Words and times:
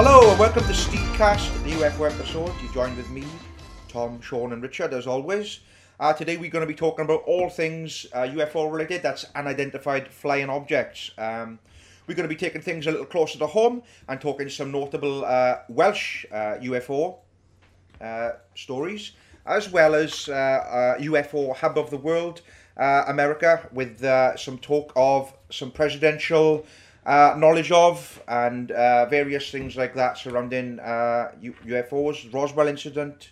Hello 0.00 0.30
and 0.30 0.38
welcome 0.38 0.62
to 0.62 0.72
Steedcast, 0.72 1.64
the 1.64 1.72
UFO 1.72 2.08
episode. 2.08 2.52
You 2.62 2.72
joined 2.72 2.96
with 2.96 3.10
me, 3.10 3.24
Tom, 3.88 4.20
Sean, 4.20 4.52
and 4.52 4.62
Richard 4.62 4.94
as 4.94 5.08
always. 5.08 5.58
Uh, 5.98 6.12
today 6.12 6.36
we're 6.36 6.52
going 6.52 6.62
to 6.62 6.72
be 6.72 6.72
talking 6.72 7.04
about 7.04 7.24
all 7.26 7.50
things 7.50 8.06
uh, 8.12 8.18
UFO 8.18 8.70
related. 8.70 9.02
That's 9.02 9.26
unidentified 9.34 10.06
flying 10.06 10.50
objects. 10.50 11.10
Um, 11.18 11.58
we're 12.06 12.14
going 12.14 12.28
to 12.28 12.32
be 12.32 12.38
taking 12.38 12.60
things 12.60 12.86
a 12.86 12.92
little 12.92 13.06
closer 13.06 13.40
to 13.40 13.48
home 13.48 13.82
and 14.08 14.20
talking 14.20 14.48
some 14.48 14.70
notable 14.70 15.24
uh, 15.24 15.56
Welsh 15.68 16.26
UFO 16.30 17.18
uh, 18.00 18.30
stories, 18.54 19.10
as 19.46 19.68
well 19.68 19.96
as 19.96 20.28
uh, 20.28 20.94
UFO 21.00 21.56
hub 21.56 21.76
of 21.76 21.90
the 21.90 21.98
world, 21.98 22.42
uh, 22.76 23.02
America, 23.08 23.68
with 23.72 23.98
some 24.38 24.58
talk 24.58 24.92
of 24.94 25.32
some 25.50 25.72
presidential 25.72 26.64
uh, 27.08 27.34
knowledge 27.38 27.72
of 27.72 28.22
and 28.28 28.70
uh, 28.70 29.06
various 29.06 29.50
things 29.50 29.76
like 29.76 29.94
that 29.94 30.18
surrounding 30.18 30.78
uh, 30.78 31.32
UFOs, 31.42 32.32
Roswell 32.34 32.68
incident, 32.68 33.30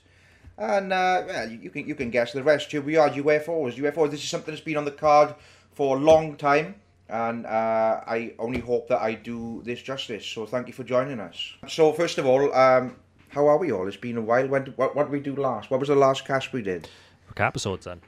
and 0.56 0.94
uh, 0.94 1.24
well, 1.26 1.50
you, 1.50 1.58
you, 1.58 1.70
can 1.70 1.86
you 1.86 1.94
can 1.94 2.10
guess 2.10 2.32
the 2.32 2.42
rest. 2.42 2.72
Here 2.72 2.80
we 2.80 2.96
are, 2.96 3.10
UFOs. 3.10 3.74
UFOs. 3.74 4.10
This 4.10 4.24
is 4.24 4.30
something 4.30 4.52
that's 4.54 4.64
been 4.64 4.78
on 4.78 4.86
the 4.86 4.92
card 4.92 5.34
for 5.72 5.98
a 5.98 6.00
long 6.00 6.36
time, 6.36 6.76
and 7.10 7.44
uh, 7.44 8.00
I 8.06 8.32
only 8.38 8.60
hope 8.60 8.88
that 8.88 9.02
I 9.02 9.12
do 9.12 9.60
this 9.66 9.82
justice. 9.82 10.24
So 10.24 10.46
thank 10.46 10.68
you 10.68 10.72
for 10.72 10.84
joining 10.84 11.20
us. 11.20 11.52
So 11.68 11.92
first 11.92 12.16
of 12.16 12.24
all, 12.24 12.54
um, 12.54 12.96
how 13.28 13.46
are 13.46 13.58
we 13.58 13.72
all? 13.72 13.86
It's 13.88 13.98
been 13.98 14.16
a 14.16 14.22
while. 14.22 14.48
When 14.48 14.64
what, 14.76 14.96
what 14.96 15.04
did 15.04 15.12
we 15.12 15.20
do 15.20 15.36
last? 15.36 15.70
What 15.70 15.80
was 15.80 15.90
the 15.90 15.96
last 15.96 16.24
cast 16.24 16.54
we 16.54 16.62
did? 16.62 16.88
What 17.28 17.40
episodes 17.40 17.84
then? 17.84 18.00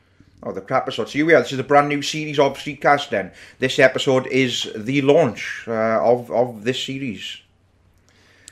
Oh, 0.42 0.52
the 0.52 0.60
crap 0.60 0.84
episode. 0.84 1.08
So 1.08 1.12
here 1.12 1.26
we 1.26 1.34
are. 1.34 1.40
This 1.40 1.52
is 1.52 1.58
a 1.58 1.64
brand 1.64 1.88
new 1.88 2.00
series 2.00 2.38
of 2.38 2.56
Steedcast 2.56 3.10
then. 3.10 3.32
This 3.58 3.78
episode 3.78 4.26
is 4.28 4.70
the 4.76 5.02
launch 5.02 5.64
uh, 5.66 6.00
of, 6.02 6.30
of 6.30 6.64
this 6.64 6.82
series. 6.82 7.42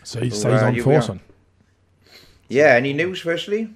So 0.03 0.21
he 0.21 0.31
stays 0.31 0.63
uh, 0.63 0.67
on 0.67 0.81
force 0.81 1.09
on. 1.09 1.21
Yeah, 2.49 2.75
any 2.75 2.93
news 2.93 3.21
firstly? 3.21 3.71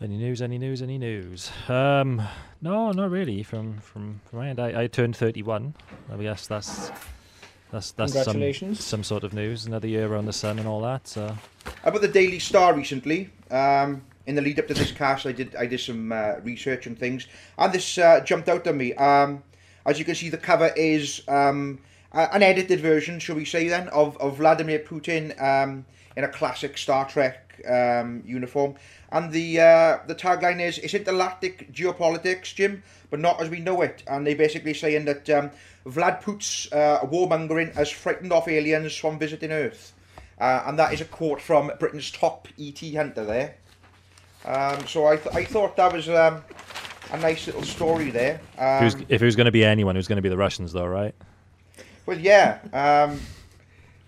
Any 0.00 0.16
news, 0.16 0.40
any 0.40 0.58
news, 0.58 0.82
any 0.82 0.98
news? 0.98 1.50
Um, 1.68 2.22
no, 2.62 2.92
not 2.92 3.10
really. 3.10 3.42
From 3.42 3.78
from, 3.78 4.20
from 4.28 4.38
my 4.38 4.48
end, 4.48 4.60
I, 4.60 4.82
I 4.82 4.86
turned 4.86 5.16
31. 5.16 5.74
I 6.12 6.16
guess 6.16 6.46
that's 6.46 6.92
that's 7.72 7.92
that's 7.92 8.24
some, 8.24 8.74
some 8.74 9.02
sort 9.02 9.24
of 9.24 9.32
news. 9.32 9.66
Another 9.66 9.88
year 9.88 10.06
around 10.06 10.26
the 10.26 10.32
sun 10.32 10.58
and 10.58 10.68
all 10.68 10.80
that. 10.82 11.08
So. 11.08 11.36
How 11.82 11.90
about 11.90 12.02
the 12.02 12.08
Daily 12.08 12.38
Star 12.38 12.74
recently? 12.74 13.30
Um, 13.50 14.02
in 14.28 14.34
the 14.34 14.42
lead 14.42 14.58
up 14.60 14.68
to 14.68 14.74
this 14.74 14.92
cast, 14.92 15.24
I 15.24 15.32
did 15.32 15.56
I 15.56 15.64
did 15.64 15.80
some 15.80 16.12
uh, 16.12 16.34
research 16.44 16.86
and 16.86 16.98
things, 16.98 17.26
and 17.56 17.72
this 17.72 17.96
uh, 17.96 18.20
jumped 18.20 18.48
out 18.48 18.66
at 18.66 18.74
me. 18.74 18.92
Um, 18.94 19.42
as 19.86 19.98
you 19.98 20.04
can 20.04 20.14
see, 20.14 20.28
the 20.28 20.36
cover 20.36 20.70
is 20.76 21.22
um, 21.28 21.78
an 22.12 22.42
edited 22.42 22.80
version, 22.80 23.18
shall 23.20 23.36
we 23.36 23.46
say, 23.46 23.68
then, 23.68 23.88
of, 23.88 24.18
of 24.18 24.36
Vladimir 24.36 24.80
Putin 24.80 25.40
um, 25.42 25.86
in 26.14 26.24
a 26.24 26.28
classic 26.28 26.76
Star 26.76 27.08
Trek 27.08 27.64
um, 27.66 28.22
uniform. 28.26 28.74
And 29.10 29.32
the 29.32 29.60
uh, 29.60 29.98
the 30.06 30.14
tagline 30.14 30.60
is 30.60 30.76
"It's 30.78 30.92
intergalactic 30.92 31.72
geopolitics, 31.72 32.54
Jim, 32.54 32.82
but 33.10 33.20
not 33.20 33.40
as 33.40 33.48
we 33.48 33.60
know 33.60 33.80
it." 33.80 34.02
And 34.06 34.26
they're 34.26 34.36
basically 34.36 34.74
saying 34.74 35.06
that 35.06 35.30
um, 35.30 35.50
Vlad 35.86 36.22
Putin's 36.22 36.70
uh, 36.70 37.00
warmongering 37.00 37.74
has 37.74 37.88
frightened 37.88 38.32
off 38.32 38.46
aliens 38.46 38.94
from 38.94 39.18
visiting 39.18 39.52
Earth. 39.52 39.94
Uh, 40.38 40.64
and 40.66 40.78
that 40.78 40.92
is 40.92 41.00
a 41.00 41.06
quote 41.06 41.40
from 41.40 41.72
Britain's 41.80 42.10
top 42.10 42.46
ET 42.60 42.78
hunter 42.94 43.24
there. 43.24 43.56
Um, 44.44 44.86
so 44.86 45.06
I, 45.06 45.16
th- 45.16 45.34
I 45.34 45.44
thought 45.44 45.76
that 45.76 45.92
was 45.92 46.08
um, 46.08 46.42
a 47.12 47.18
nice 47.18 47.46
little 47.46 47.62
story 47.62 48.10
there. 48.10 48.40
Um, 48.58 48.84
if, 48.84 48.94
it 48.94 49.10
was, 49.10 49.22
was 49.22 49.36
going 49.36 49.46
to 49.46 49.52
be 49.52 49.64
anyone, 49.64 49.96
it 49.96 49.98
was 49.98 50.08
going 50.08 50.16
to 50.16 50.22
be 50.22 50.28
the 50.28 50.36
Russians, 50.36 50.72
though, 50.72 50.86
right? 50.86 51.14
Well, 52.06 52.18
yeah. 52.18 52.58
Um, 52.72 53.20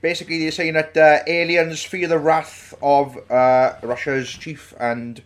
basically, 0.01 0.39
they're 0.39 0.51
saying 0.51 0.75
that 0.75 0.97
uh, 0.97 1.19
aliens 1.27 1.83
fear 1.83 2.09
the 2.09 2.19
wrath 2.19 2.75
of 2.83 3.17
uh, 3.31 3.75
Russia's 3.83 4.31
chief 4.31 4.75
and 4.79 5.23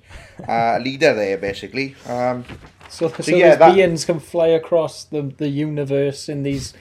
uh, 0.48 0.78
leader 0.78 1.14
there, 1.14 1.38
basically. 1.38 1.94
Um, 2.06 2.44
so, 2.88 3.08
so, 3.08 3.22
so 3.22 3.36
yeah, 3.36 3.50
these 3.50 3.58
that... 3.58 3.74
beings 3.74 4.04
can 4.04 4.20
fly 4.20 4.48
across 4.48 5.04
the, 5.04 5.22
the 5.22 5.48
universe 5.48 6.28
in 6.28 6.42
these 6.42 6.74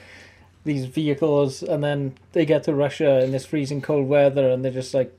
these 0.64 0.86
vehicles, 0.86 1.62
and 1.62 1.84
then 1.84 2.14
they 2.32 2.46
get 2.46 2.64
to 2.64 2.74
Russia 2.74 3.22
in 3.22 3.32
this 3.32 3.44
freezing 3.44 3.82
cold 3.82 4.08
weather, 4.08 4.48
and 4.48 4.64
they're 4.64 4.72
just 4.72 4.94
like, 4.94 5.12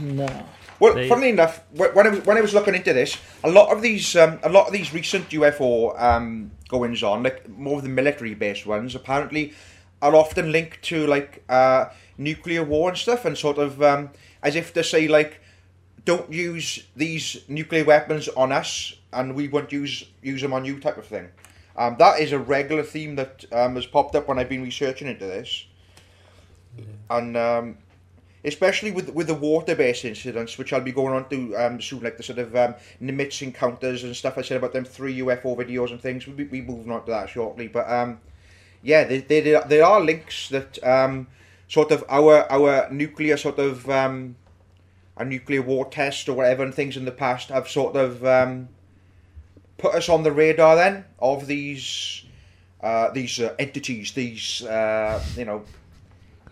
no. 0.00 0.46
Well, 0.82 0.94
they... 0.94 1.08
funnily 1.08 1.28
enough, 1.28 1.62
when 1.70 2.08
I 2.08 2.10
was 2.10 2.26
when 2.26 2.36
I 2.36 2.40
was 2.40 2.54
looking 2.54 2.74
into 2.74 2.92
this, 2.92 3.16
a 3.44 3.48
lot 3.48 3.72
of 3.72 3.82
these 3.82 4.16
um, 4.16 4.40
a 4.42 4.48
lot 4.48 4.66
of 4.66 4.72
these 4.72 4.92
recent 4.92 5.28
UFO 5.28 5.94
um, 6.02 6.50
goings 6.66 7.04
on, 7.04 7.22
like 7.22 7.48
more 7.48 7.76
of 7.76 7.84
the 7.84 7.88
military 7.88 8.34
based 8.34 8.66
ones, 8.66 8.96
apparently 8.96 9.52
are 10.02 10.16
often 10.16 10.50
linked 10.50 10.82
to 10.82 11.06
like 11.06 11.44
uh, 11.48 11.84
nuclear 12.18 12.64
war 12.64 12.88
and 12.88 12.98
stuff, 12.98 13.24
and 13.24 13.38
sort 13.38 13.58
of 13.58 13.80
um, 13.80 14.10
as 14.42 14.56
if 14.56 14.74
to 14.74 14.82
say 14.82 15.06
like, 15.06 15.40
don't 16.04 16.32
use 16.32 16.82
these 16.96 17.44
nuclear 17.46 17.84
weapons 17.84 18.26
on 18.30 18.50
us, 18.50 18.92
and 19.12 19.36
we 19.36 19.46
won't 19.46 19.70
use 19.70 20.02
use 20.20 20.42
them 20.42 20.52
on 20.52 20.64
you, 20.64 20.80
type 20.80 20.98
of 20.98 21.06
thing. 21.06 21.28
Um, 21.76 21.94
that 22.00 22.18
is 22.18 22.32
a 22.32 22.40
regular 22.40 22.82
theme 22.82 23.14
that 23.14 23.44
um, 23.52 23.76
has 23.76 23.86
popped 23.86 24.16
up 24.16 24.26
when 24.26 24.40
I've 24.40 24.48
been 24.48 24.64
researching 24.64 25.06
into 25.06 25.26
this, 25.26 25.64
yeah. 26.76 26.84
and 27.08 27.36
um, 27.36 27.78
especially 28.44 28.90
with 28.90 29.10
with 29.10 29.26
the 29.26 29.34
water-based 29.34 30.04
incidents, 30.04 30.58
which 30.58 30.72
I'll 30.72 30.80
be 30.80 30.92
going 30.92 31.14
on 31.14 31.28
to 31.28 31.56
um, 31.56 31.80
soon, 31.80 32.02
like 32.02 32.16
the 32.16 32.22
sort 32.22 32.38
of 32.38 32.54
um, 32.56 32.74
Nimitz 33.00 33.42
encounters 33.42 34.04
and 34.04 34.14
stuff 34.16 34.38
I 34.38 34.42
said 34.42 34.56
about 34.56 34.72
them 34.72 34.84
three 34.84 35.18
UFO 35.18 35.56
videos 35.56 35.90
and 35.90 36.00
things. 36.00 36.26
We'll 36.26 36.36
be, 36.36 36.62
moving 36.62 36.90
on 36.90 37.04
to 37.04 37.10
that 37.10 37.28
shortly, 37.28 37.68
but 37.68 37.90
um, 37.90 38.20
yeah, 38.82 39.04
there, 39.04 39.62
there, 39.62 39.84
are 39.84 40.00
links 40.00 40.48
that 40.48 40.82
um, 40.84 41.28
sort 41.68 41.90
of 41.92 42.04
our 42.08 42.50
our 42.50 42.90
nuclear 42.90 43.36
sort 43.36 43.58
of 43.58 43.88
um, 43.88 44.36
a 45.16 45.24
nuclear 45.24 45.62
war 45.62 45.86
test 45.86 46.28
or 46.28 46.34
whatever 46.34 46.62
and 46.62 46.74
things 46.74 46.96
in 46.96 47.04
the 47.04 47.12
past 47.12 47.50
have 47.50 47.68
sort 47.68 47.96
of 47.96 48.24
um, 48.24 48.68
put 49.78 49.94
us 49.94 50.08
on 50.08 50.22
the 50.22 50.32
radar 50.32 50.74
then 50.76 51.04
of 51.18 51.46
these 51.46 52.24
uh, 52.82 53.10
these 53.10 53.38
uh, 53.38 53.54
entities, 53.58 54.12
these 54.12 54.62
uh, 54.62 55.22
you 55.36 55.44
know 55.44 55.64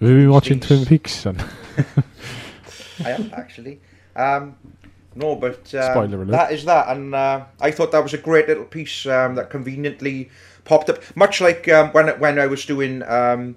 have 0.01 0.09
you 0.09 0.17
been 0.17 0.31
watching 0.31 0.61
Twin 0.61 0.87
Peaks, 0.87 1.13
son? 1.13 1.37
I 3.05 3.11
am 3.11 3.31
actually. 3.35 3.81
Um, 4.17 4.57
no, 5.15 5.37
but 5.37 5.67
Spoiler 5.67 6.23
alert. 6.23 6.31
that 6.31 6.53
is 6.53 6.65
that, 6.65 6.89
and 6.89 7.15
uh, 7.15 7.45
I 7.61 7.71
thought 7.71 7.93
that 7.93 8.03
was 8.03 8.15
a 8.15 8.19
great 8.19 8.49
little 8.49 8.65
piece 8.65 9.07
um, 9.07 9.35
that 9.35 9.51
conveniently 9.51 10.31
popped 10.65 10.89
up, 10.89 11.03
much 11.17 11.41
like 11.41 11.69
um, 11.69 11.91
when 11.91 12.09
when 12.21 12.39
I 12.39 12.47
was 12.47 12.65
doing 12.65 13.03
um, 13.03 13.57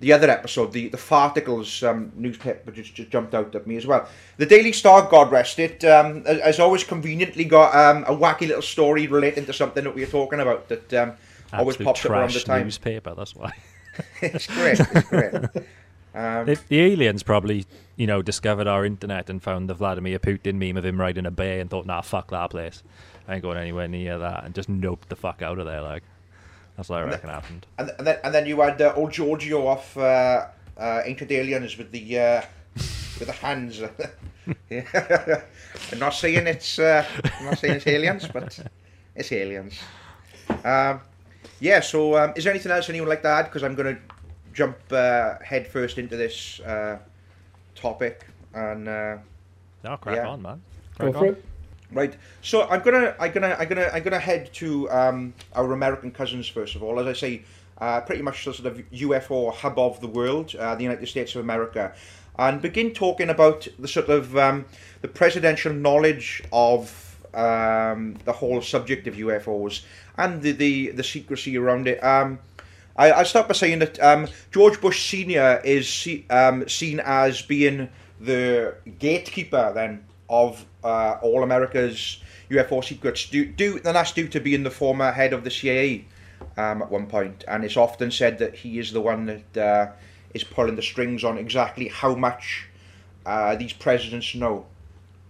the 0.00 0.12
other 0.12 0.30
episode, 0.30 0.72
the 0.72 0.88
the 0.88 0.96
Farticles 0.96 1.86
um, 1.88 2.10
newspaper 2.16 2.70
just, 2.70 2.94
just 2.94 3.10
jumped 3.10 3.34
out 3.34 3.54
at 3.54 3.66
me 3.66 3.76
as 3.76 3.86
well. 3.86 4.08
The 4.38 4.46
Daily 4.46 4.72
Star, 4.72 5.08
God 5.08 5.30
rest 5.30 5.58
it, 5.58 5.84
um, 5.84 6.24
has 6.24 6.58
always 6.58 6.84
conveniently 6.84 7.44
got 7.44 7.74
um, 7.74 8.04
a 8.04 8.16
wacky 8.16 8.48
little 8.48 8.62
story 8.62 9.06
relating 9.06 9.46
to 9.46 9.52
something 9.52 9.84
that 9.84 9.94
we 9.94 10.02
are 10.02 10.06
talking 10.06 10.40
about 10.40 10.68
that 10.68 10.94
um, 10.94 11.12
always 11.52 11.76
pops 11.76 12.04
up 12.04 12.10
around 12.10 12.32
the 12.32 12.40
time. 12.40 12.64
Newspaper, 12.64 13.14
that's 13.14 13.36
why. 13.36 13.52
it's 14.22 14.46
great. 14.46 14.80
It's 14.80 15.08
great. 15.08 15.34
Um, 16.14 16.46
the, 16.46 16.58
the, 16.68 16.80
aliens 16.80 17.24
probably, 17.24 17.66
you 17.96 18.06
know, 18.06 18.22
discovered 18.22 18.68
our 18.68 18.84
internet 18.84 19.28
and 19.28 19.42
found 19.42 19.68
the 19.68 19.74
Vladimir 19.74 20.20
Putin 20.20 20.54
meme 20.54 20.76
of 20.76 20.84
him 20.84 21.00
riding 21.00 21.26
a 21.26 21.30
bay 21.30 21.58
and 21.58 21.68
thought, 21.68 21.86
nah, 21.86 22.02
fuck 22.02 22.30
that 22.30 22.50
place. 22.50 22.84
I 23.26 23.34
ain't 23.34 23.42
going 23.42 23.58
anywhere 23.58 23.88
near 23.88 24.18
that, 24.18 24.44
and 24.44 24.54
just 24.54 24.70
noped 24.70 25.08
the 25.08 25.16
fuck 25.16 25.42
out 25.42 25.58
of 25.58 25.66
there. 25.66 25.82
Like 25.82 26.02
that's 26.76 26.88
what 26.88 27.00
I 27.00 27.02
reckon 27.02 27.30
happened. 27.30 27.66
And, 27.78 27.90
and, 27.98 28.06
then 28.06 28.18
and 28.22 28.34
then 28.34 28.46
you 28.46 28.60
had 28.60 28.80
uh, 28.80 28.92
old 28.96 29.12
Giorgio 29.12 29.66
off 29.66 29.96
uh, 29.96 30.46
uh, 30.76 31.02
Ancient 31.04 31.32
Aliens 31.32 31.76
with 31.78 31.90
the 31.90 32.18
uh, 32.18 32.42
with 32.74 33.26
the 33.26 33.32
hands. 33.32 33.80
I'm 35.92 35.98
not 35.98 36.10
saying 36.10 36.46
it's 36.46 36.78
uh, 36.78 37.06
I'm 37.38 37.46
not 37.46 37.58
saying 37.58 37.74
it's 37.76 37.86
aliens, 37.86 38.28
but 38.32 38.58
it's 39.14 39.32
aliens. 39.32 39.78
Um, 40.64 41.00
yeah. 41.60 41.80
So, 41.80 42.16
um, 42.18 42.32
is 42.36 42.44
there 42.44 42.52
anything 42.52 42.72
else 42.72 42.88
anyone 42.88 43.08
would 43.08 43.14
like 43.14 43.22
to 43.22 43.28
add? 43.28 43.44
Because 43.44 43.62
I'm 43.62 43.74
going 43.74 43.96
to 43.96 44.02
jump 44.54 44.78
uh, 44.90 45.34
head 45.42 45.66
first 45.66 45.98
into 45.98 46.16
this 46.16 46.60
uh, 46.60 46.98
topic 47.74 48.26
and 48.54 48.88
uh, 48.88 49.18
no, 49.82 49.96
crack 49.98 50.16
yeah. 50.16 50.28
on, 50.28 50.40
man. 50.42 50.62
Crack 50.96 51.12
Go 51.12 51.18
for 51.18 51.26
on. 51.26 51.32
it. 51.34 51.44
Right. 51.92 52.14
So 52.42 52.62
I'm 52.68 52.82
gonna 52.82 53.14
I'm 53.20 53.32
gonna 53.32 53.56
I'm 53.58 53.68
gonna 53.68 53.90
I'm 53.92 54.02
gonna 54.02 54.18
head 54.18 54.52
to 54.54 54.90
um, 54.90 55.34
our 55.54 55.72
American 55.72 56.10
cousins 56.10 56.48
first 56.48 56.74
of 56.74 56.82
all. 56.82 56.98
As 56.98 57.06
I 57.06 57.12
say, 57.12 57.42
uh, 57.78 58.00
pretty 58.00 58.22
much 58.22 58.44
the 58.44 58.54
sort 58.54 58.66
of 58.66 58.78
UFO 58.90 59.52
hub 59.52 59.78
of 59.78 60.00
the 60.00 60.08
world, 60.08 60.54
uh, 60.54 60.74
the 60.74 60.82
United 60.82 61.06
States 61.06 61.34
of 61.34 61.42
America, 61.42 61.92
and 62.38 62.62
begin 62.62 62.92
talking 62.92 63.28
about 63.28 63.68
the 63.78 63.86
sort 63.86 64.08
of 64.08 64.36
um, 64.36 64.64
the 65.02 65.08
presidential 65.08 65.72
knowledge 65.72 66.42
of 66.52 67.18
um, 67.34 68.16
the 68.24 68.32
whole 68.32 68.62
subject 68.62 69.06
of 69.06 69.14
UFOs 69.14 69.82
and 70.16 70.42
the 70.42 70.52
the, 70.52 70.90
the 70.90 71.04
secrecy 71.04 71.56
around 71.58 71.86
it. 71.86 72.02
Um, 72.02 72.38
I, 72.96 73.12
I 73.12 73.22
start 73.24 73.48
by 73.48 73.54
saying 73.54 73.80
that 73.80 74.00
um, 74.00 74.28
George 74.52 74.80
Bush 74.80 75.10
Senior 75.10 75.60
is 75.64 75.88
see, 75.88 76.26
um, 76.30 76.68
seen 76.68 77.00
as 77.00 77.42
being 77.42 77.88
the 78.20 78.74
gatekeeper 78.98 79.72
then 79.74 80.04
of 80.28 80.64
uh, 80.82 81.16
all 81.22 81.42
America's 81.42 82.22
UFO 82.50 82.84
secrets. 82.84 83.28
Due, 83.28 83.46
due, 83.46 83.76
and 83.84 83.96
that's 83.96 84.12
due 84.12 84.28
to 84.28 84.40
being 84.40 84.62
the 84.62 84.70
former 84.70 85.10
head 85.10 85.32
of 85.32 85.44
the 85.44 85.50
CIA 85.50 86.04
um, 86.56 86.82
at 86.82 86.90
one 86.90 87.06
point, 87.06 87.44
and 87.48 87.64
it's 87.64 87.76
often 87.76 88.10
said 88.10 88.38
that 88.38 88.54
he 88.54 88.78
is 88.78 88.92
the 88.92 89.00
one 89.00 89.26
that 89.26 89.56
uh, 89.56 89.92
is 90.32 90.44
pulling 90.44 90.76
the 90.76 90.82
strings 90.82 91.24
on 91.24 91.38
exactly 91.38 91.88
how 91.88 92.14
much 92.14 92.68
uh, 93.26 93.56
these 93.56 93.72
presidents 93.72 94.34
know. 94.34 94.66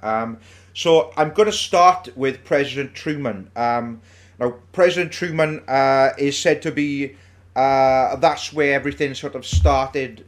Um, 0.01 0.39
so 0.75 1.13
I'm 1.17 1.31
going 1.31 1.47
to 1.47 1.57
start 1.57 2.09
with 2.17 2.45
President 2.45 2.95
Truman. 2.95 3.51
Um, 3.57 4.03
now, 4.39 4.57
President 4.73 5.13
Truman 5.13 5.63
uh, 5.69 6.11
is 6.19 6.37
said 6.37 6.61
to 6.63 6.73
be 6.73 7.17
uh, 7.56 8.17
that's 8.17 8.53
where 8.53 8.75
everything 8.75 9.15
sort 9.15 9.35
of 9.35 9.47
started 9.47 10.25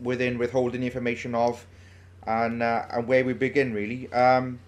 within 0.00 0.38
withholding 0.38 0.82
information 0.82 1.34
of, 1.34 1.66
and 2.26 2.62
uh, 2.62 2.84
and 2.90 3.06
where 3.06 3.24
we 3.24 3.32
begin 3.32 3.72
really. 3.72 4.12
Um, 4.12 4.58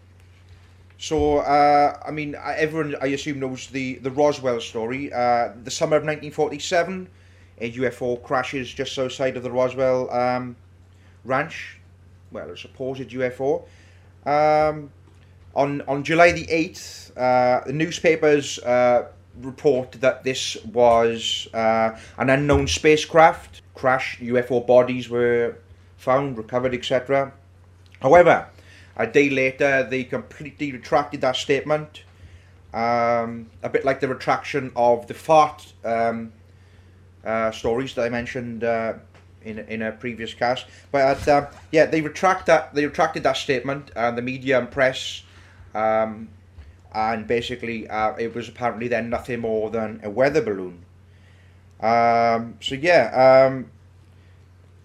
so 0.99 1.39
uh, 1.39 1.99
I 2.07 2.11
mean, 2.11 2.37
everyone 2.43 2.97
I 3.01 3.07
assume 3.07 3.41
knows 3.41 3.69
the 3.69 3.97
the 3.97 4.11
Roswell 4.11 4.61
story. 4.61 5.13
Uh, 5.13 5.51
the 5.63 5.71
summer 5.71 5.97
of 5.97 6.03
1947, 6.03 7.09
a 7.61 7.73
UFO 7.73 8.23
crashes 8.23 8.73
just 8.73 8.99
outside 8.99 9.37
of 9.37 9.43
the 9.43 9.51
Roswell 9.51 10.11
um, 10.11 10.57
ranch. 11.25 11.81
Well, 12.31 12.51
a 12.51 12.57
supposed 12.57 13.09
UFO. 13.11 13.65
Um, 14.27 14.91
on 15.55 15.83
on 15.83 16.03
July 16.03 16.33
the 16.33 16.51
eighth, 16.51 17.17
uh, 17.17 17.61
the 17.67 17.73
newspapers 17.73 18.59
uh, 18.61 19.09
report 19.41 19.93
that 19.93 20.25
this 20.25 20.57
was 20.65 21.49
uh, 21.55 21.99
an 22.19 22.31
unknown 22.31 22.67
spacecraft 22.67 23.63
crash. 23.75 24.19
UFO 24.21 24.67
bodies 24.67 25.09
were 25.09 25.57
found, 25.97 26.37
recovered, 26.37 26.75
etc. 26.75 27.33
However, 28.01 28.47
a 28.97 29.07
day 29.07 29.31
later, 29.31 29.83
they 29.83 30.05
completely 30.05 30.73
retracted 30.73 31.21
that 31.23 31.37
statement. 31.37 32.05
Um, 32.73 33.51
a 33.63 33.69
bit 33.69 33.85
like 33.85 34.01
the 34.01 34.09
retraction 34.09 34.73
of 34.75 35.07
the 35.07 35.15
fart 35.15 35.73
um, 35.85 36.33
uh, 37.25 37.51
stories 37.53 37.95
that 37.95 38.03
I 38.03 38.09
mentioned 38.09 38.65
uh, 38.65 38.95
in 39.43 39.61
in 39.61 39.83
a 39.83 39.93
previous 39.93 40.35
cast. 40.35 40.67
But 40.91 41.27
uh, 41.29 41.47
yeah, 41.71 41.87
they 41.87 42.01
retract 42.01 42.47
that. 42.47 42.75
They 42.75 42.85
retracted 42.85 43.23
that 43.23 43.37
statement, 43.37 43.91
and 43.95 44.19
the 44.19 44.23
media 44.23 44.59
and 44.59 44.71
press 44.71 45.23
um, 45.75 46.29
and 46.95 47.27
basically 47.27 47.89
uh, 47.89 48.15
it 48.17 48.35
was 48.35 48.49
apparently 48.49 48.89
then 48.89 49.11
nothing 49.11 49.41
more 49.41 49.71
than 49.71 50.01
a 50.03 50.11
weather 50.11 50.41
balloon. 50.41 50.85
Um, 51.81 52.57
so 52.61 52.77
yeah, 52.77 53.47
um, 53.49 53.71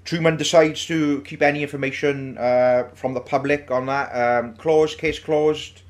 Truman 0.04 0.38
decides 0.38 0.86
to 0.88 1.22
keep 1.22 1.42
any 1.42 1.62
information 1.62 2.38
uh, 2.38 2.90
from 2.96 3.14
the 3.14 3.22
public 3.22 3.70
on 3.70 3.86
that. 3.86 4.10
Um, 4.10 4.56
closed, 4.56 4.98
case 4.98 5.20
closed, 5.20 5.84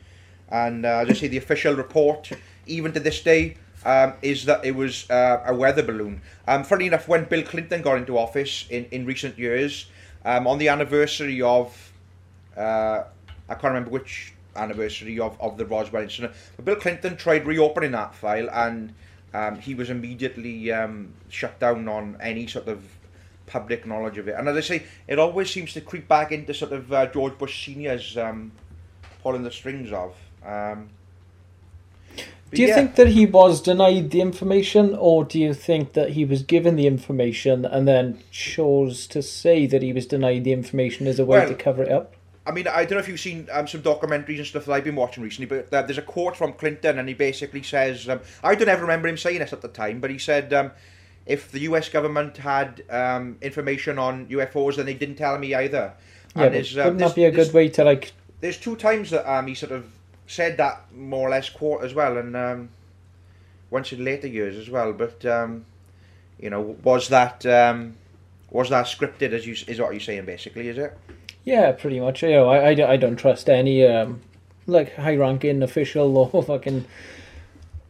and 0.49 0.85
uh, 0.85 0.99
as 0.99 1.09
I 1.09 1.13
say, 1.13 1.27
the 1.27 1.37
official 1.37 1.73
report, 1.73 2.31
even 2.67 2.91
to 2.91 2.99
this 2.99 3.21
day, 3.21 3.55
um, 3.85 4.13
is 4.21 4.45
that 4.45 4.65
it 4.65 4.75
was 4.75 5.09
uh, 5.09 5.41
a 5.45 5.55
weather 5.55 5.83
balloon. 5.83 6.21
Um, 6.47 6.65
funny 6.65 6.87
enough, 6.87 7.07
when 7.07 7.25
Bill 7.25 7.43
Clinton 7.43 7.81
got 7.81 7.97
into 7.97 8.17
office 8.17 8.65
in, 8.69 8.85
in 8.91 9.05
recent 9.05 9.39
years, 9.39 9.85
um, 10.25 10.47
on 10.47 10.57
the 10.57 10.67
anniversary 10.67 11.41
of, 11.41 11.93
uh, 12.57 13.03
I 13.47 13.53
can't 13.53 13.63
remember 13.63 13.91
which 13.91 14.33
anniversary 14.59 15.19
of, 15.19 15.39
of 15.39 15.57
the 15.57 15.65
Roswell 15.65 16.03
incident. 16.03 16.33
But 16.55 16.65
Bill 16.65 16.75
Clinton 16.75 17.17
tried 17.17 17.45
reopening 17.45 17.91
that 17.91 18.13
file 18.13 18.49
and 18.51 18.93
um, 19.33 19.59
he 19.59 19.75
was 19.75 19.89
immediately 19.89 20.71
um, 20.71 21.13
shut 21.29 21.59
down 21.59 21.87
on 21.87 22.17
any 22.21 22.47
sort 22.47 22.67
of 22.67 22.83
public 23.45 23.85
knowledge 23.85 24.17
of 24.17 24.27
it. 24.27 24.35
And 24.37 24.47
as 24.47 24.57
I 24.57 24.61
say, 24.61 24.83
it 25.07 25.19
always 25.19 25.49
seems 25.49 25.73
to 25.73 25.81
creep 25.81 26.07
back 26.07 26.31
into 26.31 26.53
sort 26.53 26.71
of 26.71 26.91
uh, 26.91 27.07
George 27.07 27.37
Bush 27.37 27.65
Senior's 27.65 28.17
um, 28.17 28.51
pulling 29.21 29.43
the 29.43 29.51
strings 29.51 29.91
of. 29.91 30.15
Um, 30.45 30.89
do 32.51 32.63
you 32.63 32.69
yeah. 32.69 32.75
think 32.75 32.95
that 32.95 33.09
he 33.09 33.27
was 33.27 33.61
denied 33.61 34.09
the 34.09 34.21
information, 34.21 34.95
or 34.95 35.23
do 35.23 35.39
you 35.39 35.53
think 35.53 35.93
that 35.93 36.11
he 36.11 36.25
was 36.25 36.41
given 36.41 36.75
the 36.77 36.87
information 36.87 37.63
and 37.63 37.87
then 37.87 38.23
chose 38.31 39.05
to 39.07 39.21
say 39.21 39.67
that 39.67 39.83
he 39.83 39.93
was 39.93 40.07
denied 40.07 40.45
the 40.45 40.53
information 40.53 41.05
as 41.05 41.19
a 41.19 41.25
way 41.25 41.39
well, 41.39 41.47
to 41.47 41.53
cover 41.53 41.83
it 41.83 41.91
up? 41.91 42.15
I 42.49 42.51
mean, 42.51 42.67
I 42.67 42.83
don't 42.83 42.93
know 42.93 42.97
if 42.97 43.07
you've 43.07 43.19
seen 43.19 43.47
um, 43.51 43.67
some 43.67 43.83
documentaries 43.83 44.37
and 44.37 44.47
stuff 44.47 44.65
that 44.65 44.71
I've 44.71 44.83
been 44.83 44.95
watching 44.95 45.21
recently, 45.21 45.45
but 45.45 45.71
uh, 45.71 45.83
there's 45.83 45.99
a 45.99 46.01
quote 46.01 46.35
from 46.35 46.53
Clinton, 46.53 46.97
and 46.97 47.07
he 47.07 47.13
basically 47.13 47.61
says, 47.61 48.09
um, 48.09 48.21
I 48.43 48.55
don't 48.55 48.67
ever 48.67 48.81
remember 48.81 49.07
him 49.07 49.17
saying 49.17 49.37
this 49.37 49.53
at 49.53 49.61
the 49.61 49.67
time, 49.67 49.99
but 49.99 50.09
he 50.09 50.17
said, 50.17 50.51
um, 50.51 50.71
if 51.27 51.51
the 51.51 51.59
US 51.59 51.89
government 51.89 52.37
had 52.37 52.81
um, 52.89 53.37
information 53.43 53.99
on 53.99 54.25
UFOs, 54.29 54.77
then 54.77 54.87
they 54.87 54.95
didn't 54.95 55.17
tell 55.17 55.37
me 55.37 55.53
either. 55.53 55.93
Yeah, 56.35 56.45
and 56.45 56.53
but 56.53 56.71
uh, 56.75 56.83
wouldn't 56.85 56.99
that 56.99 57.15
be 57.15 57.25
a 57.25 57.31
good 57.31 57.53
way 57.53 57.69
to 57.69 57.83
like? 57.83 58.13
There's 58.41 58.57
two 58.57 58.75
times 58.75 59.11
that 59.11 59.31
um, 59.31 59.45
he 59.45 59.53
sort 59.53 59.71
of 59.71 59.85
said 60.25 60.57
that 60.57 60.91
more 60.91 61.27
or 61.27 61.29
less 61.29 61.49
quote 61.49 61.83
as 61.83 61.93
well, 61.93 62.17
and 62.17 62.35
um, 62.35 62.69
once 63.69 63.93
in 63.93 64.03
later 64.03 64.27
years 64.27 64.57
as 64.57 64.71
well. 64.71 64.91
But 64.91 65.23
um, 65.23 65.65
you 66.39 66.49
know, 66.49 66.61
was 66.61 67.09
that 67.09 67.45
um, 67.45 67.95
was 68.49 68.69
that 68.71 68.85
scripted? 68.85 69.33
As 69.33 69.45
you 69.45 69.53
is 69.67 69.79
what 69.79 69.91
you're 69.91 69.99
saying, 69.99 70.25
basically, 70.25 70.67
is 70.67 70.79
it? 70.79 70.97
Yeah, 71.49 71.71
pretty 71.71 71.99
much. 71.99 72.21
You 72.21 72.29
know, 72.29 72.49
I, 72.49 72.69
I, 72.69 72.91
I 72.91 72.97
don't 72.97 73.15
trust 73.15 73.49
any 73.49 73.83
um, 73.83 74.21
like 74.67 74.95
high 74.95 75.15
ranking 75.15 75.63
official 75.63 76.15
or 76.15 76.43
fucking 76.51 76.85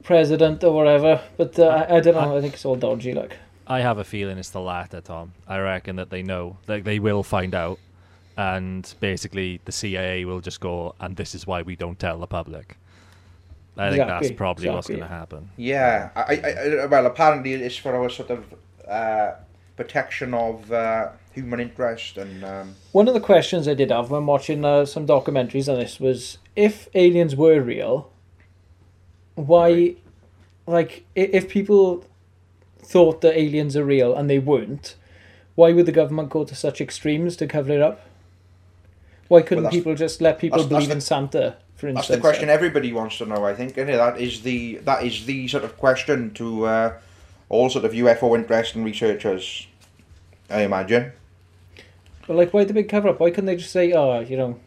president 0.02 0.64
or 0.64 0.74
whatever. 0.74 1.22
But 1.36 1.60
uh, 1.60 1.66
I, 1.66 1.98
I 1.98 2.00
don't 2.00 2.16
know. 2.16 2.38
I 2.38 2.42
think 2.42 2.54
it's 2.54 2.64
all 2.64 2.78
dodgy. 2.78 3.14
Like 3.14 3.36
I 3.68 3.82
have 3.82 3.98
a 3.98 4.06
feeling 4.06 4.38
it's 4.38 4.52
the 4.52 4.62
latter, 4.62 5.02
Tom. 5.02 5.34
I 5.46 5.60
reckon 5.60 5.98
that 5.98 6.10
they 6.10 6.24
know 6.24 6.58
that 6.68 6.86
they 6.86 7.00
will 7.00 7.22
find 7.22 7.54
out, 7.54 7.80
and 8.38 8.94
basically 9.02 9.60
the 9.66 9.74
CIA 9.74 10.24
will 10.24 10.40
just 10.40 10.62
go, 10.62 10.96
and 11.02 11.18
this 11.18 11.36
is 11.36 11.46
why 11.46 11.62
we 11.62 11.76
don't 11.76 12.00
tell 12.00 12.18
the 12.18 12.28
public. 12.28 12.78
I 13.76 13.90
think 13.90 14.02
exactly. 14.02 14.28
that's 14.28 14.38
probably 14.38 14.68
exactly. 14.68 14.76
what's 14.76 14.88
going 14.88 15.02
to 15.02 15.08
happen. 15.08 15.50
Yeah, 15.58 16.10
I, 16.16 16.84
I, 16.84 16.86
well, 16.86 17.06
apparently 17.06 17.54
it's 17.54 17.76
for 17.76 17.94
our 17.94 18.10
sort 18.10 18.30
of 18.30 18.46
uh, 18.88 19.32
protection 19.80 20.34
of 20.34 20.72
uh, 20.74 21.10
human 21.32 21.62
interest 21.62 22.18
and. 22.18 22.44
Um... 22.44 22.76
One 22.92 23.08
of 23.08 23.14
the 23.14 23.22
questions 23.22 23.66
I 23.66 23.74
did 23.74 23.92
have 23.92 24.12
when 24.12 24.26
watching 24.26 24.66
uh, 24.66 24.86
some 24.86 25.08
documentaries 25.08 25.72
on 25.72 25.80
this 25.80 26.00
was 26.02 26.38
if 26.56 26.90
aliens 26.94 27.34
were 27.36 27.62
real, 27.62 28.12
why, 29.36 29.72
right. 29.72 29.98
like, 30.68 31.06
if 31.16 31.48
people 31.48 32.04
thought 32.80 33.22
that 33.22 33.40
aliens 33.40 33.78
are 33.78 33.86
real 33.86 34.14
and 34.14 34.30
they 34.30 34.40
weren't, 34.40 34.96
why 35.56 35.72
would 35.72 35.86
the 35.86 35.94
government 35.94 36.30
go 36.30 36.44
to 36.44 36.56
such 36.56 36.82
extremes 36.82 37.38
to 37.38 37.48
cover 37.48 37.72
it 37.72 37.82
up? 37.82 38.02
Why 39.30 39.42
couldn't 39.42 39.66
well, 39.66 39.72
people 39.72 39.96
just 39.96 40.20
let 40.20 40.40
people 40.40 40.58
that's, 40.58 40.68
believe 40.68 40.90
that's 40.90 41.08
the, 41.08 41.16
in 41.16 41.30
Santa? 41.30 41.58
For 41.76 41.88
instance, 41.88 42.08
that's 42.08 42.18
the 42.18 42.22
question 42.22 42.50
everybody 42.50 42.92
wants 42.92 43.18
to 43.20 43.26
know. 43.26 43.46
I 43.46 43.54
think, 43.54 43.78
and 43.78 43.88
that 43.88 44.20
is 44.20 44.42
the 44.42 44.78
that 44.84 45.06
is 45.06 45.26
the 45.26 45.48
sort 45.48 45.64
of 45.64 45.78
question 45.78 46.34
to 46.34 46.66
uh, 46.66 46.94
all 47.50 47.70
sort 47.70 47.86
of 47.86 47.92
UFO 47.92 48.38
interest 48.38 48.76
and 48.76 48.86
researchers. 48.86 49.68
I 50.50 50.62
imagine. 50.62 51.12
But 52.28 52.38
like, 52.38 52.54
why 52.54 52.64
the 52.64 52.74
big 52.74 52.90
cover 52.90 53.10
up? 53.10 53.20
Why 53.20 53.32
couldn't 53.32 53.48
they 53.48 53.56
just 53.56 53.72
say, 53.72 53.92
oh, 53.92 54.20
you 54.20 54.38
know, 54.38 54.60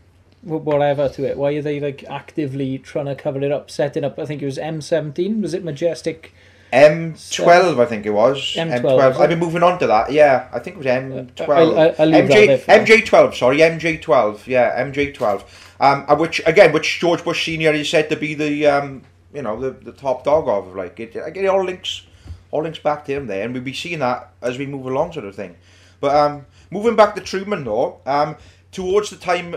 whatever 0.42 1.08
to 1.08 1.24
it? 1.24 1.36
Why 1.36 1.54
are 1.54 1.62
they 1.62 1.80
like 1.80 2.04
actively 2.04 2.78
trying 2.78 3.06
to 3.06 3.14
cover 3.14 3.40
it 3.42 3.52
up, 3.52 3.70
setting 3.70 4.04
up? 4.04 4.18
I 4.18 4.26
think 4.26 4.42
it 4.42 4.46
was 4.46 4.58
M 4.58 4.80
seventeen. 4.80 5.40
Was 5.40 5.54
it 5.54 5.64
Majestic? 5.64 6.34
M 6.72 7.14
twelve, 7.30 7.78
I 7.78 7.84
think 7.84 8.06
it 8.06 8.10
was. 8.10 8.54
M 8.56 8.80
twelve. 8.80 9.20
I've 9.20 9.28
been 9.28 9.38
moving 9.38 9.62
on 9.62 9.78
to 9.78 9.86
that. 9.86 10.10
Yeah, 10.10 10.48
I 10.52 10.58
think 10.58 10.76
it 10.76 10.78
was 10.78 10.86
M 10.86 11.28
twelve. 11.36 11.74
MJ 11.98 12.64
MJ 12.64 13.06
twelve. 13.06 13.36
Sorry, 13.36 13.58
MJ 13.58 14.00
twelve. 14.00 14.46
Yeah, 14.46 14.82
MJ 14.82 15.14
twelve. 15.14 15.44
Um, 15.78 16.04
uh, 16.08 16.16
which 16.16 16.40
again, 16.46 16.72
which 16.72 17.00
George 17.00 17.22
Bush 17.24 17.44
Senior 17.44 17.72
is 17.72 17.90
said 17.90 18.08
to 18.08 18.16
be 18.16 18.34
the 18.34 18.66
um, 18.66 19.02
you 19.34 19.42
know, 19.42 19.60
the, 19.60 19.70
the 19.70 19.92
top 19.92 20.24
dog 20.24 20.48
of. 20.48 20.74
Like 20.74 20.98
it, 20.98 21.14
it 21.14 21.46
all 21.46 21.64
links, 21.64 22.06
all 22.52 22.62
links 22.62 22.78
back 22.78 23.04
to 23.06 23.12
him 23.14 23.26
there, 23.26 23.44
and 23.44 23.52
we'll 23.52 23.62
be 23.64 23.72
seeing 23.72 23.98
that 23.98 24.32
as 24.40 24.58
we 24.58 24.66
move 24.66 24.86
along, 24.86 25.12
sort 25.12 25.24
of 25.24 25.34
thing. 25.34 25.56
But 26.00 26.14
um, 26.14 26.46
moving 26.70 26.94
back 26.94 27.16
to 27.16 27.20
Truman, 27.20 27.64
though, 27.64 28.00
um, 28.06 28.36
towards 28.70 29.10
the 29.10 29.16
time 29.16 29.56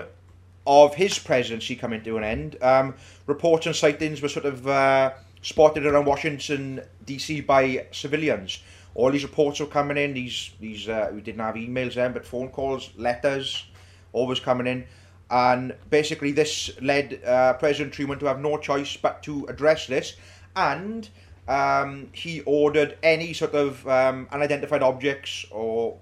of 0.65 0.95
his 0.95 1.19
presidency 1.19 1.75
coming 1.75 2.03
to 2.03 2.17
an 2.17 2.23
end, 2.23 2.57
um, 2.63 2.95
reports 3.27 3.67
and 3.67 3.75
sightings 3.75 4.21
were 4.21 4.29
sort 4.29 4.45
of 4.45 4.67
uh, 4.67 5.11
spotted 5.41 5.85
around 5.85 6.05
Washington 6.05 6.81
D.C. 7.05 7.41
by 7.41 7.85
civilians. 7.91 8.63
All 8.95 9.11
these 9.11 9.23
reports 9.23 9.59
were 9.59 9.65
coming 9.65 9.97
in. 9.97 10.13
These 10.13 10.51
these 10.59 10.87
uh, 10.87 11.11
we 11.13 11.21
didn't 11.21 11.41
have 11.41 11.55
emails 11.55 11.95
then, 11.95 12.13
but 12.13 12.25
phone 12.25 12.49
calls, 12.49 12.91
letters, 12.95 13.65
always 14.13 14.39
coming 14.39 14.67
in. 14.67 14.85
And 15.29 15.75
basically, 15.89 16.31
this 16.31 16.69
led 16.81 17.21
uh, 17.25 17.53
President 17.53 17.93
Truman 17.93 18.19
to 18.19 18.25
have 18.27 18.39
no 18.39 18.57
choice 18.57 18.95
but 18.95 19.21
to 19.23 19.45
address 19.47 19.87
this. 19.87 20.15
And 20.55 21.09
um, 21.47 22.09
he 22.11 22.41
ordered 22.41 22.97
any 23.03 23.33
sort 23.33 23.53
of 23.53 23.87
um, 23.87 24.27
unidentified 24.31 24.81
objects 24.81 25.45
or 25.51 25.97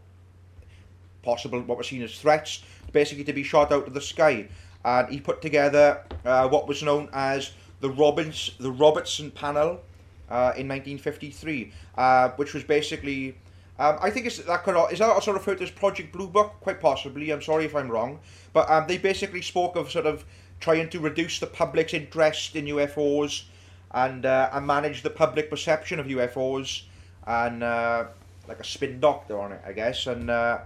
possible 1.21 1.61
what 1.61 1.77
were 1.77 1.83
seen 1.83 2.01
as 2.01 2.17
threats, 2.19 2.63
basically 2.91 3.23
to 3.23 3.33
be 3.33 3.43
shot 3.43 3.71
out 3.71 3.87
of 3.87 3.93
the 3.93 4.01
sky. 4.01 4.47
And 4.85 5.09
he 5.09 5.19
put 5.19 5.41
together 5.41 6.03
uh, 6.25 6.47
what 6.49 6.67
was 6.67 6.83
known 6.83 7.09
as 7.13 7.51
the 7.79 7.89
Robbins, 7.89 8.51
the 8.59 8.71
Robertson 8.71 9.31
Panel 9.31 9.81
uh, 10.29 10.53
in 10.55 10.67
1953, 10.67 11.71
uh, 11.97 12.29
which 12.31 12.53
was 12.53 12.63
basically. 12.63 13.37
Um, 13.79 13.97
I 14.01 14.11
think 14.11 14.27
it's 14.27 14.37
that 14.37 14.63
could 14.63 14.75
is 14.91 14.99
that 14.99 15.09
also 15.09 15.33
referred 15.33 15.57
to 15.57 15.63
as 15.63 15.71
Project 15.71 16.13
Blue 16.13 16.27
Book? 16.27 16.53
Quite 16.61 16.79
possibly. 16.79 17.31
I'm 17.31 17.41
sorry 17.41 17.65
if 17.65 17.75
I'm 17.75 17.89
wrong, 17.89 18.19
but 18.53 18.69
um, 18.69 18.85
they 18.87 18.97
basically 18.97 19.41
spoke 19.41 19.75
of 19.75 19.89
sort 19.89 20.05
of 20.05 20.25
trying 20.59 20.89
to 20.89 20.99
reduce 20.99 21.39
the 21.39 21.47
public's 21.47 21.93
interest 21.93 22.55
in 22.55 22.65
UFOs 22.65 23.45
and 23.93 24.25
uh, 24.25 24.49
and 24.53 24.65
manage 24.65 25.03
the 25.03 25.09
public 25.09 25.49
perception 25.49 25.99
of 25.99 26.07
UFOs 26.07 26.83
and 27.27 27.63
uh, 27.63 28.05
like 28.47 28.59
a 28.59 28.63
spin 28.63 28.99
doctor 28.99 29.39
on 29.39 29.51
it, 29.51 29.61
I 29.65 29.71
guess, 29.73 30.07
and 30.07 30.29
uh, 30.29 30.59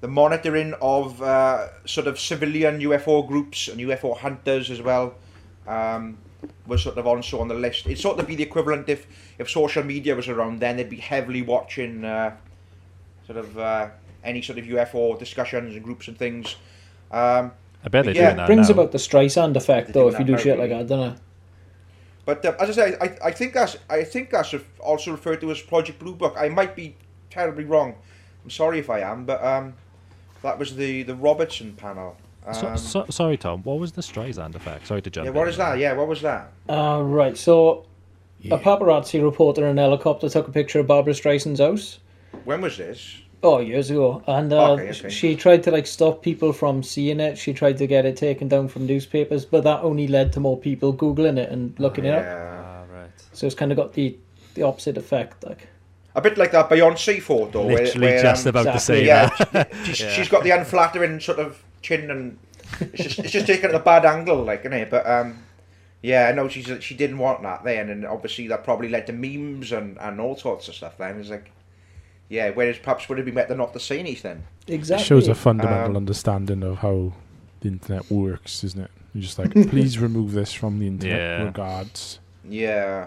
the 0.00 0.08
monitoring 0.08 0.74
of 0.80 1.20
uh, 1.22 1.68
sort 1.86 2.06
of 2.06 2.18
civilian 2.18 2.80
UFO 2.80 3.26
groups 3.26 3.68
and 3.68 3.80
UFO 3.80 4.16
hunters 4.16 4.70
as 4.70 4.82
well 4.82 5.14
um, 5.66 6.18
was 6.66 6.82
sort 6.82 6.98
of 6.98 7.06
also 7.06 7.40
on 7.40 7.48
the 7.48 7.54
list. 7.54 7.86
It'd 7.86 7.98
sort 7.98 8.18
of 8.18 8.26
be 8.26 8.36
the 8.36 8.42
equivalent 8.42 8.88
if 8.88 9.06
if 9.38 9.50
social 9.50 9.82
media 9.82 10.14
was 10.14 10.28
around 10.28 10.60
then, 10.60 10.76
they'd 10.76 10.90
be 10.90 10.96
heavily 10.96 11.42
watching 11.42 12.04
uh, 12.04 12.36
sort 13.26 13.38
of 13.38 13.58
uh, 13.58 13.88
any 14.22 14.42
sort 14.42 14.58
of 14.58 14.64
UFO 14.66 15.18
discussions 15.18 15.74
and 15.74 15.82
groups 15.82 16.08
and 16.08 16.18
things. 16.18 16.56
Um, 17.10 17.52
I 17.84 17.88
bet 17.88 18.04
they're 18.04 18.14
yeah, 18.14 18.26
doing 18.26 18.36
that 18.38 18.46
Brings 18.46 18.68
now. 18.68 18.74
about 18.74 18.92
the 18.92 18.98
Streisand 18.98 19.54
effect, 19.56 19.92
They're 19.92 20.02
though, 20.02 20.08
if 20.08 20.18
you 20.18 20.24
do 20.24 20.36
shit 20.36 20.58
like 20.58 20.70
that, 20.70 20.88
don't 20.88 21.12
it? 21.12 21.18
But 22.26 22.44
uh, 22.44 22.54
as 22.60 22.68
I 22.70 22.72
say, 22.90 22.96
I, 23.00 23.28
I 23.28 23.30
think 23.30 23.54
that's 23.54 23.78
I 23.88 24.02
think 24.04 24.28
that's 24.30 24.54
also 24.80 25.12
referred 25.12 25.40
to 25.40 25.50
as 25.50 25.62
Project 25.62 25.98
Blue 25.98 26.14
Book. 26.14 26.34
I 26.36 26.48
might 26.50 26.76
be 26.76 26.94
terribly 27.30 27.64
wrong. 27.64 27.94
I'm 28.44 28.50
sorry 28.50 28.78
if 28.80 28.90
I 28.90 29.00
am, 29.00 29.24
but 29.24 29.42
um, 29.42 29.74
that 30.42 30.58
was 30.58 30.76
the 30.76 31.04
the 31.04 31.14
Robertson 31.14 31.72
panel. 31.74 32.16
Um, 32.44 32.76
so, 32.76 33.06
sorry, 33.10 33.36
Tom. 33.36 33.62
What 33.62 33.78
was 33.78 33.92
the 33.92 34.02
Streisand 34.02 34.54
effect? 34.54 34.86
Sorry 34.86 35.02
to 35.02 35.10
jump. 35.10 35.24
yeah, 35.24 35.30
in 35.30 35.36
what 35.36 35.48
is 35.48 35.56
there. 35.56 35.70
that? 35.70 35.78
Yeah, 35.78 35.94
what 35.94 36.06
was 36.06 36.22
that? 36.22 36.52
Uh, 36.68 37.00
right, 37.02 37.36
so 37.36 37.86
Yeah. 38.40 38.54
a 38.54 38.58
paparazzi 38.60 39.20
reporter 39.20 39.66
in 39.66 39.76
a 39.78 39.82
helicopter 39.82 40.28
took 40.28 40.46
a 40.46 40.52
picture 40.52 40.78
of 40.78 40.86
Barbra 40.86 41.12
Streisand's 41.12 41.58
house. 41.58 41.98
When 42.44 42.60
was 42.60 42.76
this? 42.76 43.16
Oh, 43.42 43.60
years 43.60 43.90
ago, 43.90 44.22
and 44.26 44.52
uh, 44.52 44.72
Okay, 44.72 44.90
okay. 44.90 45.08
she 45.10 45.36
tried 45.36 45.62
to 45.64 45.70
like 45.70 45.86
stop 45.86 46.22
people 46.22 46.52
from 46.52 46.82
seeing 46.82 47.20
it. 47.20 47.36
She 47.38 47.52
tried 47.52 47.76
to 47.78 47.86
get 47.86 48.04
it 48.06 48.16
taken 48.16 48.48
down 48.48 48.66
from 48.68 48.86
newspapers, 48.86 49.44
but 49.44 49.62
that 49.64 49.80
only 49.82 50.08
led 50.08 50.32
to 50.32 50.40
more 50.40 50.58
people 50.58 50.92
googling 50.94 51.36
it 51.38 51.50
and 51.52 51.78
looking 51.78 52.06
it 52.06 52.14
up. 52.14 52.22
Yeah. 52.24 52.62
Ah, 52.64 52.92
right. 52.92 53.10
So 53.32 53.46
it's 53.46 53.54
kind 53.54 53.70
of 53.72 53.76
got 53.76 53.92
the 53.92 54.16
the 54.54 54.62
opposite 54.62 54.96
effect. 54.96 55.44
Like, 55.44 55.68
A 56.14 56.20
bit 56.22 56.38
like 56.38 56.50
that 56.52 56.70
Beyonce 56.70 57.20
photo. 57.20 57.66
where- 57.66 57.76
Literally 57.84 58.06
where, 58.08 58.22
just 58.22 58.46
um, 58.46 58.50
about 58.50 58.62
to 58.64 58.70
exactly, 58.70 59.00
say 59.00 59.06
yeah, 59.06 59.28
that. 59.52 59.72
she's, 59.84 60.00
Yeah. 60.00 60.10
she's 60.12 60.28
got 60.28 60.42
the 60.42 60.50
unflattering 60.50 61.20
sort 61.20 61.38
of 61.38 61.62
chin 61.82 62.10
and 62.10 62.38
it's 62.80 63.02
just 63.04 63.18
it's 63.20 63.30
just 63.32 63.46
taken 63.46 63.68
at 63.68 63.74
a 63.76 63.80
bad 63.80 64.04
angle, 64.06 64.42
like, 64.42 64.60
isn't 64.60 64.72
it? 64.72 64.90
But 64.90 65.06
um, 65.08 65.38
yeah, 66.02 66.26
I 66.28 66.32
know 66.32 66.48
she's 66.48 66.68
she 66.82 66.94
didn't 66.96 67.18
want 67.18 67.42
that 67.42 67.62
then, 67.64 67.90
and 67.90 68.06
obviously 68.06 68.48
that 68.48 68.64
probably 68.64 68.88
led 68.88 69.06
to 69.08 69.12
memes 69.12 69.70
and, 69.72 69.98
and 70.00 70.20
all 70.20 70.36
sorts 70.36 70.66
of 70.68 70.74
stuff. 70.74 70.96
Then 70.98 71.20
it's 71.20 71.28
like, 71.30 71.50
yeah, 72.28 72.50
whereas 72.50 72.78
perhaps 72.78 73.08
would 73.08 73.18
have 73.18 73.24
been 73.24 73.34
better 73.34 73.54
not 73.54 73.72
to 73.72 73.80
say 73.80 73.98
anything. 73.98 74.42
It 74.66 74.74
exactly. 74.74 75.04
shows 75.06 75.28
a 75.28 75.34
fundamental 75.34 75.90
Um, 75.90 75.96
understanding 75.96 76.62
of 76.62 76.78
how 76.78 77.12
the 77.60 77.68
internet 77.68 78.10
works, 78.10 78.64
isn't 78.64 78.82
it? 78.82 78.90
You're 79.14 79.22
just 79.22 79.38
like, 79.38 79.52
please 79.70 79.98
remove 79.98 80.32
this 80.32 80.52
from 80.52 80.78
the 80.78 80.86
internet. 80.86 81.18
Yeah. 81.18 81.42
Regards. 81.44 82.18
Yeah, 82.48 83.06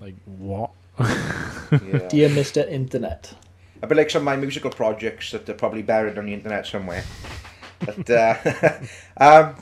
Like 0.00 0.14
what? 0.38 0.70
yeah. 0.98 2.08
Dear 2.08 2.28
Mr. 2.28 2.68
Internet. 2.70 3.34
a 3.82 3.86
bit 3.86 3.96
like 3.96 4.10
some 4.10 4.22
of 4.22 4.26
my 4.26 4.36
musical 4.36 4.70
projects 4.70 5.30
that 5.32 5.48
are 5.48 5.54
probably 5.54 5.82
buried 5.82 6.16
on 6.18 6.26
the 6.26 6.32
internet 6.34 6.66
somewhere. 6.66 7.04
But 7.80 8.08
uh, 8.10 8.36
um, 9.16 9.56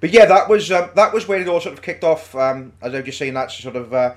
but 0.00 0.10
yeah, 0.10 0.26
that 0.26 0.48
was 0.48 0.70
um, 0.70 0.90
that 0.94 1.12
was 1.12 1.26
where 1.26 1.40
it 1.40 1.48
all 1.48 1.60
sort 1.60 1.72
of 1.74 1.82
kicked 1.82 2.04
off. 2.04 2.34
Um, 2.34 2.72
as 2.80 2.94
I 2.94 2.98
was 2.98 3.06
just 3.06 3.18
saying, 3.18 3.34
that's 3.34 3.54
sort 3.54 3.76
of 3.76 3.92
uh, 3.92 4.14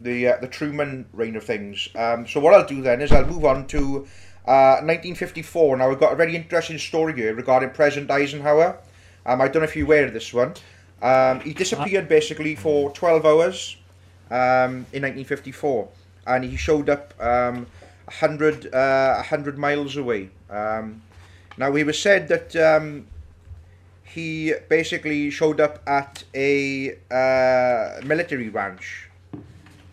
the 0.00 0.28
uh, 0.28 0.36
the 0.40 0.48
Truman 0.48 1.06
reign 1.12 1.36
of 1.36 1.44
things. 1.44 1.88
Um, 1.94 2.26
so 2.26 2.40
what 2.40 2.54
I'll 2.54 2.66
do 2.66 2.82
then 2.82 3.00
is 3.00 3.12
I'll 3.12 3.26
move 3.26 3.44
on 3.44 3.66
to 3.68 4.06
uh, 4.46 4.80
1954. 4.82 5.76
Now 5.76 5.88
we've 5.88 6.00
got 6.00 6.12
a 6.12 6.16
very 6.16 6.34
interesting 6.34 6.78
story 6.78 7.14
here 7.14 7.34
regarding 7.34 7.70
President 7.70 8.10
Eisenhower. 8.10 8.78
Um, 9.26 9.40
I 9.40 9.48
don't 9.48 9.62
know 9.62 9.68
if 9.68 9.76
you're 9.76 9.86
aware 9.86 10.06
of 10.06 10.12
this 10.12 10.32
one. 10.32 10.54
Um, 11.02 11.40
he 11.40 11.54
disappeared 11.54 12.08
basically 12.08 12.54
for 12.54 12.90
12 12.92 13.24
hours 13.24 13.76
um, 14.30 14.86
in 14.92 15.02
1954, 15.02 15.88
and 16.26 16.44
he 16.44 16.56
showed 16.56 16.88
up 16.90 17.14
um, 17.20 17.66
100, 18.06 18.74
uh, 18.74 19.14
100 19.16 19.58
miles 19.58 19.96
away. 19.96 20.30
Um, 20.50 21.02
now, 21.56 21.74
it 21.74 21.84
was 21.84 22.00
said 22.00 22.28
that 22.28 22.56
um, 22.56 23.06
he 24.04 24.54
basically 24.68 25.30
showed 25.30 25.60
up 25.60 25.82
at 25.86 26.24
a 26.34 26.96
uh, 27.10 28.00
military 28.04 28.48
ranch, 28.48 29.09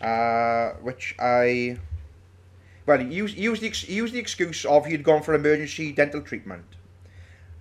uh, 0.02 0.72
which 0.82 1.16
I. 1.20 1.78
Well, 2.86 3.00
he 3.00 3.14
used, 3.14 3.36
he, 3.36 3.44
used 3.44 3.62
the, 3.62 3.94
used 3.94 4.14
the 4.14 4.20
excuse 4.20 4.64
of 4.64 4.86
he 4.86 4.94
had 4.94 5.04
gone 5.04 5.22
for 5.22 5.34
emergency 5.34 5.92
dental 5.92 6.22
treatment, 6.22 6.64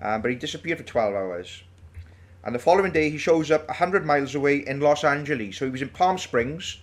um, 0.00 0.22
but 0.22 0.30
he 0.30 0.36
disappeared 0.36 0.78
for 0.78 0.84
12 0.84 1.14
hours. 1.14 1.62
And 2.44 2.54
the 2.54 2.60
following 2.60 2.92
day, 2.92 3.10
he 3.10 3.18
shows 3.18 3.50
up 3.50 3.66
100 3.66 4.06
miles 4.06 4.36
away 4.36 4.58
in 4.58 4.80
Los 4.80 5.02
Angeles. 5.02 5.56
So 5.56 5.64
he 5.64 5.72
was 5.72 5.82
in 5.82 5.88
Palm 5.88 6.16
Springs. 6.16 6.78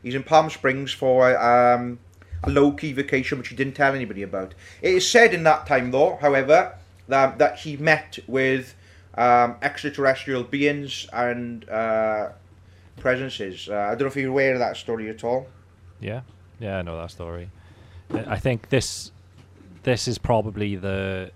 He's 0.00 0.14
in 0.14 0.22
Palm 0.22 0.48
Springs 0.48 0.92
for 0.92 1.36
um, 1.36 1.98
a 2.44 2.50
low 2.50 2.70
key 2.70 2.92
vacation, 2.92 3.36
which 3.38 3.48
he 3.48 3.56
didn't 3.56 3.74
tell 3.74 3.96
anybody 3.96 4.22
about. 4.22 4.54
It 4.80 4.94
is 4.94 5.10
said 5.10 5.34
in 5.34 5.42
that 5.42 5.66
time, 5.66 5.90
though, 5.90 6.18
however, 6.20 6.78
that, 7.08 7.38
that 7.38 7.58
he 7.58 7.76
met 7.76 8.20
with 8.28 8.76
um, 9.16 9.56
extraterrestrial 9.60 10.44
beings 10.44 11.08
and 11.12 11.68
uh, 11.68 12.28
presences. 13.00 13.68
Uh, 13.68 13.74
I 13.74 13.90
don't 13.90 14.00
know 14.02 14.06
if 14.06 14.16
you're 14.16 14.30
aware 14.30 14.52
of 14.52 14.58
that 14.58 14.76
story 14.76 15.08
at 15.08 15.24
all. 15.24 15.46
Yeah, 16.00 16.22
yeah, 16.60 16.78
I 16.78 16.82
know 16.82 16.96
that 16.96 17.10
story. 17.10 17.50
I 18.12 18.38
think 18.38 18.68
this 18.70 19.12
this 19.82 20.08
is 20.08 20.18
probably 20.18 20.76
the 20.76 21.30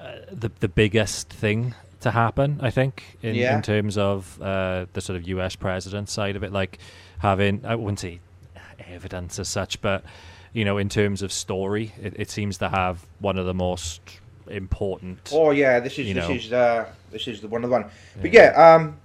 uh, 0.00 0.12
the 0.30 0.50
the 0.60 0.68
biggest 0.68 1.28
thing 1.30 1.74
to 2.00 2.10
happen. 2.10 2.58
I 2.62 2.70
think 2.70 3.18
in, 3.22 3.34
Yeah. 3.34 3.56
in 3.56 3.62
terms 3.62 3.96
of 3.96 4.40
uh, 4.42 4.86
the 4.92 5.00
sort 5.00 5.16
of 5.16 5.28
U.S. 5.28 5.56
president 5.56 6.08
side 6.08 6.36
of 6.36 6.42
it, 6.42 6.52
like 6.52 6.78
having 7.18 7.64
I 7.64 7.74
wouldn't 7.76 8.00
say 8.00 8.20
evidence 8.88 9.38
as 9.38 9.48
such, 9.48 9.80
but 9.80 10.04
you 10.52 10.64
know, 10.64 10.76
in 10.78 10.88
terms 10.88 11.22
of 11.22 11.32
story, 11.32 11.92
it, 12.02 12.14
it 12.18 12.30
seems 12.30 12.58
to 12.58 12.68
have 12.68 13.06
one 13.20 13.38
of 13.38 13.46
the 13.46 13.54
most 13.54 14.00
important. 14.48 15.30
Oh 15.32 15.50
yeah, 15.50 15.80
this 15.80 15.98
is 15.98 16.14
this 16.14 16.28
know. 16.28 16.34
is 16.34 16.52
uh, 16.52 16.86
this 17.10 17.26
is 17.28 17.40
the 17.40 17.48
one 17.48 17.64
of 17.64 17.70
the 17.70 17.76
one. 17.76 17.86
But 18.20 18.32
yeah, 18.32 18.74
um, 18.74 18.96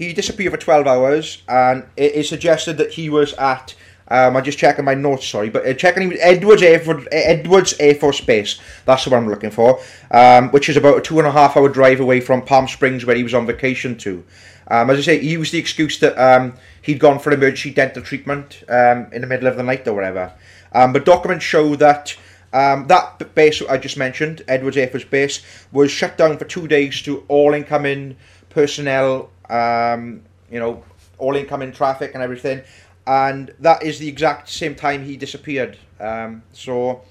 he 0.00 0.14
disappeared 0.14 0.52
for 0.52 0.58
twelve 0.58 0.86
hours, 0.86 1.42
and 1.46 1.84
it 1.94 2.14
is 2.14 2.26
suggested 2.28 2.78
that 2.78 2.94
he 2.94 3.10
was 3.10 3.34
at. 3.34 3.74
Um, 4.08 4.34
I'm 4.34 4.42
just 4.42 4.58
checking 4.58 4.86
my 4.86 4.94
notes, 4.94 5.28
sorry, 5.28 5.50
but 5.50 5.64
uh, 5.66 5.74
checking 5.74 6.12
Edwards 6.18 6.62
Air 6.62 6.80
Force, 6.80 7.06
Edwards 7.12 7.74
Air 7.78 7.94
Force 7.94 8.20
Base. 8.20 8.58
That's 8.86 9.06
one 9.06 9.22
I'm 9.22 9.28
looking 9.28 9.50
for, 9.50 9.78
um, 10.10 10.48
which 10.52 10.70
is 10.70 10.78
about 10.78 10.96
a 10.96 11.00
two 11.02 11.18
and 11.18 11.28
a 11.28 11.30
half 11.30 11.54
hour 11.54 11.68
drive 11.68 12.00
away 12.00 12.20
from 12.20 12.42
Palm 12.42 12.66
Springs, 12.66 13.04
where 13.04 13.14
he 13.14 13.22
was 13.22 13.34
on 13.34 13.46
vacation 13.46 13.96
to. 13.98 14.24
Um, 14.68 14.88
as 14.88 14.98
I 15.00 15.02
say, 15.02 15.18
he 15.18 15.32
used 15.32 15.52
the 15.52 15.58
excuse 15.58 15.98
that 15.98 16.18
um, 16.18 16.54
he'd 16.80 16.98
gone 16.98 17.18
for 17.18 17.30
emergency 17.30 17.70
dental 17.70 18.02
treatment 18.02 18.64
um, 18.70 19.06
in 19.12 19.20
the 19.20 19.26
middle 19.26 19.48
of 19.48 19.56
the 19.56 19.62
night 19.62 19.86
or 19.86 19.92
whatever. 19.92 20.32
Um, 20.72 20.94
but 20.94 21.04
documents 21.04 21.44
show 21.44 21.76
that 21.76 22.16
that 22.52 23.34
base 23.34 23.62
I 23.62 23.76
just 23.76 23.98
mentioned, 23.98 24.42
Edwards 24.48 24.78
Air 24.78 24.88
Force 24.88 25.04
Base, 25.04 25.42
was 25.72 25.90
shut 25.90 26.16
down 26.16 26.38
for 26.38 26.46
two 26.46 26.66
days 26.66 27.02
to 27.02 27.24
all 27.28 27.52
incoming 27.52 28.16
personnel, 28.48 29.30
um, 29.50 30.22
you 30.50 30.58
know, 30.58 30.82
all 31.18 31.36
incoming 31.36 31.72
traffic 31.72 32.12
and 32.14 32.22
everything. 32.22 32.62
And 33.06 33.52
that 33.60 33.82
is 33.82 33.98
the 33.98 34.08
exact 34.08 34.48
same 34.48 34.74
time 34.74 35.04
he 35.04 35.16
disappeared. 35.16 35.76
Um, 35.98 36.42
so 36.52 37.02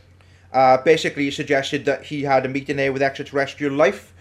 uh, 0.53 0.77
basically, 0.77 1.25
he 1.25 1.31
suggested 1.31 1.85
that 1.85 2.03
he 2.03 2.23
had 2.23 2.45
a 2.45 2.49
meeting 2.49 2.77
there 2.77 2.93
with 2.93 3.01
extraterrestrial 3.01 3.73
life 3.73 4.13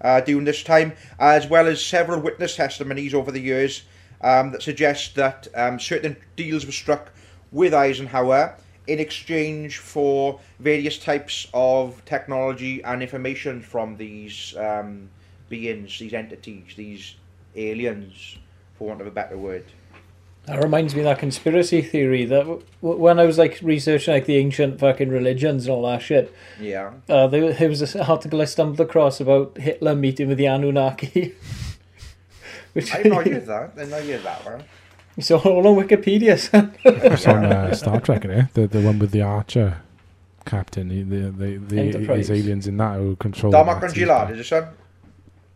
uh, 0.00 0.20
during 0.20 0.44
this 0.44 0.62
time, 0.62 0.92
as 1.18 1.46
well 1.46 1.66
as 1.66 1.84
several 1.84 2.20
witness 2.20 2.56
testimonies 2.56 3.14
over 3.14 3.30
the 3.30 3.40
years 3.40 3.82
um, 4.22 4.50
that 4.52 4.62
suggest 4.62 5.14
that 5.14 5.46
um, 5.54 5.78
certain 5.78 6.16
deals 6.36 6.66
were 6.66 6.72
struck 6.72 7.12
with 7.52 7.72
Eisenhower 7.74 8.56
in 8.86 8.98
exchange 8.98 9.78
for 9.78 10.40
various 10.60 10.98
types 10.98 11.48
of 11.52 12.04
technology 12.04 12.82
and 12.84 13.02
information 13.02 13.60
from 13.60 13.96
these 13.96 14.54
um, 14.56 15.08
beings, 15.48 15.98
these 15.98 16.14
entities, 16.14 16.74
these 16.76 17.16
aliens, 17.56 18.36
for 18.78 18.88
want 18.88 19.00
of 19.00 19.06
a 19.06 19.10
better 19.10 19.36
word. 19.38 19.64
That 20.46 20.62
reminds 20.62 20.94
me 20.94 21.00
of 21.00 21.06
that 21.06 21.18
conspiracy 21.18 21.82
theory 21.82 22.24
that 22.26 22.38
w- 22.40 22.62
w- 22.80 23.00
when 23.00 23.18
I 23.18 23.24
was 23.24 23.36
like 23.36 23.58
researching 23.62 24.14
like 24.14 24.26
the 24.26 24.36
ancient 24.36 24.78
fucking 24.78 25.08
religions 25.08 25.66
and 25.66 25.72
all 25.74 25.82
that 25.90 26.02
shit, 26.02 26.32
Yeah. 26.60 26.92
uh, 27.08 27.26
there, 27.26 27.52
there 27.52 27.68
was 27.68 27.80
this 27.80 27.96
article 27.96 28.40
I 28.40 28.44
stumbled 28.44 28.80
across 28.80 29.20
about 29.20 29.58
Hitler 29.58 29.96
meeting 29.96 30.28
with 30.28 30.38
the 30.38 30.46
Anunnaki. 30.46 31.34
Which 32.74 32.94
I've 32.94 33.06
not 33.06 33.26
heard 33.28 33.46
that. 33.46 33.72
I've 33.76 33.88
not 33.90 34.02
heard 34.02 34.22
that 34.22 34.44
one. 34.44 34.64
it's 35.16 35.30
all 35.32 35.66
on 35.66 35.76
Wikipedia. 35.84 36.38
son. 36.50 36.74
It's 36.84 37.26
on 37.26 37.44
uh, 37.44 37.74
Star 37.74 38.00
Trek, 38.00 38.24
eh? 38.26 38.42
The 38.54 38.66
the 38.68 38.80
one 38.82 38.98
with 38.98 39.10
the 39.12 39.22
Archer 39.22 39.78
captain. 40.44 40.88
The 40.90 41.02
the, 41.02 41.30
the, 41.30 41.56
the 41.56 41.80
Enterprise. 41.80 42.30
aliens 42.30 42.66
in 42.68 42.76
that 42.76 42.98
who 42.98 43.16
control. 43.16 43.52
Darmok 43.52 43.66
the 43.66 43.72
and 43.72 43.80
Nazis. 43.82 43.98
Gillard, 43.98 44.30
is 44.30 44.38
it, 44.40 44.44
son? 44.44 44.68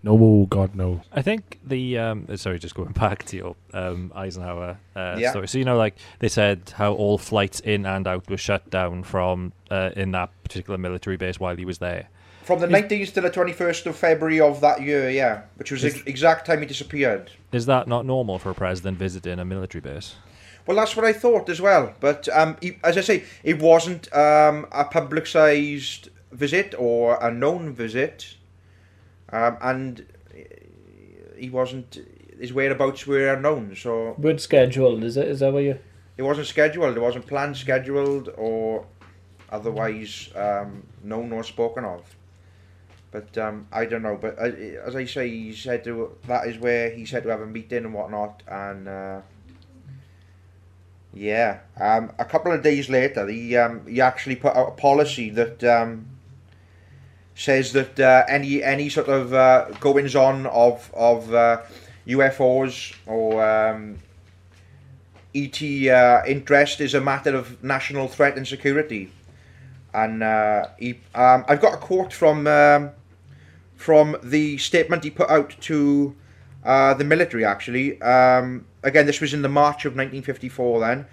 No, 0.02 0.18
oh 0.18 0.46
God, 0.46 0.74
no. 0.74 1.02
I 1.12 1.20
think 1.20 1.58
the 1.64 1.98
um, 1.98 2.26
uh, 2.28 2.36
sorry, 2.36 2.58
just 2.58 2.74
going 2.74 2.92
back 3.06 3.24
to 3.26 3.36
your 3.36 3.56
um, 3.74 4.12
Eisenhower 4.14 4.78
uh, 4.96 5.16
Yeah. 5.18 5.30
story. 5.30 5.48
So 5.48 5.58
you 5.58 5.64
know, 5.64 5.76
like 5.76 5.96
they 6.20 6.28
said, 6.28 6.72
how 6.76 6.92
all 6.94 7.18
flights 7.18 7.60
in 7.60 7.84
and 7.86 8.06
out 8.06 8.28
were 8.30 8.38
shut 8.38 8.70
down 8.70 9.02
from 9.02 9.52
uh, 9.70 9.90
in 9.96 10.12
that 10.12 10.30
particular 10.42 10.78
military 10.78 11.16
base 11.16 11.38
while 11.38 11.56
he 11.56 11.64
was 11.64 11.78
there. 11.78 12.08
From 12.44 12.60
the 12.60 12.66
19th 12.66 13.12
to 13.12 13.20
the 13.20 13.30
21st 13.30 13.86
of 13.86 13.96
February 13.96 14.40
of 14.40 14.60
that 14.62 14.82
year, 14.82 15.10
yeah. 15.10 15.42
Which 15.56 15.70
was 15.70 15.82
the 15.82 16.02
exact 16.06 16.46
time 16.46 16.60
he 16.60 16.66
disappeared. 16.66 17.30
Is 17.52 17.66
that 17.66 17.86
not 17.86 18.06
normal 18.06 18.38
for 18.38 18.50
a 18.50 18.54
president 18.54 18.98
visiting 18.98 19.38
a 19.38 19.44
military 19.44 19.80
base? 19.82 20.16
Well, 20.66 20.76
that's 20.76 20.96
what 20.96 21.04
I 21.04 21.12
thought 21.12 21.48
as 21.48 21.60
well. 21.60 21.94
But 22.00 22.28
um, 22.30 22.56
he, 22.60 22.78
as 22.82 22.96
I 22.96 23.02
say, 23.02 23.24
it 23.44 23.60
wasn't 23.60 24.12
um, 24.14 24.66
a 24.72 24.84
publicised 24.84 26.08
visit 26.32 26.74
or 26.78 27.18
a 27.22 27.30
known 27.30 27.72
visit, 27.72 28.34
um, 29.32 29.56
and 29.60 30.06
he 31.36 31.50
wasn't. 31.50 31.98
His 32.38 32.52
whereabouts 32.52 33.06
were 33.06 33.34
unknown. 33.34 33.76
So. 33.76 34.14
Weren't 34.18 34.40
scheduled, 34.40 35.04
is 35.04 35.16
it? 35.16 35.28
Is 35.28 35.40
that 35.40 35.52
what 35.52 35.62
you? 35.62 35.78
It 36.16 36.22
wasn't 36.22 36.46
scheduled. 36.46 36.96
It 36.96 37.00
wasn't 37.00 37.26
planned, 37.26 37.56
scheduled, 37.56 38.30
or 38.36 38.86
otherwise 39.50 40.30
um, 40.34 40.86
known 41.02 41.32
or 41.32 41.42
spoken 41.42 41.84
of. 41.84 42.02
But 43.10 43.36
um, 43.38 43.66
I 43.72 43.86
don't 43.86 44.02
know. 44.02 44.18
But 44.20 44.38
uh, 44.38 44.52
as 44.86 44.94
I 44.94 45.04
say, 45.04 45.28
he 45.28 45.54
said 45.54 45.84
to, 45.84 46.16
that 46.26 46.46
is 46.46 46.58
where 46.58 46.90
he 46.90 47.04
said 47.04 47.24
to 47.24 47.30
have 47.30 47.40
a 47.40 47.46
meeting 47.46 47.84
and 47.84 47.94
whatnot, 47.94 48.42
and 48.46 48.88
uh, 48.88 49.20
yeah, 51.12 51.60
um, 51.80 52.12
a 52.18 52.24
couple 52.24 52.52
of 52.52 52.62
days 52.62 52.88
later, 52.88 53.26
he 53.26 53.56
um, 53.56 53.86
he 53.86 54.00
actually 54.00 54.36
put 54.36 54.54
out 54.54 54.68
a 54.68 54.72
policy 54.72 55.30
that 55.30 55.64
um, 55.64 56.06
says 57.34 57.72
that 57.72 57.98
uh, 57.98 58.24
any 58.28 58.62
any 58.62 58.88
sort 58.88 59.08
of 59.08 59.32
uh, 59.32 59.66
goings 59.80 60.14
on 60.14 60.46
of 60.46 60.90
of 60.94 61.32
uh, 61.32 61.62
UFOs 62.06 62.94
or 63.06 63.44
um, 63.44 63.98
ET 65.34 65.62
uh, 65.62 66.22
interest 66.26 66.80
is 66.80 66.94
a 66.94 67.00
matter 67.00 67.34
of 67.34 67.62
national 67.62 68.08
threat 68.08 68.36
and 68.36 68.46
security. 68.46 69.12
And 69.92 70.22
uh, 70.22 70.66
he, 70.78 71.00
um, 71.14 71.44
I've 71.48 71.60
got 71.60 71.74
a 71.74 71.76
quote 71.76 72.12
from 72.12 72.46
um, 72.46 72.90
from 73.76 74.16
the 74.22 74.58
statement 74.58 75.04
he 75.04 75.10
put 75.10 75.30
out 75.30 75.56
to 75.62 76.14
uh, 76.64 76.94
the 76.94 77.04
military. 77.04 77.44
Actually, 77.44 78.00
um, 78.02 78.66
again, 78.82 79.06
this 79.06 79.20
was 79.20 79.32
in 79.34 79.42
the 79.42 79.48
March 79.48 79.84
of 79.84 79.92
1954. 79.92 80.80
Then, 80.80 81.06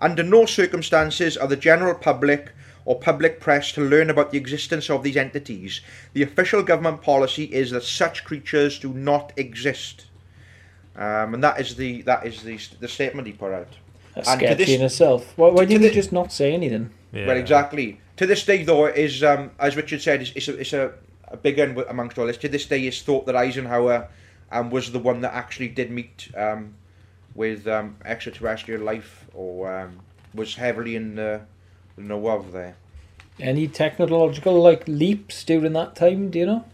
under 0.00 0.22
no 0.22 0.46
circumstances 0.46 1.36
are 1.36 1.48
the 1.48 1.56
general 1.56 1.94
public 1.94 2.52
or 2.84 2.98
public 2.98 3.40
press 3.40 3.72
to 3.72 3.80
learn 3.80 4.10
about 4.10 4.30
the 4.30 4.38
existence 4.38 4.88
of 4.90 5.02
these 5.02 5.16
entities. 5.16 5.80
The 6.12 6.22
official 6.22 6.62
government 6.62 7.02
policy 7.02 7.44
is 7.44 7.70
that 7.70 7.82
such 7.82 8.24
creatures 8.24 8.78
do 8.78 8.92
not 8.92 9.32
exist. 9.36 10.06
Um, 10.96 11.34
and 11.34 11.44
that 11.44 11.60
is 11.60 11.76
the 11.76 12.02
that 12.02 12.26
is 12.26 12.42
the 12.42 12.58
the 12.80 12.88
statement 12.88 13.26
he 13.26 13.32
put 13.32 13.52
out. 13.52 13.68
That's 14.14 14.28
and 14.28 14.40
sketchy 14.40 14.64
this, 14.64 14.68
in 14.70 14.82
itself. 14.82 15.32
Why, 15.36 15.50
why 15.50 15.64
didn't 15.64 15.84
he 15.84 15.90
just 15.90 16.12
not 16.12 16.32
say 16.32 16.52
anything? 16.52 16.90
Yeah. 17.12 17.26
Well, 17.28 17.36
exactly. 17.36 18.00
To 18.16 18.26
this 18.26 18.44
day, 18.44 18.64
though, 18.64 18.86
is 18.86 19.22
um, 19.22 19.52
as 19.60 19.76
Richard 19.76 20.02
said, 20.02 20.22
it's, 20.22 20.32
it's 20.34 20.48
a, 20.48 20.58
it's 20.58 20.72
a, 20.72 20.92
a 21.28 21.36
big 21.36 21.58
one 21.58 21.84
amongst 21.88 22.18
all 22.18 22.26
this. 22.26 22.36
To 22.38 22.48
this 22.48 22.66
day, 22.66 22.84
it's 22.86 23.00
thought 23.00 23.26
that 23.26 23.36
Eisenhower 23.36 24.08
um, 24.50 24.70
was 24.70 24.90
the 24.90 24.98
one 24.98 25.20
that 25.20 25.34
actually 25.34 25.68
did 25.68 25.90
meet 25.90 26.28
um, 26.36 26.74
with 27.34 27.68
um, 27.68 27.96
extraterrestrial 28.04 28.82
life, 28.82 29.26
or 29.34 29.72
um, 29.72 30.00
was 30.34 30.56
heavily 30.56 30.96
in 30.96 31.14
the, 31.14 31.42
the 31.98 32.04
know 32.04 32.28
of 32.28 32.52
there. 32.52 32.76
Any 33.40 33.68
technological 33.68 34.60
like 34.60 34.86
leaps 34.88 35.44
during 35.44 35.72
that 35.74 35.94
time? 35.94 36.30
Do 36.30 36.38
you 36.38 36.46
know? 36.46 36.64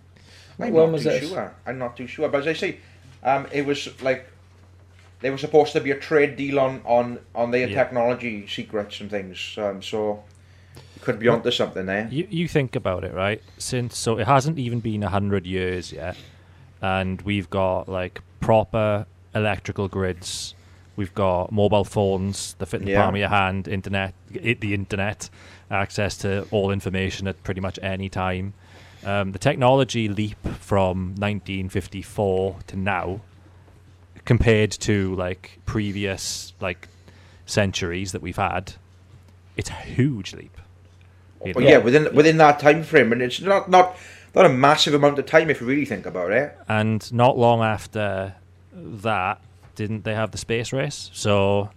I'm 0.59 0.73
when 0.73 0.93
not 0.93 0.99
too 0.99 1.05
this? 1.05 1.29
sure. 1.29 1.55
I'm 1.67 1.79
not 1.79 1.97
too 1.97 2.07
sure, 2.07 2.29
but 2.29 2.43
as 2.43 2.47
I 2.47 2.53
say, 2.53 2.79
um, 3.23 3.47
it 3.53 3.67
was 3.67 3.89
like 4.03 4.27
they 5.21 5.31
were 5.31 5.39
supposed 5.39 5.73
to 5.73 5.81
be 5.81 5.91
a 5.91 5.99
trade 5.99 6.37
deal 6.37 6.61
on 6.61 6.81
on 6.85 7.19
on 7.35 7.51
their 7.51 7.69
yeah. 7.69 7.75
technology 7.75 8.47
secrets 8.47 9.01
and 9.01 9.11
things. 9.11 9.57
Um, 9.59 9.83
so 9.83 10.23
you 10.77 11.01
could 11.03 11.19
be 11.19 11.29
onto 11.29 11.51
something 11.51 11.87
there. 11.87 12.09
You 12.11 12.27
you 12.31 12.49
think 12.49 12.77
about 12.77 13.05
it, 13.05 13.13
right? 13.13 13.43
Since 13.59 13.99
so 13.99 14.19
it 14.19 14.27
hasn't 14.27 14.59
even 14.59 14.81
been 14.81 15.03
a 15.03 15.11
hundred 15.11 15.47
years 15.47 15.93
yet, 15.93 16.17
and 16.81 17.21
we've 17.23 17.51
got 17.51 17.89
like 17.89 18.21
proper 18.41 19.07
electrical 19.35 19.89
grids. 19.89 20.55
We've 20.97 21.15
got 21.15 21.51
mobile 21.51 21.85
phones 21.85 22.55
that 22.55 22.67
fit 22.67 22.81
in 22.81 22.87
the 22.87 22.93
yeah. 22.93 23.03
palm 23.03 23.15
of 23.15 23.19
your 23.19 23.29
hand, 23.29 23.67
internet, 23.67 24.15
it, 24.33 24.61
the 24.61 24.75
internet, 24.75 25.29
access 25.71 26.17
to 26.19 26.47
all 26.51 26.71
information 26.71 27.27
at 27.27 27.43
pretty 27.43 27.61
much 27.61 27.79
any 27.83 28.09
time. 28.09 28.55
Um, 29.05 29.33
the 29.33 29.39
technology 29.39 30.09
leap 30.09 30.39
from 30.61 31.09
1954 31.17 32.57
to 32.69 32.77
now, 32.77 33.21
compared 34.25 34.71
to 34.71 35.15
like 35.17 35.59
previous 35.67 36.53
like 36.61 36.89
centuries 37.45 38.13
that 38.13 38.23
we've 38.23 38.37
had, 38.37 38.75
it's 39.57 39.71
a 39.71 39.75
huge 39.75 40.33
leap. 40.33 40.57
You 41.45 41.53
know? 41.53 41.61
well, 41.61 41.69
yeah, 41.69 41.79
within 41.79 42.15
within 42.15 42.39
that 42.39 42.59
time 42.61 42.83
frame, 42.83 43.13
and 43.13 43.21
it's 43.21 43.41
not 43.41 43.69
not 43.69 43.97
not 44.35 44.47
a 44.47 44.49
massive 44.49 44.95
amount 44.95 45.19
of 45.19 45.27
time 45.27 45.51
if 45.51 45.61
you 45.61 45.67
really 45.67 45.85
think 45.85 46.07
about 46.07 46.31
it. 46.31 46.57
And 46.69 47.13
not 47.13 47.37
long 47.37 47.63
after 47.63 48.35
that, 48.73 49.41
didn't 49.75 50.05
they 50.05 50.15
have 50.15 50.31
the 50.31 50.39
space 50.39 50.73
race? 50.73 51.11
So, 51.13 51.71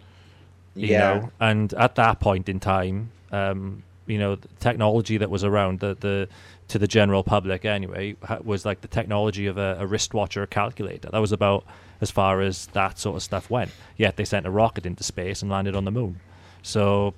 you 0.76 0.88
yeah. 0.88 1.00
know, 1.00 1.32
and 1.40 1.74
at 1.74 1.96
that 1.96 2.20
point 2.20 2.50
in 2.50 2.60
time, 2.60 3.12
um, 3.32 3.84
you 4.06 4.18
know, 4.18 4.36
the 4.36 4.48
technology 4.60 5.18
that 5.18 5.30
was 5.30 5.44
around 5.44 5.80
the 5.80 5.96
the 6.00 6.30
to 6.70 6.80
the 6.80 6.88
general 6.88 7.24
public 7.24 7.66
anyway 7.66 8.16
was 8.44 8.66
like 8.66 8.82
the 8.82 8.88
technology 8.88 9.48
of 9.48 9.58
a, 9.58 9.78
a 9.80 9.88
wristwatch 9.88 10.36
or 10.36 10.44
a 10.44 10.48
calculator. 10.48 11.10
That 11.10 11.20
was 11.20 11.32
about 11.32 11.66
as 12.02 12.12
far 12.12 12.42
as 12.42 12.68
that 12.68 13.00
sort 13.00 13.16
of 13.16 13.24
stuff 13.24 13.50
went. 13.50 13.72
Yet 13.96 14.18
they 14.18 14.26
sent 14.26 14.46
a 14.46 14.50
rocket 14.52 14.86
into 14.86 15.04
space 15.04 15.42
and 15.42 15.50
landed 15.50 15.76
on 15.76 15.86
the 15.86 15.92
moon. 15.92 16.20
So, 16.62 17.14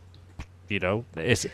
you 0.67 0.79
know, 0.79 1.05
it's. 1.15 1.45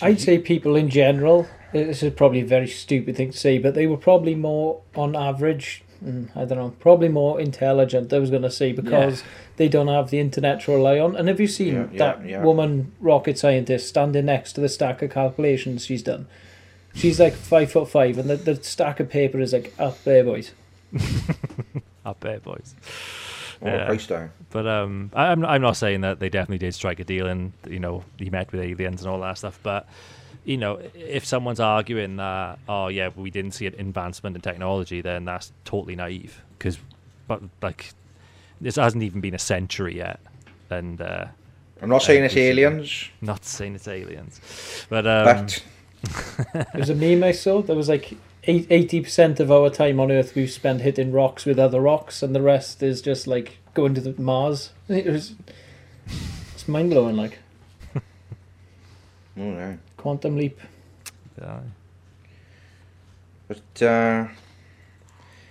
I'd 0.00 0.20
say 0.20 0.38
people 0.38 0.76
in 0.76 0.88
general. 0.88 1.48
This 1.72 2.02
is 2.02 2.12
probably 2.14 2.40
a 2.40 2.46
very 2.46 2.68
stupid 2.68 3.16
thing 3.16 3.32
to 3.32 3.38
say, 3.38 3.58
but 3.58 3.74
they 3.74 3.86
were 3.86 3.96
probably 3.96 4.34
more, 4.34 4.82
on 4.94 5.16
average, 5.16 5.82
mm, 6.02 6.36
I 6.36 6.44
don't 6.44 6.58
know, 6.58 6.74
probably 6.80 7.08
more 7.08 7.40
intelligent. 7.40 8.12
I 8.12 8.18
was 8.18 8.30
going 8.30 8.42
to 8.42 8.50
say 8.50 8.72
because 8.72 9.20
yeah. 9.20 9.26
they 9.56 9.68
don't 9.68 9.88
have 9.88 10.10
the 10.10 10.18
internet 10.18 10.62
to 10.62 10.72
rely 10.72 10.98
on. 10.98 11.16
And 11.16 11.28
have 11.28 11.40
you 11.40 11.46
seen 11.46 11.74
yeah, 11.74 11.98
that 11.98 12.26
yeah, 12.26 12.42
woman 12.42 12.92
rocket 13.00 13.38
scientist 13.38 13.88
standing 13.88 14.26
next 14.26 14.54
to 14.54 14.60
the 14.60 14.68
stack 14.68 15.02
of 15.02 15.10
calculations 15.10 15.84
she's 15.86 16.02
done? 16.02 16.26
She's 16.94 17.18
like 17.18 17.34
five 17.34 17.72
foot 17.72 17.88
five, 17.88 18.18
and 18.18 18.28
the, 18.28 18.36
the 18.36 18.62
stack 18.62 19.00
of 19.00 19.08
paper 19.08 19.40
is 19.40 19.52
like 19.52 19.72
up 19.78 20.02
there, 20.04 20.24
boys. 20.24 20.52
up 22.04 22.20
there, 22.20 22.40
boys. 22.40 22.74
Yeah. 23.64 24.28
But 24.50 24.66
um, 24.66 25.10
I'm 25.14 25.44
I'm 25.44 25.62
not 25.62 25.76
saying 25.76 26.00
that 26.02 26.18
they 26.18 26.28
definitely 26.28 26.58
did 26.58 26.74
strike 26.74 27.00
a 27.00 27.04
deal, 27.04 27.26
and 27.26 27.52
you 27.68 27.78
know 27.78 28.04
he 28.18 28.28
met 28.28 28.52
with 28.52 28.60
aliens 28.60 29.02
and 29.02 29.10
all 29.10 29.20
that 29.20 29.38
stuff. 29.38 29.58
But 29.62 29.88
you 30.44 30.56
know, 30.56 30.80
if 30.94 31.24
someone's 31.24 31.60
arguing 31.60 32.16
that, 32.16 32.58
oh 32.68 32.88
yeah, 32.88 33.10
we 33.14 33.30
didn't 33.30 33.52
see 33.52 33.66
an 33.66 33.74
advancement 33.78 34.36
in 34.36 34.42
technology, 34.42 35.00
then 35.00 35.24
that's 35.24 35.52
totally 35.64 35.96
naive. 35.96 36.42
Because, 36.58 36.78
but 37.28 37.42
like, 37.60 37.92
this 38.60 38.76
hasn't 38.76 39.02
even 39.02 39.20
been 39.20 39.34
a 39.34 39.38
century 39.38 39.96
yet, 39.96 40.20
and 40.70 41.00
uh, 41.00 41.26
I'm 41.80 41.88
not 41.88 42.02
saying 42.02 42.24
it's 42.24 42.36
aliens. 42.36 43.08
Not 43.20 43.44
saying 43.44 43.74
it's 43.74 43.88
aliens, 43.88 44.40
but 44.88 45.06
um, 45.06 45.46
but 45.46 45.62
There's 46.74 46.90
a 46.90 46.94
meme 46.94 47.24
I 47.24 47.32
saw. 47.32 47.62
There 47.62 47.76
was 47.76 47.88
like 47.88 48.16
eighty 48.44 49.00
percent 49.00 49.40
of 49.40 49.52
our 49.52 49.70
time 49.70 50.00
on 50.00 50.10
Earth 50.10 50.34
we've 50.34 50.50
spent 50.50 50.80
hitting 50.80 51.12
rocks 51.12 51.44
with 51.44 51.58
other 51.58 51.80
rocks, 51.80 52.22
and 52.22 52.34
the 52.34 52.42
rest 52.42 52.82
is 52.82 53.02
just 53.02 53.26
like 53.26 53.58
going 53.74 53.94
to 53.94 54.00
the 54.00 54.20
Mars. 54.20 54.70
It 54.88 55.06
was 55.06 55.34
it's 56.52 56.68
mind 56.68 56.90
blowing. 56.90 57.16
Like, 57.16 57.38
oh, 59.38 59.76
quantum 60.02 60.36
leap. 60.36 60.60
Yeah. 61.40 61.60
But 63.48 63.82
uh, 63.82 64.26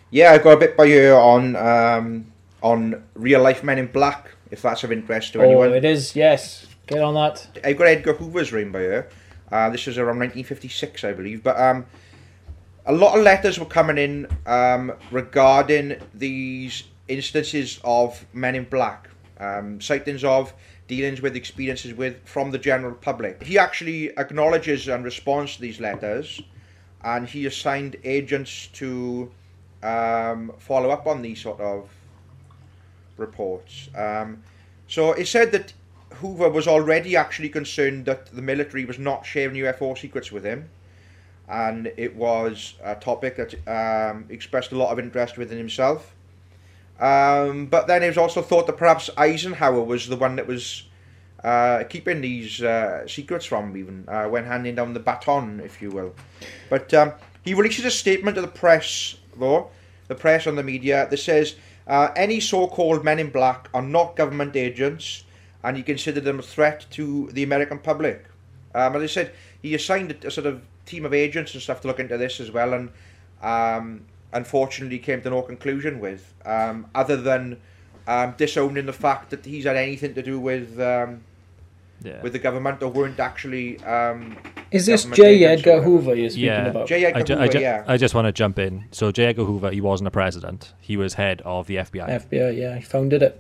yeah, 0.09 0.31
I've 0.31 0.43
got 0.43 0.51
a 0.51 0.57
bit 0.57 0.75
by 0.75 0.85
you 0.85 1.13
on 1.13 1.55
um, 1.55 2.31
on 2.61 3.03
real 3.15 3.41
life 3.41 3.63
Men 3.63 3.79
in 3.79 3.87
Black. 3.87 4.31
If 4.51 4.61
that's 4.61 4.83
of 4.83 4.91
interest 4.91 5.33
to 5.33 5.39
oh, 5.39 5.43
anyone, 5.43 5.73
it 5.73 5.85
is. 5.85 6.15
Yes, 6.15 6.67
get 6.85 7.01
on 7.01 7.13
that. 7.13 7.47
I've 7.63 7.77
got 7.77 7.87
Edgar 7.87 8.13
Hoover's 8.13 8.51
ring 8.51 8.71
by 8.71 8.81
you. 8.81 9.03
Uh, 9.49 9.69
this 9.69 9.85
was 9.87 9.97
around 9.97 10.19
1956, 10.19 11.03
I 11.05 11.13
believe. 11.13 11.43
But 11.43 11.57
um, 11.57 11.85
a 12.85 12.93
lot 12.93 13.17
of 13.17 13.23
letters 13.23 13.57
were 13.57 13.65
coming 13.65 13.97
in 13.97 14.27
um, 14.45 14.93
regarding 15.11 15.97
these 16.13 16.83
instances 17.07 17.79
of 17.83 18.25
men 18.33 18.55
in 18.55 18.65
black, 18.65 19.09
um, 19.39 19.79
sightings 19.79 20.23
of, 20.23 20.53
dealings 20.91 21.21
with, 21.21 21.38
experiences 21.38 21.93
with 21.93 22.15
from 22.25 22.51
the 22.51 22.58
general 22.58 22.93
public. 22.93 23.41
He 23.41 23.58
actually 23.58 24.10
acknowledges 24.17 24.89
and 24.89 25.06
responds 25.06 25.56
to 25.56 25.62
these 25.62 25.80
letters, 25.80 26.41
and 27.01 27.25
he 27.25 27.45
assigned 27.45 27.95
agents 28.04 28.67
to 28.73 29.32
um, 29.82 30.51
follow 30.60 30.89
up 30.89 31.08
on 31.08 31.21
these 31.21 31.39
sort 31.39 31.62
of 31.62 31.89
reports. 33.15 33.88
Um, 33.95 34.43
so 34.89 35.13
it 35.13 35.27
said 35.27 35.54
that 35.54 35.71
Hoover 36.15 36.49
was 36.49 36.67
already 36.67 37.15
actually 37.15 37.47
concerned 37.47 38.06
that 38.08 38.25
the 38.25 38.41
military 38.41 38.84
was 38.84 38.99
not 38.99 39.25
sharing 39.25 39.56
UFO 39.56 39.97
secrets 39.97 40.30
with 40.30 40.43
him, 40.43 40.69
and 41.47 41.89
it 41.95 42.13
was 42.17 42.73
a 42.84 42.95
topic 42.95 43.38
that 43.38 43.51
um, 43.65 44.25
expressed 44.30 44.73
a 44.73 44.77
lot 44.77 44.91
of 44.91 44.99
interest 44.99 45.38
within 45.38 45.58
himself. 45.58 46.13
Um, 47.01 47.65
but 47.65 47.87
then 47.87 48.03
it 48.03 48.07
was 48.07 48.17
also 48.17 48.43
thought 48.43 48.67
that 48.67 48.77
perhaps 48.77 49.09
Eisenhower 49.17 49.81
was 49.81 50.07
the 50.07 50.15
one 50.15 50.35
that 50.35 50.45
was 50.45 50.83
uh, 51.43 51.83
keeping 51.85 52.21
these 52.21 52.61
uh, 52.61 53.07
secrets 53.07 53.45
from 53.45 53.75
even 53.75 54.05
uh, 54.07 54.25
when 54.25 54.45
handing 54.45 54.75
down 54.75 54.93
the 54.93 54.99
baton, 54.99 55.59
if 55.61 55.81
you 55.81 55.89
will. 55.89 56.13
But 56.69 56.93
um, 56.93 57.13
he 57.43 57.55
releases 57.55 57.85
a 57.85 57.91
statement 57.91 58.35
to 58.35 58.41
the 58.41 58.47
press, 58.47 59.15
though, 59.35 59.71
the 60.07 60.15
press 60.15 60.45
and 60.45 60.55
the 60.55 60.63
media, 60.63 61.07
that 61.09 61.17
says 61.17 61.55
uh, 61.87 62.09
any 62.15 62.39
so-called 62.39 63.03
men 63.03 63.17
in 63.17 63.31
black 63.31 63.67
are 63.73 63.81
not 63.81 64.15
government 64.15 64.55
agents, 64.55 65.23
and 65.63 65.75
he 65.75 65.81
considered 65.81 66.23
them 66.23 66.37
a 66.37 66.43
threat 66.43 66.85
to 66.91 67.29
the 67.31 67.41
American 67.41 67.79
public. 67.79 68.25
Um, 68.75 68.95
as 68.95 69.01
I 69.01 69.07
said, 69.07 69.33
he 69.63 69.73
assigned 69.73 70.11
a, 70.11 70.27
a, 70.27 70.31
sort 70.31 70.45
of 70.45 70.61
team 70.85 71.05
of 71.05 71.13
agents 71.13 71.53
and 71.53 71.63
stuff 71.63 71.81
to 71.81 71.87
look 71.87 71.99
into 71.99 72.17
this 72.17 72.39
as 72.39 72.51
well, 72.51 72.73
and 72.73 72.89
um, 73.41 74.05
unfortunately 74.33 74.99
came 74.99 75.21
to 75.21 75.29
no 75.29 75.41
conclusion 75.41 75.99
with, 75.99 76.33
um, 76.45 76.87
other 76.95 77.17
than 77.17 77.59
um, 78.07 78.33
disowning 78.37 78.85
the 78.85 78.93
fact 78.93 79.29
that 79.29 79.45
he's 79.45 79.65
had 79.65 79.75
anything 79.77 80.13
to 80.15 80.21
do 80.23 80.39
with 80.39 80.79
um, 80.79 81.21
Yeah. 82.03 82.21
with 82.23 82.33
the 82.33 82.39
government 82.39 82.81
or 82.81 82.89
weren't 82.89 83.19
actually. 83.19 83.77
Um, 83.83 84.37
Is 84.71 84.85
this 84.85 85.03
government 85.03 85.17
J. 85.39 85.45
Edgar. 85.45 85.81
Hoover 85.83 86.15
you're 86.15 86.29
speaking 86.31 86.47
Yeah. 86.47 86.67
about? 86.67 86.87
J. 86.87 87.05
Edgar 87.05 87.19
I, 87.19 87.23
ju- 87.23 87.33
Hoover, 87.33 87.43
I, 87.43 87.47
ju- 87.49 87.59
yeah. 87.59 87.83
I 87.87 87.97
just 87.97 88.15
want 88.15 88.25
to 88.25 88.31
jump 88.31 88.57
in. 88.57 88.85
So 88.91 89.11
J. 89.11 89.25
Edgar 89.25 89.43
Hoover, 89.45 89.69
he 89.71 89.81
wasn't 89.81 90.07
a 90.07 90.11
president. 90.11 90.73
He 90.79 90.97
was 90.97 91.13
head 91.15 91.41
of 91.45 91.67
the 91.67 91.75
FBI. 91.75 92.07
FBI, 92.27 92.57
yeah, 92.57 92.75
he 92.77 92.81
founded 92.83 93.21
it. 93.21 93.39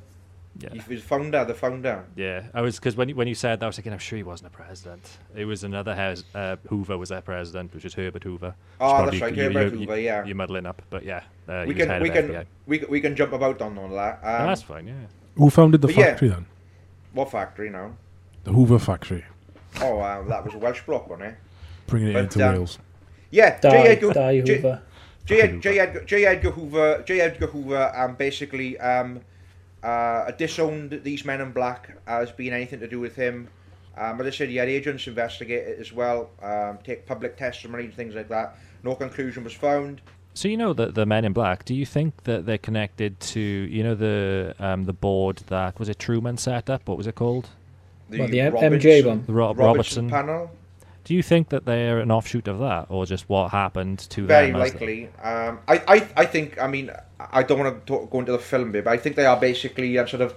Yeah. 0.59 0.69
He 0.73 0.93
was 0.93 1.01
founder, 1.03 1.43
the 1.45 1.53
founder. 1.53 2.03
Yeah, 2.15 2.43
I 2.53 2.61
was 2.61 2.75
because 2.77 2.95
when 2.95 3.09
you, 3.09 3.15
when 3.15 3.27
you 3.27 3.35
said 3.35 3.59
that, 3.59 3.65
I 3.65 3.67
was 3.67 3.75
thinking, 3.77 3.93
I'm 3.93 3.99
sure 3.99 4.17
he 4.17 4.23
wasn't 4.23 4.53
a 4.53 4.55
president. 4.55 5.01
It 5.35 5.45
was 5.45 5.63
another 5.63 5.95
house. 5.95 6.23
Uh, 6.35 6.57
Hoover 6.69 6.97
was 6.97 7.09
their 7.09 7.21
president, 7.21 7.73
which 7.73 7.85
is 7.85 7.93
Herbert 7.93 8.23
Hoover. 8.23 8.53
Oh, 8.79 9.03
It's 9.03 9.11
that's 9.11 9.21
right, 9.21 9.35
you- 9.35 9.43
Herbert 9.43 9.73
you- 9.73 9.79
Hoover, 9.79 9.99
yeah. 9.99 10.25
You're 10.25 10.35
muddling 10.35 10.65
up, 10.65 10.81
but 10.89 11.03
yeah, 11.05 11.23
uh, 11.47 11.63
we 11.67 11.73
he 11.73 11.79
was 11.79 11.87
can 11.87 12.01
we 12.03 12.09
can 12.09 12.45
we, 12.67 12.77
can- 12.79 12.89
we 12.89 13.01
can 13.01 13.15
jump 13.15 13.33
about 13.33 13.61
on 13.61 13.77
all 13.77 13.89
that. 13.89 14.21
No, 14.23 14.29
Um, 14.29 14.47
that's 14.47 14.61
fine. 14.63 14.87
Yeah. 14.87 14.93
Who 15.35 15.49
founded 15.49 15.81
the 15.81 15.87
But 15.87 15.95
yeah. 15.97 16.05
factory 16.05 16.27
then? 16.29 16.45
what 17.13 17.31
factory 17.31 17.69
now? 17.69 17.91
The 18.43 18.51
Hoover 18.51 18.79
factory. 18.79 19.23
Oh, 19.81 19.99
uh, 19.99 20.21
that 20.23 20.43
was 20.43 20.53
a 20.53 20.57
Welsh 20.57 20.81
bloke, 20.85 21.07
wasn't 21.09 21.29
it? 21.29 21.35
Bringing 21.87 22.09
it 22.09 22.13
But, 22.13 22.23
into 22.23 22.45
um, 22.47 22.53
Wales. 22.53 22.79
Yeah, 23.29 23.57
Die, 23.59 23.69
J. 23.69 23.87
Edgar, 23.87 24.13
Die 24.13 24.39
Hoover. 24.41 24.81
J. 25.25 25.41
Ed- 25.41 25.61
J. 25.61 25.79
Edgar, 25.79 26.03
J. 26.03 26.25
Edgar 26.25 26.51
Hoover, 26.51 27.03
J. 27.05 27.21
Edgar 27.21 27.47
Hoover, 27.47 27.91
um, 27.95 28.15
basically 28.15 28.77
um, 28.79 29.21
uh, 29.83 30.31
disowned 30.31 31.01
these 31.03 31.25
men 31.25 31.41
in 31.41 31.51
black 31.51 31.97
as 32.07 32.31
being 32.31 32.53
anything 32.53 32.79
to 32.79 32.87
do 32.87 32.99
with 32.99 33.15
him. 33.15 33.47
Um, 33.97 34.17
but 34.17 34.25
I 34.25 34.29
said 34.29 34.49
he 34.49 34.55
had 34.55 34.69
agents 34.69 35.05
investigate 35.07 35.67
it 35.67 35.79
as 35.79 35.91
well, 35.91 36.29
um, 36.41 36.79
take 36.83 37.05
public 37.05 37.35
testimony 37.37 37.85
and 37.85 37.93
things 37.93 38.15
like 38.15 38.29
that. 38.29 38.57
No 38.83 38.95
conclusion 38.95 39.43
was 39.43 39.53
found. 39.53 40.01
So 40.33 40.47
you 40.47 40.55
know 40.55 40.71
the 40.71 40.87
the 40.87 41.05
Men 41.05 41.25
in 41.25 41.33
Black. 41.33 41.65
Do 41.65 41.75
you 41.75 41.85
think 41.85 42.23
that 42.23 42.45
they're 42.45 42.57
connected 42.57 43.19
to 43.19 43.39
you 43.41 43.83
know 43.83 43.95
the 43.95 44.55
um 44.59 44.85
the 44.85 44.93
board 44.93 45.37
that 45.47 45.77
was 45.77 45.89
it 45.89 45.99
Truman 45.99 46.37
set 46.37 46.69
up? 46.69 46.87
What 46.87 46.97
was 46.97 47.05
it 47.05 47.15
called? 47.15 47.49
Well, 48.09 48.27
the 48.29 48.39
M- 48.39 48.53
MJ 48.53 49.05
one. 49.05 49.25
The 49.25 49.33
Ro- 49.33 49.53
Robertson 49.53 50.07
Robertson. 50.07 50.09
panel. 50.09 50.51
Do 51.03 51.15
you 51.15 51.23
think 51.23 51.49
that 51.49 51.65
they're 51.65 51.99
an 51.99 52.11
offshoot 52.11 52.47
of 52.47 52.59
that, 52.59 52.85
or 52.89 53.05
just 53.05 53.27
what 53.27 53.51
happened 53.51 53.99
to 54.11 54.25
Very 54.25 54.47
them? 54.47 54.53
the- 54.53 54.59
likely. 54.59 55.07
Um, 55.21 55.59
I, 55.67 55.81
I, 55.87 56.07
I 56.17 56.25
think. 56.25 56.61
I 56.61 56.67
mean, 56.67 56.91
I 57.19 57.43
don't 57.43 57.59
want 57.59 57.85
to 57.87 58.07
go 58.11 58.19
into 58.19 58.31
the 58.31 58.37
film 58.39 58.71
bit, 58.71 58.85
but 58.85 58.91
I 58.93 58.97
think 58.97 59.15
they 59.15 59.25
are 59.25 59.39
basically 59.39 59.97
um, 59.97 60.07
sort 60.07 60.21
of 60.21 60.35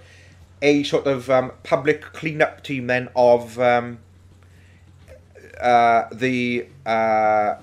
a 0.62 0.82
sort 0.84 1.06
of 1.06 1.28
um, 1.30 1.52
public 1.62 2.00
cleanup 2.00 2.62
team 2.62 2.86
then 2.86 3.08
of 3.14 3.58
um, 3.60 3.98
uh, 5.60 6.04
the 6.12 6.66
uh, 6.86 7.56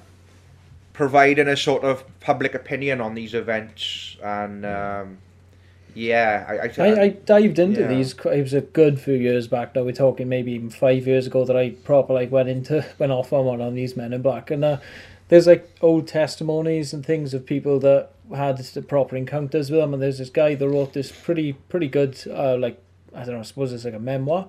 providing 0.93 1.47
a 1.47 1.57
sort 1.57 1.83
of 1.83 2.03
public 2.19 2.53
opinion 2.53 3.01
on 3.01 3.15
these 3.15 3.33
events 3.33 4.17
and 4.23 4.65
um, 4.65 5.17
yeah, 5.93 6.45
I, 6.47 6.83
I, 6.83 6.87
I, 6.89 7.01
I 7.03 7.09
dived 7.09 7.59
into 7.59 7.81
Yeah. 7.81 7.87
these. 7.87 8.13
It 8.13 8.41
was 8.41 8.53
a 8.53 8.61
good 8.61 8.99
few 8.99 9.13
years 9.15 9.47
back. 9.47 9.75
Now 9.75 9.83
we're 9.83 9.91
talking 9.91 10.29
maybe 10.29 10.53
even 10.53 10.69
five 10.69 11.05
years 11.07 11.27
ago 11.27 11.45
that 11.45 11.55
I 11.55 11.71
proper 11.71 12.13
like 12.13 12.31
went 12.31 12.49
into 12.49 12.85
went 12.99 13.11
off 13.11 13.33
on 13.33 13.45
one 13.45 13.61
on 13.61 13.75
these 13.75 13.95
Men 13.97 14.13
in 14.13 14.21
Black, 14.21 14.51
and 14.51 14.63
uh, 14.63 14.77
there's 15.29 15.47
like 15.47 15.69
old 15.81 16.07
testimonies 16.07 16.93
and 16.93 17.05
things 17.05 17.33
of 17.33 17.45
people 17.45 17.79
that 17.79 18.09
had 18.35 18.57
the 18.57 18.81
proper 18.81 19.15
encounters 19.15 19.69
with 19.69 19.79
them. 19.81 19.93
And 19.93 20.01
there's 20.01 20.17
this 20.19 20.29
guy 20.29 20.55
that 20.55 20.67
wrote 20.69 20.93
this 20.93 21.11
pretty 21.11 21.53
pretty 21.53 21.87
good 21.87 22.17
uh, 22.29 22.57
like 22.57 22.79
I 23.13 23.25
don't 23.25 23.33
know, 23.33 23.39
I 23.39 23.43
suppose 23.43 23.73
it's 23.73 23.83
like 23.85 23.93
a 23.93 23.99
memoir 23.99 24.47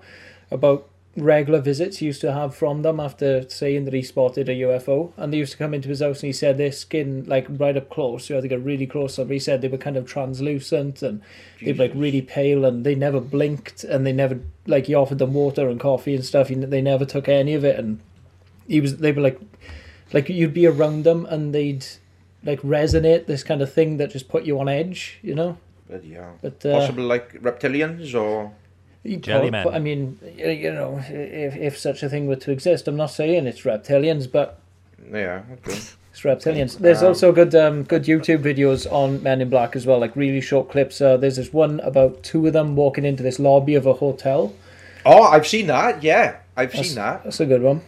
about 0.50 0.88
regular 1.16 1.60
visits 1.60 1.98
he 1.98 2.06
used 2.06 2.22
to 2.22 2.32
have 2.32 2.54
from 2.54 2.80
them 2.82 2.98
after 2.98 3.46
saying 3.50 3.84
that 3.84 3.92
he 3.92 4.02
spotted 4.02 4.48
a 4.48 4.54
UFO. 4.54 5.12
And 5.16 5.32
they 5.32 5.38
used 5.38 5.52
to 5.52 5.58
come 5.58 5.74
into 5.74 5.88
his 5.88 6.00
house 6.00 6.22
and 6.22 6.28
he 6.28 6.32
said 6.32 6.56
their 6.56 6.72
skin 6.72 7.24
like 7.26 7.46
right 7.50 7.76
up 7.76 7.90
close, 7.90 8.28
you 8.30 8.34
had 8.34 8.42
to 8.42 8.48
get 8.48 8.64
really 8.64 8.86
close. 8.86 9.14
So 9.14 9.24
he 9.26 9.38
said 9.38 9.60
they 9.60 9.68
were 9.68 9.76
kind 9.78 9.96
of 9.96 10.06
translucent 10.06 11.02
and 11.02 11.20
they 11.60 11.72
were 11.72 11.78
like 11.84 11.92
really 11.94 12.22
pale 12.22 12.64
and 12.64 12.84
they 12.84 12.94
never 12.94 13.20
blinked 13.20 13.84
and 13.84 14.06
they 14.06 14.12
never 14.12 14.40
like 14.66 14.86
he 14.86 14.94
offered 14.94 15.18
them 15.18 15.34
water 15.34 15.68
and 15.68 15.78
coffee 15.78 16.14
and 16.14 16.24
stuff. 16.24 16.48
He, 16.48 16.54
they 16.54 16.80
never 16.80 17.04
took 17.04 17.28
any 17.28 17.54
of 17.54 17.64
it 17.64 17.78
and 17.78 18.00
he 18.66 18.80
was 18.80 18.96
they 18.98 19.12
were 19.12 19.22
like 19.22 19.38
like 20.14 20.28
you'd 20.28 20.54
be 20.54 20.66
around 20.66 21.04
them 21.04 21.26
and 21.26 21.54
they'd 21.54 21.84
like 22.44 22.60
resonate 22.62 23.26
this 23.26 23.44
kind 23.44 23.60
of 23.60 23.72
thing 23.72 23.98
that 23.98 24.10
just 24.10 24.28
put 24.28 24.44
you 24.44 24.58
on 24.58 24.68
edge, 24.68 25.18
you 25.22 25.34
know. 25.34 25.58
but 25.88 26.04
yeah, 26.04 26.30
But 26.40 26.64
uh, 26.64 26.72
possible 26.78 27.04
like 27.04 27.34
reptilians 27.42 28.14
or 28.18 28.52
you 29.04 29.16
Jelly 29.18 29.50
prob- 29.50 29.64
men. 29.66 29.74
I 29.74 29.78
mean, 29.78 30.18
you 30.36 30.72
know, 30.72 31.00
if 31.08 31.56
if 31.56 31.78
such 31.78 32.02
a 32.02 32.08
thing 32.08 32.26
were 32.26 32.36
to 32.36 32.50
exist, 32.52 32.86
I'm 32.88 32.96
not 32.96 33.10
saying 33.10 33.46
it's 33.46 33.62
reptilians, 33.62 34.30
but 34.30 34.58
yeah, 35.12 35.42
okay. 35.54 35.72
it's 36.12 36.20
reptilians. 36.22 36.78
There's 36.78 37.02
Um, 37.02 37.08
also 37.08 37.32
good 37.32 37.54
um 37.54 37.82
good 37.84 38.04
YouTube 38.04 38.42
videos 38.42 38.90
on 38.90 39.22
Men 39.22 39.40
in 39.40 39.48
Black 39.50 39.74
as 39.76 39.86
well, 39.86 39.98
like 39.98 40.14
really 40.16 40.40
short 40.40 40.70
clips. 40.70 41.00
Uh, 41.00 41.16
there's 41.16 41.36
this 41.36 41.52
one 41.52 41.80
about 41.80 42.22
two 42.22 42.46
of 42.46 42.52
them 42.52 42.76
walking 42.76 43.04
into 43.04 43.22
this 43.22 43.38
lobby 43.38 43.74
of 43.74 43.86
a 43.86 43.94
hotel. 43.94 44.54
Oh, 45.04 45.22
I've 45.24 45.46
seen 45.48 45.66
that. 45.66 46.02
Yeah, 46.02 46.36
I've 46.56 46.70
That's- 46.70 46.86
seen 46.88 46.96
that. 46.96 47.24
That's 47.24 47.40
a 47.40 47.46
good 47.46 47.62
one. 47.62 47.80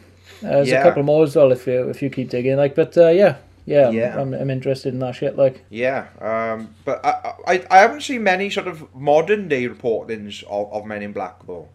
Uh, 0.42 0.48
there's 0.50 0.68
Yeah. 0.70 0.81
a 0.81 0.83
couple 0.83 1.03
more 1.05 1.22
as 1.24 1.37
well 1.37 1.53
if 1.53 1.66
you 1.66 1.88
if 1.90 2.03
you 2.03 2.11
keep 2.11 2.29
digging. 2.31 2.57
Like, 2.57 2.74
but 2.74 2.98
uh, 2.98 3.09
yeah, 3.09 3.37
yeah, 3.66 3.85
I'm- 3.87 3.94
Yeah. 3.94 4.20
I'm, 4.20 4.33
I'm 4.35 4.50
interested 4.50 4.92
in 4.94 5.00
that 5.00 5.14
shit. 5.14 5.37
Like, 5.37 5.64
Yeah, 5.70 6.07
um, 6.20 6.74
but 6.85 7.05
I, 7.05 7.35
I 7.46 7.66
I 7.70 7.79
haven't 7.79 8.03
seen 8.03 8.22
many 8.22 8.50
sort 8.50 8.66
of 8.68 8.94
modern 8.94 9.48
day 9.48 9.68
reportings 9.68 10.42
of, 10.44 10.72
of 10.72 10.85
Men 10.87 11.03
in 11.03 11.12
Black 11.12 11.46
though. 11.46 11.68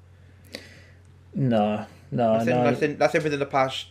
no, 1.33 1.85
no, 2.11 2.33
Nothing, 2.37 2.55
no. 2.55 2.63
nothing, 2.71 2.97
nothing 2.97 3.23
within 3.23 3.39
the 3.39 3.45
past 3.45 3.87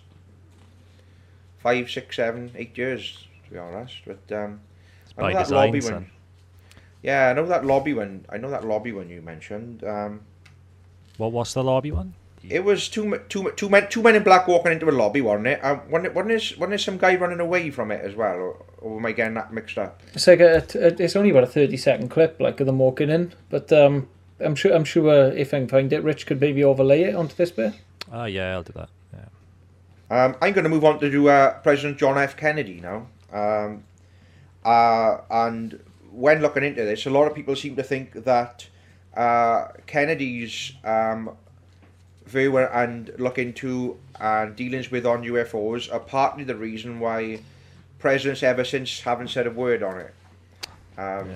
five, 1.59 1.91
six, 1.91 2.17
seven, 2.17 2.51
eight 2.57 2.77
years, 2.77 3.27
to 3.47 3.51
be 3.53 3.59
honest. 3.59 3.95
But 4.07 4.21
um, 4.37 4.61
I 5.17 5.23
know 5.23 5.33
that 5.35 5.43
design, 5.45 5.67
lobby 5.67 5.81
son. 5.81 5.93
one. 5.95 6.11
Yeah, 7.03 7.29
I 7.31 7.33
know 7.33 7.47
that 7.47 7.65
lobby 7.65 7.95
one. 7.95 8.25
I 8.29 8.39
know 8.39 8.51
that 8.51 8.65
lobby 8.65 8.93
one 8.93 9.09
you 9.09 9.23
mentioned. 9.23 9.85
Um, 9.85 10.21
What 11.17 11.33
was 11.33 11.55
the 11.55 11.63
lobby 11.63 11.93
one? 11.93 12.15
It 12.49 12.65
was 12.65 12.89
two, 12.89 13.07
me- 13.07 13.19
two, 13.29 13.69
men, 13.69 13.89
two 13.89 14.03
men 14.03 14.17
in 14.17 14.23
black 14.23 14.47
walking 14.49 14.73
into 14.73 14.89
a 14.89 14.93
lobby, 14.93 15.21
wasn't 15.21 15.49
it? 15.49 15.65
Um, 15.65 15.81
wasn't 15.91 16.07
it, 16.07 16.15
wasn't 16.15 16.29
there, 16.29 16.59
wasn't 16.59 16.71
there 16.71 16.79
some 16.79 16.99
guy 16.99 17.17
running 17.17 17.41
away 17.41 17.71
from 17.71 17.91
it 17.91 18.05
as 18.05 18.15
well, 18.15 18.37
or, 18.37 18.65
or 18.79 18.99
am 18.99 19.07
I 19.07 19.13
getting 19.13 19.35
that 19.35 19.53
mixed 19.53 19.79
up? 19.79 20.01
It's 20.15 20.27
like 20.27 20.41
a, 20.41 20.65
a- 20.75 21.03
it's 21.03 21.17
only 21.17 21.31
about 21.31 21.45
a 21.45 21.49
thirty 21.49 21.77
second 21.77 22.09
clip, 22.11 22.41
like 22.41 22.61
of 22.61 22.67
them 22.67 22.79
walking 22.79 23.11
in. 23.11 23.33
But 23.51 23.73
um, 23.73 24.09
I'm 24.41 24.55
sure 24.55 24.73
I'm 24.75 24.85
sure 24.85 25.09
uh, 25.11 25.29
if 25.35 25.53
I 25.53 25.59
can 25.59 25.69
find 25.69 25.93
it, 25.93 26.03
Rich 26.03 26.27
could 26.27 26.41
maybe 26.41 26.63
overlay 26.65 27.03
it 27.03 27.15
onto 27.15 27.35
this 27.35 27.51
bit. 27.51 27.75
Oh 28.13 28.25
yeah, 28.25 28.53
I'll 28.53 28.63
do 28.63 28.73
that. 28.75 28.89
Yeah. 29.13 30.25
Um, 30.25 30.37
I'm 30.41 30.53
going 30.55 30.65
to 30.65 30.71
move 30.71 30.85
on 30.85 30.99
to 31.01 31.11
do 31.11 31.29
uh, 31.29 31.59
President 31.61 31.99
John 31.99 32.17
F. 32.19 32.37
Kennedy 32.37 32.81
now. 32.81 33.07
Um, 33.33 33.85
uh, 34.65 35.19
and 35.31 35.81
when 36.11 36.41
looking 36.41 36.65
into 36.65 36.85
this, 36.85 37.05
a 37.07 37.11
lot 37.11 37.27
of 37.27 37.35
people 37.35 37.55
seem 37.57 37.77
to 37.77 37.83
think 37.83 38.13
that 38.25 38.67
uh, 39.17 39.69
Kennedy's 39.87 40.73
um, 40.85 41.37
view 42.29 42.59
and 42.59 43.13
look 43.19 43.39
into 43.39 43.97
and 44.21 44.55
dealings 44.55 44.91
with 44.91 45.07
on 45.07 45.23
UFOs 45.25 45.93
are 45.93 46.01
partly 46.01 46.45
the 46.45 46.57
reason 46.57 47.01
why 47.01 47.41
presidents 47.99 48.43
ever 48.43 48.65
since 48.65 49.01
haven't 49.01 49.29
said 49.29 49.47
a 49.47 49.51
word 49.51 49.83
on 49.83 50.01
it. 50.01 50.15
Um, 50.97 51.31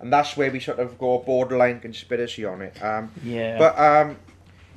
And 0.00 0.10
that's 0.10 0.34
where 0.34 0.50
we 0.50 0.60
sort 0.60 0.78
of 0.78 0.98
go 0.98 1.18
borderline 1.18 1.78
conspiracy 1.80 2.46
on 2.46 2.62
it. 2.62 2.82
Um, 2.82 3.10
Yeah. 3.22 3.58
but 3.58 3.78
um, 3.78 4.16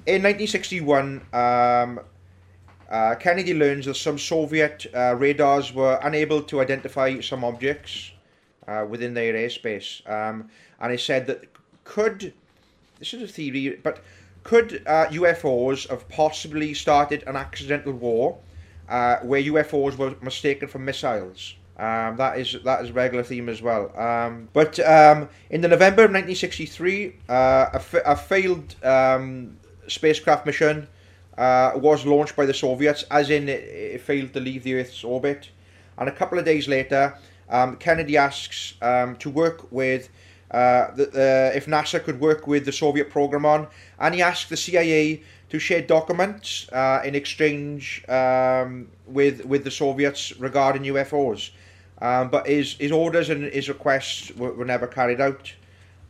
in 0.05 0.21
1961, 0.21 1.21
um, 1.31 1.99
uh, 2.89 3.15
Kennedy 3.15 3.53
learns 3.53 3.85
that 3.85 3.95
some 3.95 4.17
Soviet 4.17 4.85
uh, 4.93 5.15
radars 5.15 5.73
were 5.73 5.97
unable 6.03 6.41
to 6.43 6.59
identify 6.61 7.21
some 7.21 7.45
objects 7.45 8.11
uh, 8.67 8.85
within 8.89 9.13
their 9.13 9.33
airspace. 9.33 10.07
Um, 10.09 10.49
and 10.81 10.91
he 10.91 10.97
said 10.97 11.25
that 11.27 11.45
could, 11.85 12.33
this 12.99 13.13
is 13.13 13.21
a 13.23 13.27
theory, 13.27 13.79
but 13.81 14.03
could 14.43 14.83
uh, 14.85 15.07
UFOs 15.07 15.89
have 15.89 16.07
possibly 16.09 16.73
started 16.73 17.23
an 17.27 17.35
accidental 17.35 17.93
war 17.93 18.37
uh, 18.89 19.17
where 19.17 19.41
UFOs 19.41 19.97
were 19.97 20.15
mistaken 20.21 20.67
for 20.67 20.79
missiles? 20.79 21.55
Um, 21.77 22.17
that 22.17 22.37
is 22.37 22.55
that 22.65 22.83
is 22.83 22.91
a 22.91 22.93
regular 22.93 23.23
theme 23.23 23.49
as 23.49 23.61
well. 23.61 23.97
Um, 23.97 24.47
but 24.53 24.79
um, 24.79 25.27
in 25.49 25.61
the 25.61 25.67
November 25.67 26.03
of 26.03 26.11
1963, 26.11 27.15
uh, 27.29 27.69
a, 27.73 27.79
fa- 27.79 28.03
a 28.05 28.15
failed 28.15 28.75
um, 28.83 29.57
spacecraft 29.87 30.45
mission 30.45 30.87
uh, 31.37 31.71
was 31.75 32.05
launched 32.05 32.35
by 32.35 32.45
the 32.45 32.53
Soviets, 32.53 33.05
as 33.09 33.31
in 33.31 33.49
it, 33.49 33.63
it 33.63 34.01
failed 34.01 34.33
to 34.33 34.39
leave 34.39 34.63
the 34.63 34.75
Earth's 34.75 35.03
orbit. 35.03 35.49
And 35.97 36.07
a 36.07 36.11
couple 36.11 36.37
of 36.37 36.45
days 36.45 36.67
later, 36.67 37.17
um, 37.49 37.77
Kennedy 37.77 38.17
asks 38.17 38.75
um, 38.81 39.15
to 39.17 39.31
work 39.31 39.71
with 39.71 40.09
uh, 40.51 40.91
the, 40.93 41.51
if 41.55 41.65
NASA 41.65 42.03
could 42.03 42.19
work 42.19 42.45
with 42.45 42.65
the 42.65 42.71
Soviet 42.71 43.09
program 43.09 43.45
on, 43.45 43.67
and 44.03 44.13
he 44.13 44.21
asked 44.21 44.49
the 44.49 44.57
CIA 44.57 45.23
to 45.49 45.57
share 45.59 45.81
documents 45.81 46.67
uh, 46.73 47.01
in 47.05 47.15
exchange 47.15 48.03
um, 48.09 48.89
with 49.07 49.45
with 49.45 49.63
the 49.63 49.71
Soviets 49.71 50.37
regarding 50.37 50.83
UFOs. 50.83 51.51
Um, 52.01 52.29
but 52.29 52.45
his 52.45 52.73
his 52.73 52.91
orders 52.91 53.29
and 53.29 53.45
his 53.45 53.69
requests 53.69 54.35
were, 54.35 54.51
were 54.53 54.65
never 54.65 54.87
carried 54.87 55.21
out. 55.21 55.53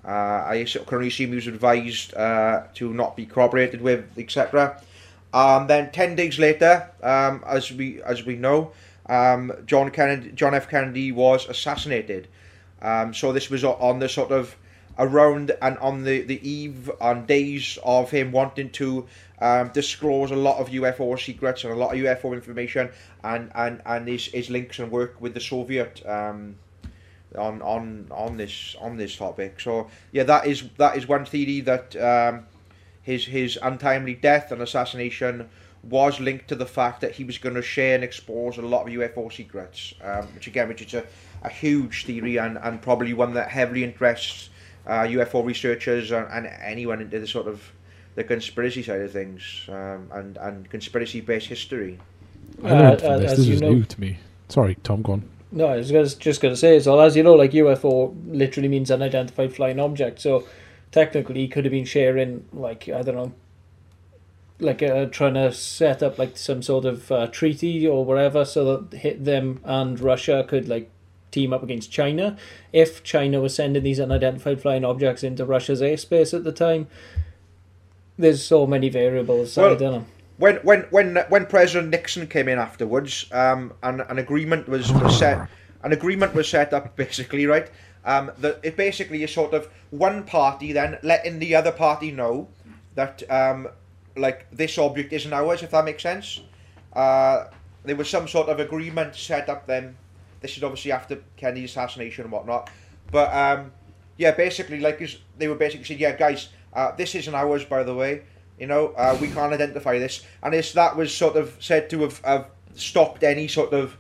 Uh, 0.04 0.10
I 0.10 0.66
currently 0.88 1.10
assume 1.10 1.30
he 1.30 1.36
was 1.36 1.48
advised 1.48 2.16
uh, 2.16 2.64
to 2.74 2.94
not 2.94 3.16
be 3.16 3.26
corroborated 3.28 3.80
with, 3.82 4.06
etc. 4.18 4.82
Um, 5.32 5.68
then 5.68 5.92
ten 5.92 6.16
days 6.16 6.40
later, 6.40 6.90
um, 7.04 7.44
as 7.46 7.72
we 7.72 8.02
as 8.02 8.26
we 8.26 8.36
know, 8.36 8.72
um, 9.06 9.52
John 9.68 9.92
Kennedy, 9.92 10.32
John 10.32 10.56
F. 10.56 10.68
Kennedy 10.68 11.12
was 11.12 11.48
assassinated. 11.48 12.28
Um, 12.82 13.14
so 13.14 13.32
this 13.32 13.52
was 13.52 13.64
on 13.64 14.00
the 14.00 14.10
sort 14.10 14.32
of 14.32 14.56
around 15.00 15.52
and 15.62 15.78
on 15.80 16.04
the, 16.04 16.22
the 16.22 16.48
eve 16.48 16.90
on 17.02 17.26
days 17.26 17.78
of 17.84 18.12
him 18.12 18.32
wanting 18.32 18.70
to 18.70 19.08
um, 19.40 19.70
disclose 19.70 20.32
a 20.32 20.36
lot 20.36 20.60
of 20.60 20.70
UFO 20.70 21.20
secrets 21.20 21.64
and 21.64 21.74
a 21.74 21.76
lot 21.76 21.94
of 21.94 22.00
UFO 22.00 22.34
information 22.34 22.90
and, 23.24 23.52
and, 23.56 23.82
and 23.86 24.08
his, 24.08 24.28
his 24.28 24.50
links 24.50 24.80
and 24.80 24.92
work 24.92 25.20
with 25.20 25.34
the 25.34 25.42
Soviet 25.42 26.06
um, 26.06 26.56
on 27.38 27.62
on 27.64 28.08
on 28.12 28.38
this 28.38 28.76
on 28.80 28.98
this 28.98 29.16
topic. 29.16 29.60
So 29.60 29.88
yeah, 30.12 30.24
that 30.24 30.46
is 30.46 30.70
that 30.78 30.98
is 30.98 31.08
one 31.08 31.26
theory 31.26 31.62
that 31.62 31.96
um, 31.96 32.46
his 33.02 33.26
his 33.26 33.58
untimely 33.62 34.14
death 34.14 34.52
and 34.52 34.62
assassination 34.62 35.50
was 35.84 36.20
linked 36.20 36.48
to 36.48 36.56
the 36.56 36.66
fact 36.66 37.02
that 37.02 37.12
he 37.12 37.24
was 37.24 37.38
going 37.38 37.56
to 37.56 37.62
share 37.62 37.96
and 37.96 38.04
expose 38.04 38.58
a 38.58 38.62
lot 38.62 38.88
of 38.88 38.94
UFO 38.94 39.32
secrets, 39.32 39.94
um, 40.02 40.26
which 40.34 40.48
again, 40.48 40.70
which 40.70 40.82
is 40.82 40.94
a, 40.94 41.04
a 41.42 41.50
huge 41.50 42.06
theory 42.06 42.38
and, 42.38 42.58
and 42.60 42.82
probably 42.82 43.14
one 43.14 43.34
that 43.34 43.50
heavily 43.50 43.84
interests 43.84 44.50
uh, 44.86 45.02
UFO 45.02 45.46
researchers 45.46 46.12
and, 46.12 46.28
and 46.28 46.48
anyone 46.62 47.02
into 47.02 47.20
the 47.20 47.28
sort 47.28 47.48
of 47.48 47.72
the 48.16 48.24
conspiracy 48.24 48.84
side 48.84 49.02
of 49.02 49.12
things 49.12 49.66
um, 49.70 50.10
and 50.14 50.38
and 50.38 50.70
conspiracy 50.70 51.22
based 51.22 51.48
history. 51.48 52.00
I 52.64 52.72
learned 52.72 53.00
from 53.00 53.12
uh, 53.12 53.18
this. 53.18 53.38
This 53.38 53.48
is 53.48 53.62
know, 53.62 53.74
new 53.74 53.84
to 53.84 54.02
me. 54.02 54.20
Sorry, 54.50 54.76
Tom, 54.84 55.02
go 55.02 55.14
on. 55.14 55.30
No, 55.52 55.68
I 55.68 55.78
was 55.78 56.16
just 56.16 56.42
going 56.42 56.54
to 56.54 56.60
say, 56.60 56.80
so 56.80 57.00
as 57.00 57.16
you 57.16 57.22
know, 57.22 57.34
like 57.34 57.52
UFO 57.52 58.16
literally 58.28 58.68
means 58.68 58.90
unidentified 58.90 59.56
flying 59.56 59.80
object. 59.80 60.20
So 60.20 60.48
technically, 60.92 61.42
he 61.42 61.48
could 61.48 61.66
have 61.66 61.72
been 61.72 61.86
sharing, 61.86 62.46
like, 62.52 62.90
I 62.90 63.04
don't 63.04 63.16
know, 63.16 63.34
like 64.60 64.82
uh, 64.82 65.06
trying 65.06 65.36
to 65.36 65.52
set 65.52 66.02
up 66.02 66.18
like 66.18 66.38
some 66.38 66.62
sort 66.62 66.86
of 66.86 67.12
uh, 67.12 67.28
treaty 67.28 67.88
or 67.88 68.04
whatever 68.06 68.46
so 68.46 68.78
that 68.78 68.98
hit 68.98 69.26
them 69.26 69.60
and 69.64 70.00
Russia 70.00 70.46
could 70.48 70.68
like 70.68 70.90
team 71.34 71.54
up 71.54 71.64
against 71.64 71.92
China. 71.92 72.38
If 72.72 73.04
China 73.04 73.42
was 73.42 73.56
sending 73.56 73.84
these 73.84 74.00
unidentified 74.00 74.62
flying 74.62 74.86
objects 74.86 75.24
into 75.24 75.46
Russia's 75.46 75.82
airspace 75.82 76.34
at 76.34 76.44
the 76.44 76.52
time, 76.52 76.88
there's 78.18 78.44
so 78.44 78.66
many 78.66 78.90
variables. 78.90 79.58
Well, 79.58 79.74
I 79.74 79.76
don't 79.76 79.92
know. 79.92 80.06
When 80.38 80.56
when 80.58 80.82
when 80.90 81.18
when 81.30 81.46
President 81.46 81.92
Nixon 81.92 82.28
came 82.28 82.48
in 82.48 82.60
afterwards, 82.60 83.26
um, 83.32 83.74
and 83.84 84.02
an 84.02 84.20
agreement 84.20 84.68
was, 84.68 84.92
was 84.92 85.18
set, 85.18 85.48
an 85.84 85.92
agreement 85.92 86.34
was 86.34 86.48
set 86.48 86.74
up 86.74 86.96
basically, 87.04 87.46
right? 87.46 87.70
Um, 88.06 88.32
that 88.40 88.60
it 88.64 88.76
basically 88.76 89.24
is 89.24 89.32
sort 89.32 89.54
of 89.54 89.70
one 89.92 90.24
party 90.24 90.74
then 90.74 90.98
letting 91.04 91.40
the 91.40 91.56
other 91.56 91.72
party 91.72 92.12
know 92.12 92.50
that 92.96 93.24
um, 93.32 93.70
like 94.16 94.48
this 94.52 94.78
object 94.78 95.14
isn't 95.14 95.32
ours, 95.34 95.64
if 95.64 95.72
that 95.72 95.86
makes 95.86 96.04
sense. 96.04 96.42
Uh, 96.94 97.46
there 97.84 97.96
was 97.96 98.10
some 98.10 98.28
sort 98.28 98.50
of 98.50 98.60
agreement 98.60 99.16
set 99.16 99.50
up 99.50 99.68
then. 99.68 99.96
This 100.44 100.58
is 100.58 100.64
obviously 100.64 100.92
after 100.92 101.24
Kennedy's 101.38 101.72
assassination 101.72 102.26
and 102.26 102.32
whatnot. 102.32 102.70
But 103.12 103.34
um, 103.34 103.72
yeah, 104.18 104.32
basically, 104.32 104.80
like 104.80 105.02
they 105.40 105.48
were 105.48 105.56
basically 105.56 105.86
saying, 105.86 106.00
yeah, 106.00 106.16
guys, 106.16 106.50
uh, 106.74 106.92
this 106.96 107.16
isn't 107.16 107.34
ours, 107.34 107.66
by 107.66 107.82
the 107.82 107.96
way. 107.96 108.22
You 108.60 108.68
know, 108.68 108.90
uh, 108.90 109.18
we 109.20 109.30
can't 109.30 109.52
identify 109.52 109.98
this, 109.98 110.24
and 110.44 110.54
it's 110.54 110.74
that 110.74 110.96
was 110.96 111.16
sort 111.16 111.36
of 111.36 111.58
said 111.60 111.90
to 111.90 112.02
have, 112.02 112.20
have 112.20 112.50
stopped 112.76 113.24
any 113.24 113.48
sort 113.48 113.74
of, 113.74 113.98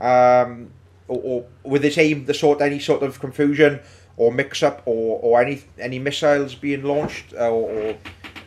um, 0.00 0.70
or, 1.08 1.20
or 1.24 1.46
with 1.64 1.84
its 1.84 1.98
aim, 1.98 2.24
the 2.24 2.34
sort 2.34 2.60
any 2.60 2.78
sort 2.78 3.02
of 3.02 3.18
confusion 3.18 3.80
or 4.16 4.32
mix 4.32 4.62
up 4.62 4.82
or, 4.86 5.18
or 5.20 5.40
any 5.40 5.62
any 5.78 5.98
missiles 5.98 6.54
being 6.54 6.84
launched 6.84 7.34
uh, 7.34 7.50
or, 7.50 7.70
or 7.70 7.98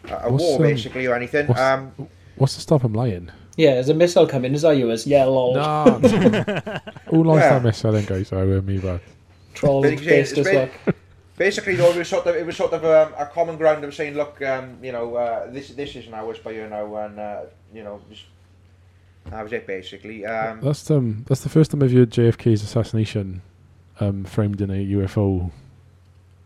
a 0.09 0.31
what's, 0.31 0.43
war 0.43 0.55
um, 0.55 0.61
basically 0.61 1.07
or 1.07 1.15
anything. 1.15 1.47
What's, 1.47 1.59
um, 1.59 2.09
what's 2.37 2.55
to 2.55 2.61
stop 2.61 2.83
him 2.83 2.93
lying? 2.93 3.31
Yeah, 3.57 3.73
there's 3.73 3.89
a 3.89 3.93
missile 3.93 4.27
coming. 4.27 4.53
Is 4.53 4.61
that 4.61 4.71
you? 4.71 4.89
As 4.91 5.05
yeah, 5.05 5.25
lol. 5.25 5.53
No. 5.55 5.83
Who 7.09 7.23
likes 7.23 7.43
yeah. 7.43 7.59
that 7.59 7.63
missile 7.63 7.91
then, 7.91 8.05
guys? 8.05 8.31
I 8.31 8.43
with 8.43 8.65
me, 8.65 8.77
but 8.77 9.01
troll 9.53 9.81
based 9.81 10.37
as 10.37 10.45
well. 10.45 10.69
Basically, 11.37 11.75
though, 11.75 11.91
it 11.91 11.97
was 11.97 12.07
sort 12.07 12.25
of 12.25 12.35
it 12.35 12.45
was 12.45 12.57
sort 12.57 12.73
of 12.73 12.83
um, 12.83 13.13
a 13.17 13.25
common 13.25 13.57
ground 13.57 13.83
of 13.83 13.93
saying, 13.95 14.13
look, 14.13 14.41
um, 14.41 14.77
you 14.83 14.91
know, 14.91 15.15
uh, 15.15 15.49
this 15.49 15.69
this 15.69 15.95
isn't 15.95 16.13
ours, 16.13 16.37
but 16.43 16.53
you 16.53 16.67
know, 16.67 16.95
and 16.97 17.17
uh, 17.19 17.41
you 17.73 17.83
know, 17.83 18.01
just, 18.09 18.25
that 19.25 19.41
was 19.41 19.53
it 19.53 19.65
basically. 19.65 20.25
Um, 20.25 20.59
that's 20.61 20.89
um 20.91 21.25
that's 21.27 21.41
the 21.41 21.49
first 21.49 21.71
time 21.71 21.81
I've 21.81 21.93
heard 21.93 22.11
JFK's 22.11 22.63
assassination 22.63 23.41
um, 23.99 24.25
framed 24.25 24.61
in 24.61 24.69
a 24.69 24.85
UFO 24.85 25.51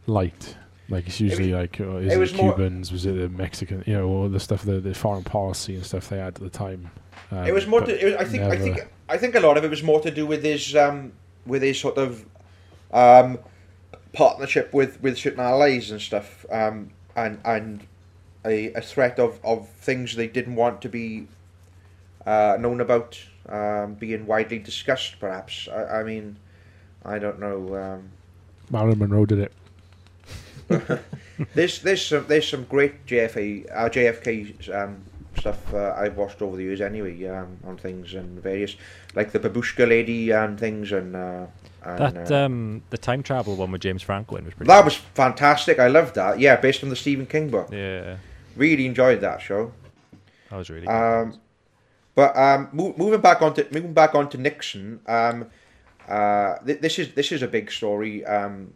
light. 0.06 0.56
Like 0.94 1.08
it's 1.08 1.20
usually 1.20 1.52
it 1.52 1.56
was, 1.56 1.62
like 1.62 1.82
uh, 1.82 1.98
is 1.98 2.32
it, 2.32 2.36
it 2.36 2.40
Cubans? 2.40 2.92
Was 2.92 3.08
it 3.08 3.14
the 3.14 3.28
Mexican? 3.28 3.84
You 3.88 3.94
know, 3.96 4.08
all 4.08 4.30
the 4.30 4.40
stuff 4.40 4.62
the 4.62 4.80
the 4.80 4.94
foreign 4.94 5.24
policy 5.24 5.74
and 5.76 5.84
stuff 5.84 6.10
they 6.10 6.20
had 6.20 6.36
at 6.36 6.36
the 6.36 6.50
time. 6.52 6.92
Um, 7.32 7.48
it 7.48 7.54
was 7.54 7.66
more. 7.66 7.82
To, 7.82 7.92
was, 7.92 8.14
I 8.16 8.26
think. 8.26 8.44
Never. 8.44 8.54
I 8.54 8.58
think. 8.58 8.88
I 9.10 9.18
think 9.18 9.36
a 9.36 9.40
lot 9.40 9.58
of 9.58 9.64
it 9.64 9.70
was 9.70 9.82
more 9.82 10.00
to 10.02 10.12
do 10.12 10.28
with 10.28 10.44
his 10.44 10.76
um, 10.76 11.14
with 11.48 11.64
his 11.64 11.80
sort 11.80 11.98
of 11.98 12.26
um, 12.92 13.40
partnership 14.14 14.72
with 14.72 15.02
with 15.02 15.18
certain 15.18 15.40
allies 15.40 15.90
and 15.90 16.00
stuff, 16.00 16.46
um, 16.52 16.92
and 17.16 17.40
and 17.44 17.88
a, 18.46 18.72
a 18.74 18.82
threat 18.82 19.18
of, 19.18 19.40
of 19.44 19.68
things 19.70 20.16
they 20.16 20.28
didn't 20.28 20.56
want 20.56 20.80
to 20.84 20.90
be 20.90 21.28
uh, 22.28 22.58
known 22.60 22.82
about 22.82 23.20
um, 23.50 23.96
being 23.96 24.28
widely 24.28 24.60
discussed. 24.60 25.20
Perhaps. 25.20 25.68
I, 25.72 26.02
I 26.02 26.04
mean, 26.04 26.38
I 27.04 27.18
don't 27.18 27.40
know. 27.40 27.76
Um, 27.76 28.12
Marilyn 28.70 29.00
Monroe 29.00 29.26
did 29.26 29.40
it. 29.40 29.54
there's 31.56 31.82
there's 31.82 32.06
some 32.06 32.26
there's 32.28 32.48
some 32.48 32.64
great 32.66 33.06
JFA 33.06 33.66
uh, 33.72 33.90
JFK 33.90 34.74
um, 34.74 35.04
stuff 35.38 35.74
uh, 35.74 35.94
I've 35.98 36.16
watched 36.16 36.42
over 36.42 36.56
the 36.56 36.64
years 36.64 36.82
anyway 36.82 37.26
um, 37.28 37.58
on 37.66 37.78
things 37.78 38.14
and 38.14 38.42
various 38.42 38.76
like 39.16 39.32
the 39.32 39.40
babushka 39.40 39.88
lady 39.88 40.32
and 40.32 40.60
things 40.60 40.92
and. 40.92 41.16
Uh, 41.16 41.46
and, 41.86 42.16
that 42.16 42.32
uh, 42.32 42.46
um, 42.46 42.82
the 42.92 42.98
time 42.98 43.24
travel 43.24 43.58
one 43.58 43.70
with 43.72 43.82
James 43.82 44.02
Franco 44.02 44.38
in 44.38 44.46
was 44.46 44.54
pretty. 44.54 44.70
That 44.70 44.78
cool. 44.78 44.86
was 44.86 44.96
fantastic. 44.96 45.80
I 45.80 45.90
loved 45.90 46.16
that. 46.16 46.40
Yeah, 46.40 46.56
based 46.56 46.82
on 46.82 46.90
the 46.90 46.96
Stephen 46.96 47.26
King 47.26 47.50
book. 47.50 47.68
Yeah. 47.74 48.16
Really 48.56 48.86
enjoyed 48.86 49.20
that 49.20 49.42
show. 49.42 49.74
That 50.50 50.58
was 50.58 50.70
really. 50.70 50.88
Um, 50.88 51.38
but 52.16 52.38
um, 52.38 52.70
mo- 52.72 52.94
moving 52.96 53.20
back 53.20 53.42
onto 53.42 53.66
moving 53.72 53.94
back 53.94 54.16
onto 54.16 54.38
Nixon. 54.38 55.02
Um, 55.08 55.48
uh, 56.08 56.56
th- 56.66 56.80
this 56.80 57.00
is 57.00 57.14
this 57.16 57.32
is 57.32 57.42
a 57.42 57.48
big 57.48 57.72
story. 57.72 58.24
Um, 58.26 58.74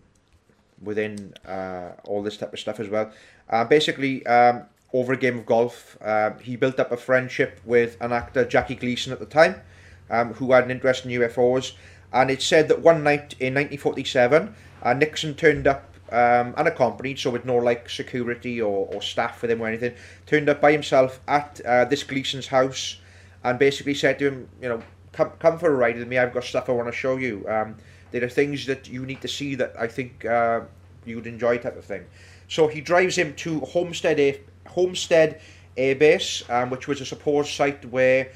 within 0.81 1.33
uh, 1.45 1.91
all 2.05 2.21
this 2.21 2.37
type 2.37 2.53
of 2.53 2.59
stuff 2.59 2.79
as 2.79 2.89
well. 2.89 3.11
Uh, 3.49 3.63
basically, 3.65 4.25
um, 4.27 4.63
over 4.93 5.13
a 5.13 5.17
game 5.17 5.39
of 5.39 5.45
golf, 5.45 5.97
uh, 6.01 6.31
he 6.41 6.55
built 6.55 6.79
up 6.79 6.91
a 6.91 6.97
friendship 6.97 7.59
with 7.65 7.97
an 8.01 8.11
actor, 8.11 8.45
Jackie 8.45 8.75
Gleason, 8.75 9.11
at 9.11 9.19
the 9.19 9.25
time, 9.25 9.61
um, 10.09 10.33
who 10.33 10.51
had 10.51 10.63
an 10.65 10.71
interest 10.71 11.05
in 11.05 11.11
UFOs. 11.11 11.73
And 12.13 12.31
it's 12.31 12.45
said 12.45 12.67
that 12.69 12.81
one 12.81 13.03
night 13.03 13.35
in 13.39 13.53
1947, 13.53 14.55
uh, 14.83 14.93
Nixon 14.93 15.35
turned 15.35 15.67
up 15.67 15.93
um, 16.11 16.53
unaccompanied, 16.55 17.19
so 17.19 17.29
with 17.29 17.43
no 17.43 17.57
like 17.57 17.89
security 17.89 18.61
or, 18.61 18.87
or 18.93 19.01
staff 19.01 19.41
with 19.41 19.51
him 19.51 19.61
or 19.61 19.67
anything, 19.67 19.93
turned 20.25 20.47
up 20.47 20.61
by 20.61 20.71
himself 20.71 21.19
at 21.27 21.59
uh, 21.65 21.83
this 21.85 22.03
Gleason's 22.03 22.47
house 22.47 23.01
and 23.43 23.59
basically 23.59 23.93
said 23.93 24.19
to 24.19 24.27
him, 24.27 24.49
you 24.61 24.69
know, 24.69 24.81
come 25.11 25.31
come 25.39 25.59
for 25.59 25.71
a 25.71 25.75
ride 25.75 25.97
with 25.97 26.07
me. 26.07 26.17
I've 26.17 26.33
got 26.33 26.43
stuff 26.43 26.69
I 26.69 26.73
want 26.73 26.87
to 26.87 26.97
show 26.97 27.17
you. 27.17 27.45
Um, 27.49 27.75
there 28.11 28.23
are 28.23 28.29
things 28.29 28.65
that 28.65 28.87
you 28.87 29.05
need 29.05 29.21
to 29.21 29.27
see 29.27 29.55
that 29.55 29.73
I 29.77 29.87
think 29.87 30.25
uh, 30.25 30.61
you'd 31.05 31.27
enjoy, 31.27 31.57
type 31.57 31.77
of 31.77 31.85
thing. 31.85 32.05
So 32.47 32.67
he 32.67 32.81
drives 32.81 33.17
him 33.17 33.33
to 33.35 33.59
Homestead 33.61 34.19
Air, 34.19 34.35
Homestead 34.67 35.41
Air 35.75 35.95
Base, 35.95 36.43
um, 36.49 36.69
which 36.69 36.87
was 36.87 37.01
a 37.01 37.05
supposed 37.05 37.49
site 37.49 37.83
where 37.85 38.29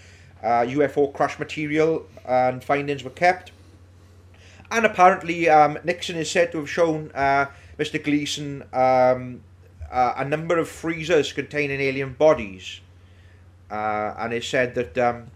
uh, 0.44 0.66
UFO 0.66 1.14
crash 1.14 1.40
material 1.40 2.06
and 2.26 2.64
findings 2.64 3.04
were 3.04 3.12
kept. 3.12 3.52
And 4.72 4.86
apparently, 4.86 5.50
um, 5.50 5.78
Nixon 5.84 6.16
is 6.16 6.32
said 6.32 6.52
to 6.54 6.60
have 6.60 6.70
shown 6.70 7.12
uh, 7.14 7.48
Mr. 7.78 8.02
Gleason 8.02 8.64
um, 8.72 9.42
uh, 9.92 10.14
a 10.18 10.26
number 10.26 10.58
of 10.58 10.70
freezers 10.70 11.34
containing 11.34 11.82
alien 11.82 12.14
bodies. 12.14 12.80
Uh, 13.70 14.16
and 14.18 14.34
it 14.34 14.44
said 14.44 14.76
that 14.76 14.98
um, 14.98 15.28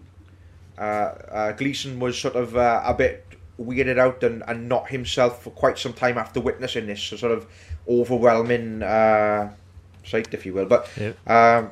uh, 0.78 0.82
uh, 0.82 1.52
Gleason 1.54 2.00
was 2.00 2.17
sort 2.17 2.36
of 2.36 2.56
a 2.56 2.95
bit 2.98 3.25
weirded 3.60 3.98
out 3.98 4.24
and, 4.24 4.44
and 4.48 4.68
not 4.68 4.89
himself 4.89 5.44
for 5.44 5.50
quite 5.52 5.78
some 5.78 5.94
time 5.94 6.18
after 6.18 6.39
witnessing 6.39 6.88
this 6.88 7.02
sort 7.02 7.32
of 7.32 7.48
overwhelming 7.88 8.84
uh, 8.84 9.52
sight, 10.04 10.34
if 10.34 10.46
you 10.46 10.54
will. 10.54 10.65
But 10.65 10.89
um, 11.28 11.70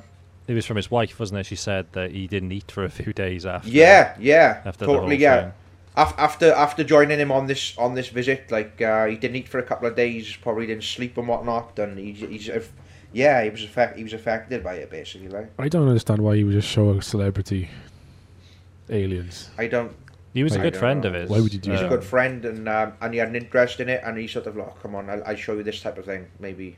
it 0.47 0.53
was 0.53 0.65
from 0.65 0.77
his 0.77 0.91
wife, 0.91 1.19
wasn't 1.19 1.41
it? 1.41 1.45
She 1.45 1.55
said 1.55 1.87
that 1.93 2.11
he 2.11 2.27
didn't 2.27 2.51
eat 2.51 2.71
for 2.71 2.83
a 2.83 2.89
few 2.89 3.13
days 3.13 3.45
after. 3.45 3.69
Yeah, 3.69 4.15
yeah, 4.19 4.61
after 4.65 4.85
totally, 4.85 5.17
yeah. 5.17 5.41
Thing. 5.41 5.53
After 5.95 6.51
after 6.51 6.83
joining 6.83 7.19
him 7.19 7.31
on 7.31 7.45
this 7.45 7.77
on 7.77 7.93
this 7.93 8.07
visit, 8.07 8.49
like 8.49 8.81
uh, 8.81 9.05
he 9.05 9.15
didn't 9.15 9.35
eat 9.35 9.47
for 9.47 9.59
a 9.59 9.63
couple 9.63 9.87
of 9.87 9.95
days, 9.95 10.35
probably 10.35 10.65
didn't 10.65 10.85
sleep 10.85 11.17
and 11.17 11.27
whatnot, 11.27 11.77
and 11.77 11.99
he, 11.99 12.13
he's 12.13 12.49
yeah, 13.13 13.43
he 13.43 13.51
was 13.51 13.63
affect, 13.63 13.95
he 13.95 14.03
was 14.03 14.13
affected 14.13 14.63
by 14.63 14.73
it 14.75 14.89
basically. 14.89 15.27
Like 15.29 15.51
I 15.59 15.69
don't 15.69 15.87
understand 15.87 16.21
why 16.21 16.35
he 16.35 16.43
would 16.43 16.53
just 16.53 16.67
show 16.67 16.89
a 16.89 17.01
celebrity 17.01 17.69
aliens. 18.89 19.51
I 19.57 19.67
don't 19.67 19.95
He 20.33 20.43
was 20.43 20.55
a 20.55 20.59
good 20.59 20.75
friend 20.75 21.03
know. 21.03 21.09
of 21.09 21.13
his. 21.13 21.29
Why 21.29 21.39
would 21.39 21.53
you 21.53 21.59
do 21.59 21.71
He's 21.71 21.79
that? 21.79 21.85
a 21.85 21.89
good 21.89 22.03
friend, 22.03 22.43
and 22.43 22.67
um, 22.67 22.93
and 23.01 23.13
he 23.13 23.19
had 23.19 23.29
an 23.29 23.35
interest 23.35 23.79
in 23.79 23.89
it, 23.89 24.01
and 24.03 24.17
he 24.17 24.27
sort 24.27 24.47
of 24.47 24.57
like, 24.57 24.81
come 24.81 24.95
on, 24.95 25.09
I'll, 25.09 25.23
I'll 25.25 25.35
show 25.35 25.53
you 25.53 25.63
this 25.63 25.81
type 25.81 25.97
of 25.97 26.05
thing, 26.05 26.27
maybe. 26.39 26.77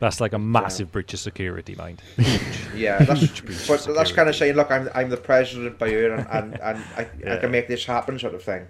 That's 0.00 0.20
like 0.20 0.32
a 0.32 0.38
massive 0.38 0.90
breach 0.90 1.12
of 1.14 1.20
security, 1.20 1.74
mind. 1.74 2.02
yeah, 2.74 2.98
that's, 3.04 3.40
but 3.68 3.94
that's 3.94 4.12
kind 4.12 4.28
of 4.28 4.34
saying, 4.34 4.54
look, 4.56 4.70
I'm 4.70 4.88
I'm 4.94 5.10
the 5.10 5.16
president 5.16 5.78
by 5.78 5.88
you, 5.88 6.12
and 6.12 6.26
and, 6.30 6.60
and 6.60 6.84
I, 6.96 7.08
yeah. 7.20 7.34
I 7.34 7.36
can 7.36 7.50
make 7.50 7.68
this 7.68 7.84
happen, 7.84 8.18
sort 8.18 8.34
of 8.34 8.42
thing. 8.42 8.66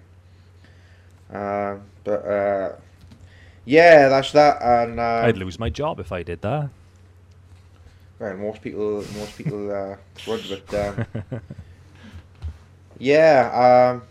Uh, 1.33 1.77
but 2.03 2.25
uh, 2.25 2.75
yeah, 3.63 4.09
that's 4.09 4.31
that, 4.33 4.61
and 4.61 4.99
um, 4.99 5.25
I'd 5.25 5.37
lose 5.37 5.57
my 5.57 5.69
job 5.69 5.99
if 5.99 6.11
I 6.11 6.23
did 6.23 6.41
that. 6.41 6.69
Well, 8.19 8.37
most 8.37 8.61
people, 8.61 9.03
most 9.17 9.37
people 9.37 9.71
uh, 9.71 9.95
would, 10.27 10.63
but 10.69 10.73
um, 10.73 11.05
yeah, 12.97 13.91
um, 13.93 14.03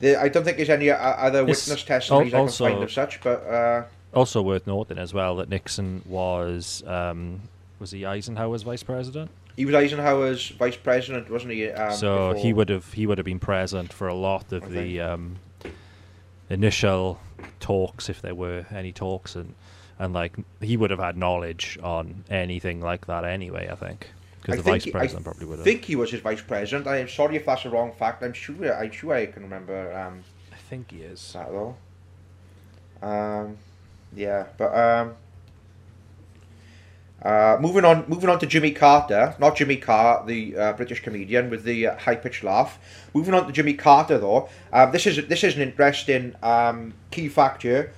the, 0.00 0.20
I 0.20 0.28
don't 0.28 0.44
think 0.44 0.56
there's 0.56 0.70
any 0.70 0.90
uh, 0.90 0.96
other 0.96 1.44
witness 1.44 1.84
testimonies 1.84 2.34
also, 2.34 2.64
I 2.64 2.68
can 2.68 2.76
find 2.76 2.84
of 2.84 2.92
such, 2.92 3.20
but. 3.22 3.46
Uh, 3.46 3.84
also 4.12 4.42
worth 4.42 4.66
noting 4.66 4.98
as 4.98 5.14
well 5.14 5.36
that 5.36 5.48
Nixon 5.48 6.02
was 6.06 6.82
um, 6.86 7.42
was 7.78 7.92
he 7.92 8.04
Eisenhower's 8.04 8.62
vice 8.62 8.82
president? 8.82 9.30
He 9.56 9.64
was 9.64 9.74
Eisenhower's 9.74 10.48
vice 10.50 10.76
president, 10.76 11.30
wasn't 11.30 11.52
he? 11.52 11.70
Um, 11.70 11.92
so 11.92 12.28
before? 12.28 12.42
he 12.42 12.52
would 12.52 12.68
have 12.68 12.92
he 12.92 13.06
would 13.06 13.18
have 13.18 13.24
been 13.24 13.38
present 13.38 13.92
for 13.92 14.08
a 14.08 14.14
lot 14.14 14.52
of 14.52 14.64
I 14.64 14.68
the 14.68 15.00
um, 15.00 15.36
initial 16.48 17.20
talks, 17.60 18.08
if 18.08 18.22
there 18.22 18.34
were 18.34 18.66
any 18.70 18.92
talks, 18.92 19.36
and 19.36 19.54
and 19.98 20.12
like 20.12 20.36
he 20.60 20.76
would 20.76 20.90
have 20.90 21.00
had 21.00 21.16
knowledge 21.16 21.78
on 21.82 22.24
anything 22.30 22.80
like 22.80 23.06
that 23.06 23.24
anyway. 23.24 23.68
I 23.70 23.74
think 23.74 24.10
because 24.42 24.56
the 24.56 24.62
vice 24.62 24.86
president 24.86 25.20
he, 25.20 25.24
probably 25.24 25.46
would 25.46 25.58
have. 25.58 25.66
I 25.66 25.70
think 25.70 25.84
he 25.84 25.96
was 25.96 26.10
his 26.10 26.20
vice 26.20 26.40
president. 26.40 26.86
I'm 26.86 27.08
sorry 27.08 27.36
if 27.36 27.46
that's 27.46 27.64
a 27.64 27.70
wrong 27.70 27.92
fact. 27.92 28.22
I'm 28.22 28.32
sure 28.32 28.74
I'm 28.74 28.90
sure 28.90 29.14
I 29.14 29.26
can 29.26 29.42
remember. 29.42 29.92
Um, 29.96 30.24
I 30.52 30.56
think 30.56 30.90
he 30.90 30.98
is 30.98 31.32
that 31.32 31.48
though. 31.50 31.76
Um, 33.02 33.58
yeah, 34.14 34.46
but 34.58 34.74
um, 34.74 35.14
uh, 37.22 37.58
moving 37.60 37.84
on, 37.84 38.04
moving 38.08 38.30
on 38.30 38.38
to 38.38 38.46
Jimmy 38.46 38.72
Carter, 38.72 39.34
not 39.38 39.56
Jimmy 39.56 39.76
Carr, 39.76 40.24
the 40.24 40.56
uh, 40.56 40.72
British 40.72 41.02
comedian 41.02 41.50
with 41.50 41.64
the 41.64 41.88
uh, 41.88 41.96
high-pitched 41.98 42.42
laugh. 42.42 42.78
Moving 43.12 43.34
on 43.34 43.46
to 43.46 43.52
Jimmy 43.52 43.74
Carter, 43.74 44.18
though, 44.18 44.48
uh, 44.72 44.86
this 44.86 45.06
is 45.06 45.26
this 45.28 45.44
is 45.44 45.54
an 45.56 45.62
interesting 45.62 46.34
um, 46.42 46.94
key 47.10 47.28
fact 47.28 47.62
here. 47.62 47.92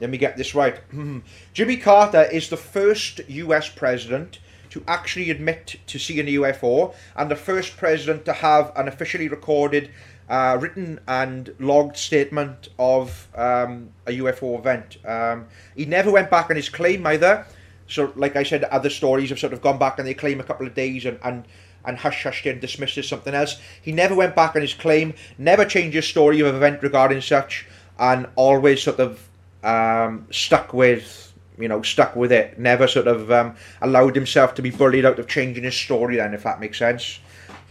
Let 0.00 0.10
me 0.10 0.18
get 0.18 0.36
this 0.36 0.54
right. 0.54 0.78
Jimmy 1.54 1.76
Carter 1.76 2.22
is 2.22 2.50
the 2.50 2.56
first 2.56 3.20
U.S. 3.28 3.68
president 3.68 4.38
to 4.70 4.82
actually 4.86 5.30
admit 5.30 5.76
to 5.86 5.98
seeing 5.98 6.26
a 6.26 6.32
UFO, 6.32 6.94
and 7.16 7.30
the 7.30 7.36
first 7.36 7.76
president 7.76 8.24
to 8.24 8.32
have 8.32 8.72
an 8.76 8.88
officially 8.88 9.28
recorded 9.28 9.90
uh, 10.28 10.58
written 10.60 11.00
and 11.08 11.54
logged 11.58 11.96
statement 11.96 12.68
of 12.78 13.28
um, 13.34 13.90
a 14.06 14.12
UFO 14.18 14.58
event. 14.58 14.98
Um, 15.04 15.46
he 15.74 15.86
never 15.86 16.10
went 16.10 16.30
back 16.30 16.50
on 16.50 16.56
his 16.56 16.68
claim 16.68 17.06
either. 17.06 17.46
So, 17.86 18.12
like 18.16 18.36
I 18.36 18.42
said, 18.42 18.64
other 18.64 18.90
stories 18.90 19.30
have 19.30 19.38
sort 19.38 19.54
of 19.54 19.62
gone 19.62 19.78
back 19.78 19.98
and 19.98 20.06
they 20.06 20.14
claim 20.14 20.40
a 20.40 20.44
couple 20.44 20.66
of 20.66 20.74
days 20.74 21.06
and, 21.06 21.18
and, 21.24 21.44
and 21.86 21.96
hush 21.96 22.24
hushed 22.24 22.44
and 22.44 22.60
dismissed 22.60 22.98
as 22.98 23.08
something 23.08 23.34
else. 23.34 23.58
He 23.80 23.92
never 23.92 24.14
went 24.14 24.36
back 24.36 24.54
on 24.54 24.62
his 24.62 24.74
claim, 24.74 25.14
never 25.38 25.64
changed 25.64 25.94
his 25.94 26.06
story 26.06 26.40
of 26.40 26.54
event 26.54 26.82
regarding 26.82 27.22
such, 27.22 27.66
and 27.98 28.26
always 28.36 28.82
sort 28.82 29.00
of 29.00 29.26
um, 29.64 30.26
stuck 30.30 30.74
with 30.74 31.27
you 31.58 31.68
know, 31.68 31.82
stuck 31.82 32.16
with 32.16 32.32
it. 32.32 32.58
Never 32.58 32.86
sort 32.86 33.06
of 33.06 33.30
um, 33.30 33.56
allowed 33.82 34.14
himself 34.14 34.54
to 34.54 34.62
be 34.62 34.70
bullied 34.70 35.04
out 35.04 35.18
of 35.18 35.28
changing 35.28 35.64
his 35.64 35.76
story. 35.76 36.16
Then, 36.16 36.34
if 36.34 36.42
that 36.44 36.60
makes 36.60 36.78
sense. 36.78 37.20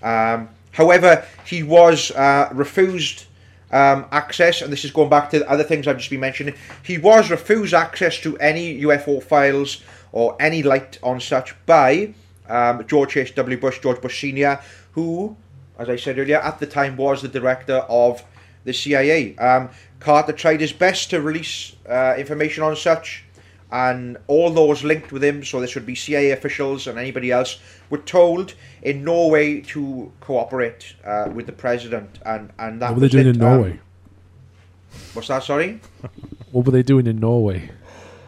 Um, 0.04 0.50
However, 0.78 1.26
he 1.43 1.63
was 1.63 2.12
uh, 2.12 2.50
refused 2.54 3.26
um, 3.71 4.06
access, 4.12 4.62
and 4.62 4.71
this 4.71 4.86
is 4.86 4.91
going 4.91 5.10
back 5.10 5.32
to 5.32 5.50
other 5.50 5.63
things 5.63 5.88
I've 5.88 5.97
just 5.97 6.12
been 6.12 6.19
mentioning. 6.19 6.54
He 6.84 7.00
was 7.00 7.32
refused 7.32 7.73
access 7.73 8.19
to 8.19 8.38
any 8.38 8.84
UFO 8.84 9.23
files 9.23 9.82
or 10.12 10.36
any 10.39 10.62
light 10.62 11.00
on 11.02 11.19
such 11.19 11.56
by 11.65 12.13
um, 12.47 12.86
George 12.86 13.17
H.W. 13.17 13.60
Bush, 13.60 13.80
George 13.80 14.00
Bush 14.00 14.21
Sr., 14.21 14.62
who, 14.91 15.36
as 15.80 15.89
I 15.89 15.95
said 15.95 16.19
earlier, 16.19 16.38
at 16.38 16.60
the 16.60 16.67
time 16.67 16.95
was 16.95 17.23
the 17.23 17.28
director 17.28 17.78
of 17.89 18.23
the 18.63 18.71
CIA. 18.71 19.36
Um, 19.38 19.71
Carter 20.00 20.32
tried 20.32 20.62
his 20.62 20.73
best 20.73 21.10
to 21.10 21.21
release 21.21 21.76
uh, 21.89 22.13
information 22.19 22.62
on 22.62 22.76
such, 22.76 23.23
and 23.71 24.17
all 24.27 24.49
those 24.49 24.84
linked 24.84 25.12
with 25.12 25.23
him, 25.23 25.43
so 25.43 25.60
this 25.60 25.75
would 25.75 25.86
be 25.86 25.95
CIA 25.95 26.32
officials 26.32 26.88
and 26.88 26.97
anybody 26.97 27.32
else, 27.32 27.60
were 27.89 27.97
told 27.97 28.53
in 28.82 29.03
Norway 29.03 29.62
to 29.62 30.12
cooperate 30.21 30.95
uh, 31.03 31.30
with 31.34 31.45
the 31.45 31.51
president, 31.51 32.19
and 32.25 32.51
and 32.58 32.82
that. 32.82 32.91
What 32.91 32.95
were 32.95 33.01
they 33.01 33.10
doing 33.10 33.27
it. 33.27 33.36
in 33.36 33.39
Norway? 33.39 33.71
Um, 33.71 33.80
what's 35.13 35.27
that? 35.27 35.43
Sorry. 35.43 35.82
what 36.51 36.65
were 36.65 36.71
they 36.71 36.84
doing 36.84 37.08
in 37.08 37.19
Norway? 37.19 37.69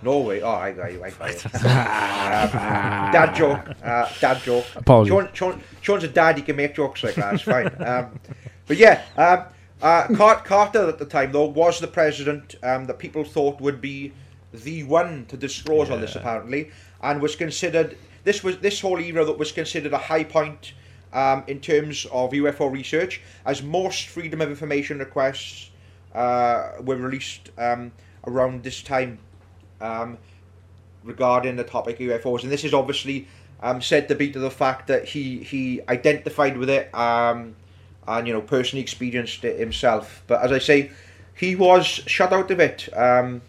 Norway. 0.02 0.42
Oh, 0.42 0.52
I 0.52 0.72
got 0.74 0.92
you. 0.92 1.04
I 1.04 1.10
got 1.12 1.44
you. 1.44 1.50
um, 1.54 3.12
dad 3.12 3.34
joke. 3.36 3.70
Uh, 3.84 4.10
dad 4.20 4.42
joke. 4.42 4.66
Apologies. 4.76 5.10
Sean, 5.10 5.30
Sean, 5.34 5.64
Sean's 5.82 6.04
a 6.04 6.08
dad. 6.08 6.38
He 6.38 6.44
can 6.44 6.56
make 6.56 6.76
jokes 6.76 7.04
like 7.04 7.16
that. 7.16 7.34
It's 7.34 7.44
fine. 7.44 7.70
Um, 7.80 8.20
but 8.68 8.78
yeah, 8.78 9.02
um, 9.18 9.46
uh, 9.82 10.36
Carter 10.44 10.88
at 10.88 11.00
the 11.00 11.06
time 11.06 11.32
though 11.32 11.46
was 11.46 11.80
the 11.80 11.88
president 11.88 12.56
um, 12.62 12.86
that 12.86 13.00
people 13.00 13.24
thought 13.24 13.60
would 13.62 13.82
be 13.82 14.12
the 14.52 14.84
one 14.84 15.26
to 15.28 15.38
disclose 15.38 15.90
yeah. 15.90 15.96
on 15.96 16.02
this 16.02 16.16
apparently, 16.16 16.72
and 17.02 17.22
was 17.22 17.36
considered 17.36 17.98
this 18.24 18.44
was 18.44 18.60
this 18.60 18.82
whole 18.82 19.00
era 19.00 19.26
that 19.26 19.38
was 19.38 19.52
considered 19.52 19.94
a 19.94 19.98
high 19.98 20.24
point 20.24 20.74
um, 21.14 21.44
in 21.48 21.60
terms 21.60 22.06
of 22.12 22.32
UFO 22.32 22.72
research, 22.72 23.22
as 23.46 23.64
most 23.64 24.08
freedom 24.08 24.42
of 24.42 24.50
information 24.50 25.00
requests 25.00 25.72
uh, 26.14 26.72
were 26.82 26.98
released 26.98 27.50
um, 27.58 27.92
around 28.28 28.64
this 28.64 28.82
time 28.82 29.20
um, 29.82 30.18
regarding 31.04 31.56
the 31.56 31.64
topic 31.64 32.00
UFOs, 32.00 32.44
and 32.44 32.52
this 32.52 32.64
is 32.64 32.74
obviously 32.74 33.28
um, 33.62 33.82
said 33.82 34.08
to 34.08 34.16
be 34.16 34.32
to 34.32 34.40
the 34.40 34.52
fact 34.52 34.88
that 34.88 35.06
he 35.06 35.40
he 35.40 35.82
identified 35.88 36.58
with 36.58 36.70
it 36.70 36.94
um, 36.94 37.56
and 38.08 38.28
you 38.28 38.34
know 38.34 38.42
personally 38.42 38.82
experienced 38.82 39.44
it 39.44 39.60
himself. 39.60 40.24
But 40.28 40.42
as 40.42 40.52
I 40.52 40.60
say, 40.60 40.92
he 41.36 41.56
was 41.56 41.86
shut 41.86 42.34
out 42.34 42.52
of 42.52 42.60
it 42.60 42.90
um, 42.96 43.42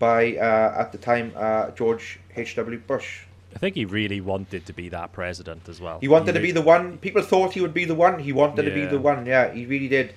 by 0.00 0.34
uh, 0.36 0.80
at 0.80 0.90
the 0.90 0.98
time 0.98 1.32
uh, 1.36 1.70
George 1.70 2.18
H. 2.34 2.56
W. 2.56 2.78
Bush. 2.78 3.20
I 3.54 3.58
think 3.58 3.76
he 3.76 3.84
really 3.84 4.20
wanted 4.20 4.66
to 4.66 4.72
be 4.72 4.88
that 4.88 5.12
president 5.12 5.68
as 5.68 5.80
well. 5.80 6.00
He 6.00 6.08
wanted 6.08 6.34
he 6.34 6.40
to 6.40 6.40
be 6.40 6.50
the 6.50 6.62
one. 6.62 6.98
People 6.98 7.22
thought 7.22 7.52
he 7.52 7.60
would 7.60 7.74
be 7.74 7.84
the 7.84 7.94
one. 7.94 8.18
He 8.18 8.32
wanted 8.32 8.64
yeah. 8.64 8.70
to 8.70 8.74
be 8.74 8.86
the 8.86 8.98
one. 8.98 9.26
Yeah, 9.26 9.52
he 9.52 9.66
really 9.66 9.88
did. 9.88 10.14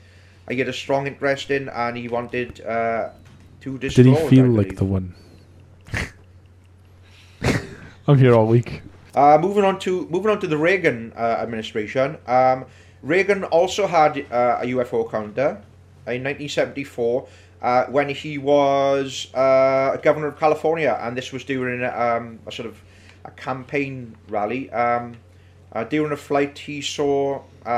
I 0.47 0.55
get 0.55 0.67
a 0.67 0.73
strong 0.73 1.05
interest 1.07 1.51
in, 1.51 1.69
and 1.69 1.95
he 1.97 2.07
wanted 2.07 2.61
uh, 2.61 3.09
to 3.61 3.77
destroy. 3.77 4.03
Did 4.03 4.17
he 4.17 4.27
feel 4.29 4.47
like 4.47 4.75
the 4.77 4.85
one? 4.85 5.15
I'm 8.07 8.17
here 8.17 8.33
all 8.33 8.47
week. 8.47 8.81
Uh, 9.15 9.37
moving 9.39 9.63
on 9.63 9.79
to 9.79 10.07
moving 10.09 10.31
on 10.31 10.39
to 10.39 10.47
the 10.47 10.57
Reagan 10.57 11.13
uh, 11.15 11.37
administration. 11.41 12.17
Um, 12.27 12.65
Reagan 13.01 13.43
also 13.45 13.87
had 13.87 14.25
uh, 14.31 14.59
a 14.61 14.65
UFO 14.67 15.09
counter 15.09 15.61
in 16.07 16.23
1974 16.23 17.27
uh, 17.63 17.85
when 17.85 18.09
he 18.09 18.37
was 18.37 19.33
uh, 19.33 19.97
governor 20.03 20.27
of 20.27 20.37
California, 20.37 20.99
and 21.01 21.17
this 21.17 21.31
was 21.31 21.45
during 21.45 21.83
um, 21.83 22.39
a 22.45 22.51
sort 22.51 22.67
of 22.67 22.79
a 23.23 23.31
campaign 23.31 24.15
rally. 24.27 24.69
Um, 24.71 25.15
uh, 25.71 25.85
during 25.85 26.11
a 26.11 26.17
flight, 26.17 26.59
he 26.59 26.81
saw 26.81 27.41
uh, 27.65 27.69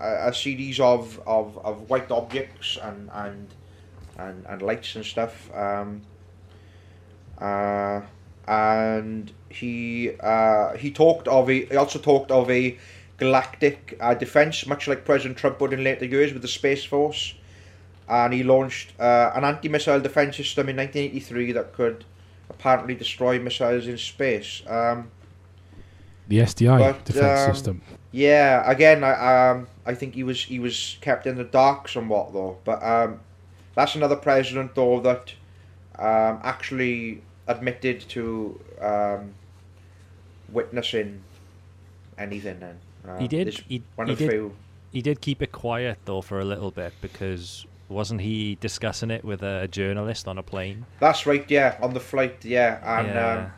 a, 0.00 0.28
a, 0.28 0.34
series 0.34 0.80
of, 0.80 1.20
of, 1.26 1.58
of 1.64 1.88
white 1.88 2.10
objects 2.10 2.78
and 2.82 3.10
and 3.12 3.48
and, 4.18 4.46
and 4.46 4.62
lights 4.62 4.96
and 4.96 5.04
stuff. 5.04 5.54
Um, 5.54 6.00
uh, 7.38 8.00
and 8.48 9.32
he 9.50 10.12
uh, 10.18 10.76
he 10.76 10.90
talked 10.90 11.28
of 11.28 11.50
a 11.50 11.66
he 11.66 11.76
also 11.76 11.98
talked 11.98 12.30
of 12.30 12.50
a 12.50 12.78
galactic 13.18 13.96
uh, 14.00 14.14
defense, 14.14 14.66
much 14.66 14.88
like 14.88 15.04
President 15.04 15.36
Trump 15.36 15.60
would 15.60 15.74
in 15.74 15.84
later 15.84 16.06
years 16.06 16.32
with 16.32 16.42
the 16.42 16.48
Space 16.48 16.84
Force. 16.84 17.34
And 18.08 18.32
he 18.32 18.42
launched 18.42 18.92
uh, 19.00 19.32
an 19.34 19.44
anti-missile 19.44 20.00
defense 20.00 20.36
system 20.36 20.68
in 20.68 20.76
1983 20.76 21.52
that 21.52 21.72
could 21.72 22.04
apparently 22.48 22.94
destroy 22.94 23.38
missiles 23.38 23.86
in 23.86 23.98
space. 23.98 24.62
Um, 24.66 25.10
the 26.28 26.38
SDI 26.38 26.78
but, 26.78 27.04
defense 27.04 27.40
um, 27.40 27.54
system. 27.54 27.82
Yeah, 28.12 28.68
again, 28.70 29.04
I 29.04 29.50
um, 29.50 29.68
I 29.84 29.94
think 29.94 30.14
he 30.14 30.22
was 30.22 30.42
he 30.42 30.58
was 30.58 30.96
kept 31.00 31.26
in 31.26 31.36
the 31.36 31.44
dark 31.44 31.88
somewhat 31.88 32.32
though. 32.32 32.58
But 32.64 32.82
um, 32.82 33.20
that's 33.74 33.94
another 33.94 34.16
president 34.16 34.74
though 34.74 35.00
that 35.00 35.34
um, 35.98 36.40
actually 36.42 37.22
admitted 37.46 38.00
to 38.08 38.60
um, 38.80 39.34
witnessing 40.50 41.22
anything. 42.18 42.60
Then 42.60 42.78
uh, 43.06 43.18
he 43.18 43.28
did. 43.28 43.48
He, 43.68 43.82
he 44.06 44.14
did. 44.14 44.30
Few. 44.30 44.56
He 44.92 45.02
did 45.02 45.20
keep 45.20 45.42
it 45.42 45.52
quiet 45.52 45.98
though 46.06 46.22
for 46.22 46.40
a 46.40 46.44
little 46.44 46.70
bit 46.70 46.94
because 47.00 47.66
wasn't 47.88 48.20
he 48.20 48.56
discussing 48.56 49.10
it 49.10 49.24
with 49.24 49.42
a 49.42 49.68
journalist 49.68 50.26
on 50.28 50.38
a 50.38 50.42
plane? 50.42 50.86
That's 51.00 51.26
right. 51.26 51.44
Yeah, 51.48 51.76
on 51.80 51.94
the 51.94 52.00
flight. 52.00 52.44
Yeah, 52.44 52.80
and 52.98 53.08
yeah. 53.08 53.36
Um, 53.36 53.52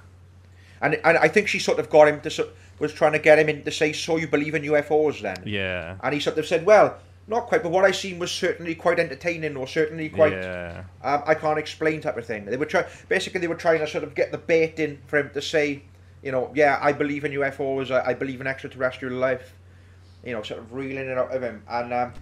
and 0.81 1.01
and 1.05 1.19
I 1.19 1.29
think 1.29 1.49
she 1.49 1.59
sort 1.59 1.79
of 1.79 1.91
got 1.91 2.09
him 2.09 2.21
to 2.21 2.49
was 2.79 2.93
trying 2.93 3.13
to 3.13 3.19
get 3.19 3.39
him 3.39 3.49
in 3.49 3.65
to 3.65 3.71
say, 3.71 3.93
"So 3.93 4.17
you 4.17 4.29
believe 4.29 4.55
in 4.55 4.63
UFOs 4.63 5.21
then?" 5.21 5.43
Yeah. 5.45 5.97
And 6.03 6.15
he 6.15 6.21
sort 6.21 6.39
of 6.39 6.47
said, 6.47 6.65
"Well, 6.65 6.99
not 7.29 7.47
quite, 7.47 7.63
but 7.63 7.71
what 7.71 7.85
I 7.85 7.91
seen 7.91 8.19
was 8.19 8.31
certainly 8.31 8.75
quite 8.75 8.99
entertaining, 8.99 9.57
or 9.57 9.67
certainly 9.67 10.09
quite. 10.09 10.33
Yeah. 10.33 10.85
Um, 11.03 11.23
I 11.27 11.35
can't 11.35 11.59
explain 11.59 12.01
type 12.01 12.17
of 12.17 12.27
thing. 12.27 12.47
They 12.47 12.57
were 12.57 12.67
trying 12.67 12.87
basically 13.09 13.41
they 13.41 13.49
were 13.49 13.55
trying 13.55 13.81
to 13.81 13.87
sort 13.87 14.03
of 14.03 14.15
get 14.15 14.33
the 14.33 14.39
bait 14.39 14.81
in 14.81 14.99
for 15.07 15.19
him 15.19 15.31
to 15.35 15.43
say, 15.43 15.83
you 16.23 16.33
know, 16.33 16.51
yeah, 16.55 16.79
I 16.81 16.93
believe 16.93 17.25
in 17.25 17.33
UFOs, 17.33 17.91
I, 17.91 18.11
I 18.11 18.15
believe 18.15 18.41
in 18.41 18.47
extraterrestrial 18.47 19.15
life, 19.15 19.53
you 20.25 20.33
know, 20.33 20.43
sort 20.43 20.61
of 20.61 20.73
reeling 20.73 21.09
it 21.09 21.19
out 21.19 21.35
of 21.35 21.43
him, 21.43 21.63
and 21.69 21.93
um, 21.93 22.13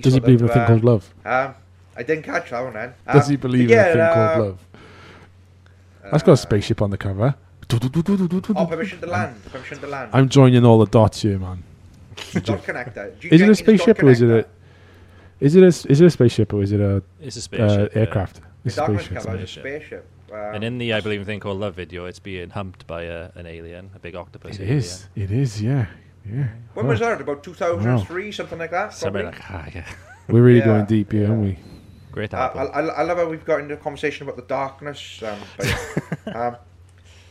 does 0.00 0.14
he 0.14 0.20
believe 0.20 0.42
of, 0.42 0.42
in 0.42 0.50
a 0.50 0.52
thing 0.54 0.62
uh, 0.62 0.66
called 0.66 0.84
love? 0.84 1.14
Um, 1.24 1.54
I 1.96 2.02
didn't 2.02 2.24
catch 2.24 2.50
that 2.50 2.60
one 2.60 2.74
then. 2.74 2.94
Does 3.12 3.28
he 3.28 3.34
um, 3.34 3.40
believe 3.40 3.68
yeah, 3.68 3.84
in 3.84 3.88
a 3.88 3.92
thing 3.92 4.00
uh, 4.00 4.14
called 4.14 4.46
love? 4.46 4.66
That's 6.10 6.22
got 6.22 6.32
a 6.32 6.36
spaceship 6.36 6.82
on 6.82 6.90
the 6.90 6.98
cover. 6.98 7.34
Oh, 7.72 8.66
permission 8.66 9.00
to 9.00 9.06
land. 9.06 9.42
Permission 9.46 9.78
to 9.78 9.86
land. 9.86 10.10
I'm 10.12 10.28
joining 10.28 10.64
all 10.64 10.78
the 10.78 10.86
dots 10.86 11.22
here, 11.22 11.38
man. 11.38 11.62
Dot 12.32 12.62
connector. 12.62 13.32
Is 13.32 13.40
it 13.40 13.48
a 13.48 13.54
spaceship 13.54 14.02
or 14.02 14.10
is 14.10 14.20
it 14.20 14.30
a? 14.30 14.46
Is 15.40 15.56
it 15.56 15.62
a 15.62 15.90
is 15.90 16.00
it 16.00 16.04
a 16.04 16.10
spaceship 16.10 16.52
or 16.52 16.62
is 16.62 16.72
it 16.72 16.80
a? 16.80 17.02
It's 17.20 17.36
a 17.36 17.40
spaceship. 17.40 17.96
Uh, 17.96 17.98
aircraft. 17.98 18.40
It's 18.64 18.76
a 18.76 18.84
spaceship. 18.84 19.14
Cover 19.14 19.36
a 19.36 19.46
spaceship. 19.46 20.06
Um, 20.30 20.54
and 20.54 20.64
in 20.64 20.78
the 20.78 20.92
I 20.94 21.00
believe 21.00 21.20
in 21.20 21.22
a 21.22 21.26
thing 21.26 21.40
called 21.40 21.60
Love 21.60 21.74
video, 21.74 22.06
it's 22.06 22.18
being 22.18 22.50
humped 22.50 22.86
by 22.86 23.02
a, 23.02 23.30
an 23.34 23.46
alien, 23.46 23.90
a 23.94 23.98
big 23.98 24.14
octopus. 24.14 24.58
It 24.58 24.70
is. 24.70 25.08
It 25.14 25.30
is. 25.30 25.60
Yeah. 25.60 25.86
Yeah. 26.28 26.48
When 26.74 26.86
was 26.86 27.00
that? 27.00 27.20
About 27.20 27.42
2003, 27.42 28.24
wow. 28.24 28.30
something 28.30 28.58
like 28.58 28.70
that. 28.70 28.94
Something 28.94 29.26
like 29.26 29.50
ah, 29.50 29.66
yeah. 29.74 29.88
We're 30.28 30.42
really 30.42 30.60
yeah. 30.60 30.66
going 30.66 30.84
deep 30.86 31.12
here, 31.12 31.28
aren't 31.28 31.42
we? 31.42 31.58
Great 32.12 32.32
album. 32.34 32.70
I, 32.72 32.78
I, 32.78 32.86
I, 32.86 33.02
love 33.02 33.18
how 33.18 33.28
we've 33.28 33.44
got 33.44 33.60
into 33.60 33.74
a 33.74 33.78
conversation 33.78 34.24
about 34.24 34.36
the 34.36 34.42
darkness. 34.42 35.22
Um, 35.22 35.38
but, 35.56 36.36
um, 36.36 36.56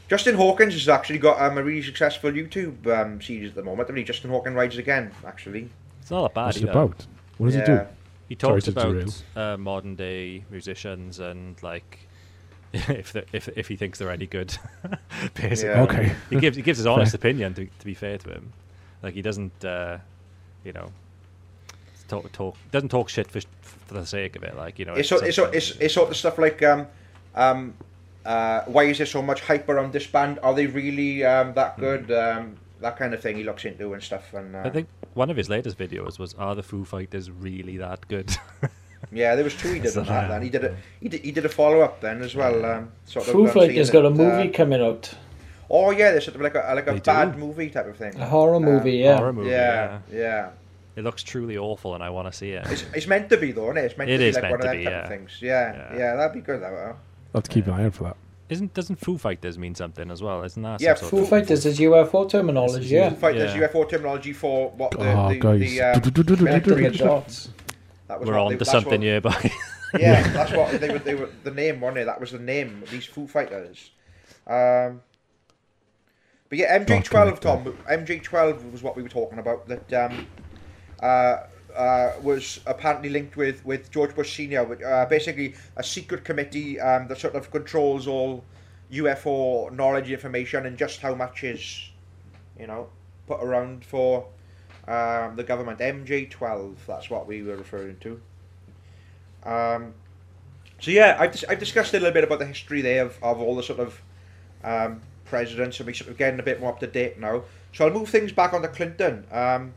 Justin 0.07 0.35
Hawkins 0.35 0.73
has 0.73 0.89
actually 0.89 1.19
got 1.19 1.39
um, 1.41 1.57
a 1.57 1.63
really 1.63 1.83
successful 1.83 2.31
YouTube 2.31 2.85
um, 2.87 3.21
series 3.21 3.49
at 3.49 3.55
the 3.55 3.63
moment. 3.63 3.89
I 3.89 3.93
mean, 3.93 4.05
Justin 4.05 4.29
Hawkins 4.31 4.55
rides 4.55 4.77
again. 4.77 5.11
Actually, 5.25 5.69
it's 6.01 6.11
not 6.11 6.23
that 6.23 6.33
bad. 6.33 6.45
What's 6.47 6.57
it 6.57 6.63
about? 6.65 7.05
What 7.37 7.47
does 7.47 7.55
yeah. 7.55 7.61
he 7.61 7.65
do? 7.65 7.87
He 8.29 8.35
talks 8.35 8.65
Sorry 8.65 8.93
about 8.93 9.23
uh, 9.35 9.57
modern 9.57 9.95
day 9.95 10.43
musicians 10.49 11.19
and 11.19 11.61
like 11.63 12.07
if 12.73 13.15
if 13.33 13.49
if 13.49 13.67
he 13.67 13.75
thinks 13.75 13.99
they're 13.99 14.11
any 14.11 14.27
good. 14.27 14.57
basically, 15.33 15.79
okay. 15.81 16.15
he 16.29 16.37
gives 16.37 16.57
he 16.57 16.63
gives 16.63 16.77
his 16.77 16.87
honest 16.87 17.13
opinion. 17.13 17.53
To 17.53 17.65
to 17.65 17.85
be 17.85 17.93
fair 17.93 18.17
to 18.17 18.29
him, 18.31 18.53
like 19.03 19.13
he 19.13 19.21
doesn't, 19.21 19.65
uh, 19.65 19.97
you 20.63 20.73
know, 20.73 20.91
talk 22.07 22.31
talk 22.31 22.55
doesn't 22.71 22.89
talk 22.89 23.09
shit 23.09 23.29
for 23.29 23.41
for 23.61 23.93
the 23.93 24.05
sake 24.05 24.35
of 24.35 24.43
it. 24.43 24.55
Like 24.55 24.79
you 24.79 24.85
know, 24.85 24.93
it's 24.93 25.11
it's, 25.11 25.37
it's, 25.37 25.37
it's, 25.37 25.71
it's 25.79 25.93
sort 25.93 26.09
of 26.09 26.17
stuff 26.17 26.37
like 26.37 26.61
um 26.63 26.87
um 27.35 27.73
uh, 28.25 28.61
why 28.65 28.83
is 28.83 28.97
there 28.97 29.07
so 29.07 29.21
much 29.21 29.41
hype 29.41 29.67
around 29.69 29.93
this 29.93 30.07
band? 30.07 30.39
Are 30.43 30.53
they 30.53 30.67
really 30.67 31.25
um, 31.25 31.53
that 31.53 31.75
hmm. 31.75 31.81
good? 31.81 32.07
Mm. 32.07 32.37
Um, 32.37 32.57
that 32.79 32.97
kind 32.97 33.13
of 33.13 33.21
thing 33.21 33.37
he 33.37 33.43
looks 33.43 33.65
into 33.65 33.93
and 33.93 34.01
stuff. 34.01 34.33
And 34.33 34.55
uh, 34.55 34.63
I 34.65 34.69
think 34.69 34.87
one 35.13 35.29
of 35.29 35.37
his 35.37 35.49
latest 35.49 35.77
videos 35.77 36.19
was, 36.19 36.33
"Are 36.35 36.55
the 36.55 36.63
Foo 36.63 36.83
Fighters 36.83 37.29
really 37.29 37.77
that 37.77 38.07
good?" 38.07 38.35
yeah, 39.11 39.35
there 39.35 39.43
was 39.43 39.55
two 39.55 39.73
he 39.73 39.79
did 39.79 39.95
on 39.97 40.05
that. 40.05 40.29
Then 40.29 40.41
he 40.41 40.49
did 40.49 40.63
a 40.63 40.75
he 40.99 41.09
did, 41.09 41.21
he 41.21 41.31
did 41.31 41.45
a 41.45 41.49
follow 41.49 41.81
up 41.81 42.01
then 42.01 42.21
as 42.21 42.35
well. 42.35 42.65
Um, 42.65 42.91
sort 43.05 43.25
Foo 43.25 43.45
of, 43.45 43.53
Fighters 43.53 43.89
got 43.89 44.05
a 44.05 44.09
movie 44.09 44.49
uh, 44.49 44.53
coming 44.53 44.81
out. 44.81 45.13
Oh 45.73 45.91
yeah, 45.91 46.11
there's 46.11 46.25
sort 46.25 46.35
of 46.35 46.41
like 46.41 46.55
a 46.55 46.73
like 46.75 46.87
a 46.87 46.93
they 46.93 46.99
bad 46.99 47.33
do. 47.33 47.39
movie 47.39 47.69
type 47.69 47.87
of 47.87 47.95
thing. 47.95 48.19
A 48.19 48.27
horror 48.27 48.55
um, 48.55 48.65
movie, 48.65 48.97
yeah. 48.97 49.15
Horror 49.15 49.31
movie, 49.31 49.51
yeah, 49.51 49.99
yeah. 50.11 50.19
yeah. 50.19 50.49
It 50.97 51.05
looks 51.05 51.23
truly 51.23 51.57
awful, 51.57 51.95
and 51.95 52.03
I 52.03 52.09
want 52.09 52.29
to 52.29 52.37
see 52.37 52.51
it. 52.51 52.69
It's, 52.69 52.83
it's 52.93 53.07
meant 53.07 53.29
to 53.29 53.37
be 53.37 53.53
though, 53.53 53.71
isn't 53.71 53.77
it? 53.77 53.85
It's 53.85 53.97
meant 53.97 54.11
it 54.11 54.17
to 54.17 54.25
be 54.25 54.33
like 54.33 54.51
one 54.51 54.59
of 54.59 54.61
them 54.61 54.75
type 54.75 54.83
yeah. 54.83 55.03
of 55.03 55.07
things. 55.07 55.37
Yeah, 55.41 55.73
yeah, 55.73 55.97
yeah, 55.97 56.15
that'd 56.15 56.33
be 56.33 56.41
good. 56.41 56.61
That 56.61 56.73
will. 56.73 56.79
I'll 56.79 56.97
have 57.35 57.43
to 57.43 57.49
keep 57.49 57.67
an 57.67 57.73
eye 57.73 57.85
out 57.85 57.93
for 57.93 58.03
that. 58.03 58.17
Isn't 58.49 58.73
doesn't 58.73 58.97
Foo 58.97 59.17
Fighters 59.17 59.57
mean 59.57 59.73
something 59.73 60.11
as 60.11 60.21
well? 60.21 60.43
Isn't 60.43 60.63
that? 60.63 60.81
Yeah, 60.81 60.95
Foo 60.95 61.25
Fighters 61.25 61.65
is 61.65 61.79
UFO 61.79 62.29
terminology. 62.29 62.87
Yeah, 62.87 63.11
Foo 63.11 63.15
Fighters 63.15 63.55
yeah. 63.55 63.69
UFO 63.69 63.89
terminology 63.89 64.33
for 64.33 64.71
what 64.71 64.91
the 64.91 65.09
oh, 65.09 65.29
the, 65.29 65.39
the, 65.57 65.81
um, 65.81 66.01
That 68.11 68.19
was 68.19 68.27
We're 68.27 68.37
on 68.37 68.57
to 68.57 68.65
something 68.65 68.91
what, 68.91 69.01
here, 69.01 69.21
buddy. 69.21 69.53
yeah, 69.97 70.27
that's 70.33 70.51
what 70.51 70.81
they 70.81 70.89
were. 70.89 70.99
They 70.99 71.15
were 71.15 71.29
the 71.45 71.51
name, 71.51 71.79
wasn't 71.79 71.99
it? 71.99 72.05
That 72.07 72.19
was 72.19 72.31
the 72.31 72.39
name. 72.39 72.83
These 72.91 73.05
Foo 73.05 73.25
Fighters. 73.25 73.91
Um, 74.45 74.99
but 76.51 76.59
yeah, 76.59 76.77
MJ12, 76.77 77.39
Tom. 77.39 77.63
MJ12 77.89 78.73
was 78.73 78.83
what 78.83 78.97
we 78.97 79.01
were 79.01 79.07
talking 79.07 79.39
about. 79.39 79.65
That 79.69 79.93
um, 79.93 80.27
uh, 81.01 81.43
uh, 81.73 82.11
was 82.21 82.59
apparently 82.65 83.07
linked 83.07 83.37
with, 83.37 83.63
with 83.65 83.89
George 83.89 84.13
Bush 84.13 84.35
Senior, 84.35 84.85
uh, 84.85 85.05
basically 85.05 85.55
a 85.77 85.83
secret 85.83 86.25
committee 86.25 86.77
um, 86.77 87.07
that 87.07 87.19
sort 87.19 87.35
of 87.35 87.49
controls 87.51 88.05
all 88.05 88.43
UFO 88.91 89.71
knowledge, 89.71 90.11
information, 90.11 90.65
and 90.65 90.77
just 90.77 90.99
how 90.99 91.15
much 91.15 91.45
is, 91.45 91.89
you 92.59 92.67
know, 92.67 92.89
put 93.27 93.41
around 93.41 93.85
for 93.85 94.27
um, 94.89 95.37
the 95.37 95.45
government. 95.47 95.79
MJ12, 95.79 96.75
that's 96.85 97.09
what 97.09 97.27
we 97.27 97.43
were 97.43 97.55
referring 97.55 97.95
to. 97.99 98.21
Um, 99.45 99.93
so 100.81 100.91
yeah, 100.91 101.15
I've, 101.17 101.31
dis- 101.31 101.45
I've 101.47 101.59
discussed 101.59 101.93
a 101.93 101.97
little 101.97 102.11
bit 102.11 102.25
about 102.25 102.39
the 102.39 102.45
history 102.45 102.81
there 102.81 103.05
of, 103.05 103.17
of 103.23 103.39
all 103.39 103.55
the 103.55 103.63
sort 103.63 103.79
of 103.79 104.01
um, 104.65 105.01
presidents, 105.31 105.79
and 105.79 105.87
we're 105.87 106.13
getting 106.13 106.39
a 106.39 106.43
bit 106.43 106.59
more 106.59 106.71
up 106.73 106.79
to 106.81 106.87
date 106.87 107.19
now. 107.19 107.43
So 107.73 107.87
I'll 107.87 107.93
move 107.93 108.09
things 108.09 108.31
back 108.31 108.53
on 108.53 108.61
to 108.61 108.67
Clinton. 108.67 109.25
Um, 109.31 109.73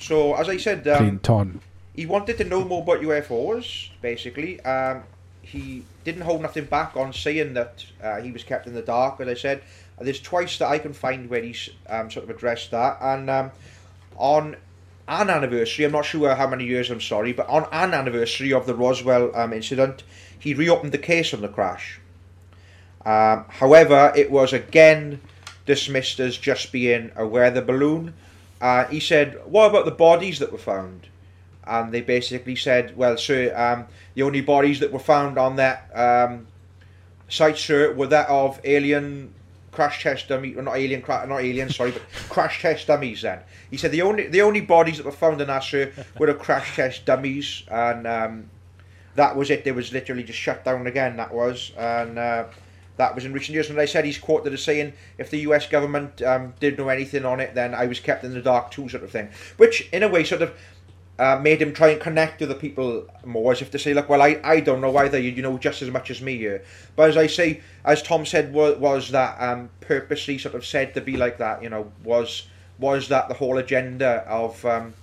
so 0.00 0.34
as 0.34 0.48
I 0.48 0.56
said, 0.56 0.88
um, 0.88 0.98
Clinton. 0.98 1.60
He 1.94 2.06
wanted 2.06 2.38
to 2.38 2.44
know 2.44 2.64
more 2.64 2.82
about 2.82 3.02
UFOs. 3.02 3.90
Basically, 4.00 4.58
um, 4.62 5.02
he 5.42 5.84
didn't 6.04 6.22
hold 6.22 6.40
nothing 6.40 6.64
back 6.64 6.96
on 6.96 7.12
saying 7.12 7.52
that 7.52 7.84
uh, 8.02 8.20
he 8.22 8.32
was 8.32 8.42
kept 8.42 8.66
in 8.66 8.72
the 8.72 8.82
dark. 8.82 9.20
As 9.20 9.28
I 9.28 9.34
said, 9.34 9.62
there's 10.00 10.20
twice 10.20 10.56
that 10.58 10.68
I 10.68 10.78
can 10.78 10.94
find 10.94 11.28
where 11.28 11.42
he's 11.42 11.68
um, 11.88 12.10
sort 12.10 12.24
of 12.24 12.30
addressed 12.30 12.70
that, 12.70 12.96
and 13.00 13.28
um, 13.28 13.50
on 14.16 14.56
an 15.06 15.28
anniversary, 15.28 15.84
I'm 15.84 15.92
not 15.92 16.06
sure 16.06 16.34
how 16.34 16.48
many 16.48 16.64
years, 16.64 16.90
I'm 16.90 17.00
sorry, 17.00 17.32
but 17.32 17.46
on 17.48 17.66
an 17.72 17.92
anniversary 17.92 18.52
of 18.52 18.66
the 18.66 18.74
Roswell 18.74 19.34
um, 19.36 19.52
incident, 19.52 20.02
he 20.38 20.54
reopened 20.54 20.92
the 20.92 20.98
case 20.98 21.34
on 21.34 21.42
the 21.42 21.48
crash. 21.48 22.00
Um, 23.04 23.46
however, 23.48 24.12
it 24.14 24.30
was 24.30 24.52
again 24.52 25.20
dismissed 25.66 26.20
as 26.20 26.36
just 26.36 26.72
being 26.72 27.12
a 27.16 27.26
weather 27.26 27.62
balloon 27.62 28.14
uh, 28.62 28.84
he 28.86 29.00
said, 29.00 29.40
"What 29.44 29.70
about 29.70 29.84
the 29.84 29.90
bodies 29.90 30.38
that 30.38 30.52
were 30.52 30.58
found?" 30.72 31.08
And 31.66 31.92
they 31.92 32.00
basically 32.00 32.54
said, 32.54 32.96
"Well, 32.96 33.18
sir, 33.18 33.52
um, 33.56 33.86
the 34.14 34.22
only 34.22 34.40
bodies 34.40 34.78
that 34.78 34.92
were 34.92 35.00
found 35.00 35.36
on 35.36 35.56
that 35.56 35.90
um, 35.94 36.46
site, 37.28 37.58
sir, 37.58 37.92
were 37.92 38.06
that 38.06 38.28
of 38.28 38.60
alien 38.62 39.34
crash 39.72 40.02
test 40.02 40.28
dummies, 40.28 40.56
not 40.56 40.76
alien, 40.76 41.02
not 41.08 41.40
alien, 41.40 41.70
sorry, 41.70 41.90
but 41.90 42.02
crash 42.28 42.62
test 42.62 42.86
dummies." 42.86 43.22
Then 43.22 43.40
he 43.68 43.76
said 43.76 43.90
the 43.90 44.02
only 44.02 44.28
the 44.28 44.42
only 44.42 44.60
bodies 44.60 44.98
that 44.98 45.06
were 45.06 45.10
found 45.10 45.40
in 45.40 45.48
that, 45.48 45.64
sir, 45.64 45.92
were 46.16 46.28
the 46.28 46.34
crash 46.34 46.76
test 46.76 47.04
dummies, 47.04 47.64
and 47.68 48.06
um, 48.06 48.48
that 49.16 49.34
was 49.34 49.50
it. 49.50 49.64
They 49.64 49.72
was 49.72 49.92
literally 49.92 50.22
just 50.22 50.38
shut 50.38 50.64
down 50.64 50.86
again. 50.86 51.16
That 51.16 51.34
was, 51.34 51.72
and 51.76 52.16
uh, 52.16 52.44
that 52.96 53.14
was 53.14 53.24
in 53.24 53.32
recent 53.32 53.54
years. 53.54 53.70
And 53.70 53.80
I 53.80 53.86
said 53.86 54.04
he's 54.04 54.18
quoted 54.18 54.52
as 54.52 54.62
saying, 54.62 54.92
if 55.18 55.30
the 55.30 55.38
US 55.40 55.66
government 55.66 56.22
um, 56.22 56.54
didn't 56.60 56.78
know 56.78 56.88
anything 56.88 57.24
on 57.24 57.40
it, 57.40 57.54
then 57.54 57.74
I 57.74 57.86
was 57.86 58.00
kept 58.00 58.24
in 58.24 58.34
the 58.34 58.42
dark 58.42 58.70
too, 58.70 58.88
sort 58.88 59.02
of 59.02 59.10
thing. 59.10 59.28
Which, 59.56 59.88
in 59.92 60.02
a 60.02 60.08
way, 60.08 60.24
sort 60.24 60.42
of 60.42 60.54
uh, 61.18 61.38
made 61.40 61.60
him 61.60 61.72
try 61.72 61.88
and 61.88 62.00
connect 62.00 62.38
to 62.38 62.46
the 62.46 62.54
people 62.54 63.06
more, 63.24 63.52
as 63.52 63.62
if 63.62 63.70
to 63.70 63.78
say, 63.78 63.94
look, 63.94 64.08
well, 64.08 64.22
I, 64.22 64.40
I 64.42 64.60
don't 64.60 64.80
know 64.80 64.96
either, 64.96 65.18
you, 65.18 65.30
you 65.30 65.42
know 65.42 65.58
just 65.58 65.82
as 65.82 65.90
much 65.90 66.10
as 66.10 66.22
me 66.22 66.36
here. 66.36 66.64
But 66.96 67.10
as 67.10 67.16
I 67.16 67.26
say, 67.26 67.60
as 67.84 68.02
Tom 68.02 68.26
said, 68.26 68.52
was, 68.52 68.78
was 68.78 69.10
that 69.10 69.40
um, 69.40 69.70
purposely 69.80 70.38
sort 70.38 70.54
of 70.54 70.64
said 70.64 70.94
to 70.94 71.00
be 71.00 71.16
like 71.16 71.38
that, 71.38 71.62
you 71.62 71.68
know, 71.68 71.92
was 72.02 72.48
was 72.78 73.08
that 73.08 73.28
the 73.28 73.34
whole 73.34 73.58
agenda 73.58 74.26
of 74.26 74.64
um, 74.64 74.94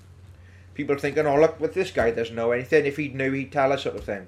people 0.74 0.98
thinking, 0.98 1.26
oh, 1.26 1.40
look, 1.40 1.60
with 1.60 1.74
this 1.74 1.92
guy 1.92 2.12
doesn't 2.12 2.36
know 2.36 2.52
anything. 2.52 2.86
If 2.86 2.98
he 2.98 3.08
knew, 3.10 3.32
he'd 3.32 3.52
tell 3.54 3.72
us, 3.72 3.84
sort 3.84 3.96
of 3.96 4.04
thing. 4.04 4.28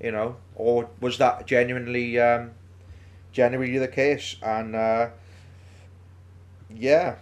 You 0.00 0.12
know, 0.12 0.36
or 0.54 0.88
was 1.00 1.18
that 1.18 1.46
genuinely 1.46 2.18
um, 2.18 2.52
generally 3.32 3.78
the 3.78 3.88
case. 3.88 4.36
And 4.42 4.74
uh, 4.74 5.10
yeah, 6.74 7.16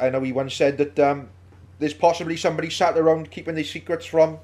I 0.00 0.10
know 0.10 0.22
he 0.22 0.32
once 0.32 0.54
said 0.54 0.78
that 0.78 0.98
um, 0.98 1.28
there's 1.78 1.94
possibly 1.94 2.36
somebody 2.36 2.70
sat 2.70 2.96
around 2.96 3.30
keeping 3.30 3.54
these 3.54 3.70
secrets 3.70 4.06
from 4.06 4.38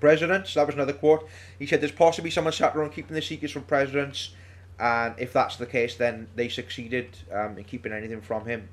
presidents. 0.00 0.54
That 0.54 0.66
was 0.66 0.74
another 0.74 0.92
quote. 0.92 1.28
He 1.58 1.66
said 1.66 1.80
there's 1.80 1.92
possibly 1.92 2.30
someone 2.30 2.52
sat 2.52 2.74
around 2.76 2.92
keeping 2.92 3.14
the 3.14 3.22
secrets 3.22 3.52
from 3.52 3.62
presidents, 3.62 4.30
and 4.78 5.14
if 5.18 5.32
that's 5.32 5.56
the 5.56 5.66
case, 5.66 5.96
then 5.96 6.28
they 6.36 6.48
succeeded 6.48 7.16
um, 7.32 7.58
in 7.58 7.64
keeping 7.64 7.92
anything 7.92 8.20
from 8.20 8.46
him. 8.46 8.68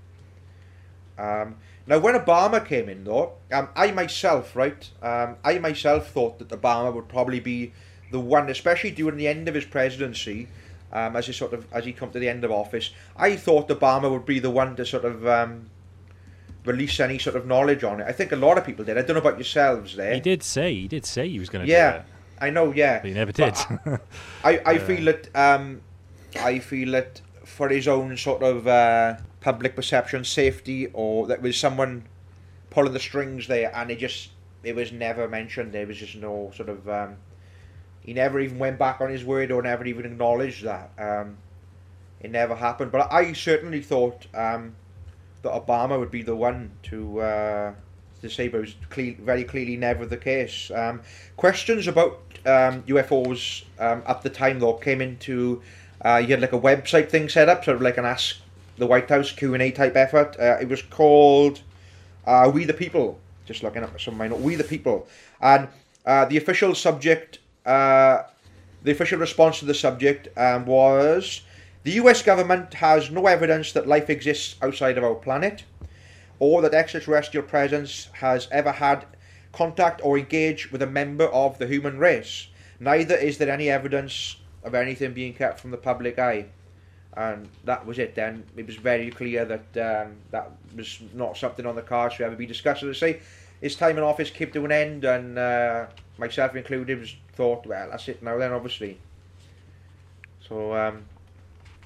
Um, 1.18 1.56
now, 1.88 2.00
when 2.00 2.16
Obama 2.16 2.66
came 2.66 2.90
in, 2.90 3.04
though, 3.04 3.34
um, 3.52 3.70
I 3.76 3.92
myself, 3.92 4.56
right, 4.56 4.90
um, 5.02 5.38
I 5.44 5.60
myself 5.60 6.10
thought 6.10 6.40
that 6.40 6.50
Obama 6.50 6.94
would 6.94 7.08
probably 7.08 7.40
be 7.40 7.74
the 8.12 8.20
one, 8.20 8.50
especially 8.50 8.92
during 8.92 9.18
the 9.18 9.28
end 9.28 9.48
of 9.48 9.56
his 9.56 9.66
presidency, 9.66 10.48
um, 10.96 11.16
as 11.18 11.28
he 11.28 11.34
sort 11.34 11.54
of 11.54 11.68
as 11.74 11.84
he 11.84 11.92
come 11.92 12.10
to 12.12 12.20
the 12.20 12.30
end 12.30 12.46
of 12.46 12.52
office. 12.52 12.92
I 13.18 13.36
thought 13.36 13.68
Obama 13.68 14.10
would 14.10 14.26
be 14.26 14.40
the 14.40 14.50
one 14.50 14.76
to 14.78 14.86
sort 14.86 15.04
of 15.04 15.28
um, 15.28 15.70
release 16.64 17.00
any 17.02 17.20
sort 17.20 17.36
of 17.36 17.46
knowledge 17.46 17.84
on 17.84 18.00
it. 18.00 18.06
I 18.08 18.14
think 18.14 18.32
a 18.32 18.38
lot 18.38 18.58
of 18.58 18.66
people 18.66 18.86
did. 18.86 18.98
I 18.98 19.02
don't 19.02 19.16
know 19.16 19.22
about 19.22 19.38
yourselves 19.38 19.98
there. 19.98 20.14
He 20.14 20.22
did 20.22 20.42
say 20.42 20.74
he 20.74 20.88
did 20.88 21.06
say 21.06 21.28
he 21.28 21.38
was 21.38 21.50
going 21.50 21.66
to. 21.66 21.72
Yeah, 21.72 22.04
I 22.40 22.50
know. 22.50 22.72
Yeah, 22.72 23.00
but 23.00 23.10
he 23.10 23.14
never 23.14 23.34
did. 23.34 23.56
I 24.44 24.62
I 24.66 24.78
feel 24.78 25.04
that 25.06 25.36
um, 25.36 25.82
I 26.40 26.60
feel 26.60 26.92
that 26.92 27.22
for 27.44 27.68
his 27.68 27.90
own 27.90 28.16
sort 28.16 28.42
of 28.42 28.66
uh, 28.66 29.18
public 29.42 29.76
perception, 29.76 30.24
safety, 30.24 30.88
or 30.94 31.28
that 31.28 31.42
was 31.42 31.58
someone 31.58 32.06
pulling 32.70 32.94
the 32.94 33.00
strings 33.00 33.48
there, 33.48 33.70
and 33.76 33.92
it 33.92 34.00
just 34.00 34.30
it 34.64 34.76
was 34.78 34.94
never 34.94 35.28
mentioned. 35.28 35.74
There 35.74 35.86
was 35.86 35.98
just 35.98 36.16
no 36.16 36.54
sort 36.56 36.70
of. 36.70 36.88
Um, 36.88 37.18
he 38.06 38.14
never 38.14 38.40
even 38.40 38.60
went 38.60 38.78
back 38.78 39.02
on 39.02 39.10
his 39.10 39.26
word 39.26 39.52
or 39.52 39.64
never 39.64 39.84
even 39.86 40.06
acknowledged 40.06 40.64
that. 40.64 40.92
Um, 41.00 41.38
it 42.22 42.32
never 42.32 42.56
happened. 42.56 42.92
But 42.92 43.12
I 43.12 43.34
certainly 43.34 43.82
thought 43.82 44.28
um, 44.36 44.76
that 45.42 45.52
Obama 45.52 46.00
would 46.00 46.12
be 46.12 46.22
the 46.22 46.36
one 46.36 46.72
to 46.84 47.22
uh, 47.22 47.74
to 48.22 48.30
say, 48.30 48.48
but 48.48 48.58
it 48.58 48.62
was 48.62 48.76
cle- 48.90 49.26
very 49.26 49.44
clearly 49.44 49.76
never 49.76 50.06
the 50.06 50.18
case. 50.18 50.72
Um, 50.72 51.02
questions 51.36 51.88
about 51.88 52.20
um, 52.46 52.84
UFOs 52.84 53.64
um, 53.80 54.04
at 54.08 54.22
the 54.22 54.30
time 54.30 54.60
though 54.60 54.74
came 54.74 55.02
into. 55.02 55.62
Uh, 56.04 56.18
you 56.18 56.28
had 56.28 56.42
like 56.42 56.54
a 56.54 56.60
website 56.60 57.10
thing 57.10 57.28
set 57.28 57.50
up, 57.50 57.66
sort 57.66 57.76
of 57.76 57.82
like 57.82 57.98
an 57.98 58.06
ask 58.06 58.38
the 58.78 58.86
White 58.86 59.10
House 59.10 59.32
Q 59.32 59.54
and 59.54 59.64
A 59.64 59.72
type 59.72 59.96
effort. 59.96 60.36
Uh, 60.40 60.58
it 60.62 60.70
was 60.70 60.84
called 60.84 61.62
uh, 62.26 62.52
"We 62.54 62.66
the 62.66 62.74
People." 62.74 63.20
Just 63.46 63.64
looking 63.64 63.84
up 63.84 64.00
some 64.00 64.14
of 64.14 64.18
my 64.20 64.28
notes. 64.28 64.44
"We 64.44 64.56
the 64.56 64.64
People," 64.64 65.08
and 65.42 65.70
uh, 66.06 66.26
the 66.26 66.38
official 66.38 66.76
subject, 66.76 67.40
uh, 67.66 68.24
the 68.84 68.92
official 68.92 69.20
response 69.20 69.60
to 69.60 69.66
the 69.66 69.74
subject 69.74 70.28
um, 70.38 70.66
was 70.66 71.42
the 71.84 71.94
US 71.94 72.22
government 72.22 72.74
has 72.76 73.12
no 73.12 73.28
evidence 73.28 73.72
that 73.74 73.88
life 73.88 74.10
exists 74.10 74.56
outside 74.62 74.98
of 74.98 75.04
our 75.04 75.16
planet 75.16 75.64
or 76.40 76.62
that 76.62 76.74
extraterrestrial 76.74 77.46
presence 77.46 78.10
has 78.14 78.48
ever 78.52 78.72
had 78.72 79.06
contact 79.52 80.02
or 80.04 80.18
engaged 80.18 80.72
with 80.72 80.82
a 80.82 80.88
member 80.88 81.26
of 81.28 81.58
the 81.58 81.68
human 81.68 81.98
race. 81.98 82.48
Neither 82.80 83.16
is 83.16 83.38
there 83.38 83.50
any 83.50 83.70
evidence 83.70 84.36
of 84.66 84.74
anything 84.74 85.14
being 85.14 85.34
kept 85.34 85.60
from 85.60 85.72
the 85.72 85.78
public 85.78 86.20
eye. 86.20 86.48
And 87.16 87.48
that 87.64 87.86
was 87.86 87.98
it 87.98 88.16
then. 88.16 88.44
It 88.58 88.66
was 88.66 88.76
very 88.76 89.10
clear 89.10 89.46
that 89.46 90.06
um, 90.06 90.16
that 90.32 90.52
was 90.76 91.00
not 91.14 91.38
something 91.38 91.66
on 91.66 91.76
the 91.76 91.82
cards 91.82 92.18
to 92.18 92.26
ever 92.26 92.36
be 92.36 92.46
discussed. 92.46 92.84
As 92.84 92.98
I 92.98 93.00
say, 93.00 93.20
his 93.62 93.76
time 93.76 93.98
in 93.98 94.04
office 94.04 94.30
came 94.30 94.52
to 94.52 94.66
an 94.66 94.72
end, 94.72 95.06
and 95.06 95.38
uh, 95.38 95.86
myself 96.18 96.56
included 96.56 97.00
was 97.00 97.16
thought, 97.34 97.66
well, 97.66 97.90
that's 97.90 98.08
it 98.08 98.24
now 98.24 98.38
then, 98.38 98.52
obviously. 98.52 98.98
So 100.48 100.76
um, 100.76 101.06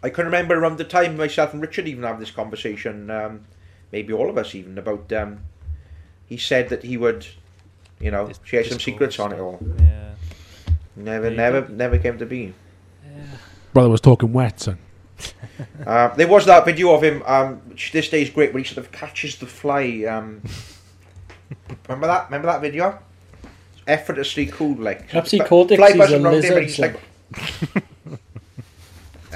I 0.04 0.10
can 0.10 0.26
remember 0.26 0.56
around 0.56 0.78
the 0.78 0.84
time 0.84 1.18
myself 1.18 1.54
and 1.54 1.62
Richard 1.62 1.88
even 1.88 2.04
have 2.04 2.20
this 2.20 2.32
conversation, 2.32 3.10
um, 3.10 3.46
maybe 3.92 4.14
all 4.14 4.30
of 4.30 4.38
us 4.38 4.54
even, 4.56 4.78
about 4.78 5.12
um, 5.14 5.42
he 6.26 6.38
said 6.38 6.70
that 6.70 6.84
he 6.84 6.98
would, 6.98 7.26
you 8.00 8.12
know, 8.12 8.28
it's 8.28 8.40
share 8.44 8.64
some 8.64 8.80
secrets 8.80 9.20
on 9.20 9.34
it 9.34 9.40
all. 9.40 9.60
Yeah. 9.80 10.12
Never, 10.96 11.30
yeah, 11.30 11.36
never, 11.36 11.68
never 11.70 11.98
came 11.98 12.18
to 12.20 12.26
be. 12.26 12.54
Yeah. 13.06 13.24
Brother 13.74 13.90
was 13.90 14.02
talking 14.02 14.34
wet, 14.34 14.60
son. 14.60 14.78
uh, 15.86 16.10
there 16.16 16.28
was 16.28 16.46
that 16.46 16.66
video 16.66 16.94
of 16.94 17.04
him. 17.04 17.24
Um, 17.26 17.62
this 17.92 18.10
day 18.10 18.22
is 18.22 18.30
great, 18.30 18.54
where 18.54 18.62
he 18.62 18.68
sort 18.68 18.86
of 18.86 18.92
catches 18.92 19.38
the 19.38 19.46
fly. 19.46 20.04
Um, 20.04 20.42
remember 21.88 22.08
that? 22.08 22.26
Remember 22.26 22.48
that 22.48 22.62
video? 22.62 23.00
Effortlessly 23.90 24.46
cool, 24.46 24.76
like. 24.76 25.08
Perhaps 25.08 25.32
he 25.32 25.40
caught 25.40 25.72
it. 25.72 25.78
Fly 25.78 25.98
buzzing 25.98 26.24
around 26.24 26.44
him, 26.44 26.62
he's 26.62 26.78
like. 26.78 27.00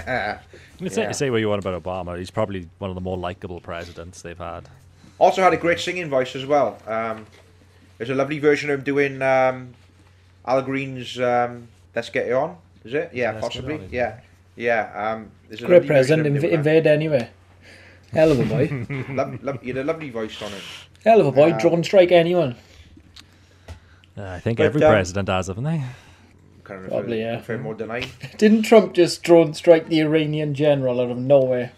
uh, 0.07 0.37
yeah. 0.79 1.11
Say 1.11 1.29
what 1.29 1.37
you 1.37 1.49
want 1.49 1.65
about 1.65 1.81
Obama, 1.81 2.19
he's 2.19 2.29
probably 2.29 2.69
one 2.77 2.91
of 2.91 2.95
the 2.95 3.01
more 3.01 3.17
likable 3.17 3.59
presidents 3.59 4.21
they've 4.21 4.37
had. 4.37 4.69
Also 5.17 5.41
had 5.41 5.53
a 5.53 5.57
great 5.57 5.79
singing 5.79 6.09
voice 6.09 6.35
as 6.35 6.45
well. 6.45 6.77
Um, 6.85 7.25
there's 7.97 8.09
a 8.09 8.15
lovely 8.15 8.39
version 8.39 8.69
of 8.69 8.79
him 8.79 8.83
doing 8.83 9.21
um, 9.21 9.73
Al 10.45 10.61
Green's 10.61 11.19
um, 11.19 11.67
"Let's 11.95 12.09
Get 12.09 12.27
It 12.27 12.33
On." 12.33 12.57
Is 12.83 12.93
it? 12.93 13.11
Yeah, 13.13 13.39
possibly. 13.39 13.75
On, 13.75 13.87
yeah, 13.91 14.19
yeah. 14.55 14.91
Um, 14.93 15.31
there's 15.47 15.63
a 15.63 15.65
great 15.65 15.87
president. 15.87 16.35
Inv- 16.35 16.51
invade 16.51 16.85
anyway. 16.85 17.29
Hell 18.11 18.31
of 18.31 18.39
a 18.39 18.45
boy. 18.45 18.85
love, 19.09 19.43
love, 19.43 19.61
he 19.61 19.69
had 19.69 19.77
a 19.77 19.83
lovely 19.83 20.09
voice 20.09 20.41
on 20.41 20.51
it. 20.51 20.61
Hell 21.03 21.21
of 21.21 21.27
a 21.27 21.31
boy. 21.31 21.51
Uh, 21.51 21.59
Drone 21.59 21.83
strike 21.83 22.11
anyone. 22.11 22.55
Uh, 24.17 24.23
I 24.23 24.39
think 24.39 24.59
but, 24.59 24.65
every 24.65 24.83
um, 24.83 24.91
president 24.91 25.29
has, 25.29 25.47
haven't 25.47 25.63
they? 25.63 25.83
kind 26.63 26.83
of 26.85 26.91
Probably, 26.91 27.19
yeah. 27.19 27.41
Fair 27.41 27.57
more 27.57 27.73
denied. 27.73 28.07
Didn't 28.37 28.63
Trump 28.63 28.93
just 28.93 29.23
drone 29.23 29.53
strike 29.53 29.89
the 29.89 29.99
Iranian 30.01 30.53
general 30.53 31.01
out 31.01 31.11
of 31.11 31.17
nowhere? 31.17 31.71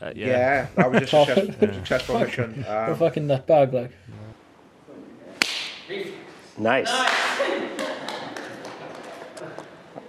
Uh, 0.00 0.12
yeah. 0.14 0.26
yeah. 0.26 0.66
that 0.74 0.90
was 0.90 1.02
a 1.02 1.06
success, 1.06 1.58
successful 1.74 2.18
mission. 2.18 2.64
Um, 2.68 2.96
fucking 2.96 3.28
that 3.28 3.46
bag, 3.46 3.72
like. 3.72 3.92
Nice. 6.58 6.90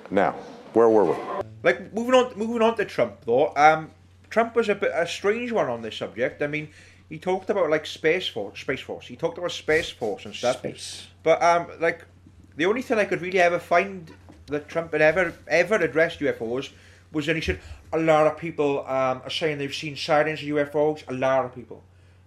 Now, 0.09 0.31
where 0.73 0.89
were 0.89 1.05
we? 1.05 1.15
Like 1.63 1.93
moving 1.93 2.13
on, 2.13 2.37
moving 2.37 2.61
on 2.61 2.75
to 2.77 2.85
Trump 2.85 3.23
though. 3.25 3.53
Um, 3.55 3.91
Trump 4.29 4.55
was 4.55 4.69
a 4.69 4.75
bit 4.75 4.91
a 4.93 5.07
strange 5.07 5.51
one 5.51 5.69
on 5.69 5.81
this 5.81 5.95
subject. 5.95 6.41
I 6.41 6.47
mean, 6.47 6.69
he 7.09 7.17
talked 7.17 7.49
about 7.49 7.69
like 7.69 7.85
space 7.85 8.27
force, 8.27 8.59
space 8.59 8.81
force. 8.81 9.07
He 9.07 9.15
talked 9.15 9.37
about 9.37 9.51
space 9.51 9.89
force 9.89 10.25
and 10.25 10.35
stuff. 10.35 10.57
Space. 10.57 11.07
But 11.23 11.41
um, 11.41 11.67
like 11.79 12.05
the 12.55 12.65
only 12.65 12.81
thing 12.81 12.99
I 12.99 13.05
could 13.05 13.21
really 13.21 13.39
ever 13.39 13.59
find 13.59 14.11
that 14.47 14.67
Trump 14.67 14.91
had 14.91 15.01
ever 15.01 15.33
ever 15.47 15.75
addressed 15.75 16.19
UFOs 16.19 16.69
was 17.11 17.27
when 17.27 17.37
he 17.37 17.41
said 17.41 17.59
a 17.91 17.99
lot 17.99 18.27
of 18.27 18.37
people 18.37 18.79
um, 18.81 19.21
are 19.23 19.29
saying 19.29 19.57
they've 19.57 19.73
seen 19.73 19.95
sightings 19.95 20.41
of 20.41 20.47
UFOs. 20.47 21.07
A 21.07 21.13
lot 21.13 21.45
of 21.45 21.55
people, 21.55 21.83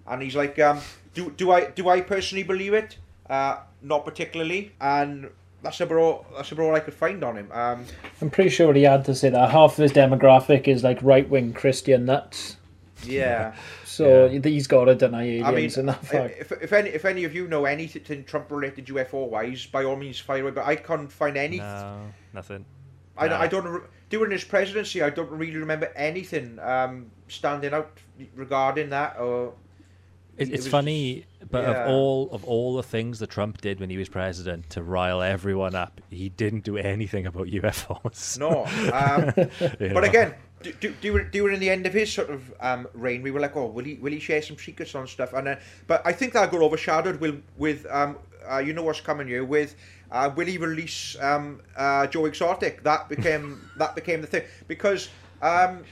and 0.07 0.23
he's 0.23 0.37
like, 0.37 0.59
um, 0.59 0.81
do 1.15 1.31
do 1.31 1.51
I 1.51 1.71
do 1.71 1.89
I 1.89 2.01
personally 2.01 2.45
believe 2.45 2.75
it? 2.75 2.97
Uh, 3.29 3.59
not 3.83 4.05
particularly, 4.05 4.73
and 4.81 5.29
that's 5.63 5.81
about 5.81 5.99
all. 5.99 6.27
That's 6.35 6.53
about 6.53 6.65
all 6.65 6.75
I 6.75 6.81
could 6.81 6.95
find 6.95 7.23
on 7.25 7.37
him. 7.37 7.51
Um, 7.53 7.85
I'm 8.21 8.31
pretty 8.31 8.51
sure 8.51 8.73
he 8.73 8.85
had 8.85 9.05
to 9.07 9.15
say 9.15 9.31
that 9.31 9.51
half 9.51 9.73
of 9.73 9.79
his 9.79 9.93
demographic 9.93 10.69
is 10.69 10.83
like 10.83 11.03
right 11.03 11.29
wing 11.29 11.53
Christian 11.53 12.07
nuts. 12.07 12.57
Yeah. 13.05 13.55
So 13.85 14.27
yeah. 14.27 14.41
he's 14.43 14.67
got 14.67 14.85
to 14.85 14.95
deny 14.95 15.23
aliens 15.23 15.79
I 15.79 15.81
mean, 15.81 15.89
and 15.89 15.89
that 15.89 16.05
fact. 16.05 16.35
If, 16.39 16.53
if 16.53 16.73
any 16.75 16.91
if 16.91 17.07
any 17.07 17.25
of 17.25 17.35
you 17.35 17.49
know 17.49 17.65
anything 17.65 18.25
Trump 18.25 18.51
related 18.51 18.85
UFO 18.89 19.27
wise, 19.27 19.65
by 19.65 19.85
all 19.85 19.97
means 19.97 20.19
fire 20.19 20.43
away. 20.43 20.51
But 20.51 20.67
I 20.67 20.77
can't 20.77 21.11
find 21.11 21.39
anything. 21.39 21.65
No, 21.65 22.13
nothing. 22.35 22.67
I, 23.17 23.29
no. 23.29 23.37
I 23.37 23.47
don't 23.47 23.85
during 24.11 24.33
his 24.33 24.45
presidency. 24.45 25.03
I 25.03 25.11
don't 25.11 25.31
really 25.31 25.57
remember 25.57 25.91
anything 25.97 26.59
um, 26.59 27.11
standing 27.29 27.73
out 27.73 27.99
regarding 28.35 28.91
that. 28.91 29.19
Or 29.19 29.55
it, 30.37 30.51
it's 30.51 30.67
it 30.67 30.71
funny, 30.71 31.25
just, 31.39 31.51
but 31.51 31.65
yeah. 31.65 31.85
of 31.85 31.91
all 31.91 32.29
of 32.31 32.45
all 32.45 32.77
the 32.77 32.83
things 32.83 33.19
that 33.21 33.31
Trump 33.31 33.61
did 33.61 33.81
when 33.81 33.89
he 33.89 33.97
was 33.97 34.09
president 34.09 34.69
to 34.71 34.83
rile 34.83 35.23
everyone 35.23 35.75
up, 35.75 36.01
he 36.11 36.29
didn't 36.29 36.65
do 36.65 36.77
anything 36.77 37.27
about 37.27 37.47
UFOs. 37.47 38.39
No, 38.39 38.65
um, 38.93 39.33
but 39.79 39.81
know. 39.81 40.01
again, 40.01 40.35
do, 40.73 40.95
do, 41.01 41.25
during 41.25 41.61
the 41.61 41.71
end 41.71 41.87
of 41.87 41.93
his 41.93 42.12
sort 42.12 42.31
of 42.31 42.53
um, 42.61 42.89
reign, 42.95 43.23
we 43.23 43.31
were 43.31 43.41
like, 43.41 43.57
oh, 43.57 43.67
will 43.67 43.85
he 43.85 43.95
will 43.95 44.12
he 44.12 44.21
share 44.21 44.43
some 44.43 44.57
secrets 44.57 44.95
on 44.95 45.07
stuff? 45.07 45.33
And 45.33 45.49
uh, 45.49 45.57
but 45.87 46.03
I 46.05 46.12
think 46.12 46.33
that 46.35 46.51
got 46.51 46.61
overshadowed 46.61 47.21
with 47.21 47.43
with 47.57 47.87
um, 47.91 48.19
uh, 48.51 48.59
you 48.59 48.73
know 48.73 48.83
what's 48.83 49.01
coming 49.01 49.29
here 49.29 49.45
with 49.45 49.75
uh, 50.11 50.31
will 50.35 50.47
he 50.47 50.59
release 50.59 51.17
um, 51.21 51.61
uh, 51.77 52.07
Joe 52.07 52.27
Exotic? 52.27 52.83
That 52.83 53.09
became 53.09 53.69
that 53.77 53.95
became 53.95 54.21
the 54.21 54.27
thing 54.27 54.45
because 54.69 55.09
um, 55.43 55.83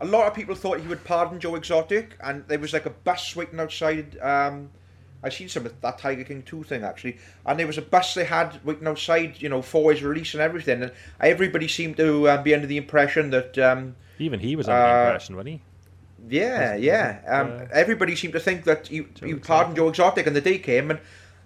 a 0.00 0.06
lot 0.06 0.26
of 0.26 0.34
people 0.34 0.54
thought 0.54 0.80
he 0.80 0.88
would 0.88 1.04
pardon 1.04 1.40
Joe 1.40 1.54
Exotic, 1.54 2.16
and 2.22 2.46
there 2.48 2.58
was 2.58 2.72
like 2.72 2.86
a 2.86 2.90
bus 2.90 3.36
waiting 3.36 3.60
outside. 3.60 4.18
Um, 4.18 4.70
I 5.24 5.30
seen 5.30 5.48
some 5.48 5.64
of 5.64 5.80
that 5.80 5.98
Tiger 5.98 6.22
King 6.22 6.42
2 6.42 6.64
thing 6.64 6.84
actually, 6.84 7.16
and 7.46 7.58
there 7.58 7.66
was 7.66 7.78
a 7.78 7.82
bus 7.82 8.14
they 8.14 8.24
had 8.24 8.60
waiting 8.64 8.86
outside, 8.86 9.40
you 9.40 9.48
know, 9.48 9.62
for 9.62 9.90
his 9.90 10.02
release 10.02 10.34
and 10.34 10.42
everything, 10.42 10.82
and 10.82 10.92
everybody 11.20 11.66
seemed 11.66 11.96
to 11.96 12.28
um, 12.28 12.42
be 12.42 12.54
under 12.54 12.66
the 12.66 12.76
impression 12.76 13.30
that. 13.30 13.58
Um, 13.58 13.96
Even 14.18 14.40
he 14.40 14.54
was 14.54 14.68
under 14.68 14.80
uh, 14.80 14.86
the 14.86 15.06
impression, 15.06 15.36
wasn't 15.36 15.48
he? 15.48 15.62
Yeah, 16.28 16.74
was, 16.74 16.82
yeah. 16.82 17.20
Was 17.22 17.50
um, 17.50 17.58
uh, 17.62 17.66
everybody 17.72 18.16
seemed 18.16 18.34
to 18.34 18.40
think 18.40 18.64
that 18.64 18.90
you 18.90 19.08
you 19.22 19.38
pardoned 19.38 19.76
Joe 19.76 19.88
Exotic, 19.88 20.26
and 20.26 20.36
the 20.36 20.40
day 20.40 20.58
came 20.58 20.90
and 20.90 21.00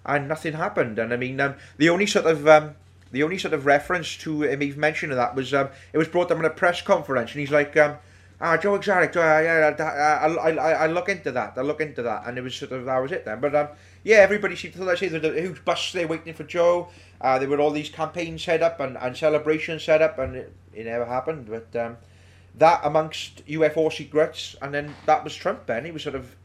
and 0.05 0.27
nothing 0.27 0.53
happened. 0.53 0.99
And 0.99 1.13
I 1.13 1.17
mean, 1.17 1.39
um, 1.39 1.55
the 1.77 1.89
only 1.89 2.05
sort 2.05 2.25
of 2.25 2.47
um, 2.47 2.75
the 3.11 3.23
only 3.23 3.37
sort 3.37 3.53
of 3.53 3.65
reference 3.65 4.17
to 4.17 4.43
him 4.43 4.61
even 4.61 4.79
mentioning 4.79 5.15
that 5.15 5.35
was 5.35 5.53
um, 5.53 5.69
it 5.93 5.97
was 5.97 6.07
brought 6.07 6.31
up 6.31 6.39
in 6.39 6.45
a 6.45 6.49
press 6.49 6.81
conference, 6.81 7.31
and 7.31 7.39
he's 7.39 7.51
like, 7.51 7.75
um, 7.77 7.97
ah, 8.41 8.57
Joe 8.57 8.75
Exotic, 8.75 9.15
uh, 9.15 9.19
yeah, 9.19 9.75
I, 9.77 10.27
I, 10.27 10.51
I, 10.51 10.71
I 10.71 10.87
look 10.87 11.09
into 11.09 11.31
that, 11.31 11.53
I 11.57 11.61
look 11.61 11.81
into 11.81 12.01
that, 12.03 12.23
and 12.25 12.37
it 12.37 12.41
was 12.41 12.55
sort 12.55 12.71
of 12.71 12.85
that 12.85 12.97
was 12.97 13.11
it 13.11 13.25
then. 13.25 13.39
But 13.39 13.55
um, 13.55 13.69
yeah, 14.03 14.17
everybody 14.17 14.55
seemed 14.55 14.75
to 14.75 14.97
say 14.97 15.07
there's 15.07 15.23
a 15.23 15.41
huge 15.41 15.63
bus 15.65 15.91
there 15.91 16.07
waiting 16.07 16.33
for 16.33 16.43
Joe. 16.43 16.89
Uh, 17.21 17.37
there 17.39 17.49
were 17.49 17.59
all 17.59 17.71
these 17.71 17.89
campaigns 17.89 18.43
set 18.43 18.61
up 18.61 18.79
and, 18.79 18.97
and 18.97 19.15
celebrations 19.15 19.83
set 19.83 20.01
up, 20.01 20.19
and 20.19 20.35
it, 20.35 20.53
it 20.73 20.85
never 20.85 21.05
happened. 21.05 21.47
But 21.49 21.75
um, 21.79 21.97
that 22.55 22.81
amongst 22.83 23.45
UFO 23.47 23.91
secrets, 23.91 24.55
and 24.61 24.73
then 24.73 24.95
that 25.05 25.23
was 25.23 25.35
Trump. 25.35 25.65
Then 25.65 25.85
he 25.85 25.91
was 25.91 26.03
sort 26.03 26.15
of 26.15 26.35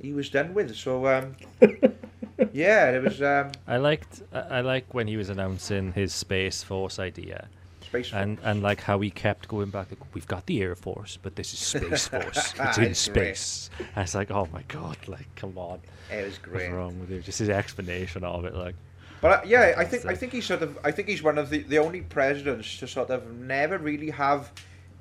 he 0.00 0.12
was 0.12 0.28
done 0.28 0.52
with. 0.54 0.76
So 0.76 1.06
um, 1.06 1.36
yeah, 2.52 2.90
it 2.90 3.02
was. 3.02 3.22
Um, 3.22 3.52
I 3.66 3.78
liked 3.78 4.22
I 4.32 4.60
like 4.60 4.92
when 4.92 5.06
he 5.06 5.16
was 5.16 5.30
announcing 5.30 5.92
his 5.92 6.12
space 6.12 6.62
force 6.62 6.98
idea 6.98 7.48
Space 7.90 8.12
and 8.12 8.38
and 8.44 8.62
like 8.62 8.80
how 8.80 9.00
he 9.00 9.10
kept 9.10 9.48
going 9.48 9.70
back. 9.70 9.90
Like, 9.90 10.14
We've 10.14 10.26
got 10.26 10.46
the 10.46 10.62
Air 10.62 10.76
Force, 10.76 11.18
but 11.20 11.34
this 11.34 11.52
is 11.52 11.58
Space 11.58 12.06
Force. 12.14 12.54
it's 12.56 12.78
in 12.78 12.94
space. 12.94 13.68
I 13.96 14.02
was 14.02 14.14
like, 14.14 14.30
oh 14.30 14.48
my 14.52 14.62
god, 14.68 14.96
like 15.08 15.26
come 15.34 15.58
on. 15.58 15.80
It 16.10 16.24
was 16.24 16.38
great. 16.38 16.70
What's 16.70 16.74
wrong 16.74 17.00
with 17.00 17.10
you? 17.10 17.20
Just 17.20 17.40
his 17.40 17.48
explanation 17.48 18.22
of 18.22 18.44
it, 18.44 18.54
like. 18.54 18.76
But 19.20 19.30
uh, 19.30 19.42
yeah, 19.44 19.74
I 19.76 19.84
think 19.84 20.06
I 20.06 20.14
think 20.14 20.32
he's 20.32 20.46
sort 20.46 20.62
of 20.62 20.78
I 20.84 20.92
think 20.92 21.08
he's 21.08 21.22
one 21.22 21.36
of 21.36 21.50
the, 21.50 21.64
the 21.64 21.78
only 21.78 22.02
presidents 22.02 22.78
to 22.78 22.86
sort 22.86 23.10
of 23.10 23.28
never 23.32 23.76
really 23.76 24.10
have 24.10 24.52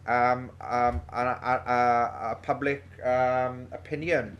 um, 0.07 0.49
um, 0.59 1.01
a, 1.09 1.21
a, 1.21 1.63
a, 1.67 2.31
a 2.31 2.37
public 2.41 2.83
um, 3.05 3.67
opinion 3.71 4.35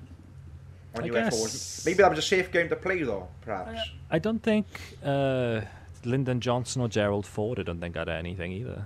on 0.96 1.04
I 1.04 1.10
UFOs. 1.10 1.14
Guess... 1.14 1.86
Maybe 1.86 1.98
that 1.98 2.10
was 2.10 2.20
a 2.20 2.24
safe 2.24 2.52
game 2.52 2.70
to 2.70 2.76
play, 2.76 3.04
though. 3.04 3.28
Perhaps. 3.42 3.80
I, 4.10 4.16
I 4.16 4.20
don't 4.20 4.42
think 4.42 4.66
uh, 5.04 5.62
Lyndon 6.06 6.40
Johnson 6.42 6.82
or 6.82 6.88
Gerald 6.88 7.26
Ford. 7.26 7.60
I 7.60 7.64
don't 7.64 7.80
think 7.80 7.96
had 7.96 8.10
anything 8.10 8.52
either. 8.52 8.86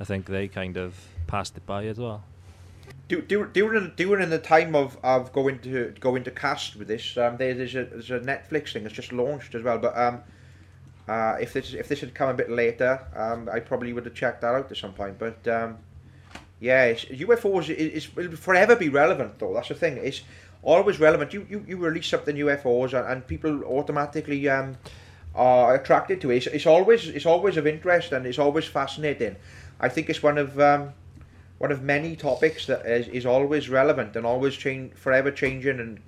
I 0.00 0.04
think 0.04 0.26
they 0.26 0.48
kind 0.48 0.76
of 0.76 0.94
passed 1.26 1.56
it 1.56 1.66
by 1.66 1.86
as 1.86 1.98
well. 1.98 2.22
Do, 3.08 3.22
do, 3.22 3.46
during 3.46 3.92
during 3.96 4.30
the 4.30 4.38
time 4.38 4.74
of, 4.74 4.98
of 5.02 5.32
going 5.32 5.58
to 5.60 5.94
going 5.98 6.24
to 6.24 6.30
cast 6.30 6.76
with 6.76 6.88
this, 6.88 7.16
um, 7.16 7.36
there's 7.36 7.74
a 7.74 7.84
there's 7.84 8.10
a 8.10 8.20
Netflix 8.20 8.72
thing 8.72 8.82
that's 8.82 8.94
just 8.94 9.12
launched 9.12 9.54
as 9.54 9.62
well. 9.62 9.78
But 9.78 9.96
um, 9.96 10.20
uh, 11.08 11.36
if 11.40 11.52
this 11.54 11.72
if 11.72 11.88
this 11.88 12.00
had 12.00 12.14
come 12.14 12.28
a 12.28 12.34
bit 12.34 12.50
later, 12.50 13.00
um, 13.16 13.48
I 13.50 13.60
probably 13.60 13.92
would 13.92 14.04
have 14.04 14.14
checked 14.14 14.42
that 14.42 14.54
out 14.54 14.70
at 14.70 14.76
some 14.76 14.92
point. 14.92 15.18
But 15.18 15.46
um, 15.48 15.78
yeah, 16.60 16.92
UFOs 16.92 17.70
is 17.70 18.14
will 18.14 18.32
forever 18.32 18.76
be 18.76 18.88
relevant 18.88 19.38
though. 19.38 19.54
That's 19.54 19.68
the 19.68 19.74
thing. 19.74 19.96
It's 19.96 20.22
always 20.62 21.00
relevant. 21.00 21.32
You 21.32 21.46
you, 21.48 21.64
you 21.66 21.76
release 21.78 22.08
something 22.08 22.36
UFOs 22.36 22.92
and, 22.92 23.06
and 23.10 23.26
people 23.26 23.64
automatically 23.64 24.48
um, 24.48 24.76
are 25.38 25.76
attracted 25.76 26.20
to 26.20 26.30
it. 26.30 26.38
It's, 26.38 26.46
it's 26.48 26.66
always 26.66 27.08
it's 27.08 27.26
always 27.26 27.56
of 27.56 27.66
interest 27.66 28.12
and 28.12 28.26
it's 28.26 28.38
always 28.38 28.64
fascinating. 28.64 29.36
I 29.80 29.88
think 29.88 30.10
it's 30.10 30.22
one 30.22 30.36
of 30.36 30.58
um, 30.58 30.92
one 31.58 31.72
of 31.72 31.82
many 31.82 32.16
topics 32.16 32.66
that 32.66 32.84
is, 32.84 33.08
is 33.08 33.24
always 33.24 33.68
relevant 33.68 34.16
and 34.16 34.26
always 34.26 34.56
change 34.56 34.94
forever 34.94 35.30
changing 35.30 35.78
and 35.80 36.00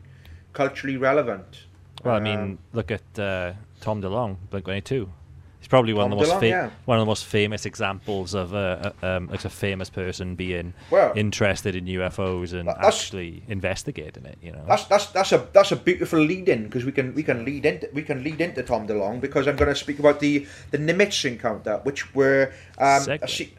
culturally 0.53 0.97
relevant. 0.97 1.65
Well, 2.05 2.17
I 2.17 2.21
mean, 2.21 2.39
um, 2.39 2.59
look 2.73 2.91
at 2.91 3.19
uh, 3.19 3.53
Tom 3.81 4.03
DeLonge, 4.03 4.37
Blink 4.51 4.65
Twenty 4.65 4.81
Two. 4.81 5.13
He's 5.61 5.69
probably 5.69 5.93
one 5.93 6.09
Tom 6.09 6.13
of 6.13 6.19
the 6.19 6.33
most 6.33 6.41
DeLonge, 6.41 6.49
yeah. 6.49 6.71
one 6.87 6.99
of 6.99 7.03
the 7.03 7.07
most 7.07 7.27
famous 7.27 7.67
examples 7.67 8.33
of 8.33 8.55
a, 8.55 8.95
a 9.03 9.17
um, 9.17 9.29
like 9.29 9.45
a 9.45 9.51
famous 9.51 9.91
person 9.91 10.35
being 10.35 10.73
well, 10.91 11.13
interested 11.15 11.77
in 11.77 11.85
UFOs 11.85 12.55
and 12.55 12.67
actually 12.67 13.43
investigating 13.47 14.25
it. 14.25 14.39
You 14.41 14.53
know, 14.53 14.65
that's 14.67 14.85
that's 14.85 15.07
that's 15.09 15.33
a 15.33 15.47
that's 15.53 15.71
a 15.71 15.77
beautiful 15.77 16.19
lead 16.19 16.49
in 16.49 16.65
because 16.65 16.87
we 16.87 16.93
can 16.93 17.15
we 17.15 17.23
can 17.23 17.45
lead 17.45 17.67
into 17.67 17.91
we 17.93 18.03
can 18.03 18.25
lead 18.25 18.41
into 18.41 18.63
Tom 18.63 18.89
DeLonge 18.89 19.21
because 19.21 19.47
I'm 19.47 19.57
going 19.57 19.69
to 19.69 19.75
speak 19.75 19.99
about 19.99 20.19
the 20.21 20.47
the 20.71 20.79
Nimitz 20.79 21.27
encounter, 21.27 21.81
which 21.83 22.15
were 22.15 22.53
um, 22.79 23.07
a, 23.11 23.29
se- 23.29 23.53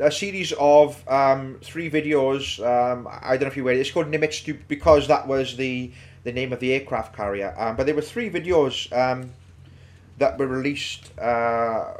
a, 0.00 0.10
series 0.10 0.52
of 0.58 1.08
um, 1.08 1.60
three 1.62 1.88
videos. 1.88 2.58
Um, 2.58 3.06
I 3.08 3.36
don't 3.36 3.42
know 3.42 3.46
if 3.46 3.56
you 3.56 3.68
it. 3.68 3.76
It's 3.76 3.92
called 3.92 4.10
Nimitz 4.10 4.58
because 4.66 5.06
that 5.06 5.28
was 5.28 5.56
the 5.56 5.92
the 6.24 6.32
name 6.32 6.52
of 6.52 6.58
the 6.58 6.72
aircraft 6.72 7.14
carrier. 7.14 7.54
Um, 7.56 7.76
but 7.76 7.86
there 7.86 7.94
were 7.94 8.02
three 8.02 8.28
videos 8.28 8.92
um, 8.92 9.30
that 10.18 10.38
were 10.38 10.46
released 10.46 11.18
uh, 11.18 11.94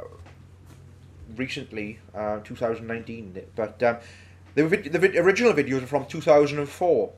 recently, 1.35 1.99
uh, 2.13 2.39
2019. 2.39 3.41
But 3.55 3.81
um, 3.83 3.97
the, 4.55 4.63
the 4.63 5.19
original 5.19 5.53
videos 5.53 5.83
are 5.83 5.87
from 5.87 6.05
2004. 6.05 7.11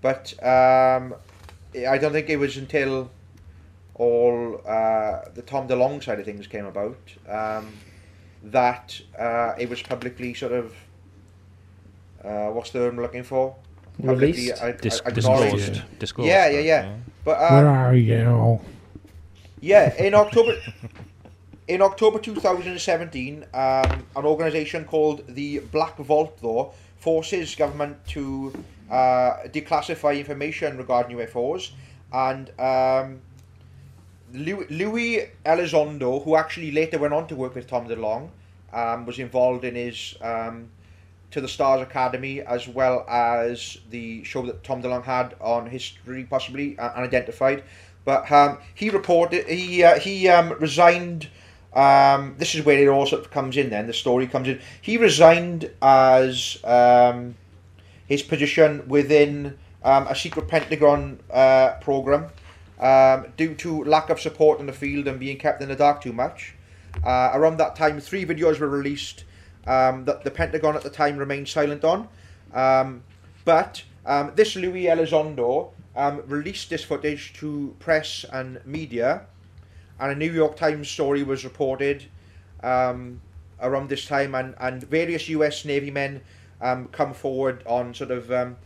But 0.00 0.34
um, 0.42 1.14
I 1.88 1.98
don't 1.98 2.12
think 2.12 2.28
it 2.28 2.36
was 2.36 2.56
until 2.56 3.10
all 3.94 4.60
uh, 4.66 5.20
the 5.34 5.42
Tom 5.42 5.68
DeLonge 5.68 6.04
side 6.04 6.18
of 6.18 6.24
things 6.24 6.46
came 6.46 6.66
about 6.66 6.98
um, 7.28 7.72
that 8.44 9.00
uh, 9.18 9.54
it 9.58 9.68
was 9.68 9.82
publicly 9.82 10.34
sort 10.34 10.52
of 10.52 10.74
uh, 12.24 12.48
what's 12.48 12.70
the 12.70 12.78
word 12.80 12.94
I'm 12.94 13.00
looking 13.00 13.22
for? 13.22 13.56
Released, 13.98 14.62
I, 14.62 14.68
I, 14.68 14.72
disclosed. 14.72 15.82
disclosed. 15.98 16.28
Yeah, 16.28 16.48
yeah, 16.48 16.58
yeah. 16.60 16.82
yeah. 16.82 16.96
But 17.24 17.42
um, 17.42 17.54
where 17.54 17.68
are 17.68 17.94
you? 17.94 18.60
Yeah, 19.62 19.94
in 19.94 20.12
October. 20.14 20.56
in 21.68 21.82
October 21.82 22.18
2017, 22.18 23.44
um, 23.44 23.46
an 23.54 24.24
organisation 24.24 24.84
called 24.84 25.22
the 25.28 25.60
Black 25.60 25.96
Vault, 25.98 26.36
though, 26.42 26.72
forces 26.98 27.54
government 27.54 27.96
to 28.08 28.52
uh, 28.90 29.44
declassify 29.54 30.18
information 30.18 30.76
regarding 30.76 31.16
UFOs, 31.16 31.70
and 32.12 32.50
um, 32.58 33.20
Louis 34.34 35.28
Elizondo, 35.46 36.24
who 36.24 36.34
actually 36.34 36.72
later 36.72 36.98
went 36.98 37.14
on 37.14 37.28
to 37.28 37.36
work 37.36 37.54
with 37.54 37.68
Tom 37.68 37.86
DeLonge, 37.86 38.30
um, 38.72 39.06
was 39.06 39.20
involved 39.20 39.64
in 39.64 39.76
his 39.76 40.16
um, 40.22 40.70
To 41.30 41.40
the 41.40 41.46
Stars 41.46 41.82
Academy, 41.82 42.40
as 42.40 42.66
well 42.66 43.06
as 43.08 43.78
the 43.90 44.24
show 44.24 44.44
that 44.44 44.64
Tom 44.64 44.82
DeLonge 44.82 45.04
had 45.04 45.36
on 45.40 45.66
history, 45.66 46.24
possibly 46.24 46.76
uh, 46.80 46.90
unidentified. 46.96 47.62
But 48.04 48.30
um, 48.32 48.58
he 48.74 48.90
reported 48.90 49.46
he 49.46 49.84
uh, 49.84 49.98
he 49.98 50.28
um, 50.28 50.52
resigned. 50.58 51.28
Um, 51.72 52.34
this 52.36 52.54
is 52.54 52.64
where 52.66 52.78
it 52.78 52.88
all 52.88 53.06
sort 53.06 53.22
of 53.22 53.30
comes 53.30 53.56
in. 53.56 53.70
Then 53.70 53.86
the 53.86 53.94
story 53.94 54.26
comes 54.26 54.48
in. 54.48 54.60
He 54.80 54.98
resigned 54.98 55.70
as 55.80 56.58
um, 56.64 57.36
his 58.06 58.22
position 58.22 58.86
within 58.88 59.56
um, 59.82 60.06
a 60.08 60.14
secret 60.14 60.48
Pentagon 60.48 61.20
uh, 61.30 61.76
program 61.80 62.26
um, 62.78 63.26
due 63.36 63.54
to 63.54 63.84
lack 63.84 64.10
of 64.10 64.20
support 64.20 64.60
in 64.60 64.66
the 64.66 64.72
field 64.72 65.08
and 65.08 65.18
being 65.18 65.38
kept 65.38 65.62
in 65.62 65.68
the 65.68 65.76
dark 65.76 66.02
too 66.02 66.12
much. 66.12 66.54
Uh, 67.06 67.30
around 67.32 67.56
that 67.56 67.74
time, 67.74 68.00
three 68.00 68.26
videos 68.26 68.58
were 68.58 68.68
released 68.68 69.24
that 69.64 70.24
the 70.24 70.30
Pentagon 70.30 70.76
at 70.76 70.82
the 70.82 70.90
time 70.90 71.16
remained 71.16 71.48
silent 71.48 71.84
on. 71.84 72.06
But 73.44 73.84
this 74.34 74.56
Louis 74.56 74.84
Elizondo 74.84 75.70
um, 75.96 76.22
released 76.26 76.70
this 76.70 76.84
footage 76.84 77.32
to 77.34 77.74
press 77.78 78.24
and 78.32 78.64
media, 78.64 79.22
and 80.00 80.12
a 80.12 80.14
New 80.14 80.32
York 80.32 80.56
Times 80.56 80.88
story 80.88 81.22
was 81.22 81.44
reported 81.44 82.04
um, 82.62 83.20
around 83.60 83.88
this 83.88 84.06
time, 84.06 84.34
and, 84.34 84.54
and 84.60 84.82
various 84.82 85.28
US 85.28 85.64
Navy 85.64 85.90
men 85.90 86.20
um, 86.60 86.88
come 86.88 87.12
forward 87.12 87.62
on 87.66 87.92
sort 87.94 88.10
of 88.10 88.30
um, 88.32 88.56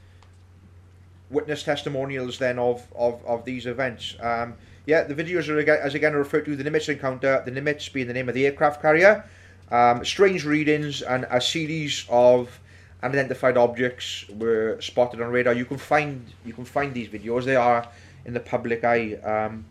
witness 1.30 1.62
testimonials 1.62 2.38
then 2.38 2.58
of, 2.58 2.86
of, 2.94 3.24
of 3.24 3.44
these 3.44 3.66
events. 3.66 4.16
Um, 4.20 4.54
yeah, 4.86 5.02
the 5.02 5.14
videos 5.14 5.48
are 5.48 5.58
again, 5.58 5.78
as 5.82 5.94
again 5.94 6.14
referred 6.14 6.44
to 6.44 6.54
the 6.54 6.62
Nimitz 6.62 6.88
encounter, 6.88 7.42
the 7.44 7.50
Nimitz 7.50 7.92
being 7.92 8.06
the 8.06 8.12
name 8.12 8.28
of 8.28 8.34
the 8.34 8.46
aircraft 8.46 8.80
carrier, 8.80 9.24
um, 9.70 10.04
strange 10.04 10.44
readings, 10.44 11.02
and 11.02 11.26
a 11.30 11.40
series 11.40 12.06
of 12.08 12.60
unidentified 13.02 13.56
objects 13.56 14.26
were 14.30 14.80
spotted 14.80 15.20
on 15.20 15.30
radar. 15.30 15.54
You 15.54 15.64
can 15.64 15.78
find 15.78 16.24
you 16.44 16.52
can 16.52 16.64
find 16.64 16.94
these 16.94 17.08
videos. 17.08 17.44
They 17.44 17.56
are 17.56 17.86
in 18.24 18.34
the 18.34 18.40
public 18.40 18.84
eye 18.84 19.14
um, 19.14 19.64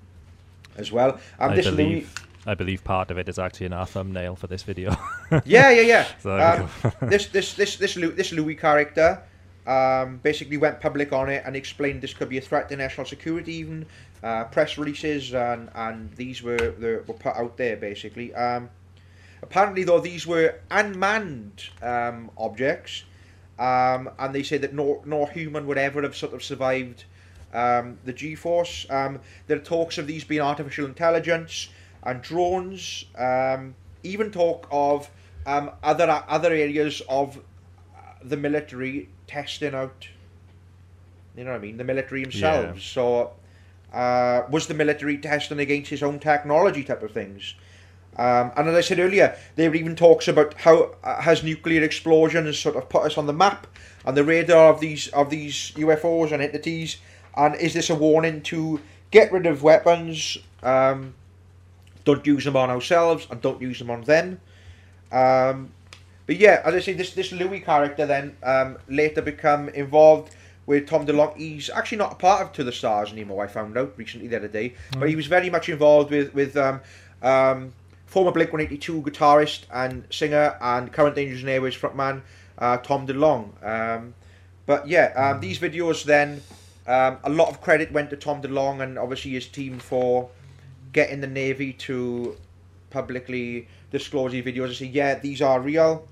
as 0.77 0.91
well. 0.91 1.19
Um, 1.39 1.51
I 1.51 1.55
believe. 1.55 1.77
Louis, 1.77 2.07
I 2.47 2.53
believe 2.53 2.83
part 2.83 3.09
of 3.09 3.17
it 3.17 3.27
is 3.27 3.39
actually 3.39 3.65
in 3.65 3.73
our 3.73 3.87
thumbnail 3.87 4.35
for 4.35 4.47
this 4.47 4.63
video. 4.63 4.95
yeah, 5.45 5.71
yeah, 5.71 5.81
yeah. 5.81 6.07
so 6.19 6.39
um, 6.39 6.91
this 7.09 7.27
this 7.27 7.53
this 7.53 7.77
this 7.77 7.95
Louis, 7.97 8.13
this 8.13 8.31
Louis 8.31 8.55
character 8.55 9.21
um, 9.65 10.19
basically 10.21 10.57
went 10.57 10.79
public 10.79 11.11
on 11.11 11.29
it 11.29 11.43
and 11.45 11.55
explained 11.55 12.01
this 12.01 12.13
could 12.13 12.29
be 12.29 12.37
a 12.37 12.41
threat 12.41 12.69
to 12.69 12.75
national 12.75 13.07
security. 13.07 13.53
Even 13.55 13.85
uh, 14.23 14.43
press 14.45 14.77
releases 14.77 15.33
and 15.33 15.69
and 15.73 16.11
these 16.15 16.43
were 16.43 16.75
were 16.79 17.13
put 17.13 17.35
out 17.35 17.57
there 17.57 17.77
basically. 17.77 18.33
Um, 18.35 18.69
apparently, 19.41 19.83
though, 19.83 19.99
these 19.99 20.27
were 20.27 20.59
unmanned 20.69 21.69
um, 21.81 22.29
objects 22.37 23.03
um, 23.59 24.09
and 24.19 24.33
they 24.33 24.43
say 24.43 24.57
that 24.57 24.73
no, 24.73 25.01
no 25.05 25.25
human 25.25 25.65
would 25.67 25.77
ever 25.77 26.01
have 26.01 26.15
sort 26.15 26.33
of 26.33 26.43
survived 26.43 27.05
um, 27.53 27.97
the 28.03 28.13
G-force. 28.13 28.85
Um, 28.89 29.19
there 29.47 29.57
are 29.57 29.61
talks 29.61 29.97
of 29.97 30.07
these 30.07 30.23
being 30.23 30.41
artificial 30.41 30.85
intelligence 30.85 31.69
and 32.03 32.21
drones. 32.21 33.05
Um, 33.17 33.75
even 34.03 34.31
talk 34.31 34.67
of 34.71 35.09
um, 35.45 35.71
other 35.83 36.23
other 36.27 36.51
areas 36.51 37.01
of 37.09 37.39
the 38.23 38.37
military 38.37 39.09
testing 39.27 39.73
out. 39.73 40.07
You 41.37 41.43
know 41.43 41.51
what 41.51 41.57
I 41.57 41.61
mean? 41.61 41.77
The 41.77 41.83
military 41.83 42.23
themselves. 42.23 42.79
Yeah. 42.79 42.93
So, 42.93 43.33
uh, 43.93 44.43
was 44.49 44.67
the 44.67 44.73
military 44.73 45.17
testing 45.17 45.59
against 45.59 45.91
its 45.91 46.03
own 46.03 46.19
technology 46.19 46.83
type 46.83 47.03
of 47.03 47.11
things? 47.11 47.55
Um, 48.17 48.51
and 48.55 48.69
as 48.69 48.75
I 48.75 48.81
said 48.81 48.99
earlier, 48.99 49.35
there 49.55 49.73
even 49.75 49.95
talks 49.95 50.27
about 50.27 50.53
how 50.53 50.95
uh, 51.03 51.21
has 51.21 51.43
nuclear 51.43 51.83
explosions 51.83 52.57
sort 52.57 52.75
of 52.75 52.87
put 52.87 53.03
us 53.03 53.17
on 53.17 53.25
the 53.25 53.33
map 53.33 53.67
and 54.05 54.15
the 54.15 54.23
radar 54.23 54.71
of 54.71 54.79
these 54.79 55.07
of 55.09 55.29
these 55.29 55.71
UFOs 55.75 56.31
and 56.31 56.41
entities, 56.41 56.97
and 57.35 57.55
is 57.55 57.73
this 57.73 57.89
a 57.89 57.95
warning 57.95 58.41
to 58.43 58.79
get 59.11 59.31
rid 59.31 59.45
of 59.45 59.63
weapons? 59.63 60.37
Um, 60.63 61.13
don't 62.05 62.25
use 62.25 62.45
them 62.45 62.55
on 62.55 62.69
ourselves 62.69 63.27
and 63.29 63.41
don't 63.41 63.61
use 63.61 63.79
them 63.79 63.89
on 63.89 64.03
them. 64.03 64.39
Um, 65.11 65.71
but 66.25 66.37
yeah, 66.37 66.61
as 66.63 66.73
I 66.73 66.79
say, 66.79 66.93
this 66.93 67.13
this 67.13 67.31
Louis 67.31 67.59
character 67.59 68.05
then 68.05 68.37
um, 68.43 68.77
later 68.87 69.21
become 69.21 69.69
involved 69.69 70.33
with 70.65 70.87
Tom 70.87 71.05
DeLonge. 71.05 71.37
He's 71.37 71.69
actually 71.69 71.99
not 71.99 72.13
a 72.13 72.15
part 72.15 72.41
of 72.41 72.53
To 72.53 72.63
the 72.63 72.71
Stars 72.71 73.11
anymore. 73.11 73.43
I 73.43 73.47
found 73.47 73.77
out 73.77 73.93
recently 73.97 74.27
the 74.27 74.37
other 74.37 74.47
day, 74.47 74.73
mm. 74.91 74.99
but 74.99 75.09
he 75.09 75.15
was 75.15 75.27
very 75.27 75.49
much 75.49 75.69
involved 75.69 76.11
with 76.11 76.33
with 76.33 76.57
um, 76.57 76.81
um, 77.21 77.73
former 78.15 78.31
Blink 78.31 78.53
182 78.53 79.01
guitarist 79.01 79.65
and 79.73 80.05
singer 80.09 80.57
and 80.61 80.93
current 80.93 81.17
Angels 81.17 81.41
and 81.41 81.49
Airwaves 81.49 81.77
frontman 81.77 82.21
uh, 82.57 82.77
Tom 82.77 83.05
DeLonge. 83.05 83.51
Um, 83.61 84.13
but 84.65 84.87
yeah, 84.87 85.11
um, 85.17 85.41
these 85.41 85.59
videos 85.59 86.05
then, 86.05 86.41
um, 86.87 87.17
a 87.25 87.29
lot 87.29 87.49
of 87.49 87.59
credit 87.59 87.91
went 87.91 88.09
to 88.11 88.15
Tom 88.15 88.41
DeLonge 88.41 88.81
and 88.83 88.97
obviously 88.97 89.31
his 89.31 89.49
team 89.49 89.79
for 89.79 90.29
getting 90.93 91.19
the 91.19 91.27
Navy 91.27 91.73
to 91.73 92.37
publicly 92.89 93.67
disclose 93.91 94.31
these 94.31 94.45
videos 94.45 94.67
and 94.67 94.75
say, 94.75 94.85
yeah, 94.85 95.19
these 95.19 95.41
are 95.41 95.59
real. 95.59 96.07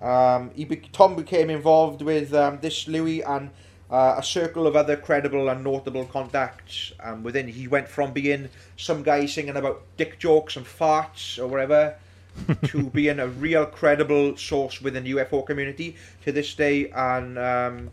Um, 0.00 0.52
he 0.54 0.64
Tom 0.92 1.16
became 1.16 1.50
involved 1.50 2.00
with 2.00 2.32
um, 2.32 2.60
this 2.62 2.86
Louis 2.86 3.22
and 3.22 3.50
uh, 3.90 4.14
a 4.18 4.22
circle 4.22 4.66
of 4.66 4.76
other 4.76 4.96
credible 4.96 5.48
and 5.48 5.64
notable 5.64 6.04
contacts 6.04 6.92
um, 7.00 7.22
within. 7.22 7.48
He 7.48 7.66
went 7.66 7.88
from 7.88 8.12
being 8.12 8.48
some 8.76 9.02
guy 9.02 9.26
singing 9.26 9.56
about 9.56 9.82
dick 9.96 10.18
jokes 10.18 10.56
and 10.56 10.64
farts 10.64 11.38
or 11.38 11.48
whatever 11.48 11.96
to 12.66 12.84
being 12.90 13.18
a 13.18 13.26
real 13.26 13.66
credible 13.66 14.36
source 14.36 14.80
within 14.80 15.04
the 15.04 15.12
UFO 15.12 15.44
community 15.44 15.96
to 16.24 16.30
this 16.30 16.54
day. 16.54 16.88
And 16.90 17.36
um, 17.36 17.90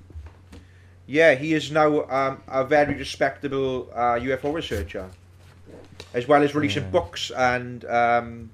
yeah, 1.08 1.34
he 1.34 1.54
is 1.54 1.72
now 1.72 2.08
um, 2.10 2.44
a 2.48 2.64
very 2.64 2.94
respectable 2.94 3.90
uh, 3.94 4.20
UFO 4.20 4.54
researcher, 4.54 5.10
as 6.14 6.28
well 6.28 6.44
as 6.44 6.54
releasing 6.54 6.84
yeah. 6.84 6.90
books 6.90 7.32
and 7.32 7.84
um, 7.86 8.52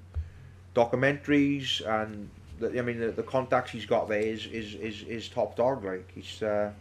documentaries. 0.74 1.86
And 1.86 2.30
the, 2.60 2.80
I 2.80 2.82
mean, 2.84 3.02
the, 3.02 3.12
the, 3.12 3.24
contacts 3.24 3.72
he's 3.72 3.86
got 3.86 4.08
there 4.08 4.22
is 4.22 4.46
is, 4.46 4.76
is, 4.76 5.04
is 5.04 5.28
top 5.28 5.58
dog. 5.58 5.84
Like 5.84 6.10
he's. 6.16 6.42
Uh, 6.42 6.72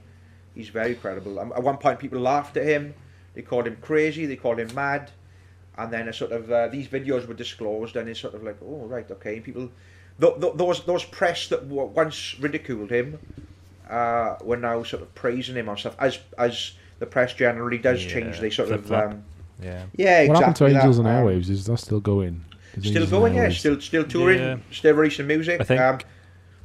He's 0.55 0.69
very 0.69 0.95
credible. 0.95 1.39
Um, 1.39 1.53
at 1.53 1.63
one 1.63 1.79
point, 1.79 1.99
people 1.99 2.21
laughed 2.21 2.57
at 2.57 2.65
him. 2.65 2.95
They 3.35 3.43
called 3.43 3.67
him 3.67 3.77
crazy. 3.81 4.27
They 4.27 4.37
called 4.37 4.59
him 4.59 4.75
mad. 4.75 5.11
And 5.79 5.91
then 5.91 6.09
a 6.09 6.13
sort 6.13 6.33
of 6.33 6.51
uh, 6.51 6.69
these 6.69 6.89
videos 6.89 7.27
were 7.27 7.35
disclosed, 7.35 7.97
and 7.97 8.09
it's 8.09 8.21
sort 8.21 8.35
of 8.35 8.43
like, 8.43 8.59
oh 8.63 8.85
right, 8.87 9.11
okay. 9.11 9.37
And 9.37 9.45
people, 9.45 9.71
th- 10.21 10.39
th- 10.39 10.55
those 10.55 10.85
those 10.85 11.05
press 11.05 11.49
that 11.49 11.65
once 11.65 12.39
ridiculed 12.39 12.91
him, 12.91 13.19
uh, 13.89 14.37
were 14.43 14.59
now 14.59 14.83
sort 14.83 15.03
of 15.03 15.15
praising 15.15 15.55
him 15.55 15.71
on 15.71 15.79
stuff. 15.79 15.97
As 15.99 16.19
as 16.37 16.73
the 16.99 17.07
press 17.07 17.33
generally 17.33 17.79
does 17.79 18.05
yeah, 18.05 18.11
change, 18.11 18.41
they 18.41 18.51
sort 18.51 18.71
of 18.71 18.93
um, 18.93 19.25
yeah 19.63 19.87
yeah. 19.97 20.21
Exactly 20.21 20.29
what 20.29 20.37
happened 20.37 20.57
to 20.57 20.67
Angels 20.67 20.97
that, 20.99 21.07
and 21.07 21.09
um, 21.09 21.25
Airwaves? 21.25 21.49
Is 21.49 21.65
that 21.65 21.79
still 21.79 22.01
going? 22.01 22.45
still 22.81 23.07
going, 23.07 23.35
yeah. 23.35 23.49
Still 23.51 23.81
still 23.81 24.05
touring, 24.05 24.41
yeah. 24.41 24.57
still 24.71 24.95
releasing 24.95 25.27
music. 25.27 25.61
I 25.61 25.65
think 25.65 25.81
um, 25.81 25.99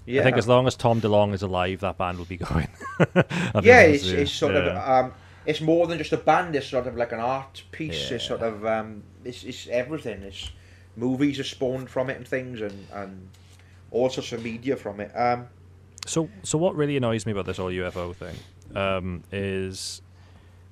yeah. 0.07 0.21
I 0.21 0.23
think 0.23 0.37
as 0.37 0.47
long 0.47 0.67
as 0.67 0.75
Tom 0.75 1.01
DeLonge 1.01 1.33
is 1.33 1.41
alive, 1.41 1.81
that 1.81 1.97
band 1.97 2.17
will 2.17 2.25
be 2.25 2.37
going. 2.37 2.69
yeah, 3.61 3.81
it's, 3.81 4.07
it's 4.07 4.31
sort 4.31 4.53
yeah. 4.53 4.59
of 4.59 5.05
um, 5.05 5.13
it's 5.45 5.61
more 5.61 5.85
than 5.85 5.97
just 5.97 6.13
a 6.13 6.17
band. 6.17 6.55
It's 6.55 6.67
sort 6.67 6.87
of 6.87 6.95
like 6.95 7.11
an 7.11 7.19
art 7.19 7.63
piece. 7.71 8.09
Yeah. 8.09 8.15
It's 8.15 8.25
sort 8.25 8.41
of 8.41 8.65
um, 8.65 9.03
it's 9.23 9.43
it's 9.43 9.67
everything. 9.67 10.23
It's 10.23 10.51
movies 10.95 11.39
are 11.39 11.43
spawned 11.43 11.89
from 11.89 12.09
it 12.09 12.17
and 12.17 12.27
things, 12.27 12.61
and 12.61 12.87
and 12.93 13.29
all 13.91 14.09
sorts 14.09 14.31
of 14.31 14.43
media 14.43 14.77
from 14.77 15.01
it. 15.01 15.11
Um, 15.13 15.47
so 16.05 16.29
so 16.41 16.57
what 16.57 16.75
really 16.75 16.95
annoys 16.95 17.25
me 17.25 17.33
about 17.33 17.45
this 17.45 17.57
whole 17.57 17.69
UFO 17.69 18.15
thing 18.15 18.35
um, 18.75 19.23
is 19.31 20.01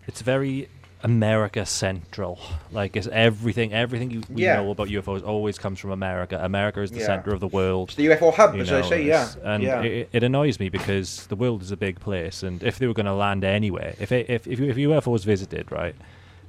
it's 0.08 0.22
very 0.22 0.70
America 1.06 1.68
central. 1.68 2.40
Like 2.72 2.98
it's 2.98 3.08
everything 3.08 3.72
everything 3.74 4.10
you 4.10 4.24
yeah. 4.34 4.56
know 4.56 4.72
about 4.72 4.88
UFOs 4.88 5.24
always 5.24 5.60
comes 5.60 5.80
from 5.80 5.92
America. 5.92 6.40
America 6.44 6.82
is 6.82 6.90
the 6.90 7.00
yeah. 7.00 7.06
center 7.06 7.32
of 7.32 7.40
the 7.40 7.48
world. 7.48 7.90
It's 7.90 7.96
the 7.96 8.08
UFO 8.08 8.34
hub, 8.34 8.56
as 8.56 8.72
know, 8.72 8.80
I 8.80 8.82
say, 8.82 9.06
yeah. 9.06 9.32
And 9.44 9.64
yeah. 9.64 9.82
It, 9.82 10.10
it, 10.12 10.24
annoys 10.24 10.60
me 10.60 10.70
because 10.70 11.28
the 11.28 11.36
world 11.36 11.62
is 11.62 11.70
a 11.70 11.78
big 11.78 12.00
place, 12.00 12.42
and 12.42 12.64
if 12.64 12.80
they 12.80 12.88
were 12.88 12.96
going 12.96 13.06
to 13.06 13.14
land 13.14 13.44
anywhere, 13.44 13.94
if 14.00 14.12
it, 14.12 14.30
if 14.32 14.48
if, 14.48 14.60
if 14.60 14.76
UFOs 14.78 15.24
visited, 15.24 15.72
right, 15.72 15.96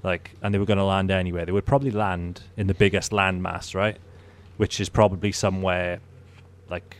like, 0.02 0.30
and 0.42 0.54
they 0.54 0.58
were 0.58 0.64
going 0.64 0.78
to 0.78 0.84
land 0.84 1.10
anywhere, 1.10 1.44
they 1.44 1.52
would 1.52 1.66
probably 1.66 1.90
land 1.90 2.40
in 2.56 2.66
the 2.66 2.74
biggest 2.74 3.12
landmass, 3.12 3.74
right, 3.74 3.98
which 4.56 4.80
is 4.80 4.88
probably 4.88 5.32
somewhere 5.32 6.00
like 6.70 6.96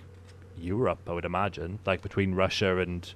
Europe, 0.58 1.00
I 1.08 1.12
would 1.12 1.24
imagine, 1.24 1.78
like 1.86 2.02
between 2.02 2.34
Russia 2.34 2.78
and 2.78 3.10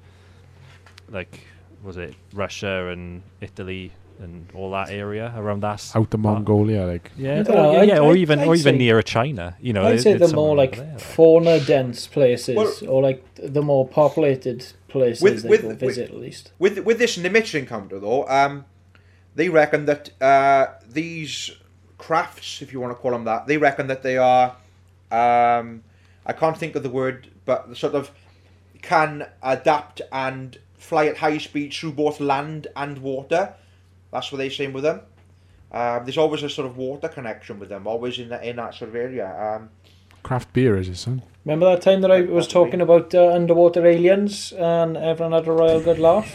like 1.10 1.40
was 1.82 1.98
it 1.98 2.14
Russia 2.32 2.88
and 2.88 3.22
Italy 3.42 3.92
and 4.20 4.46
all 4.54 4.70
that 4.72 4.90
area 4.90 5.32
around 5.36 5.60
that 5.60 5.90
out 5.94 6.12
of 6.12 6.20
Mongolia, 6.20 6.86
like 6.86 7.10
yeah, 7.16 7.42
or, 7.48 7.72
yeah, 7.74 7.82
yeah, 7.82 7.98
or 7.98 8.16
even 8.16 8.38
I'd 8.40 8.48
or 8.48 8.54
even 8.54 8.78
near 8.78 9.02
China. 9.02 9.56
You 9.60 9.72
know, 9.72 9.86
I'd 9.86 10.00
say 10.00 10.14
the 10.14 10.34
more 10.34 10.54
like 10.54 10.76
there, 10.76 10.98
fauna 10.98 11.60
dense 11.60 12.06
places, 12.06 12.56
well, 12.56 12.72
or 12.88 13.02
like 13.02 13.24
the 13.34 13.62
more 13.62 13.86
populated 13.88 14.66
places 14.88 15.22
with, 15.22 15.42
they 15.42 15.48
with, 15.48 15.62
go 15.62 15.74
visit 15.74 16.10
with, 16.10 16.16
at 16.16 16.20
least. 16.20 16.52
With 16.58 16.78
with 16.80 16.98
this 16.98 17.16
Nimitz 17.16 17.54
encounter 17.58 17.98
though, 17.98 18.28
um, 18.28 18.64
they 19.34 19.48
reckon 19.48 19.86
that 19.86 20.10
uh, 20.22 20.66
these 20.88 21.50
crafts, 21.98 22.62
if 22.62 22.72
you 22.72 22.80
want 22.80 22.96
to 22.96 23.00
call 23.00 23.12
them 23.12 23.24
that, 23.24 23.46
they 23.46 23.56
reckon 23.56 23.86
that 23.86 24.02
they 24.02 24.16
are, 24.16 24.56
um, 25.10 25.82
I 26.26 26.32
can't 26.32 26.56
think 26.56 26.74
of 26.76 26.82
the 26.82 26.90
word, 26.90 27.28
but 27.44 27.76
sort 27.76 27.94
of 27.94 28.10
can 28.82 29.26
adapt 29.42 30.00
and 30.10 30.58
fly 30.76 31.06
at 31.06 31.18
high 31.18 31.38
speed 31.38 31.72
through 31.72 31.92
both 31.92 32.20
land 32.20 32.66
and 32.74 32.98
water. 32.98 33.54
That's 34.12 34.32
what 34.32 34.38
they're 34.38 34.50
saying 34.50 34.72
with 34.72 34.84
them. 34.84 35.00
Um, 35.72 36.04
there's 36.04 36.18
always 36.18 36.42
a 36.42 36.50
sort 36.50 36.66
of 36.66 36.76
water 36.76 37.08
connection 37.08 37.60
with 37.60 37.68
them, 37.68 37.86
always 37.86 38.18
in 38.18 38.28
that 38.30 38.44
in 38.44 38.56
that 38.56 38.74
sort 38.74 38.90
of 38.90 38.96
area. 38.96 39.28
Um, 39.38 39.70
Craft 40.22 40.52
beer, 40.52 40.76
is 40.76 40.88
it, 40.88 40.96
son? 40.96 41.22
Remember 41.44 41.66
that 41.66 41.82
time 41.82 42.00
that 42.02 42.10
I 42.10 42.22
was 42.22 42.46
talking 42.46 42.80
about 42.80 43.14
uh, 43.14 43.32
underwater 43.32 43.86
aliens 43.86 44.52
and 44.52 44.96
everyone 44.96 45.32
had 45.32 45.46
a 45.46 45.52
royal 45.52 45.80
good 45.80 45.98
laugh? 45.98 46.28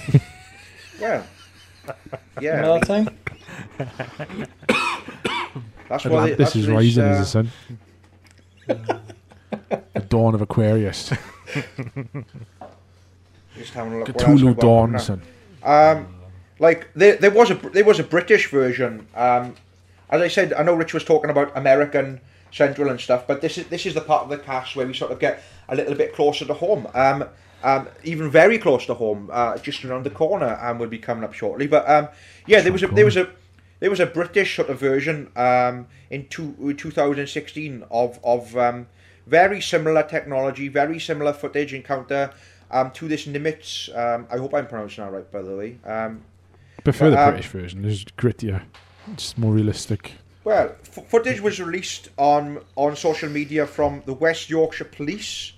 yeah. 0.99 1.23
Yeah. 2.41 2.61
Remember 2.61 2.79
that 2.79 2.87
time? 2.87 3.09
that's 5.89 6.05
why 6.05 6.29
they, 6.29 6.35
this 6.35 6.55
is 6.55 6.67
rising, 6.67 7.03
uh, 7.03 7.11
is 7.11 7.19
it, 7.19 7.25
son? 7.25 7.51
the 8.67 10.01
dawn 10.09 10.33
of 10.33 10.41
Aquarius. 10.41 11.09
Just 13.55 13.73
having 13.73 13.93
a 13.93 13.99
look. 13.99 14.07
Cthulhu 14.07 14.59
dawn, 14.59 14.99
son. 14.99 15.21
Um, 15.63 16.14
like 16.59 16.89
there, 16.95 17.15
there 17.17 17.31
was 17.31 17.51
a 17.51 17.55
there 17.55 17.85
was 17.85 17.99
a 17.99 18.03
British 18.03 18.49
version. 18.49 19.07
Um, 19.15 19.55
as 20.09 20.21
I 20.21 20.27
said, 20.27 20.53
I 20.53 20.63
know 20.63 20.75
Rich 20.75 20.93
was 20.93 21.03
talking 21.03 21.29
about 21.29 21.55
American 21.57 22.21
Central 22.51 22.89
and 22.89 22.99
stuff, 22.99 23.27
but 23.27 23.41
this 23.41 23.57
is 23.57 23.67
this 23.67 23.85
is 23.85 23.93
the 23.93 24.01
part 24.01 24.23
of 24.23 24.29
the 24.29 24.37
cast 24.37 24.75
where 24.75 24.87
we 24.87 24.93
sort 24.93 25.11
of 25.11 25.19
get 25.19 25.43
a 25.67 25.75
little 25.75 25.95
bit 25.95 26.13
closer 26.13 26.45
to 26.45 26.53
home. 26.53 26.87
Um, 26.93 27.25
um, 27.63 27.87
even 28.03 28.29
very 28.29 28.59
close 28.59 28.85
to 28.85 28.93
home, 28.93 29.29
uh, 29.33 29.57
just 29.57 29.83
around 29.83 30.03
the 30.03 30.11
corner, 30.11 30.45
and 30.61 30.71
um, 30.71 30.79
will 30.79 30.87
be 30.87 30.99
coming 30.99 31.23
up 31.23 31.33
shortly. 31.33 31.67
But 31.67 31.89
um, 31.89 32.09
yeah, 32.45 32.61
there 32.61 32.71
was 32.71 32.83
a 32.83 32.87
there 32.87 33.05
was 33.05 33.17
a 33.17 33.29
there 33.79 33.89
was 33.89 33.99
a 33.99 34.05
British 34.05 34.55
sort 34.55 34.69
of 34.69 34.79
version 34.79 35.31
um, 35.35 35.87
in 36.09 36.27
two, 36.27 36.75
2016 36.77 37.83
of 37.89 38.19
of 38.23 38.55
um, 38.55 38.87
very 39.25 39.61
similar 39.61 40.03
technology, 40.03 40.67
very 40.67 40.99
similar 40.99 41.33
footage 41.33 41.73
encounter 41.73 42.31
um, 42.71 42.91
to 42.91 43.07
this 43.07 43.25
Nimitz. 43.25 43.89
Um, 43.97 44.27
I 44.31 44.37
hope 44.37 44.53
I'm 44.53 44.67
pronouncing 44.67 45.03
that 45.03 45.11
right, 45.11 45.31
by 45.31 45.41
the 45.41 45.55
way. 45.55 45.77
Um, 45.83 46.23
prefer 46.85 47.09
but, 47.09 47.15
the 47.15 47.21
um, 47.21 47.29
British 47.31 47.49
version. 47.49 47.83
It's 47.83 48.05
grittier, 48.05 48.61
it's 49.11 49.37
more 49.37 49.53
realistic. 49.53 50.13
Well, 50.45 50.75
f- 50.83 51.07
footage 51.09 51.41
was 51.41 51.59
released 51.59 52.09
on 52.17 52.59
on 52.75 52.95
social 52.95 53.29
media 53.29 53.67
from 53.67 54.01
the 54.05 54.13
West 54.13 54.49
Yorkshire 54.49 54.85
Police. 54.85 55.51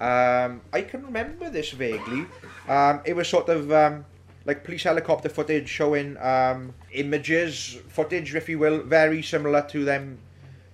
Um, 0.00 0.60
I 0.72 0.82
can 0.82 1.04
remember 1.04 1.50
this 1.50 1.72
vaguely. 1.72 2.24
Um, 2.68 3.00
it 3.04 3.14
was 3.14 3.28
sort 3.28 3.48
of 3.48 3.70
um, 3.72 4.04
like 4.44 4.64
police 4.64 4.84
helicopter 4.84 5.28
footage 5.28 5.68
showing 5.68 6.16
um, 6.18 6.72
images, 6.92 7.78
footage, 7.88 8.34
if 8.34 8.48
you 8.48 8.58
will, 8.58 8.78
very 8.82 9.22
similar 9.22 9.62
to 9.68 9.84
them 9.84 10.18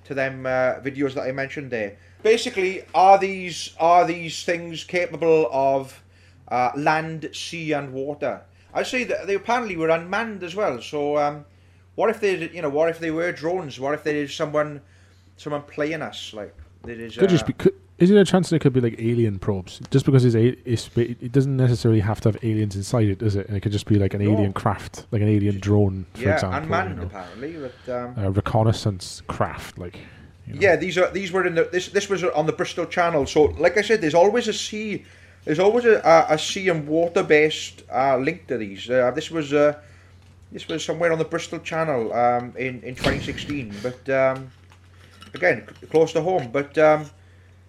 to 0.04 0.14
them 0.14 0.44
uh, 0.44 0.80
videos 0.88 1.14
that 1.14 1.22
I 1.22 1.32
mentioned 1.32 1.70
there. 1.70 1.96
Basically, 2.22 2.82
are 2.94 3.18
these 3.18 3.74
are 3.80 4.06
these 4.06 4.44
things 4.44 4.84
capable 4.84 5.48
of 5.50 6.02
uh, 6.48 6.70
land, 6.76 7.30
sea, 7.32 7.72
and 7.72 7.92
water? 7.94 8.42
I 8.74 8.82
say 8.82 9.04
that 9.04 9.26
they 9.26 9.34
apparently 9.34 9.76
were 9.76 9.88
unmanned 9.88 10.42
as 10.42 10.56
well. 10.56 10.82
So 10.82 11.16
um, 11.16 11.44
what 11.94 12.10
if 12.10 12.20
they, 12.20 12.50
you 12.50 12.60
know, 12.60 12.68
what 12.68 12.88
if 12.88 12.98
they 12.98 13.12
were 13.12 13.30
drones? 13.32 13.78
What 13.78 13.94
if 13.94 14.02
there 14.02 14.16
is 14.16 14.34
someone, 14.34 14.80
someone 15.36 15.62
playing 15.62 16.02
us? 16.02 16.34
Like 16.34 16.54
there 16.82 16.98
is. 16.98 17.14
Could 17.16 17.28
uh, 17.28 17.28
just 17.28 17.46
be. 17.46 17.52
Could, 17.52 17.74
is 17.98 18.10
there 18.10 18.20
a 18.20 18.24
chance 18.24 18.50
there 18.50 18.58
could 18.58 18.72
be 18.72 18.80
like 18.80 18.96
alien 18.98 19.38
probes? 19.38 19.80
Just 19.92 20.04
because 20.04 20.24
it's, 20.24 20.34
a, 20.34 20.48
it's 20.68 20.90
it 20.96 21.30
doesn't 21.30 21.56
necessarily 21.56 22.00
have 22.00 22.20
to 22.22 22.30
have 22.30 22.44
aliens 22.44 22.74
inside 22.74 23.06
it, 23.06 23.18
does 23.18 23.36
it? 23.36 23.46
And 23.46 23.56
it 23.56 23.60
could 23.60 23.70
just 23.70 23.86
be 23.86 24.00
like 24.00 24.14
an 24.14 24.24
no. 24.24 24.32
alien 24.32 24.52
craft, 24.52 25.06
like 25.12 25.22
an 25.22 25.28
alien 25.28 25.60
drone, 25.60 26.04
for 26.14 26.22
yeah, 26.22 26.34
example. 26.34 26.58
unmanned 26.58 26.90
you 26.90 26.96
know. 26.96 27.02
apparently, 27.02 27.56
but 27.56 27.94
um, 27.94 28.14
a 28.16 28.30
reconnaissance 28.30 29.22
craft, 29.28 29.78
like. 29.78 29.98
You 30.46 30.54
know. 30.54 30.60
Yeah, 30.60 30.76
these 30.76 30.98
are 30.98 31.10
these 31.10 31.32
were 31.32 31.46
in 31.46 31.54
the 31.54 31.70
this 31.72 31.88
this 31.88 32.10
was 32.10 32.22
on 32.22 32.44
the 32.44 32.52
Bristol 32.52 32.84
Channel. 32.84 33.24
So, 33.24 33.44
like 33.44 33.78
I 33.78 33.80
said, 33.80 34.02
there's 34.02 34.14
always 34.14 34.46
a 34.46 34.52
sea 34.52 35.04
there's 35.44 35.58
always 35.58 35.84
a, 35.84 36.26
a, 36.28 36.38
sea 36.38 36.68
and 36.68 36.86
water 36.86 37.22
based 37.22 37.82
uh, 37.92 38.16
link 38.16 38.46
to 38.48 38.56
these. 38.56 38.88
Uh, 38.88 39.10
this 39.10 39.30
was 39.30 39.52
uh, 39.52 39.78
this 40.52 40.66
was 40.68 40.84
somewhere 40.84 41.12
on 41.12 41.18
the 41.18 41.24
Bristol 41.24 41.58
Channel 41.58 42.12
um, 42.12 42.54
in 42.56 42.82
in 42.82 42.94
2016, 42.94 43.74
but 43.82 44.08
um, 44.08 44.50
again 45.34 45.66
close 45.90 46.12
to 46.12 46.22
home. 46.22 46.50
But 46.50 46.76
um, 46.78 47.10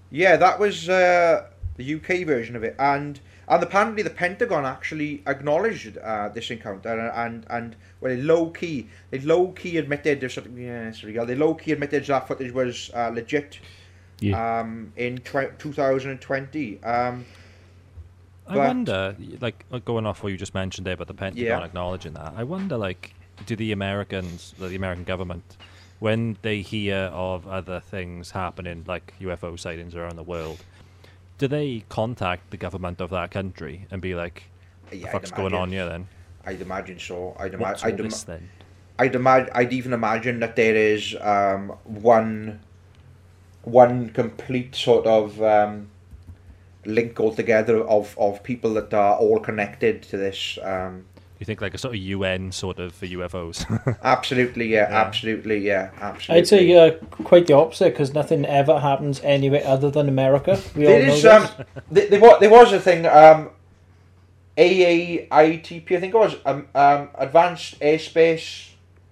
yeah, 0.10 0.38
that 0.38 0.60
was 0.60 0.88
uh, 0.88 1.48
the 1.76 1.96
UK 1.96 2.26
version 2.26 2.56
of 2.56 2.64
it, 2.64 2.76
and 2.80 3.20
and 3.48 3.62
apparently 3.62 4.04
the 4.04 4.10
Pentagon 4.10 4.66
actually 4.66 5.22
acknowledged 5.28 5.98
uh, 5.98 6.30
this 6.30 6.50
encounter 6.52 6.98
and 6.98 7.12
and, 7.14 7.46
and 7.50 7.76
well, 8.00 8.16
low 8.16 8.50
key 8.52 8.88
they 9.10 9.20
low 9.20 9.50
key 9.50 9.78
admitted 9.78 10.22
there's 10.22 10.36
something. 10.36 10.58
Yeah, 10.58 10.92
sorry, 10.94 11.14
they 11.14 11.36
low 11.36 11.56
key 11.56 11.74
admitted 11.74 12.06
that 12.06 12.28
footage 12.28 12.54
was 12.54 12.90
uh, 12.94 13.12
legit. 13.14 13.60
Yeah. 14.22 14.62
Um, 14.62 14.94
in 14.96 15.18
tw- 15.18 15.60
2020. 15.60 16.80
I 18.48 18.58
wonder, 18.58 19.16
like 19.42 19.66
uh, 19.72 19.80
going 19.80 20.06
off 20.06 20.22
what 20.22 20.32
you 20.32 20.38
just 20.38 20.54
mentioned 20.54 20.86
there 20.86 20.94
about 20.94 21.08
the 21.08 21.14
Pentagon 21.14 21.46
yeah. 21.46 21.64
acknowledging 21.64 22.14
that. 22.14 22.34
I 22.36 22.44
wonder, 22.44 22.78
like, 22.78 23.14
do 23.46 23.56
the 23.56 23.72
Americans, 23.72 24.54
the 24.60 24.76
American 24.76 25.04
government, 25.04 25.58
when 26.00 26.38
they 26.42 26.62
hear 26.62 27.10
of 27.14 27.48
other 27.48 27.80
things 27.80 28.32
happening, 28.32 28.84
like 28.88 29.14
UFO 29.20 29.58
sightings 29.60 29.96
around 29.96 30.16
the 30.16 30.24
world, 30.24 30.60
do 31.38 31.48
they 31.48 31.84
contact 31.90 32.52
the 32.52 32.58
government 32.58 33.02
of 33.02 33.10
that 33.10 33.32
country 33.32 33.88
and 33.92 34.02
be 34.02 34.16
like, 34.16 34.44
yeah, 34.92 35.12
fuck's 35.12 35.32
going 35.32 35.54
on 35.54 35.72
here 35.72 35.88
then? 35.88 36.08
I'd 36.46 36.62
imagine 36.62 37.00
so. 37.00 37.36
I'd, 37.40 37.54
ima- 37.54 37.76
I'd, 37.82 38.00
Im- 38.00 38.10
then? 38.28 38.50
I'd 39.00 39.16
imagine. 39.16 39.50
I'd 39.54 39.74
even 39.74 39.94
imagine 39.94 40.40
that 40.42 40.56
there 40.56 40.76
is 40.76 41.16
um, 41.22 41.70
one, 41.84 42.60
one 43.64 44.10
complete 44.10 44.76
sort 44.76 45.08
of 45.08 45.42
um, 45.42 45.90
link 46.86 47.20
altogether 47.20 47.84
of, 47.84 48.16
of 48.18 48.44
people 48.44 48.74
that 48.76 48.94
are 48.94 49.16
all 49.16 49.40
connected 49.40 50.04
to 50.04 50.18
this. 50.18 50.58
Um, 50.64 51.06
you 51.40 51.46
think 51.46 51.62
like 51.62 51.74
a 51.74 51.78
sort 51.78 51.96
of 51.96 52.02
UN 52.02 52.52
sort 52.52 52.80
of 52.80 52.94
for 52.94 53.08
UFOs? 53.08 53.98
absolutely, 54.04 54.68
yeah, 54.68 54.90
yeah, 54.90 55.02
absolutely, 55.02 55.58
yeah, 55.60 55.92
absolutely. 56.00 56.42
I'd 56.42 56.48
say 56.48 56.74
uh, 56.74 56.92
quite 57.24 57.48
the 57.48 57.54
opposite 57.54 57.92
because 57.92 58.14
nothing 58.14 58.46
ever 58.46 58.80
happens 58.80 59.20
anywhere 59.22 59.64
other 59.66 59.92
than 59.92 60.08
America. 60.08 60.60
We 60.76 60.86
there 60.86 60.96
all 60.96 61.14
is, 61.14 61.24
know 61.24 61.40
this. 61.40 61.52
Um, 61.52 61.66
there, 61.92 62.08
there, 62.10 62.20
was, 62.22 62.40
there 62.40 62.50
was 62.50 62.74
a 62.74 62.80
thing. 62.80 63.06
Um, 63.06 63.50
AAITP, 64.58 65.92
I 65.92 66.00
think 66.00 66.14
it 66.14 66.18
was 66.18 66.36
um, 66.46 66.68
um, 66.74 67.10
Advanced 67.16 67.80
Airspace 67.82 68.70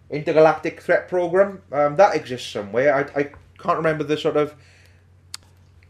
Intergalactic 0.10 0.82
Threat 0.82 1.10
Program. 1.10 1.62
Um, 1.72 1.98
that 1.98 2.16
exists 2.16 2.50
somewhere. 2.50 2.96
I, 2.96 3.20
I 3.20 3.24
can't 3.60 3.78
remember 3.78 4.06
the 4.06 4.18
sort 4.18 4.38
of 4.38 4.56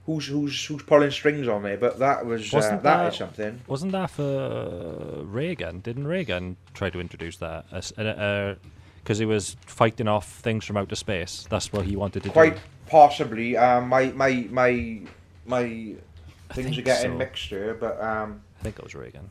who's 0.06 0.28
who's 0.28 0.66
who's 0.66 0.84
pulling 0.84 1.12
strings 1.12 1.48
on 1.48 1.64
there, 1.64 1.78
but 1.78 2.00
that 2.00 2.26
was 2.26 2.54
uh, 2.54 2.60
that, 2.60 2.84
that 2.84 3.14
is 3.14 3.18
something. 3.18 3.62
Wasn't 3.68 3.92
that 3.94 4.10
for 4.10 5.24
Reagan? 5.24 5.80
Didn't 5.80 6.08
Reagan 6.08 6.58
try 6.74 6.90
to 6.90 7.00
introduce 7.00 7.38
that? 7.38 7.66
Because 7.70 7.94
uh, 7.98 8.04
uh, 8.04 9.16
he 9.16 9.26
was 9.26 9.56
fighting 9.66 10.08
off 10.08 10.28
things 10.28 10.66
from 10.66 10.78
outer 10.78 10.96
space. 10.96 11.46
That's 11.50 11.72
what 11.72 11.86
he 11.86 11.96
wanted 11.96 12.24
to 12.24 12.30
Quite 12.30 12.56
do. 12.56 12.60
Quite 12.60 12.64
possibly. 12.88 13.58
Um, 13.58 13.90
my 13.90 14.08
my 14.08 14.48
my 14.50 15.02
my 15.46 15.96
things 16.52 16.78
are 16.78 16.82
getting 16.82 17.12
so. 17.12 17.18
mixed 17.18 17.46
here, 17.46 17.74
but 17.74 18.02
um, 18.02 18.42
I 18.60 18.64
think 18.64 18.78
it 18.78 18.84
was 18.84 18.96
Reagan. 18.96 19.30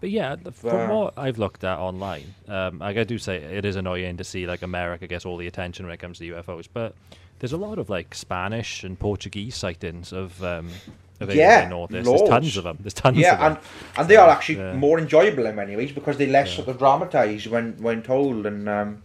But 0.00 0.10
yeah, 0.10 0.36
from 0.54 0.90
uh, 0.90 0.94
what 0.94 1.14
I've 1.18 1.36
looked 1.36 1.62
at 1.62 1.78
online, 1.78 2.34
um, 2.48 2.78
like 2.78 2.96
I 2.96 3.04
do 3.04 3.18
say 3.18 3.36
it 3.36 3.66
is 3.66 3.76
annoying 3.76 4.16
to 4.16 4.24
see 4.24 4.46
like 4.46 4.62
America 4.62 5.06
gets 5.06 5.26
all 5.26 5.36
the 5.36 5.46
attention 5.46 5.84
when 5.84 5.92
it 5.92 5.98
comes 5.98 6.18
to 6.18 6.24
UFOs, 6.32 6.68
but 6.72 6.94
there's 7.40 7.52
a 7.52 7.56
lot 7.56 7.78
of 7.78 7.90
like 7.90 8.14
Spanish 8.14 8.84
and 8.84 8.98
Portuguese 8.98 9.56
sightings 9.56 10.12
of 10.12 10.42
um, 10.44 10.70
of 11.20 11.34
yeah, 11.34 11.68
There's, 11.90 12.06
there's, 12.06 12.22
tons 12.28 12.56
of 12.56 12.64
them. 12.64 12.78
There's 12.80 12.94
tons. 12.94 13.18
Yeah, 13.18 13.34
of 13.34 13.40
them. 13.40 13.52
and 13.52 13.98
and 13.98 14.08
they 14.08 14.16
are 14.16 14.28
actually 14.28 14.58
yeah. 14.58 14.72
more 14.74 14.98
enjoyable 14.98 15.46
in 15.46 15.54
many 15.54 15.76
ways 15.76 15.92
because 15.92 16.16
they're 16.16 16.28
less 16.28 16.48
yeah. 16.50 16.56
sort 16.56 16.68
of 16.68 16.78
dramatized 16.78 17.46
when 17.48 17.76
when 17.82 18.02
told 18.02 18.46
and. 18.46 18.68
Um, 18.68 19.02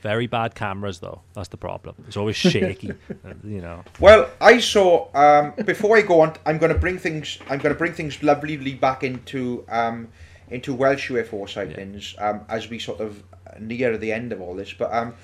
very 0.00 0.28
bad 0.28 0.54
cameras, 0.54 1.00
though. 1.00 1.22
That's 1.34 1.48
the 1.48 1.56
problem. 1.56 1.96
It's 2.06 2.16
always 2.16 2.36
shaky, 2.36 2.92
uh, 3.10 3.32
you 3.42 3.60
know. 3.60 3.82
Well, 3.98 4.30
I 4.40 4.60
saw. 4.60 5.08
Um, 5.12 5.54
before 5.64 5.96
I 5.96 6.02
go 6.02 6.20
on, 6.20 6.34
I'm 6.46 6.58
going 6.58 6.72
to 6.72 6.78
bring 6.78 6.98
things. 6.98 7.38
I'm 7.50 7.58
going 7.58 7.74
to 7.74 7.78
bring 7.78 7.92
things 7.92 8.22
lovelyly 8.22 8.74
back 8.74 9.02
into 9.02 9.64
um, 9.68 10.06
into 10.50 10.72
Welsh 10.72 11.10
UFO 11.10 11.48
sightings 11.48 12.14
yeah. 12.14 12.30
um, 12.30 12.40
as 12.48 12.70
we 12.70 12.78
sort 12.78 13.00
of 13.00 13.24
near 13.58 13.98
the 13.98 14.12
end 14.12 14.32
of 14.32 14.40
all 14.40 14.54
this. 14.54 14.72
But 14.72 14.94
um, 14.94 15.14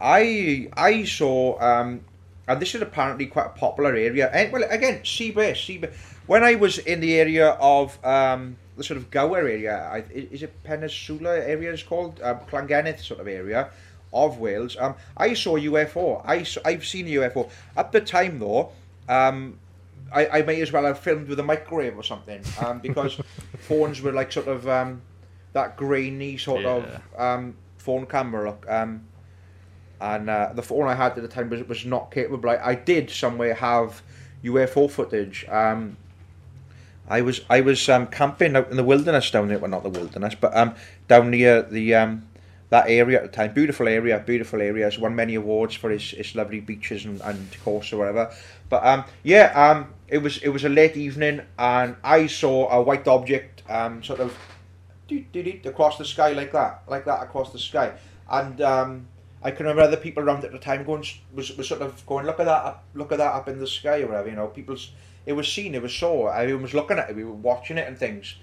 I 0.00 0.68
I 0.76 1.04
saw, 1.04 1.58
um, 1.60 2.00
and 2.46 2.60
this 2.60 2.74
is 2.74 2.82
apparently 2.82 3.26
quite 3.26 3.46
a 3.46 3.50
popular 3.50 3.94
area. 3.94 4.30
And 4.32 4.52
well, 4.52 4.64
again, 4.68 5.00
Seabase, 5.00 5.56
Seabase. 5.56 5.94
When 6.26 6.44
I 6.44 6.56
was 6.56 6.78
in 6.78 7.00
the 7.00 7.18
area 7.18 7.50
of 7.60 8.02
um, 8.04 8.56
the 8.76 8.84
sort 8.84 8.98
of 8.98 9.10
Gower 9.10 9.38
area, 9.38 9.88
I, 9.90 10.04
is 10.12 10.42
it 10.42 10.62
Peninsula 10.62 11.38
area? 11.38 11.72
It's 11.72 11.82
called 11.82 12.20
um, 12.22 12.40
sort 12.50 13.20
of 13.20 13.28
area 13.28 13.70
of 14.12 14.38
Wales. 14.38 14.76
Um, 14.78 14.94
I 15.16 15.34
saw 15.34 15.56
UFO. 15.56 16.22
I 16.24 16.46
I've 16.68 16.86
seen 16.86 17.06
a 17.08 17.10
UFO 17.12 17.50
at 17.76 17.92
the 17.92 18.00
time 18.00 18.38
though. 18.38 18.72
Um, 19.08 19.58
I, 20.12 20.38
I 20.38 20.42
may 20.42 20.60
as 20.62 20.72
well 20.72 20.84
have 20.84 20.98
filmed 20.98 21.28
with 21.28 21.38
a 21.40 21.42
microwave 21.42 21.96
or 21.96 22.02
something 22.02 22.42
um, 22.64 22.78
because 22.82 23.20
phones 23.60 24.00
were 24.00 24.12
like 24.12 24.32
sort 24.32 24.48
of 24.48 24.68
um, 24.68 25.02
that 25.52 25.76
grainy 25.76 26.36
sort 26.36 26.62
yeah. 26.62 26.68
of 26.68 27.00
um, 27.18 27.56
phone 27.78 28.06
camera 28.06 28.50
look. 28.50 28.66
Um, 28.68 29.07
and 30.00 30.30
uh, 30.30 30.52
the 30.54 30.62
phone 30.62 30.88
I 30.88 30.94
had 30.94 31.12
at 31.12 31.22
the 31.22 31.28
time 31.28 31.50
was, 31.50 31.62
was 31.66 31.84
not 31.84 32.10
capable. 32.10 32.50
I, 32.50 32.56
I 32.56 32.74
did 32.74 33.10
somewhere 33.10 33.54
have 33.54 34.02
UFO 34.44 34.90
footage. 34.90 35.46
Um, 35.48 35.96
I 37.08 37.22
was 37.22 37.40
I 37.48 37.62
was 37.62 37.88
um, 37.88 38.06
camping 38.06 38.54
out 38.54 38.70
in 38.70 38.76
the 38.76 38.84
wilderness 38.84 39.30
down 39.30 39.48
there, 39.48 39.58
well 39.58 39.70
not 39.70 39.82
the 39.82 39.88
wilderness, 39.88 40.34
but 40.34 40.56
um, 40.56 40.74
down 41.08 41.30
near 41.30 41.62
the 41.62 41.94
um, 41.94 42.28
that 42.70 42.84
area 42.88 43.22
at 43.22 43.30
the 43.30 43.36
time. 43.36 43.54
Beautiful 43.54 43.88
area, 43.88 44.18
beautiful 44.24 44.60
area. 44.60 44.84
Has 44.84 44.98
won 44.98 45.14
many 45.14 45.34
awards 45.34 45.74
for 45.74 45.90
his, 45.90 46.10
his 46.10 46.34
lovely 46.34 46.60
beaches 46.60 47.04
and, 47.06 47.20
and 47.22 47.48
course 47.64 47.92
or 47.92 47.98
whatever. 47.98 48.30
But 48.68 48.84
um, 48.86 49.04
yeah, 49.22 49.52
um, 49.54 49.94
it 50.06 50.18
was 50.18 50.38
it 50.38 50.50
was 50.50 50.64
a 50.64 50.68
late 50.68 50.96
evening 50.96 51.42
and 51.58 51.96
I 52.04 52.26
saw 52.26 52.68
a 52.70 52.82
white 52.82 53.08
object 53.08 53.62
um, 53.68 54.02
sort 54.02 54.20
of 54.20 54.36
across 55.64 55.96
the 55.96 56.04
sky 56.04 56.32
like 56.32 56.52
that, 56.52 56.82
like 56.86 57.06
that 57.06 57.22
across 57.22 57.52
the 57.52 57.58
sky, 57.58 57.92
and 58.30 58.60
um, 58.60 59.08
I 59.42 59.50
can 59.50 59.66
remember 59.66 59.82
other 59.82 59.96
people 59.96 60.22
around 60.22 60.44
at 60.44 60.52
the 60.52 60.58
time 60.58 60.84
going 60.84 61.04
was, 61.32 61.56
was 61.56 61.68
sort 61.68 61.80
of 61.80 62.04
going 62.06 62.26
look 62.26 62.40
at 62.40 62.46
that 62.46 62.64
up, 62.64 62.84
look 62.94 63.12
at 63.12 63.18
that 63.18 63.34
up 63.34 63.48
in 63.48 63.58
the 63.58 63.66
sky 63.66 64.02
or 64.02 64.08
whatever 64.08 64.28
you 64.28 64.36
know 64.36 64.48
people's 64.48 64.92
it 65.26 65.32
was 65.32 65.50
seen 65.50 65.74
it 65.74 65.82
was 65.82 65.94
saw 65.94 66.28
everyone 66.28 66.62
was 66.62 66.74
looking 66.74 66.98
at 66.98 67.10
it 67.10 67.16
we 67.16 67.24
were 67.24 67.32
watching 67.32 67.78
it 67.78 67.86
and 67.86 67.96
things. 67.96 68.36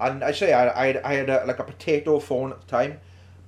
And 0.00 0.24
I 0.24 0.32
say 0.32 0.52
I, 0.52 0.82
I, 0.82 0.86
had, 0.86 0.96
I 0.98 1.14
had 1.14 1.30
a, 1.30 1.44
like 1.46 1.58
a 1.58 1.64
potato 1.64 2.18
phone 2.18 2.52
at 2.52 2.60
the 2.60 2.66
time 2.66 3.00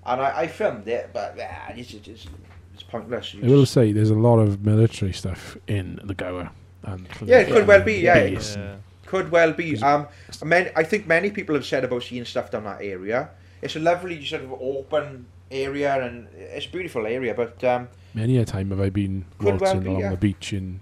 and 0.07 0.21
I, 0.21 0.43
I 0.43 0.47
filmed 0.47 0.89
it 0.89 1.11
but 1.13 1.35
yeah 1.37 1.73
it's, 1.73 1.93
it's, 1.93 2.27
it's 2.73 2.83
pointless. 2.83 3.35
You 3.35 3.45
I 3.45 3.49
will 3.49 3.67
say 3.67 3.93
there's 3.93 4.11
a 4.11 4.15
lot 4.15 4.39
of 4.39 4.65
military 4.65 5.13
stuff 5.13 5.57
in 5.67 6.01
the 6.05 6.15
Gower 6.15 6.51
and 6.85 7.09
yeah 7.25 7.41
it 7.41 7.49
could 7.49 7.67
well 7.67 7.83
be 7.83 7.95
yeah, 7.95 8.25
yeah. 8.25 8.77
could 9.07 9.31
well 9.31 9.53
be 9.53 9.81
um 9.83 10.07
I, 10.43 10.73
I 10.77 10.85
think 10.85 11.07
many 11.07 11.31
people 11.31 11.55
have 11.55 11.67
said 11.67 11.85
about 11.85 12.03
seeing 12.03 12.25
stuff 12.25 12.51
down 12.51 12.65
that 12.65 12.83
area. 12.83 13.31
It's 13.61 13.77
a 13.77 13.81
lovely 13.81 14.25
sort 14.25 14.43
of 14.43 14.53
open 14.53 15.27
area, 15.51 16.05
and 16.05 16.29
it's 16.35 16.67
a 16.67 16.71
beautiful 16.71 17.07
area. 17.07 17.35
But 17.35 17.63
um, 17.65 17.89
many 18.15 18.39
a 18.39 18.45
time 18.45 18.71
have 18.71 18.81
I 18.81 18.91
been 18.91 19.25
waltzing 19.41 19.61
well 19.61 19.81
be, 19.81 19.89
along 19.89 20.01
yeah. 20.01 20.11
the 20.11 20.17
beach 20.17 20.53
in 20.53 20.81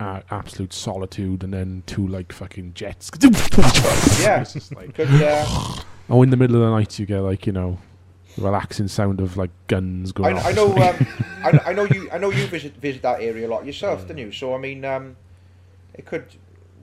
uh, 0.00 0.20
absolute 0.30 0.72
solitude, 0.72 1.42
and 1.42 1.52
then 1.52 1.82
two 1.86 2.06
like 2.06 2.32
fucking 2.32 2.74
jets. 2.74 3.10
yeah, 4.20 4.44
like, 4.74 4.94
could, 4.94 5.08
uh, 5.08 5.44
oh, 6.10 6.22
in 6.22 6.30
the 6.30 6.36
middle 6.36 6.56
of 6.56 6.62
the 6.62 6.70
night, 6.70 6.98
you 6.98 7.06
get 7.06 7.20
like 7.20 7.46
you 7.46 7.52
know 7.52 7.78
relaxing 8.36 8.88
sound 8.88 9.20
of 9.20 9.36
like 9.36 9.50
guns 9.66 10.12
going 10.12 10.36
I, 10.36 10.38
off. 10.38 10.46
I 10.46 10.52
know, 10.52 10.76
um, 10.76 11.06
I, 11.42 11.60
I, 11.66 11.72
know 11.72 11.84
you. 11.84 12.08
I 12.12 12.18
know 12.18 12.30
you 12.30 12.46
visit 12.46 12.76
visit 12.76 13.02
that 13.02 13.20
area 13.20 13.46
a 13.46 13.50
lot 13.50 13.66
yourself, 13.66 14.00
yeah. 14.02 14.08
don't 14.08 14.18
you? 14.18 14.32
So 14.32 14.54
I 14.54 14.58
mean, 14.58 14.84
um, 14.84 15.16
it 15.94 16.06
could 16.06 16.26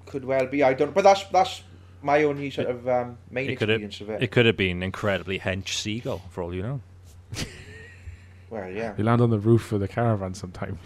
could 0.06 0.26
well 0.26 0.46
be. 0.46 0.64
I 0.64 0.74
don't. 0.74 0.94
But 0.94 1.04
that's 1.04 1.24
that's 1.26 1.64
my 2.06 2.22
only 2.24 2.52
sort 2.52 2.68
of 2.68 2.88
um, 2.88 3.18
main 3.32 3.50
it 3.50 3.54
experience 3.54 4.00
of 4.00 4.12
it. 4.12 4.22
It 4.22 4.32
could 4.32 4.46
have 4.46 4.56
been 4.56 4.84
incredibly 4.84 5.40
hench 5.40 5.70
seagull, 5.70 6.22
for 6.30 6.44
all 6.44 6.54
you 6.54 6.62
know. 6.62 6.82
well, 8.52 8.70
yeah. 8.70 8.94
You 8.96 9.04
land 9.04 9.22
on 9.22 9.32
the 9.32 9.40
roof 9.40 9.72
of 9.72 9.80
the 9.80 9.88
caravan 9.88 10.36
sometimes 10.36 10.78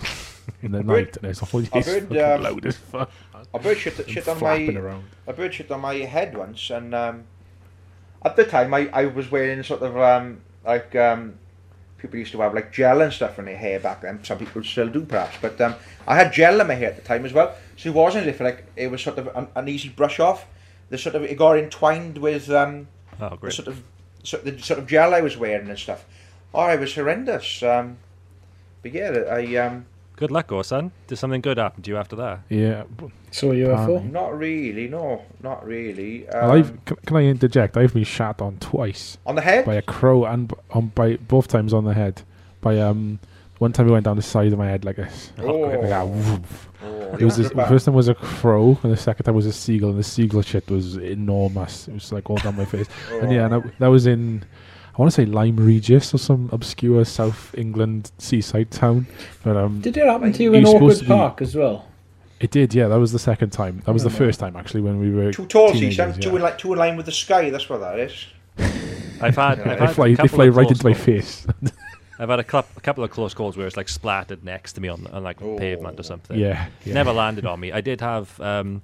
in 0.61 0.71
the 0.71 0.81
night, 0.81 1.17
and 1.17 1.23
there's 1.23 1.41
all 1.41 1.59
these 1.59 1.67
fucking 1.67 2.17
um, 2.17 2.41
loud 2.41 2.65
as 2.65 2.77
fuck. 2.77 3.11
A 3.53 3.59
bird 3.59 3.77
shit, 3.77 4.09
shit 4.09 4.27
on 4.29 4.39
my 4.39 4.65
around. 4.67 5.03
a 5.27 5.33
bird 5.33 5.53
shit 5.53 5.69
on 5.69 5.81
my 5.81 5.95
head 5.95 6.37
once, 6.37 6.69
and 6.69 6.95
um, 6.95 7.25
at 8.23 8.37
the 8.37 8.45
time 8.45 8.73
I, 8.73 8.89
I 8.93 9.05
was 9.07 9.29
wearing 9.29 9.61
sort 9.63 9.81
of 9.81 9.97
um, 9.97 10.39
like 10.65 10.95
um, 10.95 11.33
people 11.97 12.17
used 12.17 12.31
to 12.31 12.39
have 12.39 12.53
like 12.53 12.71
gel 12.71 13.01
and 13.01 13.11
stuff 13.11 13.37
in 13.39 13.45
their 13.45 13.57
hair 13.57 13.81
back 13.81 14.01
then. 14.01 14.23
Some 14.23 14.37
people 14.37 14.63
still 14.63 14.87
do 14.87 15.03
perhaps, 15.03 15.35
but 15.41 15.59
um, 15.59 15.75
I 16.07 16.15
had 16.15 16.31
gel 16.31 16.61
in 16.61 16.67
my 16.67 16.75
hair 16.75 16.91
at 16.91 16.95
the 16.95 17.01
time 17.01 17.25
as 17.25 17.33
well, 17.33 17.53
so 17.75 17.89
it 17.89 17.93
wasn't 17.93 18.25
as 18.27 18.35
if 18.35 18.39
like 18.39 18.63
it 18.77 18.89
was 18.89 19.01
sort 19.01 19.17
of 19.17 19.27
an, 19.35 19.49
an 19.55 19.67
easy 19.67 19.89
brush 19.89 20.21
off 20.21 20.45
the 20.89 20.97
sort 20.97 21.15
of 21.15 21.23
it 21.23 21.37
got 21.37 21.57
entwined 21.57 22.17
with 22.17 22.49
um, 22.49 22.87
oh, 23.21 23.37
the 23.41 23.51
sort 23.51 23.67
of 23.67 23.83
the 24.43 24.59
sort 24.59 24.79
of 24.79 24.87
gel 24.87 25.13
I 25.13 25.21
was 25.21 25.37
wearing 25.37 25.69
and 25.69 25.79
stuff. 25.79 26.05
Oh, 26.53 26.67
it 26.67 26.79
was 26.79 26.95
horrendous. 26.95 27.63
Um, 27.63 27.97
but 28.81 28.93
yeah, 28.93 29.09
I 29.29 29.55
um. 29.57 29.85
Good 30.15 30.31
luck, 30.31 30.51
son. 30.65 30.91
Did 31.07 31.15
something 31.15 31.39
good 31.39 31.57
happen 31.57 31.81
to 31.81 31.89
you 31.89 31.95
after 31.95 32.17
that? 32.17 32.41
Yeah. 32.49 32.83
So 33.31 33.53
you 33.53 33.73
um, 33.73 34.11
Not 34.11 34.37
really. 34.37 34.89
No, 34.89 35.23
not 35.41 35.65
really. 35.65 36.27
Um, 36.27 36.51
I've, 36.51 36.85
can, 36.85 36.97
can 37.05 37.15
I 37.15 37.23
interject? 37.23 37.77
I've 37.77 37.93
been 37.93 38.03
shot 38.03 38.41
on 38.41 38.57
twice. 38.57 39.17
On 39.25 39.35
the 39.35 39.41
head. 39.41 39.63
By 39.63 39.75
a 39.75 39.81
crow 39.81 40.25
and 40.25 40.53
on 40.71 40.87
by 40.87 41.15
both 41.15 41.47
times 41.47 41.73
on 41.73 41.85
the 41.85 41.93
head 41.93 42.23
by 42.61 42.79
um 42.79 43.19
one 43.59 43.73
time 43.73 43.85
he 43.85 43.91
went 43.91 44.05
down 44.05 44.15
the 44.15 44.21
side 44.21 44.51
of 44.51 44.59
my 44.59 44.67
head 44.67 44.83
like 44.85 44.97
this. 44.97 45.31
Oh. 45.37 45.59
Like 45.59 46.41
oh, 46.83 47.15
it 47.15 47.23
was 47.23 47.37
this, 47.37 47.49
the 47.49 47.65
first 47.65 47.85
time 47.85 47.93
was 47.93 48.07
a 48.07 48.15
crow, 48.15 48.77
and 48.83 48.91
the 48.91 48.97
second 48.97 49.25
time 49.25 49.35
was 49.35 49.45
a 49.45 49.53
seagull, 49.53 49.89
and 49.89 49.99
the 49.99 50.03
seagull 50.03 50.41
shit 50.41 50.69
was 50.69 50.97
enormous. 50.97 51.87
It 51.87 51.93
was 51.93 52.11
like 52.11 52.29
all 52.29 52.37
down 52.37 52.55
my 52.55 52.65
face. 52.65 52.87
oh. 53.11 53.19
And 53.19 53.31
yeah, 53.31 53.45
and 53.45 53.55
I, 53.55 53.61
that 53.79 53.87
was 53.87 54.07
in, 54.07 54.43
I 54.95 55.01
want 55.01 55.11
to 55.11 55.15
say 55.15 55.25
Lyme 55.25 55.57
Regis 55.57 56.13
or 56.13 56.17
some 56.17 56.49
obscure 56.51 57.05
South 57.05 57.53
England 57.57 58.11
seaside 58.17 58.71
town. 58.71 59.07
But 59.43 59.57
um, 59.57 59.81
did 59.81 59.97
it 59.97 60.05
happen 60.05 60.33
to 60.33 60.43
you 60.43 60.53
in 60.53 60.65
Orchard 60.65 61.07
Park 61.07 61.41
as 61.41 61.55
well? 61.55 61.87
It 62.39 62.51
did, 62.51 62.73
yeah. 62.73 62.87
That 62.87 62.99
was 62.99 63.11
the 63.11 63.19
second 63.19 63.49
time. 63.49 63.81
That 63.85 63.91
was 63.91 64.03
the 64.03 64.09
first 64.09 64.39
time 64.39 64.55
actually 64.55 64.81
when 64.81 64.99
we 64.99 65.11
were 65.11 65.33
too 65.33 65.45
tall. 65.45 65.73
See, 65.73 65.89
yeah. 65.89 66.11
two 66.13 66.35
in 66.35 66.41
like 66.41 66.57
two 66.57 66.71
in 66.71 66.79
line 66.79 66.95
with 66.95 67.05
the 67.05 67.11
sky. 67.11 67.49
That's 67.49 67.69
what 67.69 67.81
that 67.81 67.99
is. 67.99 68.27
I've 69.21 69.35
had. 69.35 69.59
I've 69.59 69.79
had 69.79 69.89
they 69.89 69.93
fly, 69.93 70.13
they 70.15 70.27
fly 70.27 70.47
right 70.47 70.69
into 70.69 70.85
my 70.85 70.93
face. 70.93 71.45
I've 72.19 72.29
had 72.29 72.39
a, 72.39 72.43
cl- 72.43 72.67
a, 72.75 72.81
couple 72.81 73.03
of 73.03 73.11
close 73.11 73.33
calls 73.33 73.55
where 73.55 73.65
it's 73.65 73.77
like 73.77 73.87
splattered 73.87 74.43
next 74.43 74.73
to 74.73 74.81
me 74.81 74.89
on, 74.89 75.07
on 75.07 75.23
like 75.23 75.41
oh. 75.41 75.57
pavement 75.57 75.97
or 75.99 76.03
something. 76.03 76.37
Yeah, 76.37 76.67
yeah, 76.83 76.93
Never 76.93 77.13
landed 77.13 77.45
on 77.45 77.59
me. 77.61 77.71
I 77.71 77.79
did 77.79 78.01
have 78.01 78.39
um, 78.41 78.81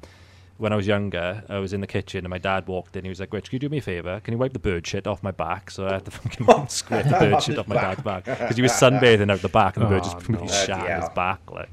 when 0.57 0.71
I 0.71 0.77
was 0.77 0.87
younger, 0.87 1.43
I 1.49 1.59
was 1.59 1.73
in 1.73 1.81
the 1.81 1.87
kitchen 1.87 2.19
and 2.19 2.29
my 2.29 2.37
dad 2.37 2.67
walked 2.67 2.95
in. 2.95 3.03
He 3.03 3.09
was 3.09 3.19
like, 3.19 3.33
"Rich, 3.33 3.49
can 3.49 3.55
you 3.57 3.59
do 3.59 3.69
me 3.69 3.79
a 3.79 3.81
favor? 3.81 4.21
Can 4.21 4.33
you 4.33 4.37
wipe 4.37 4.53
the 4.53 4.59
bird 4.59 4.87
shit 4.87 5.05
off 5.05 5.21
my 5.21 5.31
back?" 5.31 5.69
So 5.69 5.85
I 5.85 5.93
had 5.93 6.05
to 6.05 6.11
fucking 6.39 6.67
scrape 6.69 7.05
the 7.05 7.11
bird 7.11 7.43
shit 7.43 7.57
off 7.57 7.67
my 7.67 7.75
dad's 7.75 8.01
back 8.01 8.23
because 8.23 8.55
he 8.55 8.61
was 8.61 8.71
sunbathing 8.81 9.29
out 9.29 9.41
the 9.41 9.49
back 9.49 9.75
and 9.75 9.85
the 9.85 9.89
bird 9.89 10.03
just 10.03 10.17
completely 10.17 10.47
no. 10.47 10.53
shat 10.53 11.01
his 11.01 11.09
back. 11.09 11.41
Like 11.51 11.69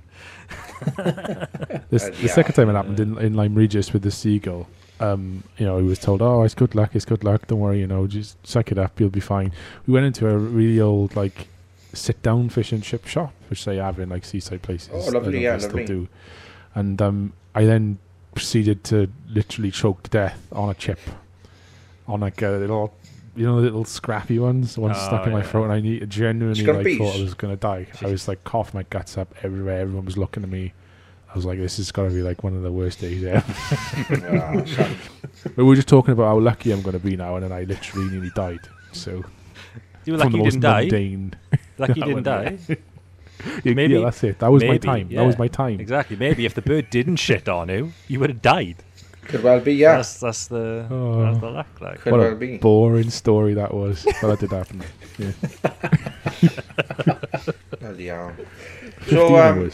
this, 1.91 2.09
the 2.09 2.29
second 2.29 2.55
time 2.55 2.69
it 2.71 2.75
happened 2.75 2.99
in, 2.99 3.17
in 3.19 3.35
Lyme 3.35 3.55
Regis 3.55 3.93
with 3.93 4.03
the 4.03 4.11
seagull. 4.11 4.69
Um, 4.99 5.43
you 5.59 5.67
know, 5.67 5.79
he 5.79 5.85
was 5.85 6.01
told, 6.01 6.21
"Oh, 6.21 6.43
it's 6.43 6.55
good 6.55 6.75
luck. 6.75 6.91
It's 6.95 7.05
good 7.05 7.23
luck. 7.23 7.47
Don't 7.47 7.61
worry. 7.61 7.79
You 7.79 7.87
know, 7.87 8.09
just 8.09 8.45
suck 8.45 8.73
it 8.73 8.79
up. 8.79 8.99
You'll 8.99 9.11
be 9.11 9.21
fine." 9.21 9.53
We 9.87 9.95
went 9.95 10.07
into 10.07 10.29
a 10.29 10.37
really 10.37 10.81
old 10.81 11.15
like 11.15 11.47
sit-down 11.93 12.49
fish 12.49 12.73
and 12.73 12.83
chip 12.83 13.07
shop, 13.07 13.33
which 13.49 13.65
they 13.65 13.77
have 13.77 13.99
in 13.99 14.09
like 14.09 14.25
seaside 14.25 14.63
places. 14.63 14.91
Oh, 14.93 15.11
lovely! 15.11 15.43
Yeah, 15.43 15.57
lovely. 15.57 15.85
do. 15.85 16.09
And 16.75 17.01
um, 17.03 17.33
I 17.55 17.65
then 17.65 17.99
proceeded 18.35 18.83
to 18.85 19.11
literally 19.29 19.71
choke 19.71 20.03
to 20.05 20.11
death 20.11 20.47
on 20.53 20.71
a 20.71 20.75
chip, 20.75 21.01
on 22.07 22.21
like 22.21 22.41
a 22.43 22.49
little, 22.51 22.95
you 23.37 23.45
know, 23.45 23.57
the 23.57 23.63
little 23.63 23.85
scrappy 23.85 24.39
ones, 24.39 24.75
the 24.75 24.81
ones 24.81 24.97
oh, 24.99 25.07
stuck 25.07 25.27
in 25.27 25.33
my 25.33 25.43
throat, 25.43 25.65
and 25.65 25.73
I 25.73 25.81
need, 25.81 26.09
genuinely 26.09 26.65
like, 26.65 26.99
thought 26.99 27.17
I 27.17 27.23
was 27.23 27.35
gonna 27.35 27.57
die. 27.57 27.89
Jeez. 27.93 28.07
I 28.07 28.11
was 28.11 28.29
like 28.29 28.43
coughing 28.45 28.79
my 28.79 28.85
guts 28.85 29.19
up 29.19 29.35
everywhere. 29.43 29.81
Everyone 29.81 30.05
was 30.05 30.17
looking 30.17 30.43
at 30.43 30.49
me. 30.49 30.73
I 31.31 31.35
was 31.35 31.47
like, 31.47 31.59
this 31.59 31.79
is 31.79 31.91
got 31.91 32.05
to 32.05 32.11
be 32.11 32.21
like 32.21 32.45
one 32.45 32.55
of 32.55 32.63
the 32.63 32.71
worst 32.71 33.01
days 33.01 33.25
ever. 33.25 33.43
but 35.45 35.57
we 35.57 35.65
were 35.65 35.75
just 35.75 35.89
talking 35.89 36.13
about 36.13 36.27
how 36.27 36.39
lucky 36.39 36.73
I'm 36.73 36.83
going 36.83 36.93
to 36.93 36.99
be 36.99 37.17
now, 37.17 37.37
and 37.37 37.45
then 37.45 37.53
I 37.53 37.63
literally 37.63 38.11
nearly 38.11 38.31
died. 38.35 38.61
So 38.93 39.25
you 40.05 40.13
were 40.13 40.19
lucky 40.19 40.37
you 40.37 40.45
didn't 40.45 40.61
die. 40.61 41.31
Lucky 41.79 42.01
you 42.01 42.07
didn't 42.07 42.23
die. 42.25 42.59
yeah, 43.65 43.75
maybe 43.75 43.95
yeah, 43.95 44.01
that's 44.01 44.23
it. 44.25 44.39
That 44.39 44.51
was 44.53 44.63
maybe, 44.63 44.87
my 44.87 44.95
time. 44.95 45.09
Yeah. 45.11 45.21
That 45.21 45.27
was 45.27 45.39
my 45.39 45.49
time. 45.49 45.81
Exactly. 45.81 46.17
Maybe 46.17 46.47
if 46.47 46.55
the 46.55 46.63
bird 46.63 46.91
didn't 46.91 47.17
shit 47.17 47.49
on 47.49 47.69
you, 47.69 47.93
you 48.09 48.21
would 48.21 48.31
have 48.31 48.43
died. 48.43 48.77
Could 49.25 49.43
well 49.43 49.61
be, 49.61 49.75
yeah. 49.75 49.97
That's, 49.97 50.21
that's 50.21 50.49
the 50.49 50.87
oh. 50.91 51.23
that's 51.23 51.39
the 51.39 51.51
luck. 51.51 51.81
Like. 51.81 52.01
Could 52.01 52.13
what 52.13 52.21
well 52.21 52.33
a 52.33 52.37
be. 52.37 52.59
boring 52.59 53.11
story 53.11 53.55
that 53.55 53.73
was. 53.73 54.05
but 54.21 54.29
that 54.29 54.41
did 54.41 54.51
happen. 54.51 54.83
Yeah. 55.19 55.33
yeah. 57.97 58.33
So, 59.09 59.37
um, 59.37 59.71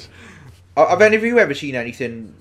have 0.77 1.01
any 1.01 1.17
of 1.17 1.25
you 1.25 1.39
ever 1.39 1.55
seen 1.55 1.75
anything 1.75 2.35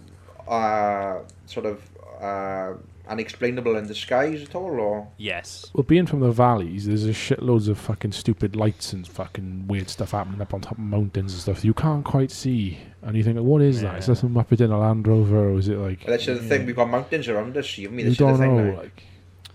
uh, 0.47 1.19
sort 1.45 1.65
of 1.65 1.81
uh, 2.21 2.73
unexplainable 3.07 3.75
in 3.77 3.87
the 3.87 3.95
skies 3.95 4.43
at 4.43 4.55
all, 4.55 4.79
or 4.79 5.07
yes. 5.17 5.69
Well, 5.73 5.83
being 5.83 6.05
from 6.05 6.19
the 6.19 6.31
valleys, 6.31 6.85
there's 6.85 7.05
a 7.05 7.09
shitloads 7.09 7.67
of 7.67 7.77
fucking 7.77 8.11
stupid 8.11 8.55
lights 8.55 8.93
and 8.93 9.07
fucking 9.07 9.67
weird 9.67 9.89
stuff 9.89 10.11
happening 10.11 10.41
up 10.41 10.53
on 10.53 10.61
top 10.61 10.73
of 10.73 10.79
mountains 10.79 11.33
and 11.33 11.41
stuff 11.41 11.65
you 11.65 11.73
can't 11.73 12.05
quite 12.05 12.31
see. 12.31 12.77
And 13.01 13.15
you 13.15 13.23
think, 13.23 13.39
what 13.39 13.61
is 13.61 13.81
yeah. 13.81 13.91
that? 13.91 13.99
Is 13.99 14.07
that 14.07 14.15
some 14.17 14.37
up 14.37 14.51
in 14.51 14.71
a 14.71 14.77
Land 14.77 15.07
Rover, 15.07 15.49
or 15.49 15.57
is 15.57 15.67
it 15.67 15.77
like? 15.77 15.99
Well, 15.99 16.17
that's 16.17 16.27
yeah. 16.27 16.35
the 16.35 16.41
thing. 16.41 16.65
We've 16.65 16.75
got 16.75 16.89
mountains 16.89 17.27
around 17.27 17.55
us. 17.57 17.77
You, 17.77 17.89
mean, 17.89 18.07
you 18.07 18.15
don't 18.15 18.39
know, 18.39 18.79
like. 18.79 19.03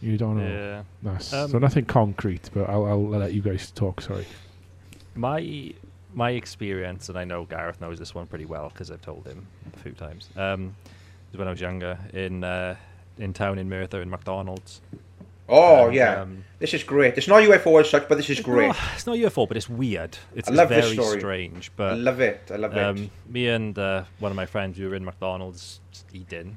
You 0.01 0.19
don't 0.19 0.39
know. 0.39 0.49
Yeah. 0.49 0.83
That's, 1.03 1.33
um, 1.33 1.51
so 1.51 1.59
nothing 1.59 1.85
concrete, 1.85 2.51
but 2.53 2.69
I'll, 2.69 2.87
I'll 2.87 3.09
let 3.09 3.35
you 3.35 3.43
guys 3.43 3.71
talk. 3.71 4.01
Sorry. 4.01 4.27
My 5.15 5.73
my 6.15 6.31
experience, 6.33 7.09
and 7.09 7.19
I 7.19 7.25
know 7.25 7.45
Gareth 7.45 7.81
knows 7.81 7.99
this 7.99 8.15
one 8.15 8.27
pretty 8.27 8.45
well 8.45 8.69
because 8.69 8.91
I've 8.91 9.03
told 9.03 9.27
him 9.27 9.47
a 9.75 9.79
few 9.79 9.93
times. 9.93 10.29
Um, 10.37 10.75
was 11.33 11.39
when 11.39 11.49
I 11.49 11.51
was 11.51 11.61
younger 11.61 11.99
in 12.13 12.45
uh, 12.45 12.77
in 13.19 13.33
town 13.33 13.59
in 13.59 13.69
Merthyr 13.69 14.03
in 14.03 14.11
McDonald's. 14.11 14.81
Oh 15.49 15.87
and, 15.87 15.95
yeah, 15.95 16.23
um, 16.23 16.45
this 16.61 16.73
is 16.73 16.83
great. 16.83 17.19
It's 17.19 17.29
not 17.29 17.43
UFO 17.43 17.81
as 17.81 17.91
such, 17.91 18.09
but 18.09 18.17
this 18.17 18.31
is 18.31 18.41
great. 18.41 18.69
Not, 18.69 18.77
it's 18.95 19.07
not 19.07 19.17
UFO, 19.17 19.47
but 19.47 19.57
it's 19.57 19.69
weird. 19.69 20.17
It's, 20.35 20.49
I 20.49 20.53
love 20.53 20.69
very 20.69 20.83
this 20.83 20.93
story. 20.93 21.19
strange. 21.19 21.73
But 21.77 21.93
I 21.93 21.97
love 21.97 22.21
it. 22.21 22.49
I 22.51 22.57
love 22.57 22.77
um, 22.77 22.97
it. 22.97 23.11
Me 23.29 23.49
and 23.49 23.79
uh, 23.79 24.05
one 24.19 24.33
of 24.33 24.37
my 24.37 24.47
friends, 24.47 24.79
we 24.79 24.87
were 24.87 24.95
in 24.95 25.05
McDonald's 25.05 25.81
eating, 26.13 26.57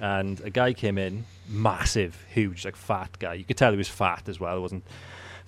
and 0.00 0.40
a 0.40 0.50
guy 0.50 0.72
came 0.72 0.98
in, 0.98 1.24
massive, 1.48 2.22
huge, 2.32 2.64
like 2.64 2.76
fat 2.76 3.16
guy. 3.18 3.34
You 3.34 3.44
could 3.44 3.56
tell 3.56 3.70
he 3.70 3.78
was 3.78 3.88
fat 3.88 4.28
as 4.28 4.40
well. 4.40 4.56
It 4.56 4.60
wasn't 4.60 4.84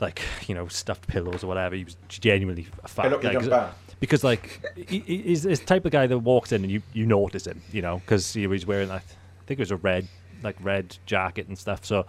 like 0.00 0.22
you 0.46 0.54
know 0.54 0.68
stuffed 0.68 1.06
pillows 1.06 1.42
or 1.42 1.48
whatever. 1.48 1.74
He 1.74 1.84
was 1.84 1.96
genuinely 2.08 2.66
a 2.82 2.88
fat 2.88 3.20
guy. 3.20 3.70
Because 3.98 4.22
like 4.22 4.62
he, 4.88 5.00
he's 5.00 5.42
this 5.42 5.60
type 5.60 5.84
of 5.84 5.92
guy 5.92 6.06
that 6.06 6.18
walks 6.18 6.52
in 6.52 6.62
and 6.62 6.70
you, 6.70 6.82
you 6.92 7.06
notice 7.06 7.46
him, 7.46 7.62
you 7.72 7.80
know, 7.80 7.98
because 7.98 8.32
he 8.32 8.46
was 8.46 8.66
wearing 8.66 8.88
that. 8.88 9.02
I 9.02 9.44
think 9.46 9.58
it 9.58 9.62
was 9.62 9.70
a 9.70 9.76
red 9.76 10.06
like 10.46 10.56
red 10.60 10.96
jacket 11.06 11.48
and 11.48 11.58
stuff. 11.58 11.84
So. 11.84 12.06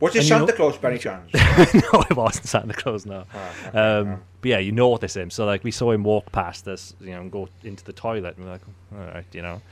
Was 0.00 0.16
it 0.16 0.24
Santa 0.24 0.46
know, 0.46 0.52
Claus 0.52 0.76
by 0.76 0.90
any 0.90 0.98
chance? 1.06 1.32
no, 1.32 2.00
it 2.10 2.16
wasn't 2.16 2.46
Santa 2.46 2.74
Claus. 2.74 3.06
No. 3.06 3.24
Oh, 3.32 3.68
okay, 3.68 3.78
um, 3.78 4.22
But 4.40 4.48
yeah, 4.48 4.58
you 4.58 4.72
know 4.72 4.88
what 4.88 5.02
notice 5.02 5.16
him. 5.16 5.30
So 5.30 5.46
like 5.46 5.62
we 5.62 5.70
saw 5.70 5.92
him 5.92 6.02
walk 6.02 6.32
past 6.32 6.66
us, 6.66 6.94
you 7.00 7.12
know, 7.12 7.20
and 7.20 7.30
go 7.30 7.48
into 7.62 7.84
the 7.84 7.92
toilet, 7.92 8.36
and 8.36 8.44
we're 8.44 8.52
like, 8.52 8.62
all 8.92 8.98
right, 8.98 9.24
you 9.32 9.40
know, 9.40 9.62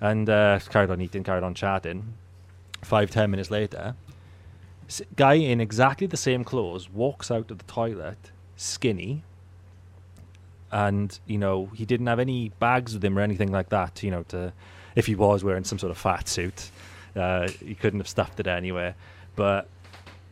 and 0.00 0.28
uh, 0.28 0.58
carried 0.70 0.90
on 0.90 1.00
eating, 1.00 1.22
carried 1.22 1.44
on 1.44 1.54
chatting. 1.54 2.14
Five 2.82 3.10
ten 3.10 3.30
minutes 3.30 3.50
later, 3.50 3.94
guy 5.16 5.34
in 5.34 5.60
exactly 5.60 6.06
the 6.06 6.16
same 6.16 6.44
clothes 6.44 6.90
walks 6.90 7.30
out 7.30 7.50
of 7.50 7.58
the 7.58 7.64
toilet, 7.64 8.30
skinny, 8.56 9.22
and 10.70 11.18
you 11.26 11.38
know 11.38 11.70
he 11.74 11.86
didn't 11.86 12.08
have 12.08 12.18
any 12.18 12.50
bags 12.58 12.92
with 12.92 13.04
him 13.04 13.16
or 13.16 13.22
anything 13.22 13.50
like 13.50 13.70
that. 13.70 14.02
You 14.02 14.10
know, 14.10 14.22
to 14.24 14.52
if 14.94 15.06
he 15.06 15.14
was 15.14 15.42
wearing 15.42 15.64
some 15.64 15.78
sort 15.78 15.90
of 15.90 15.98
fat 15.98 16.28
suit, 16.28 16.70
uh, 17.16 17.48
he 17.64 17.74
couldn't 17.74 18.00
have 18.00 18.08
stuffed 18.08 18.40
it 18.40 18.46
anywhere. 18.46 18.94
But 19.36 19.68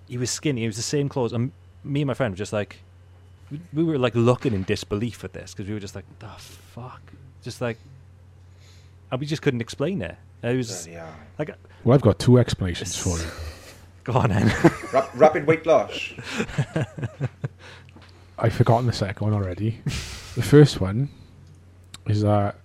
he 0.09 0.17
was 0.19 0.31
skinny. 0.31 0.63
He 0.63 0.67
was 0.67 0.77
the 0.77 0.83
same 0.83 1.09
clothes. 1.09 1.33
And 1.33 1.53
me 1.85 2.03
and 2.03 2.07
my 2.07 2.15
friend 2.15 2.33
were 2.33 2.39
just 2.39 2.53
like, 2.53 2.79
we, 3.51 3.61
we 3.73 3.85
were 3.85 3.99
like 3.99 4.15
looking 4.15 4.55
in 4.55 4.63
disbelief 4.65 5.25
at 5.25 5.33
this 5.33 5.53
because 5.53 5.69
we 5.69 5.75
were 5.75 5.81
just 5.81 5.95
like, 5.95 6.05
the 6.19 6.29
fuck, 6.29 7.01
just 7.43 7.61
like, 7.61 7.79
and 9.11 9.21
we 9.21 9.27
just 9.27 9.43
couldn't 9.43 9.61
explain 9.61 10.03
it. 10.03 10.17
It 10.43 10.57
was 10.57 10.87
yeah. 10.87 11.13
like, 11.39 11.55
well, 11.85 11.95
I've 11.95 12.03
got 12.03 12.19
two 12.19 12.39
explanations 12.39 12.97
for 12.97 13.19
you. 13.19 13.25
Go 14.05 14.15
on, 14.15 14.31
then. 14.31 14.53
rapid 15.15 15.47
weight 15.47 15.65
loss. 15.65 16.13
I've 18.39 18.53
forgotten 18.53 18.87
the 18.87 18.93
second 18.93 19.25
one 19.25 19.35
already. 19.35 19.79
the 19.85 20.43
first 20.43 20.81
one 20.81 21.09
is 22.09 22.23
that 22.23 22.57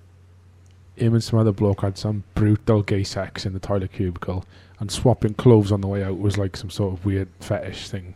him 0.98 1.14
and 1.14 1.24
some 1.24 1.40
other 1.40 1.52
bloke 1.52 1.82
had 1.82 1.98
some 1.98 2.24
brutal 2.34 2.82
gay 2.82 3.04
sex 3.04 3.46
in 3.46 3.54
the 3.54 3.60
toilet 3.60 3.94
cubicle, 3.94 4.44
and 4.80 4.92
swapping 4.92 5.34
clothes 5.34 5.72
on 5.72 5.82
the 5.82 5.88
way 5.88 6.04
out 6.04 6.20
was 6.20 6.38
like 6.38 6.58
some 6.58 6.70
sort 6.70 6.94
of 6.94 7.06
weird 7.06 7.30
fetish 7.40 7.90
thing. 7.90 8.16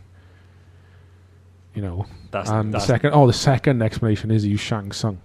You 1.73 1.81
know. 1.81 2.05
That's, 2.31 2.49
and 2.49 2.73
that's 2.73 2.85
the 2.85 2.93
second, 2.93 3.13
oh, 3.13 3.27
the 3.27 3.33
second 3.33 3.81
explanation 3.81 4.31
is 4.31 4.43
he 4.43 4.51
was 4.51 4.59
Shang 4.59 4.91
Tsung. 4.91 5.19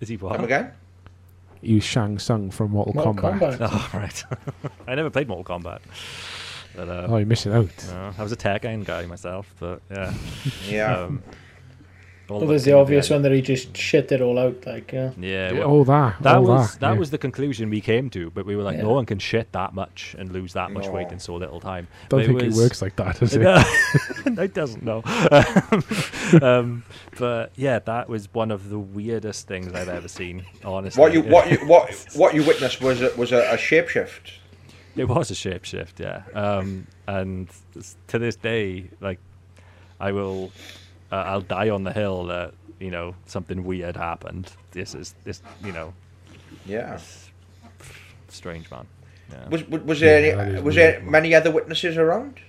Is 0.00 0.08
he 0.08 0.16
what? 0.16 0.36
Come 0.36 0.44
again? 0.44 0.72
He 1.60 1.74
was 1.74 1.84
Shang 1.84 2.18
Tsung 2.18 2.50
from 2.50 2.70
Mortal, 2.72 2.94
Mortal 2.94 3.14
Kombat. 3.14 3.58
Kombat. 3.58 3.58
Oh, 3.94 3.98
right. 3.98 4.24
I 4.86 4.94
never 4.94 5.10
played 5.10 5.28
Mortal 5.28 5.58
Kombat. 5.58 5.80
But, 6.76 6.88
uh, 6.88 7.06
oh, 7.08 7.16
you're 7.16 7.26
missing 7.26 7.52
out. 7.52 7.88
Uh, 7.90 8.12
I 8.16 8.22
was 8.22 8.30
a 8.30 8.36
Tekken 8.36 8.84
guy 8.84 9.06
myself, 9.06 9.52
but 9.58 9.80
yeah. 9.90 10.14
yeah. 10.68 10.96
Um, 10.96 11.22
well, 12.28 12.46
there's 12.46 12.64
the 12.64 12.74
obvious 12.74 13.08
one 13.08 13.22
that 13.22 13.32
he 13.32 13.40
just 13.40 13.74
shit 13.74 14.12
it 14.12 14.20
all 14.20 14.38
out, 14.38 14.66
like 14.66 14.92
yeah. 14.92 15.12
Yeah, 15.18 15.52
well, 15.52 15.68
all 15.68 15.84
that. 15.84 16.22
That 16.22 16.36
all 16.36 16.44
was 16.44 16.72
that, 16.72 16.80
that 16.80 16.92
yeah. 16.92 16.98
was 16.98 17.10
the 17.10 17.18
conclusion 17.18 17.70
we 17.70 17.80
came 17.80 18.10
to, 18.10 18.30
but 18.30 18.44
we 18.44 18.54
were 18.54 18.62
like, 18.62 18.76
yeah. 18.76 18.82
no 18.82 18.92
one 18.92 19.06
can 19.06 19.18
shit 19.18 19.50
that 19.52 19.72
much 19.72 20.14
and 20.18 20.30
lose 20.30 20.52
that 20.52 20.70
much 20.70 20.84
no. 20.84 20.92
weight 20.92 21.10
in 21.10 21.18
so 21.18 21.36
little 21.36 21.58
time. 21.58 21.88
Don't 22.10 22.20
but 22.20 22.26
think 22.26 22.42
it, 22.42 22.46
was, 22.46 22.58
it, 22.58 22.62
works 22.62 22.82
like 22.82 22.96
that, 22.96 23.18
does 23.18 23.34
it? 23.34 23.42
it 24.38 24.54
doesn't 24.54 24.82
know. 24.82 25.02
um, 26.42 26.84
but 27.18 27.52
yeah, 27.56 27.78
that 27.78 28.10
was 28.10 28.32
one 28.34 28.50
of 28.50 28.68
the 28.68 28.78
weirdest 28.78 29.48
things 29.48 29.72
I've 29.72 29.88
ever 29.88 30.08
seen. 30.08 30.44
Honestly, 30.64 31.00
what 31.00 31.14
you 31.14 31.22
what 31.22 31.50
you 31.50 31.58
what 31.66 32.06
what 32.14 32.34
you 32.34 32.44
witnessed 32.44 32.82
was 32.82 33.00
a, 33.00 33.10
was 33.16 33.32
a, 33.32 33.52
a 33.52 33.56
shapeshift. 33.56 34.32
It 34.96 35.08
was 35.08 35.30
a 35.30 35.34
shapeshift, 35.34 35.98
yeah. 35.98 36.24
Um, 36.34 36.86
and 37.06 37.48
to 38.08 38.18
this 38.18 38.36
day, 38.36 38.90
like 39.00 39.18
I 40.00 40.12
will 40.12 40.52
uh, 41.12 41.16
I'll 41.16 41.40
die 41.40 41.70
on 41.70 41.84
the 41.84 41.92
hill 41.92 42.24
that 42.26 42.54
you 42.80 42.90
know 42.90 43.14
something 43.26 43.64
weird 43.64 43.96
happened. 43.96 44.50
This 44.72 44.94
is 44.94 45.14
this 45.24 45.42
you 45.64 45.72
know. 45.72 45.92
Yeah. 46.66 46.98
Strange 48.28 48.70
man. 48.70 48.86
Yeah. 49.30 49.48
Was 49.48 49.68
was 49.68 50.00
there 50.00 50.24
yeah, 50.24 50.42
any, 50.42 50.60
was 50.60 50.74
there 50.74 51.00
many 51.02 51.34
other 51.34 51.50
witnesses 51.50 51.96
around? 51.96 52.40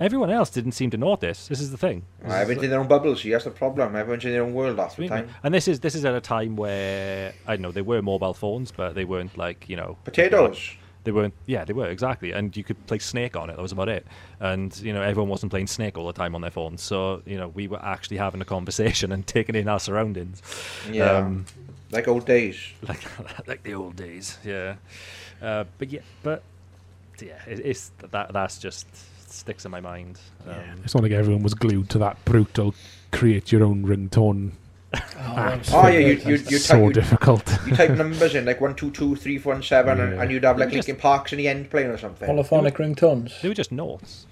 Everyone 0.00 0.30
else 0.30 0.50
didn't 0.50 0.72
seem 0.72 0.90
to 0.90 0.96
notice. 0.96 1.48
This 1.48 1.58
This 1.58 1.60
is 1.60 1.70
the 1.72 1.76
thing. 1.76 2.04
Well, 2.22 2.32
everyone's 2.32 2.64
in 2.64 2.70
their 2.70 2.78
own 2.78 2.86
bubbles. 2.86 3.22
See, 3.22 3.30
that's 3.30 3.44
the 3.44 3.50
problem. 3.50 3.96
Everyone's 3.96 4.24
in 4.24 4.30
their 4.30 4.44
own 4.44 4.54
world 4.54 4.78
half 4.78 4.94
the 4.94 5.08
time. 5.08 5.28
And 5.42 5.52
this 5.52 5.66
is 5.66 5.80
this 5.80 5.94
is 5.94 6.04
at 6.04 6.14
a 6.14 6.20
time 6.20 6.54
where 6.56 7.32
I 7.46 7.56
don't 7.56 7.62
know 7.62 7.72
they 7.72 7.82
were 7.82 8.00
mobile 8.02 8.34
phones, 8.34 8.70
but 8.70 8.94
they 8.94 9.04
weren't 9.04 9.36
like 9.36 9.68
you 9.68 9.76
know 9.76 9.96
potatoes. 10.04 10.76
They 11.08 11.12
weren't. 11.12 11.32
Yeah, 11.46 11.64
they 11.64 11.72
were 11.72 11.88
exactly. 11.88 12.32
And 12.32 12.54
you 12.54 12.62
could 12.62 12.86
play 12.86 12.98
Snake 12.98 13.34
on 13.34 13.48
it. 13.48 13.56
That 13.56 13.62
was 13.62 13.72
about 13.72 13.88
it. 13.88 14.06
And 14.40 14.78
you 14.80 14.92
know, 14.92 15.00
everyone 15.00 15.30
wasn't 15.30 15.48
playing 15.48 15.68
Snake 15.68 15.96
all 15.96 16.06
the 16.06 16.12
time 16.12 16.34
on 16.34 16.42
their 16.42 16.50
phones. 16.50 16.82
So 16.82 17.22
you 17.24 17.38
know, 17.38 17.48
we 17.48 17.66
were 17.66 17.82
actually 17.82 18.18
having 18.18 18.42
a 18.42 18.44
conversation 18.44 19.10
and 19.14 19.26
taking 19.26 19.54
in 19.54 19.68
our 19.68 19.80
surroundings. 19.80 20.42
Yeah. 20.92 21.12
Um, 21.12 21.46
like 21.92 22.08
old 22.08 22.26
days. 22.26 22.58
Like 22.86 23.00
like 23.48 23.62
the 23.62 23.72
old 23.72 23.96
days. 23.96 24.36
Yeah. 24.44 24.74
Uh, 25.40 25.64
but 25.78 25.90
yeah, 25.90 26.02
but 26.22 26.42
yeah, 27.22 27.40
it, 27.46 27.60
it's 27.64 27.90
that 28.10 28.34
that's 28.34 28.58
just 28.58 28.86
sticks 29.30 29.64
in 29.64 29.70
my 29.70 29.80
mind. 29.80 30.20
Um, 30.46 30.56
yeah. 30.56 30.74
It's 30.84 30.94
not 30.94 31.02
like 31.02 31.12
everyone 31.12 31.42
was 31.42 31.54
glued 31.54 31.88
to 31.88 31.98
that 32.00 32.22
brutal 32.26 32.74
create 33.12 33.50
your 33.50 33.64
own 33.64 33.86
ringtone 33.86 34.50
Oh, 34.94 35.60
oh 35.74 35.86
yeah, 35.88 35.98
you, 35.98 36.12
you, 36.24 36.36
you 36.36 36.58
so 36.58 36.86
type, 36.86 36.94
difficult. 36.94 37.58
you 37.66 37.76
type 37.76 37.90
numbers 37.90 38.34
in 38.34 38.46
like 38.46 38.60
one 38.60 38.74
two 38.74 38.90
two 38.90 39.16
three 39.16 39.36
four 39.38 39.52
and 39.52 39.62
seven, 39.62 39.98
yeah. 39.98 40.04
and, 40.04 40.22
and 40.22 40.30
you'd 40.30 40.44
have 40.44 40.58
like 40.58 40.72
Linkin 40.72 40.96
Parks 40.96 41.32
in 41.32 41.38
the 41.38 41.46
end 41.46 41.70
playing 41.70 41.88
or 41.88 41.98
something. 41.98 42.26
Polyphonic 42.26 42.76
ringtones. 42.76 43.38
They 43.40 43.48
were 43.48 43.54
just 43.54 43.70
notes. 43.70 44.26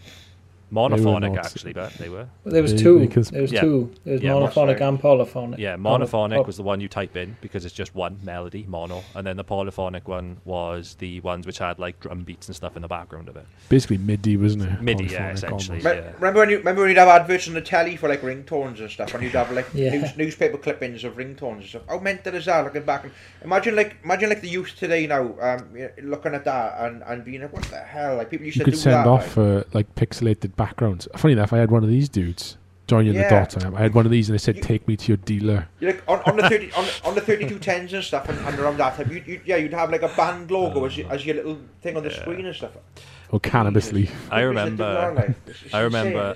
Monophonic, 0.76 1.36
actually, 1.38 1.72
but 1.72 1.92
they 1.94 2.08
were. 2.08 2.28
Well, 2.44 2.52
there 2.52 2.62
was 2.62 2.74
two. 2.74 3.06
There 3.06 3.42
was 3.42 3.52
yeah. 3.52 3.60
two. 3.60 3.92
There 4.04 4.14
was 4.14 4.22
yeah, 4.22 4.30
monophonic 4.32 4.80
and 4.80 5.00
polyphonic. 5.00 5.58
Yeah, 5.58 5.76
monophonic 5.76 6.46
was 6.46 6.56
the 6.56 6.62
one 6.62 6.80
you 6.80 6.88
type 6.88 7.16
in 7.16 7.36
because 7.40 7.64
it's 7.64 7.74
just 7.74 7.94
one 7.94 8.18
melody, 8.22 8.64
mono, 8.68 9.02
and 9.14 9.26
then 9.26 9.36
the 9.36 9.44
polyphonic 9.44 10.06
one 10.06 10.38
was 10.44 10.94
the 10.98 11.20
ones 11.20 11.46
which 11.46 11.58
had 11.58 11.78
like 11.78 11.98
drum 12.00 12.24
beats 12.24 12.48
and 12.48 12.56
stuff 12.56 12.76
in 12.76 12.82
the 12.82 12.88
background 12.88 13.28
of 13.28 13.36
it. 13.36 13.46
Basically 13.68 13.98
MIDI, 13.98 14.36
wasn't 14.36 14.64
it? 14.64 14.82
MIDI, 14.82 15.04
yeah, 15.06 15.30
essentially. 15.30 15.80
Yeah. 15.80 16.12
Remember 16.18 16.40
when 16.40 16.50
you 16.50 16.58
remember 16.58 16.82
when 16.82 16.90
you'd 16.90 16.98
have 16.98 17.08
adverts 17.08 17.48
on 17.48 17.54
the 17.54 17.62
telly 17.62 17.96
for 17.96 18.08
like 18.08 18.20
ringtones 18.22 18.80
and 18.80 18.90
stuff, 18.90 19.14
and 19.14 19.22
you'd 19.22 19.32
have 19.32 19.50
like 19.52 19.66
yeah. 19.72 19.90
news, 19.90 20.16
newspaper 20.16 20.58
clippings 20.58 21.04
of 21.04 21.14
ringtones 21.14 21.56
and 21.56 21.64
stuff. 21.64 21.82
How 21.88 21.98
mental 21.98 22.34
is 22.34 22.44
that? 22.46 22.64
Looking 22.64 22.84
back, 22.84 23.04
and 23.04 23.12
imagine 23.42 23.76
like 23.76 23.96
imagine 24.04 24.28
like 24.28 24.42
the 24.42 24.48
youth 24.48 24.74
today 24.76 25.06
now, 25.06 25.34
um, 25.40 25.76
looking 26.02 26.34
at 26.34 26.44
that 26.44 26.80
and, 26.80 27.02
and 27.02 27.24
being 27.24 27.42
like, 27.42 27.52
what 27.52 27.64
the 27.64 27.78
hell? 27.78 28.16
Like 28.16 28.30
people 28.30 28.46
used 28.46 28.58
you 28.58 28.64
to 28.64 28.70
could 28.70 28.78
send 28.78 28.94
that, 28.94 29.06
off 29.06 29.36
like, 29.36 29.46
uh, 29.46 29.64
like 29.72 29.94
pixelated 29.94 30.54
backgrounds. 30.66 31.08
Funny 31.16 31.32
enough, 31.32 31.52
I 31.52 31.58
had 31.58 31.70
one 31.70 31.84
of 31.84 31.88
these 31.88 32.08
dudes 32.08 32.56
join 32.86 33.06
you 33.06 33.12
yeah. 33.12 33.24
the 33.24 33.30
dots. 33.30 33.56
I 33.56 33.80
had 33.80 33.94
one 33.94 34.06
of 34.06 34.12
these, 34.12 34.28
and 34.28 34.34
they 34.34 34.38
said, 34.38 34.56
you, 34.56 34.62
"Take 34.62 34.86
me 34.88 34.96
to 34.96 35.08
your 35.08 35.16
dealer." 35.18 35.68
you 35.80 35.88
like 35.88 36.02
on, 36.08 36.20
on 36.22 36.36
the 36.36 36.48
thirty 36.48 36.72
on, 36.72 36.84
on 37.04 37.14
the 37.14 37.20
thirty 37.20 37.48
two 37.48 37.58
tens 37.58 37.92
and 37.92 38.02
stuff, 38.02 38.28
and, 38.28 38.38
and 38.40 38.58
around 38.58 38.78
that 38.78 38.96
time, 38.96 39.10
you, 39.10 39.22
you, 39.26 39.40
yeah, 39.44 39.56
you'd 39.56 39.72
have 39.72 39.90
like 39.90 40.02
a 40.02 40.08
band 40.08 40.50
logo 40.50 40.84
as, 40.84 40.96
you, 40.96 41.06
uh, 41.06 41.10
as 41.10 41.24
your 41.24 41.36
little 41.36 41.58
thing 41.82 41.96
on 41.96 42.02
the 42.02 42.10
yeah. 42.10 42.20
screen 42.20 42.46
and 42.46 42.54
stuff. 42.54 42.72
Or 43.30 43.40
cannabis 43.40 43.92
leaf. 43.92 44.14
I 44.30 44.40
remember. 44.40 45.34
I 45.72 45.80
remember. 45.80 46.34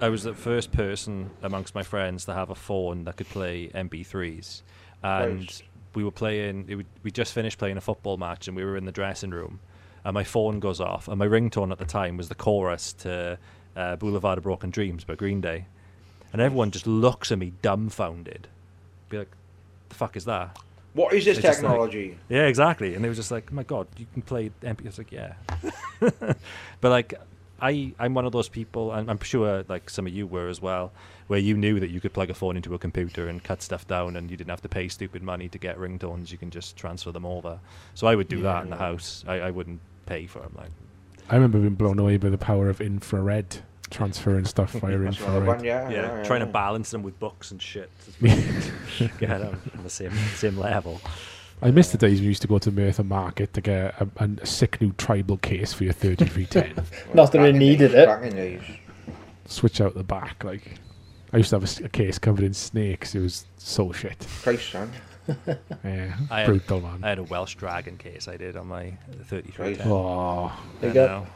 I 0.00 0.08
was 0.08 0.24
the 0.24 0.34
first 0.34 0.72
person 0.72 1.30
amongst 1.42 1.74
my 1.74 1.82
friends 1.82 2.24
to 2.24 2.34
have 2.34 2.50
a 2.50 2.54
phone 2.54 3.04
that 3.04 3.16
could 3.16 3.28
play 3.28 3.68
MP3s, 3.68 4.62
and 5.02 5.40
right. 5.40 5.62
we 5.94 6.04
were 6.04 6.10
playing. 6.10 6.66
Would, 6.68 6.86
we 7.02 7.10
just 7.10 7.32
finished 7.32 7.58
playing 7.58 7.76
a 7.76 7.80
football 7.80 8.16
match, 8.16 8.48
and 8.48 8.56
we 8.56 8.64
were 8.64 8.76
in 8.76 8.84
the 8.84 8.92
dressing 8.92 9.30
room, 9.30 9.60
and 10.04 10.14
my 10.14 10.24
phone 10.24 10.60
goes 10.60 10.80
off, 10.80 11.08
and 11.08 11.18
my 11.18 11.26
ringtone 11.26 11.72
at 11.72 11.78
the 11.78 11.84
time 11.84 12.16
was 12.16 12.28
the 12.28 12.34
chorus 12.34 12.92
to 12.92 13.38
uh, 13.76 13.96
Boulevard 13.96 14.38
of 14.38 14.44
Broken 14.44 14.70
Dreams 14.70 15.04
by 15.04 15.14
Green 15.14 15.40
Day, 15.40 15.66
and 16.32 16.42
everyone 16.42 16.70
just 16.70 16.86
looks 16.86 17.32
at 17.32 17.38
me 17.38 17.52
dumbfounded, 17.62 18.48
be 19.08 19.18
like, 19.18 19.30
"The 19.88 19.94
fuck 19.94 20.16
is 20.16 20.24
that?" 20.26 20.58
What 20.92 21.12
is 21.12 21.24
this 21.24 21.38
technology? 21.38 22.10
Like, 22.10 22.18
yeah, 22.28 22.46
exactly. 22.46 22.94
And 22.94 23.04
they 23.04 23.08
were 23.08 23.14
just 23.14 23.30
like, 23.30 23.48
oh 23.50 23.54
"My 23.54 23.64
God, 23.64 23.88
you 23.96 24.06
can 24.12 24.22
play 24.22 24.50
MP." 24.62 24.84
I 24.84 24.86
was 24.86 24.98
like, 24.98 25.12
"Yeah," 25.12 25.34
but 26.00 26.90
like, 26.90 27.14
I 27.60 27.92
I'm 27.98 28.14
one 28.14 28.26
of 28.26 28.32
those 28.32 28.48
people, 28.48 28.92
and 28.92 29.10
I'm 29.10 29.18
sure 29.20 29.64
like 29.68 29.88
some 29.88 30.06
of 30.06 30.12
you 30.12 30.26
were 30.26 30.48
as 30.48 30.60
well, 30.60 30.92
where 31.28 31.40
you 31.40 31.56
knew 31.56 31.80
that 31.80 31.88
you 31.88 32.00
could 32.00 32.12
plug 32.12 32.28
a 32.28 32.34
phone 32.34 32.56
into 32.56 32.74
a 32.74 32.78
computer 32.78 33.26
and 33.28 33.42
cut 33.42 33.62
stuff 33.62 33.86
down, 33.86 34.16
and 34.16 34.30
you 34.30 34.36
didn't 34.36 34.50
have 34.50 34.62
to 34.62 34.68
pay 34.68 34.88
stupid 34.88 35.22
money 35.22 35.48
to 35.48 35.56
get 35.56 35.78
ringtones. 35.78 36.30
You 36.30 36.36
can 36.36 36.50
just 36.50 36.76
transfer 36.76 37.10
them 37.10 37.24
over. 37.24 37.58
So 37.94 38.06
I 38.06 38.14
would 38.14 38.28
do 38.28 38.36
yeah, 38.36 38.42
that 38.42 38.64
in 38.64 38.70
the 38.70 38.76
house. 38.76 39.24
I, 39.26 39.40
I 39.40 39.50
wouldn't 39.50 39.80
pay 40.06 40.26
for 40.26 40.40
them. 40.40 40.54
Like, 40.56 40.70
I 41.28 41.34
remember 41.34 41.58
being 41.58 41.74
blown 41.74 41.98
away 41.98 42.16
by 42.16 42.28
the 42.28 42.38
power 42.38 42.68
of 42.68 42.80
infrared 42.80 43.62
transferring 43.90 44.44
stuff 44.44 44.72
via 44.72 45.00
infrared. 45.00 45.46
One, 45.46 45.64
yeah, 45.64 45.88
yeah, 45.88 46.16
yeah, 46.16 46.22
trying 46.24 46.40
to 46.40 46.46
balance 46.46 46.90
them 46.90 47.02
with 47.02 47.18
books 47.18 47.50
and 47.50 47.60
shit. 47.62 47.90
get 48.20 49.30
on 49.30 49.60
the 49.82 49.90
same 49.90 50.12
same 50.34 50.58
level. 50.58 51.00
I 51.62 51.70
miss 51.70 51.90
the 51.90 51.98
uh, 51.98 52.08
days 52.08 52.20
we 52.20 52.26
used 52.26 52.42
to 52.42 52.48
go 52.48 52.58
to 52.58 52.70
Merthyr 52.70 53.04
Market 53.04 53.54
to 53.54 53.60
get 53.60 53.94
a, 54.00 54.08
a 54.18 54.46
sick 54.46 54.80
new 54.80 54.92
tribal 54.92 55.38
case 55.38 55.72
for 55.72 55.84
your 55.84 55.92
3310. 55.92 56.84
Not 57.14 57.32
that 57.32 57.40
I 57.40 57.52
needed 57.52 57.92
it. 57.94 58.60
Switch 59.46 59.80
out 59.80 59.94
the 59.94 60.02
back. 60.02 60.42
Like, 60.44 60.78
I 61.32 61.38
used 61.38 61.50
to 61.50 61.60
have 61.60 61.80
a, 61.80 61.84
a 61.84 61.88
case 61.88 62.18
covered 62.18 62.44
in 62.44 62.54
snakes. 62.54 63.14
It 63.14 63.20
was 63.20 63.46
so 63.56 63.92
shit. 63.92 64.26
Christ, 64.42 64.72
son. 64.72 64.90
yeah, 65.84 66.16
I 66.30 66.44
brutal, 66.44 66.80
had, 66.80 66.92
man. 66.92 67.04
I 67.04 67.08
had 67.10 67.18
a 67.18 67.22
Welsh 67.22 67.54
dragon 67.54 67.96
case 67.96 68.28
I 68.28 68.36
did 68.36 68.56
on 68.56 68.66
my 68.66 68.96
3310. 69.24 69.90
Oh. 69.90 70.52
There 70.80 70.88
you 70.88 70.94
go. 70.94 71.26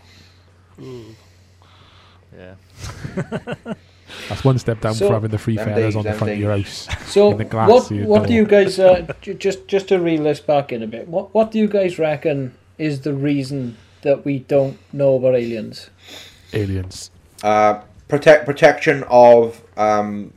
Yeah. 2.36 2.54
That's 4.28 4.44
one 4.44 4.58
step 4.58 4.80
down 4.80 4.94
so, 4.94 5.06
from 5.06 5.14
having 5.14 5.30
the 5.30 5.38
free 5.38 5.56
feathers 5.56 5.96
on 5.96 6.04
the 6.04 6.12
front 6.12 6.30
days. 6.30 6.36
of 6.36 6.40
your 6.40 6.56
house. 6.56 6.88
So, 7.08 7.30
what, 7.30 7.90
what 7.90 8.26
do 8.26 8.34
you 8.34 8.44
guys, 8.44 8.78
uh, 8.78 9.06
just 9.38 9.66
just 9.66 9.88
to 9.88 9.98
reel 9.98 10.22
this 10.24 10.40
back 10.40 10.72
in 10.72 10.82
a 10.82 10.86
bit, 10.86 11.08
what, 11.08 11.34
what 11.34 11.50
do 11.50 11.58
you 11.58 11.68
guys 11.68 11.98
reckon 11.98 12.54
is 12.76 13.00
the 13.00 13.14
reason 13.14 13.76
that 14.02 14.24
we 14.24 14.40
don't 14.40 14.78
know 14.92 15.16
about 15.16 15.34
aliens? 15.34 15.90
Aliens. 16.52 17.10
Uh, 17.42 17.80
protect 18.08 18.46
protection 18.46 19.04
of 19.08 19.62
um, 19.76 20.32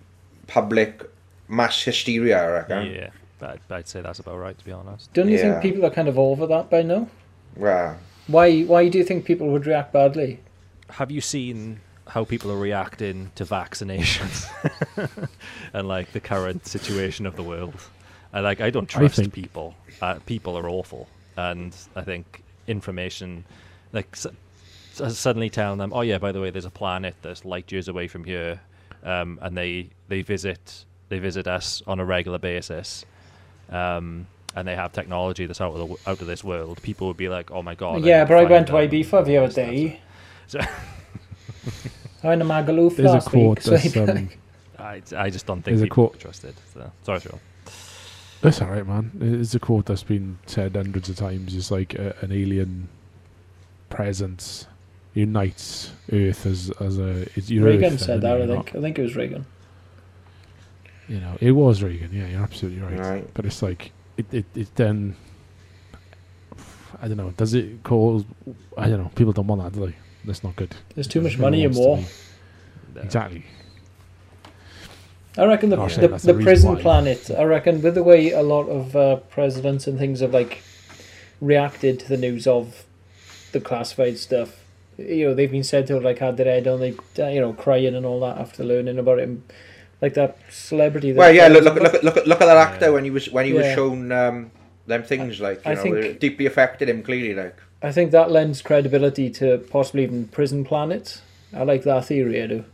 public 0.48 1.10
mass 1.48 1.82
hysteria, 1.84 2.42
I 2.42 2.48
reckon. 2.48 2.92
Yeah, 2.92 3.10
I'd, 3.44 3.60
I'd 3.70 3.88
say 3.88 4.02
that's 4.02 4.20
about 4.20 4.38
right, 4.38 4.58
to 4.58 4.66
be 4.66 4.72
honest. 4.72 5.12
Don't 5.14 5.30
you 5.30 5.38
yeah. 5.38 5.60
think 5.60 5.62
people 5.62 5.86
are 5.86 5.92
kind 5.92 6.08
of 6.08 6.18
over 6.20 6.48
that 6.48 6.70
by 6.70 6.82
now? 6.82 7.08
Yeah. 7.60 7.96
Why, 8.28 8.62
why 8.62 8.88
do 8.88 8.98
you 8.98 9.04
think 9.04 9.26
people 9.26 9.50
would 9.50 9.66
react 9.66 9.94
badly? 9.94 10.40
have 10.92 11.12
you 11.12 11.22
seen 11.22 11.80
how 12.08 12.26
people 12.26 12.52
are 12.52 12.58
reacting 12.58 13.32
to 13.36 13.46
vaccinations 13.46 14.48
and 15.74 15.88
like 15.88 16.12
the 16.12 16.20
current 16.20 16.68
situation 16.68 17.26
of 17.26 17.36
the 17.36 17.44
world? 17.44 17.76
I 18.34 18.42
like 18.42 18.62
I 18.62 18.70
don't 18.70 18.88
trust 18.88 19.20
I 19.20 19.28
people. 19.28 19.76
Uh, 20.02 20.20
people 20.26 20.58
are 20.58 20.70
awful, 20.70 21.08
and 21.36 21.76
I 21.96 22.02
think 22.02 22.44
information, 22.68 23.44
like 23.92 24.16
suddenly 24.94 25.50
telling 25.50 25.80
them, 25.80 25.92
oh 25.94 26.02
yeah, 26.02 26.18
by 26.18 26.32
the 26.32 26.40
way, 26.40 26.50
there's 26.50 26.66
a 26.66 26.72
planet 26.72 27.16
that's 27.22 27.44
light 27.44 27.72
years 27.72 27.88
away 27.88 28.08
from 28.08 28.24
here, 28.24 28.62
um, 29.04 29.38
and 29.42 29.58
they 29.58 29.90
they 30.08 30.22
visit 30.22 30.86
they 31.10 31.20
visit 31.20 31.48
us 31.48 31.82
on 31.88 32.00
a 32.00 32.06
regular 32.06 32.38
basis. 32.38 33.06
Um, 33.72 34.28
and 34.56 34.68
they 34.68 34.76
have 34.76 34.92
technology 34.92 35.46
that's 35.46 35.62
out 35.62 35.74
of 35.74 35.90
the, 35.90 36.10
out 36.10 36.22
of 36.22 36.28
this 36.28 36.44
world, 36.44 36.82
people 36.82 37.08
would 37.08 37.18
be 37.18 37.30
like, 37.30 37.52
"Oh 37.52 37.62
my 37.62 37.76
god!" 37.76 38.04
Yeah, 38.04 38.26
but 38.26 38.38
I 38.38 38.44
went 38.44 38.68
to 38.68 38.74
Ibiza 38.74 39.26
the 39.26 39.38
other 39.38 39.54
day, 39.54 40.02
so 40.48 40.60
I'm 42.24 42.42
in 42.42 42.48
Magaluf 42.48 42.96
There's 42.96 43.12
last 43.12 43.28
a 43.28 43.30
quote 43.30 43.66
week. 43.66 43.92
So 43.92 44.04
um, 44.04 44.30
I, 44.80 45.02
I 45.16 45.30
just 45.30 45.46
don't 45.46 45.62
think 45.62 45.80
people 45.80 46.10
quote, 46.10 46.20
trusted. 46.20 46.56
So. 46.74 46.92
Sorry, 47.04 47.20
Sean. 47.20 47.40
That's 48.42 48.62
all 48.62 48.70
right, 48.70 48.86
man. 48.86 49.12
It's 49.22 49.54
a 49.54 49.60
quote 49.60 49.86
that's 49.86 50.04
been 50.04 50.40
said 50.48 50.76
hundreds 50.76 51.10
of 51.10 51.16
times. 51.16 51.56
It's 51.56 51.72
like 51.72 51.94
a, 51.94 52.16
an 52.22 52.32
alien 52.32 52.90
presence 53.90 54.68
unites 55.14 55.92
Earth 56.12 56.46
as 56.46 56.72
as 56.80 56.98
a. 56.98 57.22
It's 57.36 57.50
Reagan 57.52 57.94
Earth 57.94 58.02
said 58.02 58.22
that. 58.22 58.42
I 58.42 58.48
think. 58.48 58.76
I 58.76 58.82
think 58.82 59.00
it 59.00 59.04
was 59.04 59.16
Reagan. 59.16 59.46
You 61.08 61.20
know, 61.20 61.38
it 61.42 61.52
was 61.52 61.84
Reagan. 61.84 62.10
Yeah, 62.14 62.28
you're 62.28 62.42
absolutely 62.42 62.82
right. 62.82 63.00
right. 63.00 63.34
But 63.34 63.46
it's 63.46 63.62
like 63.62 63.92
it. 64.18 64.34
It, 64.34 64.46
it 64.56 64.76
then. 64.76 65.16
I 67.02 67.08
don't 67.08 67.18
know. 67.18 67.32
Does 67.32 67.54
it 67.54 67.84
cause? 67.84 68.24
I 68.78 68.88
don't 68.88 69.02
know. 69.02 69.12
People 69.16 69.34
don't 69.34 69.48
want 69.48 69.64
that, 69.64 69.74
do 69.74 69.88
they? 69.88 69.96
That's 70.24 70.44
not 70.44 70.56
good. 70.56 70.76
There's 70.94 71.08
too 71.08 71.22
much 71.22 71.38
money 71.38 71.64
in 71.64 71.74
war. 71.74 72.04
Exactly. 72.96 73.46
I 75.38 75.46
reckon 75.46 75.70
the, 75.70 75.78
the, 75.78 76.08
the, 76.10 76.34
the 76.34 76.44
prison 76.44 76.76
why. 76.76 76.82
planet. 76.82 77.32
I 77.32 77.44
reckon 77.44 77.82
with 77.82 77.96
the 77.96 78.04
way 78.04 78.32
a 78.32 78.44
lot 78.44 78.68
of 78.68 78.96
uh, 78.96 79.16
presidents 79.16 79.88
and 79.88 79.98
things 79.98 80.20
have 80.20 80.34
like 80.34 80.62
reacted 81.40 82.00
to 82.02 82.08
the 82.10 82.18
news 82.18 82.46
of 82.46 82.86
the 83.54 83.62
classified 83.62 84.18
stuff. 84.18 84.64
You 84.98 85.30
know, 85.30 85.34
they've 85.34 85.50
been 85.50 85.64
said 85.64 85.88
to 85.88 85.96
have 85.96 86.04
like 86.04 86.20
had 86.20 86.38
their 86.38 86.46
head 86.46 86.68
on, 86.68 86.82
they 86.82 86.96
uh, 87.18 87.30
you 87.30 87.40
know, 87.40 87.54
crying 87.54 87.96
and 87.96 88.06
all 88.06 88.20
that 88.20 88.38
after 88.38 88.64
learning 88.64 89.00
about 89.00 89.20
it. 89.20 89.30
And, 89.30 89.44
like 90.02 90.16
that 90.16 90.38
celebrity. 90.50 91.12
That 91.12 91.20
well, 91.20 91.34
yeah. 91.34 91.48
Look, 91.48 91.64
look, 91.64 91.76
look, 91.76 92.04
look, 92.04 92.26
look 92.26 92.42
at 92.42 92.46
that 92.46 92.58
actor 92.58 92.92
when 92.92 93.04
he 93.04 93.12
was 93.12 93.30
when 93.30 93.46
he 93.46 93.52
yeah. 93.52 93.58
was 93.58 93.76
shown 93.76 94.12
um, 94.12 94.52
them 94.88 95.04
things. 95.04 95.40
Like 95.40 95.64
you 95.66 95.72
I 95.72 95.74
know, 95.76 95.82
think, 95.82 96.20
deeply 96.20 96.46
affected 96.46 96.90
him 96.90 97.04
clearly. 97.04 97.34
Like 97.34 97.58
I 97.82 97.92
think 97.92 98.12
that 98.12 98.32
lends 98.32 98.62
credibility 98.62 99.30
to 99.32 99.58
possibly 99.70 100.04
even 100.04 100.28
prison 100.28 100.64
planets. 100.64 101.22
I 101.54 101.64
like 101.64 101.84
that 101.84 102.06
theory, 102.06 102.42
I 102.42 102.48
do. 102.48 102.66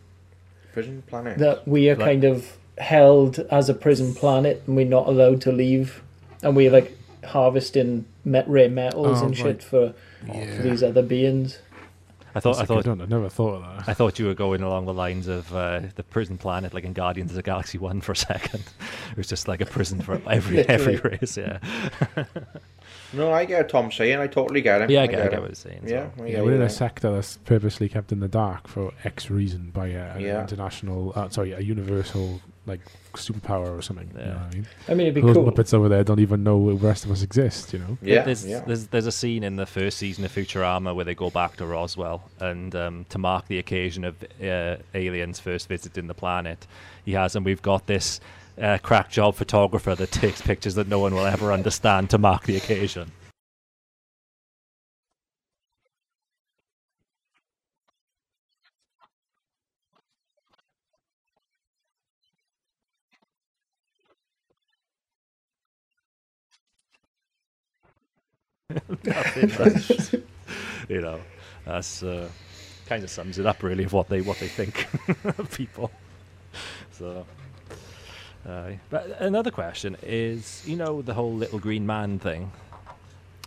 Prison 0.73 1.03
planet? 1.07 1.37
That 1.39 1.67
we 1.67 1.89
are 1.89 1.95
like, 1.95 2.05
kind 2.05 2.23
of 2.23 2.57
held 2.77 3.39
as 3.51 3.69
a 3.69 3.73
prison 3.73 4.13
planet 4.13 4.63
and 4.67 4.75
we're 4.75 4.85
not 4.85 5.07
allowed 5.07 5.41
to 5.41 5.51
leave. 5.51 6.03
And 6.43 6.55
we're 6.55 6.71
like 6.71 6.95
harvesting 7.25 8.05
met 8.23 8.47
rare 8.47 8.69
metals 8.69 9.21
oh, 9.21 9.25
and 9.25 9.39
right. 9.39 9.45
shit 9.45 9.63
for, 9.63 9.93
yeah. 10.27 10.57
for 10.57 10.61
these 10.61 10.83
other 10.83 11.01
beings. 11.01 11.59
I 12.37 12.39
thought. 12.39 12.57
I 12.59 12.65
thought. 12.65 12.87
I, 12.87 12.91
I 12.91 13.05
never 13.05 13.29
thought 13.29 13.55
of 13.55 13.61
that. 13.63 13.89
I 13.89 13.93
thought 13.93 14.19
you 14.19 14.27
were 14.27 14.35
going 14.35 14.61
along 14.61 14.85
the 14.85 14.93
lines 14.93 15.27
of 15.27 15.53
uh, 15.55 15.81
the 15.95 16.03
prison 16.03 16.37
planet, 16.37 16.73
like 16.73 16.83
in 16.83 16.93
Guardians 16.93 17.31
of 17.31 17.35
the 17.35 17.43
Galaxy 17.43 17.77
One, 17.77 17.99
for 17.99 18.11
a 18.11 18.15
second. 18.15 18.63
it 19.11 19.17
was 19.17 19.27
just 19.27 19.47
like 19.47 19.59
a 19.59 19.65
prison 19.65 20.01
for 20.01 20.21
every 20.29 20.59
every 20.69 20.97
race. 20.97 21.37
Yeah. 21.37 21.59
No, 23.13 23.31
I 23.31 23.45
get 23.45 23.59
what 23.59 23.69
Tom's 23.69 23.95
saying. 23.95 24.19
I 24.19 24.27
totally 24.27 24.61
get 24.61 24.81
him. 24.81 24.91
Yeah, 24.91 24.99
I, 24.99 25.03
I 25.03 25.07
get, 25.07 25.21
I 25.21 25.27
get 25.29 25.39
what 25.39 25.49
he's 25.49 25.59
saying. 25.59 25.83
Yeah, 25.85 26.09
so. 26.17 26.25
yeah 26.25 26.41
we're 26.41 26.55
in 26.55 26.61
a 26.61 26.69
sector 26.69 27.13
that's 27.13 27.37
purposely 27.37 27.87
kept 27.87 28.11
in 28.11 28.19
the 28.19 28.27
dark 28.27 28.67
for 28.67 28.91
X 29.05 29.29
reason 29.29 29.69
by 29.69 29.87
a, 29.87 30.15
an 30.15 30.21
yeah. 30.21 30.41
international, 30.41 31.13
uh, 31.15 31.29
sorry, 31.29 31.53
a 31.53 31.61
universal 31.61 32.41
like 32.67 32.81
superpower 33.13 33.77
or 33.77 33.81
something. 33.81 34.11
Yeah. 34.15 34.21
You 34.21 34.29
know 34.29 34.37
I 34.37 34.53
mean, 34.53 34.67
I 34.89 34.93
mean, 34.93 35.07
it'd 35.07 35.15
be 35.15 35.21
Those 35.21 35.35
cool. 35.35 35.51
Muppets 35.51 35.73
over 35.73 35.89
there 35.89 36.03
don't 36.03 36.19
even 36.19 36.43
know 36.43 36.75
the 36.75 36.87
rest 36.87 37.05
of 37.05 37.11
us 37.11 37.23
exist. 37.23 37.73
You 37.73 37.79
know. 37.79 37.97
Yeah. 38.01 38.23
There's, 38.23 38.45
yeah. 38.45 38.59
there's 38.59 38.87
there's 38.87 39.07
a 39.07 39.11
scene 39.11 39.43
in 39.43 39.55
the 39.55 39.65
first 39.65 39.97
season 39.97 40.25
of 40.25 40.31
Futurama 40.33 40.93
where 40.93 41.05
they 41.05 41.15
go 41.15 41.29
back 41.29 41.55
to 41.57 41.65
Roswell 41.65 42.29
and 42.39 42.75
um, 42.75 43.05
to 43.09 43.17
mark 43.17 43.47
the 43.47 43.57
occasion 43.57 44.03
of 44.03 44.23
uh, 44.43 44.75
aliens 44.93 45.39
first 45.39 45.67
visiting 45.67 46.07
the 46.07 46.13
planet, 46.13 46.67
he 47.05 47.13
has, 47.13 47.35
and 47.35 47.45
we've 47.45 47.61
got 47.61 47.87
this 47.87 48.19
uh, 48.61 48.77
crack 48.81 49.09
job 49.09 49.35
photographer 49.35 49.95
that 49.95 50.11
takes 50.11 50.41
pictures 50.41 50.75
that 50.75 50.87
no 50.87 50.99
one 50.99 51.13
will 51.13 51.25
ever 51.25 51.51
understand 51.51 52.09
to 52.09 52.17
mark 52.17 52.43
the 52.43 52.57
occasion. 52.57 53.11
you 70.89 70.99
know, 71.01 71.19
that's 71.65 72.03
uh, 72.03 72.27
kind 72.85 73.01
of 73.01 73.09
sums 73.09 73.39
it 73.39 73.45
up 73.45 73.63
really 73.63 73.85
of 73.85 73.93
what 73.93 74.09
they 74.09 74.19
what 74.19 74.37
they 74.39 74.49
think 74.49 74.87
of 75.39 75.49
people. 75.51 75.89
So, 76.91 77.25
uh, 78.45 78.71
but 78.89 79.21
another 79.21 79.51
question 79.51 79.95
is, 80.03 80.63
you 80.65 80.75
know, 80.75 81.01
the 81.01 81.13
whole 81.13 81.33
little 81.33 81.59
green 81.59 81.85
man 81.85 82.19
thing. 82.19 82.51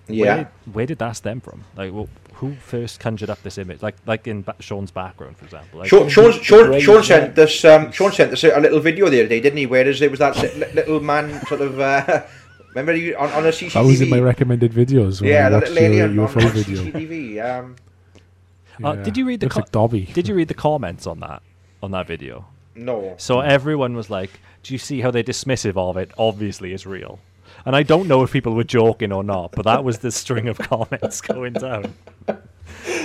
Yeah. 0.09 0.37
Where, 0.37 0.53
where 0.73 0.87
did 0.87 0.99
that 0.99 1.13
stem 1.13 1.41
from? 1.41 1.65
Like, 1.77 1.93
well, 1.93 2.09
who 2.35 2.55
first 2.55 2.99
conjured 2.99 3.31
up 3.31 3.43
this 3.43 3.59
image? 3.59 3.83
Like, 3.83 3.97
like 4.07 4.27
in 4.27 4.43
ba- 4.43 4.57
Sean's 4.59 4.91
background, 4.91 5.37
for 5.37 5.45
example. 5.45 5.81
Like, 5.81 5.89
Sean, 5.89 6.09
Sean, 6.09 6.33
Sean, 6.33 6.81
Sean 6.81 7.05
sent 7.05 7.35
this. 7.37 7.65
Um, 7.65 7.93
Sean 7.93 8.11
sent 8.11 8.33
us 8.33 8.43
a 8.43 8.59
little 8.59 8.81
video 8.81 9.09
the 9.09 9.21
other 9.21 9.29
day, 9.29 9.41
didn't 9.41 9.59
he? 9.59 9.67
Whereas 9.67 10.01
there 10.01 10.11
was 10.11 10.19
that 10.19 10.37
little 10.75 11.01
man 11.01 11.45
sort 11.47 11.61
of. 11.61 11.79
Uh, 11.79 12.23
Remember 12.71 12.95
you 12.95 13.17
on, 13.17 13.31
on 13.31 13.47
a 13.47 13.49
CCTV? 13.49 13.73
That 13.73 13.85
was 13.85 14.01
in 14.01 14.11
my 14.11 14.21
recommended 14.21 14.73
videos. 14.73 15.21
yeah, 15.21 15.49
that 15.49 15.61
little 15.61 15.75
lady 15.75 16.03
on, 16.03 16.15
UFO 16.15 16.45
on 16.45 16.53
video. 16.53 16.85
CCTV. 16.85 17.61
Um, 17.61 17.77
uh, 18.83 18.95
did 18.97 19.17
you 19.17 19.25
read 19.27 19.41
the 19.41 19.47
Looks 19.47 19.57
like 19.57 19.73
Dobby. 19.73 20.07
Did 20.07 20.29
you 20.29 20.35
read 20.35 20.49
the 20.49 20.55
comments 20.55 21.07
on 21.07 21.21
that 21.21 21.43
on 21.83 21.91
that 21.91 22.07
video? 22.07 22.47
No. 22.75 23.15
So 23.19 23.41
everyone 23.41 23.95
was 23.95 24.09
like, 24.09 24.31
"Do 24.63 24.73
you 24.73 24.79
see 24.79 25.01
how 25.01 25.11
they're 25.11 25.23
dismissive 25.23 25.77
of 25.77 25.97
it? 25.97 26.13
Obviously, 26.17 26.73
it's 26.73 26.87
real." 26.87 27.19
And 27.67 27.77
I 27.77 27.83
don't 27.83 28.09
know 28.09 28.23
if 28.23 28.33
people 28.33 28.55
were 28.55 28.65
joking 28.65 29.13
or 29.13 29.23
not, 29.23 29.53
but 29.53 29.65
that 29.65 29.85
was 29.85 29.99
the 29.99 30.11
string 30.11 30.49
of 30.49 30.59
comments 30.71 31.21
going 31.21 31.55
down. 31.55 31.95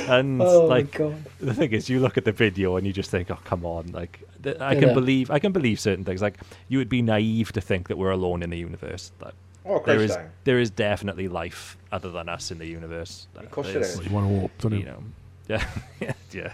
And 0.07 0.41
oh 0.41 0.65
like 0.65 0.97
the 1.39 1.53
thing 1.53 1.73
is, 1.73 1.89
you 1.89 1.99
look 1.99 2.17
at 2.17 2.25
the 2.25 2.31
video 2.31 2.77
and 2.77 2.85
you 2.85 2.93
just 2.93 3.09
think, 3.09 3.31
"Oh, 3.31 3.39
come 3.43 3.65
on!" 3.65 3.87
Like 3.91 4.21
th- 4.43 4.59
I 4.59 4.73
yeah. 4.73 4.79
can 4.79 4.93
believe, 4.93 5.31
I 5.31 5.39
can 5.39 5.51
believe 5.51 5.79
certain 5.79 6.05
things. 6.05 6.21
Like 6.21 6.39
you 6.69 6.77
would 6.77 6.89
be 6.89 7.01
naive 7.01 7.51
to 7.53 7.61
think 7.61 7.87
that 7.87 7.97
we're 7.97 8.11
alone 8.11 8.43
in 8.43 8.51
the 8.51 8.57
universe. 8.57 9.11
That 9.19 9.33
Oh, 9.65 9.81
there 9.85 10.01
is 10.01 10.17
there 10.43 10.59
is 10.59 10.69
definitely 10.69 11.27
life 11.27 11.77
other 11.91 12.11
than 12.11 12.29
us 12.29 12.51
in 12.51 12.59
the 12.59 12.67
universe. 12.67 13.27
Of 13.35 13.49
course 13.51 13.73
there 13.73 13.81
is. 13.81 13.99
You 14.05 14.13
want 14.13 14.27
to 14.29 14.39
hope, 14.41 14.51
don't 14.59 14.71
you? 14.73 14.79
You 14.79 14.85
know, 14.85 15.03
yeah, 15.47 15.67
yeah, 15.99 16.13
yeah. 16.31 16.53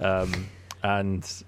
Um, 0.00 0.48
and 0.82 1.44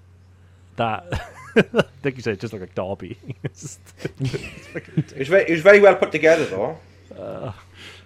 that, 0.77 1.29
like 2.03 2.15
you 2.15 2.21
said, 2.21 2.39
just 2.39 2.53
like 2.53 2.61
a 2.61 2.67
Dobby. 2.67 3.17
it, 3.43 3.51
was 3.53 5.27
very, 5.27 5.43
it 5.43 5.51
was 5.51 5.61
very 5.61 5.79
well 5.79 5.95
put 5.95 6.11
together, 6.11 6.45
though. 6.45 6.77
Uh, 7.17 7.51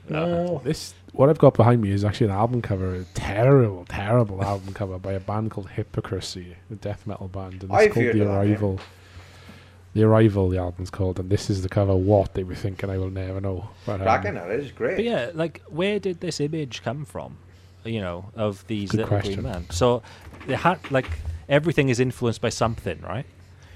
no. 0.10 0.62
This 0.64 0.94
what 1.14 1.30
I've 1.30 1.38
got 1.38 1.54
behind 1.54 1.82
me 1.82 1.92
is 1.92 2.06
actually 2.06 2.28
an 2.28 2.34
album 2.34 2.62
cover, 2.62 2.96
a 2.96 3.04
terrible, 3.14 3.86
terrible 3.86 4.44
album 4.44 4.74
cover 4.74 4.98
by 5.00 5.14
a 5.14 5.20
band 5.20 5.52
called 5.52 5.70
Hypocrisy, 5.70 6.56
a 6.72 6.76
death 6.76 7.06
metal 7.08 7.28
band, 7.28 7.64
and 7.64 7.64
it's 7.64 7.74
I've 7.74 7.92
called 7.92 8.06
The 8.06 8.10
of 8.10 8.18
that, 8.18 8.24
yeah. 8.24 8.54
Arrival. 8.54 8.80
The 9.98 10.04
Arrival, 10.04 10.48
the 10.50 10.60
album's 10.60 10.92
called, 10.92 11.20
and 11.20 11.28
this 11.28 11.50
is 11.50 11.64
the 11.64 11.70
cover. 11.70 11.96
What 11.96 12.36
they 12.36 12.44
were 12.44 12.54
thinking, 12.54 12.88
I 12.88 13.00
will 13.00 13.10
never 13.10 13.42
know. 13.42 13.70
But, 13.84 13.94
um, 13.94 14.02
Cracking, 14.02 14.36
that 14.36 14.52
is 14.52 14.72
great. 14.72 14.98
but 14.98 15.04
yeah, 15.04 15.32
like 15.34 15.64
where 15.70 15.98
did 15.98 16.22
this 16.22 16.40
image 16.40 16.84
come 16.84 17.04
from? 17.04 17.36
You 17.84 18.02
know, 18.02 18.26
of 18.36 18.64
these 18.68 18.92
Good 18.92 18.98
little 18.98 19.10
question. 19.10 19.42
green 19.42 19.52
men. 19.52 19.70
So 19.72 20.04
they 20.46 20.54
had 20.54 20.80
like 20.92 21.10
everything 21.50 21.90
is 21.90 22.00
influenced 22.00 22.42
by 22.42 22.50
something, 22.50 23.02
right? 23.02 23.26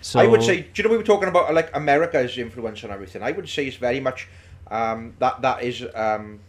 So 0.01 0.19
I 0.19 0.27
would 0.27 0.43
say, 0.43 0.61
do 0.61 0.67
you 0.75 0.83
know 0.83 0.91
we 0.91 0.97
were 0.97 1.03
talking 1.03 1.27
about 1.27 1.55
like 1.55 1.75
America's 1.75 2.37
influence 2.37 2.83
on 2.83 2.91
everything? 2.91 3.23
I 3.23 3.31
would 3.31 3.49
say 3.49 3.65
it's 3.65 3.77
very 3.77 3.99
much 3.99 4.27
um, 4.69 5.15
that 5.17 5.41
that 5.41 5.63
is, 5.63 5.83
um, 5.95 6.39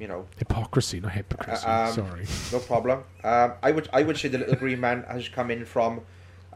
you 0.00 0.08
know, 0.08 0.26
hypocrisy, 0.38 0.98
not 0.98 1.12
hypocrisy. 1.12 1.64
Uh, 1.64 1.86
um, 1.86 1.92
sorry. 1.92 2.26
no 2.50 2.58
problem. 2.58 3.04
Um, 3.22 3.52
I 3.62 3.70
would 3.70 3.88
I 3.92 4.02
would 4.02 4.18
say 4.18 4.26
the 4.26 4.38
little 4.38 4.56
green 4.56 4.80
man 4.80 5.04
has 5.08 5.28
come 5.28 5.52
in 5.52 5.64
from 5.64 6.00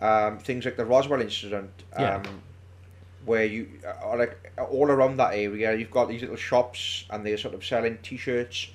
um, 0.01 0.39
things 0.39 0.65
like 0.65 0.77
the 0.77 0.85
Roswell 0.85 1.21
incident, 1.21 1.71
um, 1.95 2.03
Yeah. 2.05 2.23
where 3.25 3.45
you 3.45 3.69
uh, 3.87 4.17
like 4.17 4.53
all 4.71 4.91
around 4.91 5.17
that 5.17 5.35
area, 5.35 5.75
you've 5.75 5.91
got 5.91 6.09
these 6.09 6.21
little 6.21 6.37
shops 6.37 7.05
and 7.11 7.25
they're 7.25 7.39
sort 7.39 7.55
of 7.55 7.65
selling 7.65 7.99
T-shirts 8.03 8.69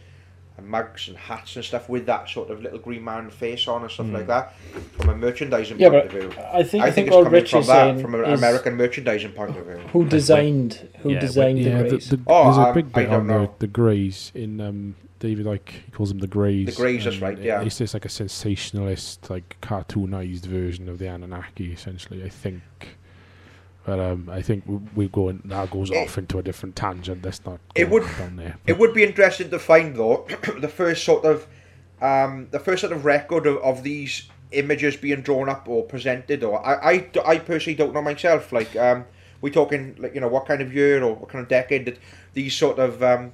and 0.58 0.68
mugs 0.68 1.08
and 1.08 1.18
hats 1.18 1.56
and 1.56 1.64
stuff 1.64 1.88
with 1.88 2.06
that 2.08 2.28
sort 2.28 2.50
of 2.50 2.62
little 2.62 2.78
green 2.80 3.04
man 3.04 3.30
face 3.30 3.68
on 3.70 3.84
and 3.84 3.92
stuff 3.92 4.12
like 4.12 4.28
that 4.28 4.54
from 4.98 5.10
a 5.10 5.16
merchandising 5.16 5.80
Yeah, 5.80 5.90
point 5.92 6.06
of 6.08 6.12
view. 6.12 6.34
I 6.52 6.64
think 6.64 6.84
I 6.84 6.88
I 6.88 6.92
think 6.92 6.96
think 6.96 7.08
it's 7.08 7.16
coming 7.16 7.32
Rich 7.32 7.52
from 7.52 7.66
that, 7.68 8.02
from 8.02 8.16
an 8.16 8.26
American 8.26 8.76
merchandising 8.76 9.32
point 9.32 9.56
of 9.58 9.66
view. 9.66 9.78
who 9.94 10.06
designed 10.06 10.90
who 11.00 11.12
yeah, 11.12 11.20
designed 11.20 11.60
the 11.60 11.70
yeah, 11.70 11.84
the, 11.84 11.90
Greys. 11.90 12.10
the, 12.10 12.20
Oh, 12.28 12.44
there's 12.46 12.58
a 12.58 12.62
um, 12.68 12.74
big 12.74 12.86
I 12.88 13.02
bit 13.04 13.10
don't 13.10 13.32
on 13.32 13.42
the, 13.44 13.50
the 13.60 13.68
Greys 13.68 14.32
in 14.36 14.60
um, 14.60 14.96
David 15.22 15.46
like 15.46 15.70
he 15.86 15.92
calls 15.92 16.10
them 16.10 16.18
the 16.20 16.28
Greys. 16.28 16.66
The 16.76 16.82
Greys, 16.82 17.06
that's 17.06 17.20
right, 17.20 17.38
yeah. 17.38 17.62
It's 17.62 17.78
just 17.78 17.94
like 17.94 18.06
a 18.06 18.10
sensationalist, 18.10 19.30
like 19.30 19.56
cartoonized 19.62 20.46
version 20.46 20.90
of 20.90 20.98
the 21.00 21.08
Anunnaki, 21.08 21.72
essentially. 21.72 22.24
I 22.24 22.30
think. 22.30 22.62
But 23.86 24.00
um, 24.00 24.30
I 24.30 24.42
think 24.42 24.64
we, 24.68 24.80
we 24.96 25.08
go 25.08 25.30
in, 25.30 25.42
that 25.46 25.72
goes 25.72 25.90
It- 25.90 25.98
off 25.98 26.18
into 26.18 26.38
a 26.40 26.44
different 26.44 26.76
tangent. 26.76 27.24
That's 27.24 27.44
not. 27.46 27.60
It 27.76 27.90
would- 27.90 28.04
down 28.18 28.36
there. 28.36 28.58
It 28.68 28.78
would 28.78 28.94
be 28.94 29.04
interesting 29.04 29.50
to 29.52 29.60
find 29.60 29.96
though 29.96 30.28
the 30.60 30.68
first 30.68 31.04
sort 31.06 31.24
of 31.24 31.48
um, 32.02 32.48
the 32.52 32.60
first 32.60 32.82
sort 32.82 32.94
of 32.94 33.06
record 33.06 33.46
of, 33.46 33.58
of 33.58 33.84
these 33.84 34.28
images 34.52 34.98
being 34.98 35.22
drawn 35.22 35.48
up 35.48 35.68
or 35.70 35.84
presented 35.84 36.44
or 36.44 36.66
I, 36.66 36.92
I, 36.94 37.10
I 37.26 37.38
personally 37.38 37.76
don't 37.78 37.94
know 37.94 38.02
myself 38.02 38.52
like 38.52 38.76
um, 38.76 39.06
we 39.40 39.50
talking 39.50 39.96
like 39.98 40.14
you 40.14 40.20
know 40.20 40.28
what 40.28 40.46
kind 40.46 40.62
of 40.62 40.74
year 40.74 41.02
or 41.02 41.14
what 41.16 41.30
kind 41.30 41.42
of 41.42 41.48
decade 41.48 41.86
that 41.86 41.98
these 42.34 42.54
sort 42.54 42.78
of 42.78 43.02
um, 43.02 43.32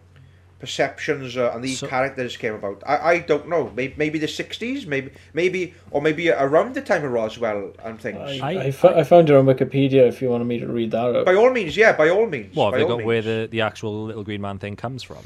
perceptions 0.59 1.37
uh, 1.37 1.51
and 1.53 1.63
these 1.63 1.79
So- 1.79 1.87
characters 1.87 2.35
came 2.37 2.53
about 2.55 2.81
I, 2.85 2.97
I 3.13 3.19
don't 3.19 3.47
know 3.47 3.71
maybe, 3.75 3.93
maybe 3.97 4.17
the 4.19 4.27
60s 4.27 4.87
maybe 4.87 5.11
maybe 5.33 5.73
or 5.91 6.01
maybe 6.01 6.29
around 6.31 6.73
the 6.73 6.81
time 6.81 7.03
of 7.05 7.11
Roswell 7.11 7.73
and 7.83 7.99
things 8.01 8.17
I, 8.41 8.47
I- 8.53 8.63
I, 8.65 8.71
fo- 8.71 8.95
I 8.99 9.03
found 9.03 9.29
it 9.29 9.35
on 9.35 9.45
Wikipedia 9.45 10.07
if 10.07 10.21
you 10.21 10.29
wanted 10.29 10.45
me 10.45 10.59
to 10.59 10.67
read 10.67 10.91
that 10.91 11.15
out. 11.15 11.25
by 11.25 11.35
all 11.35 11.51
means 11.51 11.77
yeah 11.77 11.93
by 11.95 12.09
all 12.09 12.25
means 12.27 12.55
what 12.55 12.73
have 12.73 12.79
they 12.79 12.83
all 12.91 12.97
got 12.97 13.05
where 13.05 13.21
the, 13.21 13.47
the 13.51 13.61
actual 13.61 14.05
little 14.05 14.23
green 14.23 14.41
man 14.41 14.57
thing 14.57 14.75
comes 14.75 15.03
from? 15.03 15.23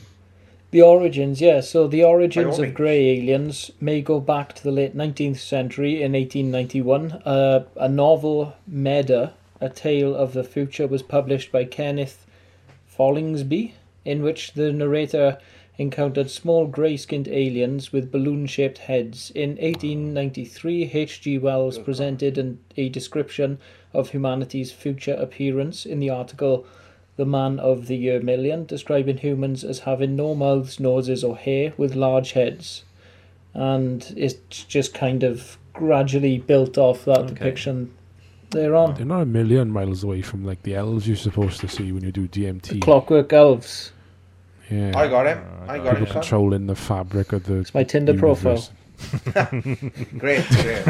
The 0.71 0.81
origins, 0.81 1.41
yeah. 1.41 1.59
So 1.59 1.85
the 1.89 2.05
origins 2.05 2.57
of 2.57 2.73
grey 2.73 3.17
aliens 3.17 3.71
may 3.81 4.01
go 4.01 4.21
back 4.21 4.53
to 4.55 4.63
the 4.63 4.71
late 4.71 4.95
19th 4.95 5.37
century 5.39 6.01
in 6.01 6.13
1891. 6.13 7.11
Uh, 7.25 7.65
a 7.75 7.89
novel, 7.89 8.55
Meda, 8.65 9.33
A 9.59 9.67
Tale 9.67 10.15
of 10.15 10.31
the 10.31 10.45
Future, 10.45 10.87
was 10.87 11.03
published 11.03 11.51
by 11.51 11.65
Kenneth 11.65 12.25
Folingsby, 12.97 13.73
in 14.05 14.21
which 14.21 14.53
the 14.53 14.71
narrator 14.71 15.37
encountered 15.77 16.29
small 16.29 16.67
grey 16.67 16.95
skinned 16.97 17.27
aliens 17.27 17.91
with 17.91 18.11
balloon 18.11 18.45
shaped 18.45 18.77
heads. 18.79 19.31
In 19.31 19.51
1893, 19.51 20.91
H.G. 20.93 21.37
Wells 21.37 21.77
presented 21.79 22.37
an, 22.37 22.59
a 22.77 22.89
description 22.89 23.57
of 23.93 24.09
humanity's 24.09 24.71
future 24.71 25.13
appearance 25.13 25.85
in 25.85 25.99
the 25.99 26.09
article 26.09 26.65
the 27.17 27.25
man 27.25 27.59
of 27.59 27.87
the 27.87 27.97
year 27.97 28.21
million, 28.21 28.65
describing 28.65 29.17
humans 29.17 29.63
as 29.63 29.79
having 29.79 30.15
no 30.15 30.33
mouths, 30.33 30.79
noses, 30.79 31.23
or 31.23 31.35
hair 31.37 31.73
with 31.77 31.93
large 31.93 32.31
heads. 32.31 32.83
And 33.53 34.13
it's 34.15 34.63
just 34.63 34.93
kind 34.93 35.23
of 35.23 35.57
gradually 35.73 36.37
built 36.37 36.77
off 36.77 37.05
that 37.05 37.19
Okay. 37.19 37.33
depiction 37.33 37.93
thereon. 38.51 38.93
They're 38.95 39.05
not 39.05 39.21
a 39.21 39.25
million 39.25 39.71
miles 39.71 40.03
away 40.03 40.21
from 40.21 40.45
like 40.45 40.61
the 40.63 40.75
elves 40.75 41.07
you're 41.07 41.17
supposed 41.17 41.59
to 41.61 41.67
see 41.67 41.91
when 41.91 42.03
you 42.03 42.11
do 42.11 42.27
DMT. 42.27 42.81
Clockwork 42.81 43.31
Elves. 43.33 43.91
yeah. 44.69 44.91
I 44.95 45.07
got 45.07 45.25
him 45.27 45.39
Uh, 45.39 45.65
I 45.71 45.73
I 45.73 45.77
got 45.77 45.83
got 45.85 45.91
People 45.95 46.05
him 46.07 46.13
controlling 46.13 46.67
the 46.67 46.75
fabric 46.75 47.33
of 47.33 47.43
the. 47.45 47.55
It's 47.57 47.73
my 47.73 47.83
Tinder 47.83 48.13
profile. 48.17 48.63
great, 50.17 50.45
great. 50.47 50.85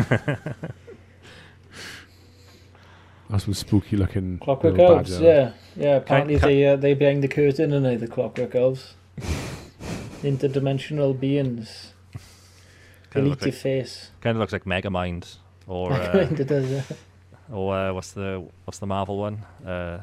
That's 3.30 3.46
some 3.46 3.54
spooky 3.54 3.96
looking. 3.96 4.40
Clockwork 4.40 4.78
Elves, 4.78 5.12
badger. 5.12 5.24
yeah. 5.24 5.52
Yeah, 5.78 5.96
apparently 5.98 6.38
Can- 6.38 6.50
they, 6.50 6.66
uh, 6.68 6.76
they 6.76 6.94
behind 6.94 7.24
the 7.24 7.30
curtain 7.30 7.72
and 7.72 7.86
they 7.86 7.96
the 7.96 8.08
Clockwork 8.08 8.54
Elves. 8.56 8.96
Interdimensional 10.22 11.18
beings. 11.18 11.94
Kind 13.10 13.26
Elite 13.26 13.40
of, 13.40 13.42
looks 13.42 13.46
like, 13.46 13.54
face. 13.54 14.12
kind 14.22 14.36
of 14.38 14.42
looks 14.42 14.52
like 14.54 14.66
Megamind 14.66 15.38
or 15.68 15.94
uh, 15.94 16.18
It 16.18 16.48
does, 16.48 16.70
yeah. 16.70 16.84
Or 17.52 17.76
uh, 17.76 17.94
what's 17.94 18.12
the 18.12 18.48
what's 18.66 18.80
the 18.80 18.88
Marvel 18.88 19.18
one? 19.18 19.44
Uh, 19.66 20.00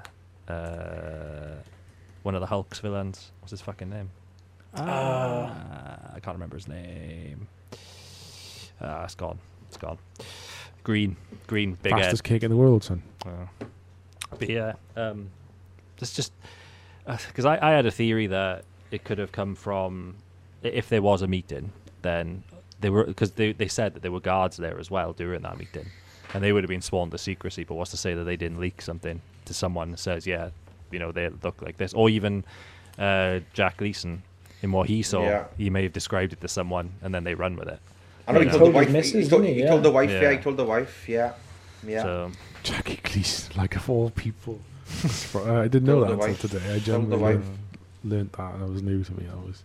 uh, 0.48 1.54
one 2.22 2.34
of 2.34 2.40
the 2.40 2.46
Hulk's 2.46 2.78
villains. 2.78 3.32
What's 3.40 3.50
his 3.50 3.60
fucking 3.60 3.88
name? 3.88 4.10
Ah, 4.74 6.14
I 6.14 6.20
can't 6.20 6.36
remember 6.36 6.56
his 6.56 6.68
name. 6.68 7.48
Ah, 8.80 9.04
it's 9.04 9.14
gone. 9.14 9.38
It's 9.66 9.76
gone. 9.76 9.98
Green, 10.84 11.16
green, 11.46 11.76
big 11.82 11.92
head. 11.92 12.02
Fastest 12.02 12.24
cake 12.24 12.42
in 12.42 12.50
the 12.50 12.56
world, 12.56 12.84
son. 12.84 13.02
Uh, 13.26 13.46
but 14.38 14.48
yeah, 14.48 14.74
um, 14.96 15.30
it's 16.00 16.14
just 16.14 16.32
because 17.06 17.44
I, 17.44 17.58
I 17.60 17.72
had 17.72 17.86
a 17.86 17.90
theory 17.90 18.26
that 18.28 18.64
it 18.90 19.04
could 19.04 19.18
have 19.18 19.32
come 19.32 19.54
from 19.54 20.16
if 20.62 20.88
there 20.88 21.02
was 21.02 21.22
a 21.22 21.26
meeting, 21.26 21.72
then 22.02 22.42
they 22.80 22.90
were 22.90 23.04
because 23.04 23.32
they, 23.32 23.52
they 23.52 23.68
said 23.68 23.94
that 23.94 24.02
there 24.02 24.12
were 24.12 24.20
guards 24.20 24.56
there 24.56 24.78
as 24.78 24.90
well 24.90 25.12
during 25.12 25.42
that 25.42 25.58
meeting, 25.58 25.86
and 26.34 26.42
they 26.42 26.52
would 26.52 26.64
have 26.64 26.68
been 26.68 26.82
sworn 26.82 27.10
to 27.10 27.18
secrecy. 27.18 27.64
But 27.64 27.74
what's 27.74 27.90
to 27.92 27.96
say 27.96 28.14
that 28.14 28.24
they 28.24 28.36
didn't 28.36 28.60
leak 28.60 28.82
something 28.82 29.20
to 29.44 29.54
someone 29.54 29.90
that 29.92 29.98
says, 29.98 30.26
yeah, 30.26 30.50
you 30.90 30.98
know, 30.98 31.12
they 31.12 31.28
look 31.28 31.62
like 31.62 31.76
this, 31.78 31.92
or 31.94 32.08
even 32.08 32.44
uh, 32.98 33.40
Jack 33.52 33.78
Gleason 33.78 34.22
in 34.62 34.72
what 34.72 34.88
he 34.88 35.02
saw, 35.02 35.22
yeah. 35.22 35.44
he 35.56 35.70
may 35.70 35.82
have 35.84 35.92
described 35.92 36.32
it 36.32 36.40
to 36.40 36.48
someone, 36.48 36.92
and 37.02 37.14
then 37.14 37.24
they 37.24 37.34
run 37.34 37.56
with 37.56 37.68
it. 37.68 37.80
I 38.26 38.32
know 38.32 38.40
he 38.40 38.48
told 38.48 38.66
the 38.66 38.70
wife. 38.70 38.90
Misses, 38.90 39.24
he, 39.24 39.30
told, 39.30 39.44
he, 39.44 39.54
he 39.54 39.60
yeah. 39.60 39.68
told 39.68 39.82
the 39.82 39.90
wife. 39.90 40.10
Yeah. 40.10 40.22
yeah, 40.22 40.30
he 40.32 40.38
told 40.38 40.56
the 40.56 40.64
wife. 40.64 41.08
Yeah, 41.08 41.32
yeah. 41.86 42.02
So, 42.02 42.30
Jackie 42.62 43.00
Gleason, 43.02 43.56
like 43.56 43.76
of 43.76 43.88
all 43.88 44.10
people. 44.10 44.60
I 45.34 45.68
didn't 45.68 45.84
know 45.84 46.00
that 46.00 46.12
until 46.12 46.48
today. 46.48 46.74
I 46.74 46.78
genuinely 46.78 47.16
learned, 47.16 47.58
learned 48.04 48.32
that. 48.32 48.58
That 48.58 48.68
was 48.68 48.82
new 48.82 49.04
to 49.04 49.12
me. 49.12 49.26
That 49.26 49.46
was. 49.46 49.62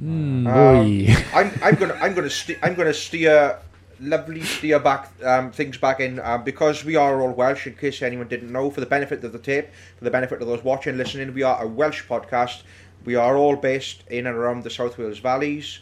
Mm, 0.00 0.46
um, 0.46 1.24
I'm, 1.34 1.50
I'm 1.62 1.74
gonna 1.74 1.94
I'm 1.94 2.14
gonna 2.14 2.28
st- 2.28 2.58
I'm 2.62 2.74
gonna 2.74 2.92
steer 2.92 3.58
lovely 4.00 4.42
steer 4.42 4.78
back 4.78 5.10
um, 5.24 5.50
things 5.50 5.78
back 5.78 6.00
in 6.00 6.20
um, 6.20 6.44
because 6.44 6.84
we 6.84 6.96
are 6.96 7.20
all 7.20 7.32
Welsh. 7.32 7.66
In 7.66 7.74
case 7.74 8.02
anyone 8.02 8.28
didn't 8.28 8.52
know, 8.52 8.70
for 8.70 8.80
the 8.80 8.86
benefit 8.86 9.22
of 9.24 9.32
the 9.32 9.38
tape, 9.38 9.68
for 9.98 10.04
the 10.04 10.10
benefit 10.10 10.40
of 10.40 10.48
those 10.48 10.62
watching, 10.62 10.96
listening, 10.96 11.32
we 11.34 11.42
are 11.42 11.62
a 11.62 11.66
Welsh 11.66 12.04
podcast. 12.04 12.62
We 13.04 13.14
are 13.14 13.36
all 13.36 13.56
based 13.56 14.04
in 14.08 14.26
and 14.26 14.36
around 14.36 14.64
the 14.64 14.70
South 14.70 14.98
Wales 14.98 15.18
valleys. 15.18 15.80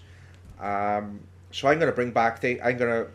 Um, 0.61 1.20
so 1.51 1.69
I'm 1.69 1.78
going 1.78 1.91
to 1.91 1.97
bring 1.97 2.11
back 2.11 2.41
the 2.41 2.61
I'm 2.62 2.77
going 2.77 3.05
to 3.05 3.11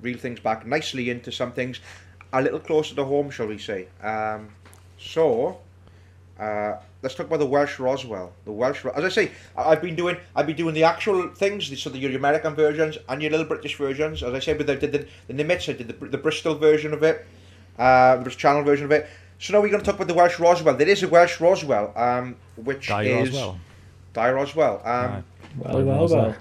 reel 0.00 0.18
things 0.18 0.40
back 0.40 0.66
nicely 0.66 1.10
into 1.10 1.32
some 1.32 1.52
things 1.52 1.80
a 2.32 2.42
little 2.42 2.60
closer 2.60 2.94
to 2.94 3.04
home, 3.04 3.30
shall 3.30 3.46
we 3.46 3.58
say? 3.58 3.88
Um, 4.02 4.48
so. 4.98 5.58
Uh, 6.38 6.76
let's 7.02 7.14
talk 7.14 7.26
about 7.26 7.38
the 7.38 7.46
Welsh 7.46 7.78
Roswell. 7.78 8.32
The 8.44 8.52
Welsh, 8.52 8.84
Roswell. 8.84 9.04
as 9.04 9.12
I 9.12 9.14
say, 9.14 9.32
I've 9.56 9.82
been 9.82 9.96
doing, 9.96 10.16
I've 10.34 10.46
been 10.46 10.56
doing 10.56 10.74
the 10.74 10.84
actual 10.84 11.28
things, 11.28 11.80
so 11.80 11.90
the 11.90 11.98
your 11.98 12.14
American 12.16 12.54
versions 12.54 12.98
and 13.08 13.22
your 13.22 13.30
little 13.30 13.46
British 13.46 13.76
versions. 13.76 14.22
As 14.22 14.34
I 14.34 14.38
said, 14.38 14.58
with 14.58 14.66
the 14.66 14.76
the, 14.76 14.86
the, 14.86 15.06
the 15.28 15.34
Nimitz, 15.34 15.68
I 15.68 15.76
did 15.76 15.88
the, 15.88 16.06
the 16.06 16.18
Bristol 16.18 16.54
version 16.54 16.92
of 16.92 17.02
it, 17.02 17.26
uh, 17.78 18.16
the 18.16 18.30
Channel 18.30 18.62
version 18.62 18.86
of 18.86 18.92
it. 18.92 19.08
So 19.38 19.52
now 19.52 19.60
we're 19.60 19.68
going 19.68 19.80
to 19.80 19.86
talk 19.86 19.96
about 19.96 20.08
the 20.08 20.14
Welsh 20.14 20.38
Roswell. 20.40 20.76
There 20.76 20.88
is 20.88 21.02
a 21.02 21.08
Welsh 21.08 21.40
Roswell, 21.40 21.92
um, 21.96 22.36
which 22.56 22.88
Die 22.88 23.02
is 23.02 23.30
Roswell. 23.30 23.60
Die 24.14 24.30
Roswell. 24.30 24.82
Um, 24.84 24.84
right. 24.84 25.24
Well, 25.58 25.84
well, 25.84 26.34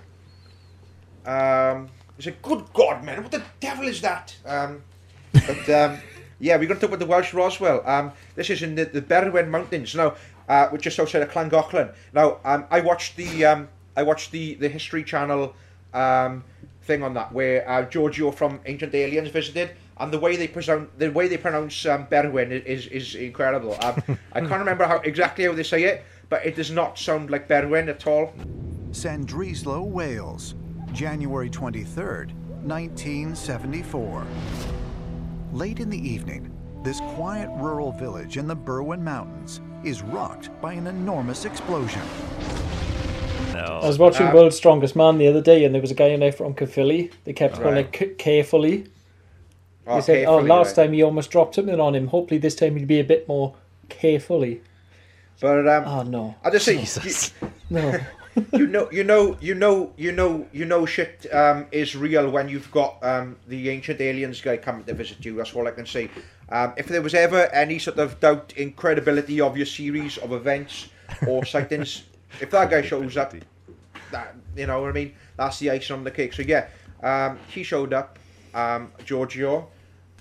well. 1.25 1.73
Um, 1.73 1.89
it's 2.17 2.27
a 2.27 2.31
good 2.31 2.63
God, 2.73 3.03
man! 3.03 3.21
What 3.23 3.31
the 3.31 3.43
devil 3.59 3.87
is 3.87 3.99
that? 4.01 4.35
Um, 4.45 4.81
but 5.33 5.69
um, 5.69 5.99
yeah, 6.39 6.55
we're 6.55 6.67
going 6.67 6.79
to 6.79 6.81
talk 6.81 6.89
about 6.89 6.99
the 6.99 7.05
Welsh 7.05 7.33
Roswell. 7.33 7.85
Um, 7.85 8.11
this 8.35 8.49
is 8.49 8.61
in 8.61 8.75
the, 8.75 8.85
the 8.85 9.01
Berwyn 9.01 9.49
Mountains. 9.49 9.95
Now, 9.95 10.15
uh, 10.49 10.67
which 10.69 10.83
just 10.83 10.99
outside 10.99 11.21
of 11.21 11.29
Llangollen. 11.31 11.93
Now, 12.13 12.39
um, 12.43 12.65
I 12.69 12.81
watched 12.81 13.15
the 13.17 13.45
um, 13.45 13.67
I 13.95 14.03
watched 14.03 14.31
the 14.31 14.55
the 14.55 14.69
History 14.69 15.03
Channel 15.03 15.53
um, 15.93 16.43
thing 16.83 17.03
on 17.03 17.13
that 17.13 17.31
where 17.31 17.67
uh, 17.69 17.83
Giorgio 17.83 18.31
from 18.31 18.59
Ancient 18.65 18.93
Aliens 18.93 19.29
visited, 19.29 19.71
and 19.97 20.11
the 20.11 20.19
way 20.19 20.35
they 20.35 20.47
pronounce 20.47 20.89
the 20.97 21.11
way 21.11 21.27
they 21.27 21.37
pronounce 21.37 21.85
um, 21.85 22.07
Berwyn 22.07 22.51
is 22.65 22.87
is 22.87 23.15
incredible. 23.15 23.77
Um, 23.81 24.03
I 24.33 24.39
can't 24.41 24.59
remember 24.59 24.85
how 24.85 24.97
exactly 24.97 25.45
how 25.45 25.53
they 25.53 25.63
say 25.63 25.83
it, 25.83 26.03
but 26.29 26.45
it 26.45 26.55
does 26.55 26.71
not 26.71 26.97
sound 26.99 27.29
like 27.29 27.47
Berwyn 27.47 27.87
at 27.89 28.05
all. 28.05 28.33
Llandrillo, 28.91 29.83
Wales, 29.83 30.55
January 30.93 31.49
twenty 31.49 31.83
third, 31.83 32.33
nineteen 32.63 33.35
seventy 33.35 33.81
four. 33.81 34.25
Late 35.51 35.79
in 35.79 35.89
the 35.89 35.97
evening, 35.97 36.51
this 36.83 36.99
quiet 37.15 37.49
rural 37.55 37.91
village 37.93 38.37
in 38.37 38.47
the 38.47 38.55
Berwyn 38.55 39.01
Mountains 39.01 39.61
is 39.85 40.01
rocked 40.01 40.49
by 40.61 40.73
an 40.73 40.87
enormous 40.87 41.45
explosion. 41.45 42.01
No. 43.53 43.79
I 43.83 43.87
was 43.87 43.99
watching 43.99 44.27
uh, 44.27 44.33
World's 44.33 44.57
Strongest 44.57 44.95
Man 44.95 45.17
the 45.17 45.27
other 45.27 45.41
day, 45.41 45.63
and 45.63 45.73
there 45.73 45.81
was 45.81 45.91
a 45.91 45.95
guy 45.95 46.07
in 46.07 46.19
there 46.19 46.31
from 46.31 46.53
Caerphilly. 46.55 47.11
They 47.23 47.33
kept 47.33 47.55
calling 47.55 47.77
it 47.77 47.95
c- 47.95 48.15
carefully. 48.15 48.87
Oh, 49.87 49.95
they 49.95 50.01
said, 50.01 50.25
"Oh, 50.25 50.39
last 50.39 50.75
right. 50.75 50.85
time 50.85 50.93
he 50.93 51.03
almost 51.03 51.31
dropped 51.31 51.55
something 51.55 51.79
on 51.79 51.95
him. 51.95 52.07
Hopefully, 52.07 52.39
this 52.39 52.55
time 52.55 52.75
he'd 52.75 52.87
be 52.87 52.99
a 52.99 53.03
bit 53.03 53.27
more 53.27 53.55
carefully." 53.87 54.61
But 55.39 55.67
um, 55.67 55.83
oh 55.85 56.03
no! 56.03 56.35
I 56.43 56.49
just 56.49 56.65
say, 56.65 56.81
you, 56.81 57.49
no. 57.69 57.99
you 58.53 58.67
know, 58.67 58.89
you 58.91 59.03
know, 59.03 59.37
you 59.39 59.55
know, 59.55 59.93
you 59.95 60.11
know, 60.11 60.47
you 60.51 60.65
know, 60.65 60.85
shit 60.85 61.25
um, 61.33 61.67
is 61.71 61.95
real 61.95 62.29
when 62.29 62.49
you've 62.49 62.69
got 62.71 62.97
um, 63.03 63.37
the 63.47 63.69
ancient 63.69 64.01
aliens 64.01 64.41
guy 64.41 64.57
coming 64.57 64.83
to 64.85 64.93
visit 64.93 65.23
you. 65.23 65.35
That's 65.35 65.53
all 65.53 65.67
I 65.67 65.71
can 65.71 65.85
say. 65.85 66.09
Um, 66.49 66.73
if 66.77 66.87
there 66.87 67.01
was 67.01 67.13
ever 67.13 67.47
any 67.53 67.79
sort 67.79 67.97
of 67.97 68.19
doubt 68.19 68.53
in 68.55 68.73
credibility 68.73 69.41
of 69.41 69.57
your 69.57 69.65
series 69.65 70.17
of 70.17 70.31
events 70.31 70.89
or 71.27 71.45
sightings, 71.53 72.03
if 72.39 72.51
that 72.51 72.69
guy 72.69 72.81
shows 72.81 73.17
up, 73.17 73.33
that 74.11 74.35
you 74.55 74.67
know 74.67 74.81
what 74.81 74.89
I 74.89 74.93
mean, 74.93 75.13
that's 75.37 75.59
the 75.59 75.71
icing 75.71 75.95
on 75.95 76.03
the 76.03 76.11
cake. 76.11 76.33
So 76.33 76.43
yeah, 76.43 76.67
um, 77.01 77.39
he 77.47 77.63
showed 77.63 77.93
up, 77.93 78.19
um, 78.53 78.91
Giorgio. 79.03 79.69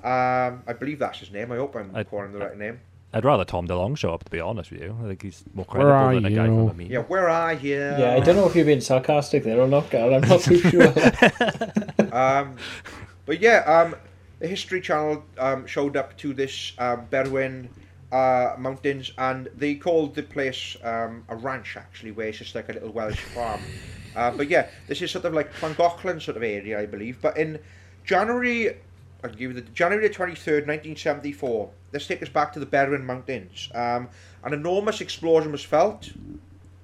Um, 0.02 0.62
I 0.66 0.74
believe 0.78 0.98
that's 0.98 1.18
his 1.18 1.30
name. 1.30 1.50
I 1.52 1.56
hope 1.56 1.76
I'm 1.76 1.94
I, 1.94 2.04
calling 2.04 2.32
the 2.32 2.38
right 2.38 2.56
name. 2.56 2.80
I'd 3.14 3.24
rather 3.24 3.44
Tom 3.44 3.68
DeLonge 3.68 3.96
show 3.96 4.12
up, 4.12 4.24
to 4.24 4.30
be 4.30 4.40
honest 4.40 4.72
with 4.72 4.82
you. 4.82 4.96
I 5.02 5.06
think 5.06 5.22
he's 5.22 5.44
more 5.54 5.64
credible 5.64 6.14
than 6.14 6.24
a 6.24 6.30
guy 6.30 6.46
from 6.46 6.68
Amelia. 6.68 6.92
Yeah, 6.94 7.02
where 7.04 7.28
are 7.28 7.52
you? 7.52 7.76
Yeah, 7.76 8.16
I 8.16 8.20
don't 8.20 8.34
know 8.34 8.46
if 8.46 8.56
you're 8.56 8.64
being 8.64 8.80
sarcastic 8.80 9.44
there 9.44 9.60
or 9.60 9.68
not, 9.68 9.88
Carl. 9.88 10.14
I'm 10.14 10.22
not 10.22 10.40
too 10.40 10.58
sure. 10.70 10.88
um, 12.12 12.56
but 13.24 13.40
yeah, 13.40 13.58
um, 13.60 13.94
the 14.44 14.48
History 14.48 14.82
Channel 14.82 15.24
um, 15.38 15.66
showed 15.66 15.96
up 15.96 16.18
to 16.18 16.34
this 16.34 16.74
um, 16.78 17.06
Berwyn 17.10 17.66
uh, 18.12 18.54
Mountains, 18.58 19.10
and 19.16 19.48
they 19.56 19.74
called 19.74 20.14
the 20.14 20.22
place 20.22 20.76
um, 20.84 21.24
a 21.30 21.36
ranch 21.36 21.78
actually, 21.78 22.10
where 22.10 22.28
it's 22.28 22.36
just 22.36 22.54
like 22.54 22.68
a 22.68 22.74
little 22.74 22.92
Welsh 22.92 23.18
farm. 23.18 23.62
Uh, 24.14 24.32
but 24.32 24.50
yeah, 24.50 24.68
this 24.86 25.00
is 25.00 25.10
sort 25.10 25.24
of 25.24 25.32
like 25.32 25.50
Llangollen 25.62 26.20
sort 26.20 26.36
of 26.36 26.42
area, 26.42 26.78
I 26.78 26.84
believe. 26.84 27.22
But 27.22 27.38
in 27.38 27.58
January, 28.04 28.76
I'll 29.22 29.30
give 29.30 29.40
you 29.40 29.54
the 29.54 29.62
January 29.62 30.10
twenty 30.10 30.34
third, 30.34 30.66
nineteen 30.66 30.94
seventy 30.94 31.32
four. 31.32 31.70
Let's 31.94 32.06
take 32.06 32.22
us 32.22 32.28
back 32.28 32.52
to 32.52 32.60
the 32.60 32.66
Berwyn 32.66 33.04
Mountains. 33.04 33.70
Um, 33.74 34.10
an 34.42 34.52
enormous 34.52 35.00
explosion 35.00 35.52
was 35.52 35.64
felt, 35.64 36.12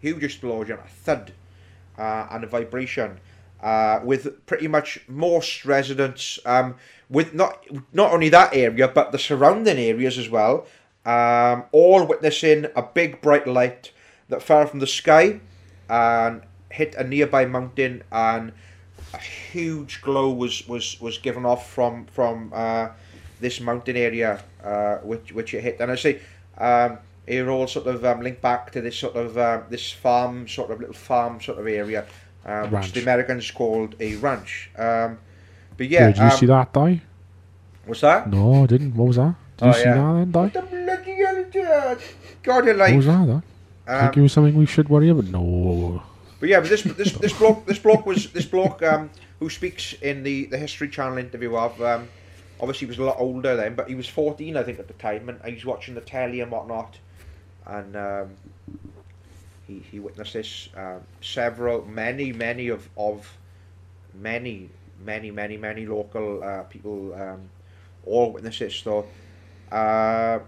huge 0.00 0.24
explosion, 0.24 0.78
a 0.82 0.88
thud, 0.88 1.34
uh, 1.98 2.26
and 2.30 2.42
a 2.42 2.46
vibration. 2.46 3.20
Uh, 3.62 4.00
with 4.02 4.46
pretty 4.46 4.66
much 4.66 5.00
most 5.06 5.66
residents 5.66 6.38
um, 6.46 6.74
with 7.10 7.34
not 7.34 7.62
not 7.92 8.10
only 8.10 8.30
that 8.30 8.54
area 8.54 8.88
but 8.88 9.12
the 9.12 9.18
surrounding 9.18 9.76
areas 9.76 10.16
as 10.16 10.30
well, 10.30 10.66
um, 11.04 11.64
all 11.72 12.06
witnessing 12.06 12.66
a 12.74 12.82
big 12.82 13.20
bright 13.20 13.46
light 13.46 13.92
that 14.30 14.42
fell 14.42 14.66
from 14.66 14.78
the 14.78 14.86
sky 14.86 15.40
and 15.90 16.40
hit 16.70 16.94
a 16.94 17.04
nearby 17.04 17.44
mountain, 17.44 18.02
and 18.10 18.52
a 19.12 19.18
huge 19.18 20.00
glow 20.00 20.30
was 20.30 20.66
was 20.66 20.98
was 21.00 21.18
given 21.18 21.44
off 21.44 21.70
from 21.70 22.06
from 22.06 22.52
uh, 22.54 22.88
this 23.40 23.60
mountain 23.60 23.96
area 23.96 24.42
uh, 24.64 24.96
which 24.98 25.32
which 25.32 25.52
it 25.52 25.62
hit. 25.62 25.80
And 25.80 25.90
I 25.90 25.96
say. 25.96 26.20
Um, 26.56 26.98
it 27.26 27.46
all 27.46 27.66
sort 27.68 27.86
of 27.86 28.04
um, 28.04 28.22
linked 28.22 28.42
back 28.42 28.72
to 28.72 28.80
this 28.80 28.96
sort 28.96 29.14
of 29.14 29.38
uh, 29.38 29.60
this 29.68 29.92
farm 29.92 30.48
sort 30.48 30.70
of 30.70 30.80
little 30.80 30.94
farm 30.94 31.40
sort 31.40 31.58
of 31.58 31.66
area, 31.66 32.04
um, 32.44 32.70
which 32.70 32.92
the 32.92 33.02
Americans 33.02 33.50
called 33.50 33.94
a 34.00 34.16
ranch. 34.16 34.70
Um, 34.76 35.18
but 35.76 35.88
yeah, 35.88 36.08
did 36.08 36.18
you 36.18 36.24
um, 36.24 36.30
see 36.30 36.46
that 36.46 36.72
die? 36.72 37.02
What's 37.86 38.02
that? 38.02 38.28
No, 38.28 38.64
I 38.64 38.66
didn't. 38.66 38.94
What 38.94 39.08
was 39.08 39.16
that? 39.16 39.34
Did 39.56 39.64
oh, 39.64 39.68
you 39.68 39.74
see 39.74 39.80
yeah. 39.80 39.94
that 39.94 40.12
then 40.14 40.30
die? 40.32 40.40
What 40.40 40.52
the 40.52 40.62
bloody 40.62 41.62
hell? 41.62 41.96
God, 42.42 42.66
like. 42.66 42.78
What 42.78 42.96
was 42.96 43.06
that? 43.06 43.26
Then? 43.26 43.42
Um, 43.86 44.00
Think 44.02 44.16
it 44.16 44.20
was 44.22 44.32
something 44.32 44.54
we 44.54 44.66
should 44.66 44.88
worry 44.88 45.08
about? 45.08 45.24
No. 45.24 46.02
But 46.38 46.48
yeah, 46.48 46.60
but 46.60 46.70
this 46.70 46.82
this 46.82 47.12
this 47.12 47.32
bloke 47.32 47.66
this 47.66 47.78
bloke 47.78 48.06
was 48.06 48.32
this 48.32 48.46
bloke 48.46 48.82
um, 48.82 49.10
who 49.38 49.50
speaks 49.50 49.92
in 49.94 50.22
the 50.22 50.46
the 50.46 50.56
History 50.56 50.88
Channel 50.88 51.18
interview 51.18 51.54
of 51.56 51.80
um, 51.82 52.08
obviously 52.60 52.86
he 52.86 52.90
was 52.90 52.98
a 52.98 53.04
lot 53.04 53.16
older 53.18 53.56
then, 53.56 53.74
but 53.74 53.88
he 53.88 53.94
was 53.94 54.08
fourteen 54.08 54.56
I 54.56 54.62
think 54.62 54.78
at 54.78 54.88
the 54.88 54.94
time, 54.94 55.28
and 55.28 55.38
he 55.44 55.54
was 55.54 55.66
watching 55.66 55.94
the 55.94 56.00
telly 56.00 56.40
and 56.40 56.50
whatnot, 56.50 56.98
and 57.66 57.94
um, 57.94 58.30
he 59.70 59.82
he 59.90 60.00
witnessed 60.00 60.34
this 60.34 60.68
um, 60.76 61.00
several 61.20 61.84
many 61.86 62.32
many 62.32 62.68
of 62.68 62.88
of 62.96 63.36
many 64.14 64.70
many, 65.04 65.30
many, 65.30 65.56
many 65.56 65.86
local 65.86 66.42
uh, 66.42 66.62
people 66.64 67.14
um, 67.14 67.48
all 68.06 68.32
witnesses. 68.32 68.74
So, 68.74 69.06
uh, 69.72 70.40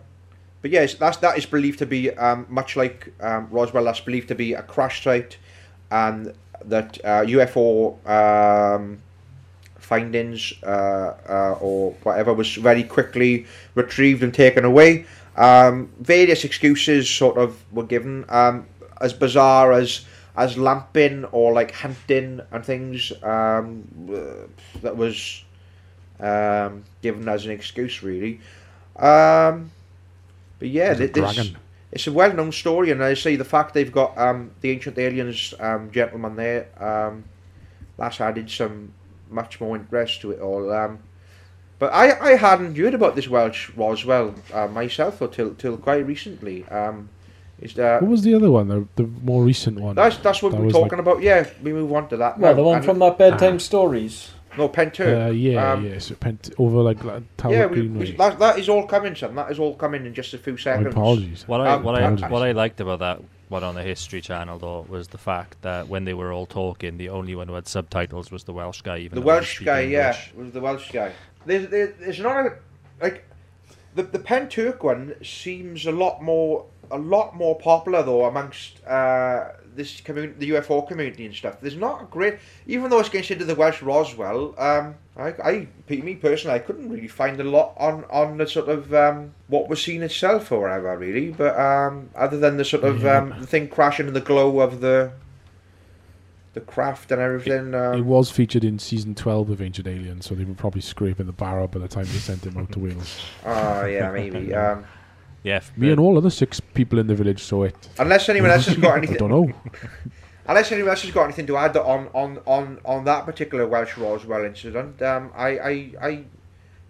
but 0.61 0.71
yes, 0.71 0.95
that's 0.95 1.17
that 1.19 1.39
is 1.39 1.47
believed 1.47 1.79
to 1.81 1.87
be 1.87 2.11
um, 2.11 2.47
much 2.49 2.77
like 2.77 3.13
um, 3.21 3.49
Roswell. 3.51 3.85
That's 3.85 4.01
believed 4.01 4.29
to 4.29 4.35
be 4.35 4.53
a 4.55 4.63
crash 4.63 5.05
site, 5.05 5.39
and 5.91 6.35
that 6.65 6.99
uh, 7.05 7.23
UFO 7.23 8.07
um, 8.09 9.03
findings 9.79 10.53
uh, 10.63 11.17
uh, 11.29 11.59
or 11.61 11.93
whatever 12.03 12.33
was 12.33 12.55
very 12.55 12.85
quickly 12.85 13.47
retrieved 13.75 14.23
and 14.23 14.33
taken 14.33 14.65
away. 14.65 15.07
Um, 15.35 15.91
various 15.99 16.45
excuses 16.45 17.09
sort 17.09 17.39
of 17.39 17.65
were 17.73 17.85
given, 17.85 18.27
um, 18.29 18.67
as 19.03 19.13
bizarre 19.13 19.73
as 19.73 20.07
as 20.37 20.57
lamping 20.57 21.25
or 21.27 21.53
like 21.53 21.73
hunting 21.73 22.41
and 22.51 22.65
things 22.65 23.13
um, 23.23 23.85
that 24.83 24.97
was 24.97 25.45
um, 26.21 26.85
given 27.03 27.29
as 27.29 27.45
an 27.45 27.51
excuse 27.53 28.03
really. 28.03 28.41
Um, 28.97 29.71
but 30.59 30.69
yeah, 30.69 30.95
this, 30.95 31.11
this, 31.11 31.25
it's 31.91 32.07
a 32.07 32.13
well-known 32.13 32.53
story, 32.53 32.91
and 32.93 33.03
I 33.05 33.15
say 33.15 33.37
the 33.37 33.45
fact 33.45 33.75
they've 33.75 33.93
got 33.93 34.17
um, 34.17 34.51
the 34.63 34.71
ancient 34.71 34.97
aliens 34.99 35.53
um, 35.61 35.91
gentleman 35.91 36.37
there, 36.37 36.69
um, 36.83 37.25
that's 37.99 38.21
added 38.21 38.49
some 38.51 38.93
much 39.31 39.61
more 39.61 39.77
interest 39.77 40.21
to 40.23 40.31
it 40.31 40.41
all. 40.41 40.73
Um, 40.73 40.99
But 41.79 41.93
I, 41.93 42.33
I 42.33 42.37
hadn't 42.37 42.77
heard 42.77 42.95
about 42.95 43.17
this 43.17 43.29
Welsh 43.29 43.71
Roswell 43.77 44.35
uh, 44.55 44.69
myself 44.69 45.21
until 45.21 45.55
till 45.55 45.77
quite 45.77 46.07
recently. 46.07 46.65
Um, 47.63 47.67
is 47.67 47.75
that 47.75 48.03
what 48.03 48.11
was 48.11 48.23
the 48.23 48.35
other 48.35 48.51
one? 48.51 48.69
The, 48.69 48.87
the 48.97 49.05
more 49.23 49.45
recent 49.45 49.79
one. 49.79 49.97
That's 49.97 50.17
that's 50.19 50.43
what 50.43 50.53
that 50.53 50.61
we're 50.61 50.71
talking 50.71 50.99
like, 50.99 51.07
about. 51.07 51.23
Yeah, 51.23 51.49
we 51.63 51.73
move 51.73 51.93
on 51.93 52.09
to 52.09 52.17
that. 52.19 52.39
Well, 52.39 52.53
now. 52.53 52.57
the 52.57 52.63
one 52.63 52.77
and 52.77 52.85
from 52.85 52.99
that 52.99 53.19
bedtime 53.19 53.57
ah. 53.57 53.59
stories. 53.59 54.31
No, 54.59 54.69
Pentyrch. 54.69 55.29
Uh, 55.29 55.31
yeah, 55.31 55.73
um, 55.73 55.87
yeah. 55.87 55.99
So 55.99 56.15
Pent 56.15 56.51
over 56.59 56.83
like, 56.83 57.03
like 57.05 57.23
yeah, 57.49 57.65
we, 57.65 57.89
we, 57.89 58.13
that, 58.13 58.39
that 58.39 58.59
is 58.59 58.69
all 58.69 58.87
coming, 58.87 59.15
son. 59.15 59.35
That 59.35 59.51
is 59.51 59.59
all 59.59 59.75
coming 59.75 60.05
in 60.05 60.13
just 60.13 60.35
a 60.35 60.39
few 60.39 60.59
seconds. 60.59 60.85
My 60.85 60.91
apologies. 60.91 61.49
What 61.49 61.63
I 61.63 61.73
um, 61.73 61.83
what 61.83 61.95
I 62.03 62.29
what 62.29 62.43
I 62.43 62.53
liked 62.53 62.81
about 62.81 62.99
that 62.99 63.23
one 63.49 63.65
on 63.65 63.75
the 63.75 63.83
History 63.83 64.21
Channel 64.21 64.59
though 64.59 64.87
was 64.89 65.09
the 65.09 65.19
fact 65.19 65.63
that 65.63 65.89
when 65.89 66.05
they 66.05 66.15
were 66.15 66.33
all 66.33 66.47
talking, 66.47 66.99
the 66.99 67.09
only 67.09 67.35
one 67.35 67.49
who 67.49 67.55
had 67.55 67.67
subtitles 67.67 68.31
was 68.31 68.45
the 68.45 68.53
Welsh 68.53 68.83
guy. 68.83 68.99
Even 68.99 69.21
the 69.21 69.25
Welsh 69.25 69.61
guy, 69.61 69.81
yeah, 69.81 70.17
was 70.35 70.53
the 70.53 70.61
Welsh 70.61 70.91
guy. 70.91 71.13
There's 71.47 71.69
there's 71.69 72.21
not 72.21 72.47
a 72.47 72.57
like 73.01 73.25
the 73.95 74.03
the 74.03 74.19
Pentyrch 74.19 74.83
one 74.83 75.15
seems 75.23 75.87
a 75.87 75.93
lot 75.93 76.23
more 76.23 76.67
a 76.93 76.99
lot 76.99 77.35
more 77.35 77.59
popular 77.59 78.03
though 78.03 78.27
amongst 78.27 78.85
uh, 78.85 79.49
this 79.75 80.01
community, 80.01 80.35
the 80.39 80.51
UFO 80.51 80.87
community 80.87 81.27
and 81.27 81.35
stuff. 81.35 81.61
There's 81.61 81.77
not 81.77 82.03
a 82.03 82.05
great, 82.07 82.39
even 82.67 82.91
though 82.91 83.01
it's 83.01 83.09
considered 83.09 83.47
the 83.47 83.55
Welsh 83.55 83.83
Roswell. 83.83 84.55
Um, 84.59 84.95
I, 85.17 85.29
I, 85.43 85.69
me 85.89 86.15
personally, 86.15 86.55
I 86.55 86.59
couldn't 86.59 86.89
really 86.91 87.09
find 87.09 87.41
a 87.41 87.45
lot 87.45 87.75
on 87.77 88.05
on 88.11 88.39
the 88.39 88.47
sort 88.47 88.69
of 88.69 88.93
um, 88.95 89.35
what 89.49 89.69
was 89.69 89.83
seen 89.83 90.03
itself 90.03 90.53
or 90.53 90.63
whatever, 90.63 90.97
really. 90.97 91.31
But 91.31 91.59
um, 91.59 92.11
other 92.15 92.39
than 92.39 92.57
the 92.57 92.65
sort 92.65 92.85
of 92.85 93.05
um, 93.07 93.35
the 93.41 93.47
thing 93.47 93.69
crashing 93.69 94.09
in 94.09 94.15
the 94.15 94.21
glow 94.21 94.61
of 94.61 94.81
the 94.81 95.13
the 96.55 96.61
craft 96.61 97.11
and 97.11 97.21
everything. 97.21 97.73
It, 97.73 97.75
um, 97.75 97.99
it, 97.99 98.05
was 98.05 98.31
featured 98.31 98.65
in 98.65 98.79
season 98.79 99.15
twelve 99.15 99.51
of 99.51 99.63
Ancient 99.63 99.87
Aliens, 99.87 100.27
so 100.27 100.35
they 100.35 100.45
were 100.45 100.55
probably 100.55 100.83
scraping 100.83 101.27
the 101.27 101.33
barrel 101.33 101.69
by 101.69 101.81
the 101.81 101.89
time 101.89 102.05
they 102.05 102.19
sent 102.19 102.45
him 102.45 102.57
out 102.59 102.73
to 102.73 102.79
Wales. 102.79 103.21
Oh 103.45 103.87
yeah, 103.87 104.11
maybe. 104.11 104.55
Um, 104.55 104.85
yeah, 105.43 105.61
me 105.77 105.91
and 105.91 105.99
all 105.99 106.17
other 106.17 106.31
six 106.31 106.61
people 106.61 106.99
in 106.99 107.07
the 107.07 107.15
village 107.15 107.43
saw 107.43 107.65
it. 107.65 107.89
Unless 107.99 108.29
anyone 108.29 108.51
else 108.51 108.67
has 108.67 108.77
got 108.77 108.97
anything. 108.99 109.17
I 109.17 109.19
don't 109.19 109.31
know. 109.31 109.53
unless 110.47 110.71
anyone 110.73 110.91
else 110.91 111.03
has 111.03 111.11
got 111.11 111.25
anything 111.25 111.47
to 111.47 111.57
add 111.57 111.77
on 111.77 112.09
on 112.15 112.41
on 112.47 112.79
on 112.85 113.05
that 113.05 113.25
particular 113.25 113.67
Welsh 113.67 113.97
Roswell 113.97 114.45
incident, 114.45 115.01
um, 115.03 115.33
I 115.35 115.49
I 115.59 115.93
I 116.01 116.25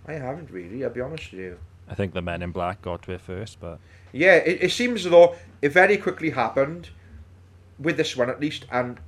I 0.07 0.13
haven't 0.15 0.51
really. 0.51 0.85
I'll 0.85 0.91
be 0.91 1.01
honest 1.01 1.31
with 1.33 1.41
you. 1.41 1.59
I 1.89 1.95
think 1.95 2.15
the 2.15 2.23
Men 2.23 2.43
in 2.43 2.53
Black 2.53 2.83
got 2.83 3.03
to 3.03 3.13
it 3.13 3.21
first, 3.21 3.61
but 3.61 3.79
yeah, 4.13 4.37
it, 4.37 4.65
it 4.65 4.73
seems 4.73 5.05
as 5.05 5.11
though 5.11 5.35
it 5.61 5.71
very 5.71 5.97
quickly 5.97 6.31
happened 6.31 6.91
with 7.79 7.97
this 7.97 8.17
one 8.17 8.31
at 8.31 8.41
least, 8.41 8.67
and 8.71 9.01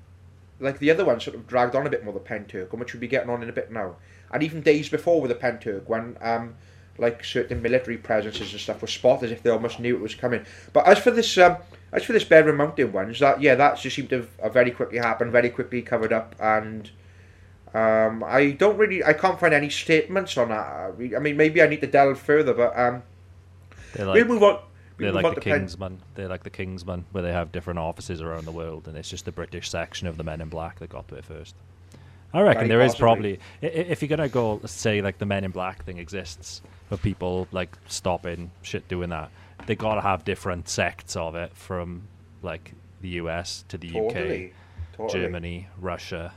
like 0.61 0.79
the 0.79 0.91
other 0.91 1.05
one 1.05 1.21
sort 1.21 1.37
of 1.37 1.47
dragged 1.47 1.75
on 1.75 1.87
a 1.87 1.91
bit 1.91 2.05
more 2.05 2.13
the 2.13 2.21
Pentyrch, 2.21 2.73
which 2.73 2.93
we'll 2.93 3.01
be 3.01 3.09
getting 3.09 3.31
on 3.31 3.43
in 3.43 3.49
a 3.49 3.53
bit 3.53 3.71
now, 3.71 3.97
and 4.33 4.43
even 4.43 4.61
days 4.61 4.89
before 4.89 5.21
with 5.21 5.31
the 5.31 5.35
Pentyrch 5.35 5.87
when 5.87 6.17
um 6.21 6.55
like 6.99 7.25
certain 7.25 7.61
military 7.61 7.97
presences 7.97 8.53
and 8.53 8.61
stuff 8.61 8.81
were 8.81 8.89
spotted 8.89 9.27
as 9.27 9.33
if 9.33 9.43
they 9.43 9.51
almost 9.51 9.81
knew 9.81 9.97
it 9.97 10.01
was 10.01 10.15
coming. 10.15 10.45
But 10.73 10.87
as 10.87 10.99
for 10.99 11.11
this, 11.11 11.37
um, 11.39 11.57
as 11.93 12.05
for 12.05 12.13
this 12.13 12.25
Berwyn 12.25 12.57
Mountain 12.57 12.93
ones, 12.93 13.19
that 13.21 13.41
yeah, 13.41 13.55
that 13.55 13.79
just 13.79 13.97
seemed 13.97 14.11
to 14.11 14.17
have 14.17 14.29
uh, 14.41 14.49
very 14.49 14.71
quickly 14.71 14.99
happened, 14.99 15.33
very 15.33 15.51
quickly 15.51 15.83
covered 15.83 16.13
up, 16.13 16.35
and 16.39 16.91
um, 17.75 18.23
I 18.25 18.53
don't 18.53 18.77
really, 18.77 19.03
I 19.03 19.13
can't 19.13 19.39
find 19.39 19.53
any 19.53 19.71
statements 19.71 20.37
on 20.37 20.51
that. 20.51 21.17
I 21.17 21.19
mean, 21.19 21.37
maybe 21.37 21.63
I 21.63 21.67
need 21.67 21.81
to 21.81 21.87
delve 21.87 22.19
further, 22.19 22.55
but 22.55 22.79
um, 22.79 23.03
like, 23.99 24.15
we'll 24.15 24.27
move 24.27 24.43
on. 24.43 24.61
We'll 24.97 25.13
they're 25.13 25.23
like 25.23 25.35
the 25.35 25.41
Kingsman. 25.41 26.01
They're 26.15 26.29
like 26.29 26.45
the 26.45 26.51
Kingsman, 26.51 27.07
where 27.11 27.25
they 27.25 27.33
have 27.33 27.51
different 27.51 27.81
offices 27.81 28.23
around 28.23 28.45
the 28.45 28.53
world, 28.53 28.87
and 28.87 28.97
it's 28.97 29.11
just 29.11 29.25
the 29.25 29.33
British 29.33 29.69
section 29.69 30.07
of 30.07 30.17
the 30.17 30.25
Men 30.25 30.41
in 30.41 30.49
Black 30.49 30.79
that 30.79 30.91
got 30.91 31.09
there 31.09 31.23
first. 31.23 31.57
I 32.33 32.43
reckon 32.43 32.67
Very 32.67 32.69
there 32.69 32.87
possibly. 32.87 32.95
is 32.95 32.99
probably 32.99 33.41
if 33.63 34.03
you're 34.03 34.09
gonna 34.09 34.29
go 34.29 34.61
say 34.67 35.01
like 35.01 35.19
the 35.19 35.27
Men 35.27 35.45
in 35.45 35.53
Black 35.53 35.85
thing 35.85 35.99
exists 35.99 36.63
of 36.91 37.03
people 37.03 37.49
like 37.53 37.77
stopping 37.89 38.51
shit 38.63 38.87
doing 38.89 39.11
that, 39.11 39.31
they 39.67 39.75
gotta 39.75 40.01
have 40.01 40.25
different 40.25 40.69
sects 40.69 41.17
of 41.17 41.35
it 41.35 41.53
from 41.55 42.03
like 42.43 42.73
the 43.01 43.09
US 43.11 43.65
to 43.69 43.79
the 43.79 43.91
totally. 43.91 44.47
UK, 44.47 44.51
totally. 44.97 45.23
Germany, 45.23 45.69
Russia. 45.81 46.33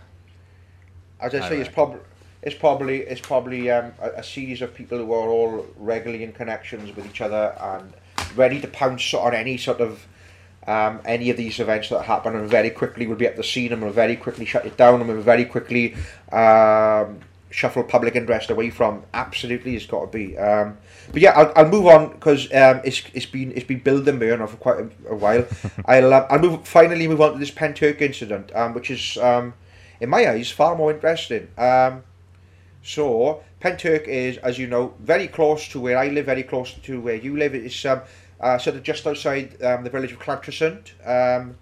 As 1.19 1.33
I, 1.33 1.37
I 1.37 1.41
say, 1.41 1.45
reckon. 1.49 1.61
it's 1.61 1.73
probably 1.73 1.99
it's 2.41 2.55
probably 2.55 3.01
it's 3.01 3.21
probably 3.21 3.71
um, 3.71 3.93
a, 4.01 4.09
a, 4.17 4.23
series 4.23 4.61
of 4.61 4.73
people 4.73 4.97
who 4.97 5.11
are 5.11 5.27
all 5.27 5.65
regularly 5.77 6.23
in 6.23 6.31
connections 6.33 6.95
with 6.95 7.05
each 7.05 7.21
other 7.21 7.55
and 7.59 7.93
ready 8.35 8.61
to 8.61 8.67
pounce 8.67 9.13
on 9.13 9.33
any 9.33 9.57
sort 9.57 9.81
of 9.81 10.05
um, 10.67 10.99
any 11.05 11.29
of 11.29 11.37
these 11.37 11.59
events 11.59 11.89
that 11.89 12.03
happen 12.03 12.35
and 12.35 12.49
very 12.49 12.69
quickly 12.69 13.07
we'll 13.07 13.17
be 13.17 13.25
at 13.25 13.37
the 13.37 13.43
scene 13.43 13.73
and 13.73 13.81
we'll 13.81 13.91
very 13.91 14.15
quickly 14.15 14.45
shut 14.45 14.65
it 14.65 14.77
down 14.77 14.99
and 14.99 15.09
we'll 15.09 15.21
very 15.21 15.45
quickly 15.45 15.95
um, 16.31 17.19
shuffle 17.49 17.83
public 17.83 18.15
interest 18.15 18.49
away 18.49 18.69
from. 18.69 19.03
Absolutely, 19.13 19.75
it's 19.75 19.85
got 19.85 20.01
to 20.01 20.07
be. 20.07 20.37
Um, 20.37 20.77
but 21.11 21.21
yeah, 21.21 21.31
I'll, 21.31 21.51
I'll 21.55 21.69
move 21.69 21.87
on 21.87 22.11
because 22.11 22.45
um, 22.53 22.81
it's 22.83 23.03
it's 23.13 23.25
been 23.25 23.51
it's 23.53 23.65
been 23.65 23.79
building 23.79 24.19
me 24.19 24.31
on 24.31 24.45
for 24.47 24.57
quite 24.57 24.79
a, 24.79 24.89
a 25.09 25.15
while. 25.15 25.45
I'll 25.85 26.13
um, 26.13 26.25
I'll 26.29 26.39
move 26.39 26.67
finally 26.67 27.07
move 27.07 27.21
on 27.21 27.33
to 27.33 27.39
this 27.39 27.51
Pentyrch 27.51 28.01
incident, 28.01 28.55
um, 28.55 28.73
which 28.73 28.91
is 28.91 29.17
um, 29.17 29.53
in 29.99 30.09
my 30.09 30.29
eyes 30.29 30.51
far 30.51 30.75
more 30.75 30.91
interesting. 30.91 31.47
Um, 31.57 32.03
so 32.83 33.43
Pentyrch 33.61 34.07
is, 34.07 34.37
as 34.37 34.57
you 34.57 34.67
know, 34.67 34.93
very 34.99 35.27
close 35.27 35.67
to 35.69 35.79
where 35.79 35.97
I 35.97 36.09
live, 36.09 36.25
very 36.25 36.43
close 36.43 36.73
to 36.73 37.01
where 37.01 37.15
you 37.15 37.37
live. 37.37 37.55
It's 37.55 37.85
um, 37.85 38.01
uh, 38.39 38.57
sort 38.57 38.75
of 38.75 38.83
just 38.83 39.05
outside 39.07 39.61
um, 39.63 39.83
the 39.83 39.89
village 39.89 40.11
of 40.11 40.19
Llantrisant. 40.19 40.91
Um, 41.05 41.57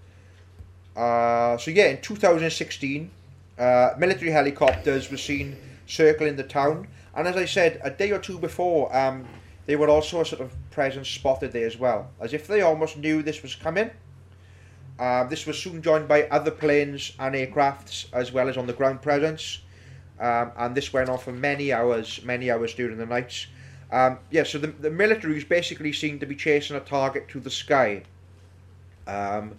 uh, 0.96 1.58
so 1.58 1.72
yeah, 1.72 1.88
in 1.88 2.02
2016, 2.02 3.10
uh, 3.58 3.90
military 3.98 4.32
helicopters 4.32 5.10
were 5.10 5.18
seen 5.18 5.56
circling 5.88 6.36
the 6.36 6.44
town, 6.44 6.88
and 7.16 7.28
as 7.28 7.36
I 7.36 7.46
said, 7.46 7.80
a 7.84 7.90
day 7.90 8.12
or 8.12 8.20
two 8.20 8.38
before, 8.38 8.96
um, 8.96 9.26
they 9.66 9.76
were 9.76 9.90
also 9.90 10.22
a 10.22 10.26
sort 10.26 10.42
of 10.42 10.54
presence 10.72 11.10
spotted 11.10 11.52
there 11.52 11.66
as 11.66 11.78
well, 11.78 12.10
as 12.20 12.34
if 12.34 12.48
they 12.48 12.62
almost 12.62 12.98
knew 12.98 13.22
this 13.22 13.42
was 13.42 13.56
coming. 13.56 13.90
Uh, 15.00 15.26
this 15.26 15.46
was 15.46 15.58
soon 15.58 15.82
joined 15.82 16.08
by 16.08 16.24
other 16.24 16.52
planes 16.52 17.14
and 17.20 17.36
aircrafts, 17.36 18.06
as 18.14 18.32
well 18.32 18.48
as 18.48 18.58
on 18.58 18.68
the 18.68 18.74
ground 18.74 19.02
presence, 19.02 19.62
um, 20.20 20.52
and 20.58 20.76
this 20.76 20.94
went 20.94 21.10
on 21.10 21.18
for 21.18 21.32
many 21.32 21.74
hours, 21.74 22.22
many 22.24 22.50
hours 22.50 22.74
during 22.74 22.98
the 22.98 23.06
nights. 23.06 23.48
Um, 23.92 24.20
yeah, 24.32 24.44
so 24.44 24.58
the, 24.58 24.68
the 24.68 24.90
militaries 24.90 25.48
basically 25.48 25.94
seem 25.94 26.20
to 26.20 26.26
be 26.26 26.36
chasing 26.36 26.76
a 26.76 26.80
target 26.80 27.28
to 27.30 27.40
the 27.40 27.50
sky. 27.50 28.04
Um, 29.08 29.56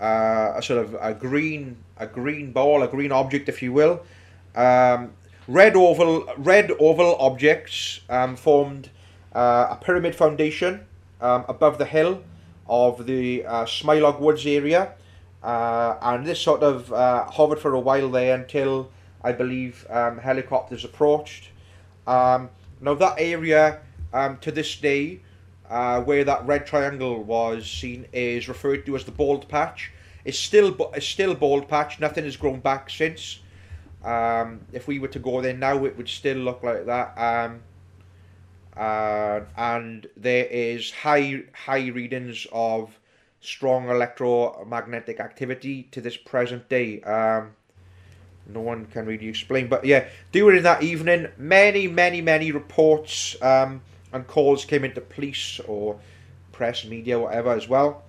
uh, 0.00 0.54
a 0.56 0.62
sort 0.62 0.84
of 0.84 0.96
a 1.00 1.14
green, 1.14 1.76
a 1.98 2.06
green 2.06 2.52
ball, 2.52 2.82
a 2.82 2.88
green 2.88 3.12
object, 3.12 3.48
if 3.48 3.62
you 3.62 3.72
will. 3.72 4.04
Um, 4.56 5.12
red 5.52 5.76
oval, 5.76 6.24
red 6.38 6.72
oval 6.80 7.14
objects 7.16 8.00
um, 8.08 8.36
formed 8.36 8.88
uh, 9.34 9.68
a 9.70 9.76
pyramid 9.76 10.14
foundation 10.14 10.86
um, 11.20 11.44
above 11.46 11.76
the 11.76 11.84
hill 11.84 12.22
of 12.66 13.04
the 13.06 13.44
uh, 13.44 13.64
Smilog 13.66 14.18
Woods 14.18 14.46
area, 14.46 14.94
uh, 15.42 15.96
and 16.00 16.26
this 16.26 16.40
sort 16.40 16.62
of 16.62 16.90
uh, 16.90 17.24
hovered 17.30 17.58
for 17.58 17.74
a 17.74 17.80
while 17.80 18.10
there 18.10 18.34
until 18.34 18.90
I 19.22 19.32
believe 19.32 19.86
um, 19.90 20.16
helicopters 20.16 20.86
approached. 20.86 21.50
Um, 22.06 22.48
now 22.80 22.94
that 22.94 23.16
area, 23.18 23.80
um, 24.14 24.38
to 24.38 24.50
this 24.50 24.74
day, 24.76 25.20
uh, 25.68 26.00
where 26.00 26.24
that 26.24 26.46
red 26.46 26.66
triangle 26.66 27.22
was 27.22 27.70
seen, 27.70 28.06
is 28.12 28.48
referred 28.48 28.86
to 28.86 28.96
as 28.96 29.04
the 29.04 29.12
bald 29.12 29.48
patch. 29.48 29.92
It's 30.24 30.38
still 30.38 30.74
it's 30.94 31.06
still 31.06 31.34
bald 31.34 31.68
patch. 31.68 32.00
Nothing 32.00 32.24
has 32.24 32.36
grown 32.36 32.60
back 32.60 32.88
since. 32.88 33.40
Um, 34.04 34.60
if 34.72 34.88
we 34.88 34.98
were 34.98 35.08
to 35.08 35.18
go 35.18 35.40
there 35.40 35.56
now, 35.56 35.84
it 35.84 35.96
would 35.96 36.08
still 36.08 36.38
look 36.38 36.62
like 36.62 36.86
that. 36.86 37.16
Um, 37.16 37.60
uh, 38.76 39.40
and 39.56 40.06
there 40.16 40.46
is 40.46 40.90
high 40.90 41.42
high 41.52 41.88
readings 41.88 42.46
of 42.52 42.98
strong 43.40 43.88
electromagnetic 43.90 45.20
activity 45.20 45.88
to 45.90 46.00
this 46.00 46.16
present 46.16 46.68
day. 46.68 47.00
Um, 47.02 47.52
no 48.46 48.60
one 48.60 48.86
can 48.86 49.06
really 49.06 49.28
explain. 49.28 49.68
But 49.68 49.84
yeah, 49.84 50.06
during 50.32 50.62
that 50.62 50.82
evening, 50.82 51.28
many, 51.36 51.86
many, 51.86 52.20
many 52.20 52.52
reports 52.52 53.36
um, 53.42 53.82
and 54.12 54.26
calls 54.26 54.64
came 54.64 54.84
into 54.84 55.00
police 55.00 55.60
or 55.66 55.98
press, 56.50 56.84
media, 56.84 57.18
whatever, 57.18 57.50
as 57.52 57.68
well. 57.68 58.04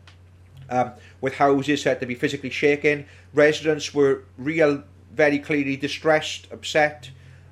Um, 0.69 0.93
with 1.21 1.35
houses 1.35 1.81
said 1.81 1.99
to 1.99 2.05
be 2.05 2.15
physically 2.15 2.49
shaken, 2.49 3.05
residents 3.33 3.93
were 3.93 4.23
real, 4.37 4.83
very 5.13 5.39
clearly 5.39 5.77
distressed, 5.77 6.47
upset, 6.51 7.09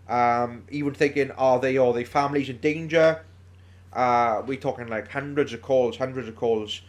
um, 0.10 0.64
even 0.70 0.94
thinking, 0.94 1.32
are 1.32 1.60
they 1.60 1.78
or 1.78 1.94
their 1.94 2.06
families 2.06 2.50
in 2.50 2.58
danger? 2.58 3.24
Uh, 3.94 4.42
we're 4.46 4.60
talking 4.60 4.88
like 4.88 5.10
hundreds 5.10 5.54
of 5.54 5.62
calls, 5.62 5.98
hundreds 5.98 6.28
of 6.28 6.36
calls. 6.36 6.82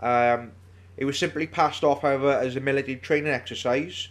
Um, 0.00 0.52
it 0.96 1.04
was 1.04 1.18
simply 1.18 1.46
passed 1.46 1.84
off, 1.84 2.02
however, 2.02 2.32
as 2.32 2.56
a 2.56 2.60
military 2.60 2.96
training 2.96 3.32
exercise 3.32 4.08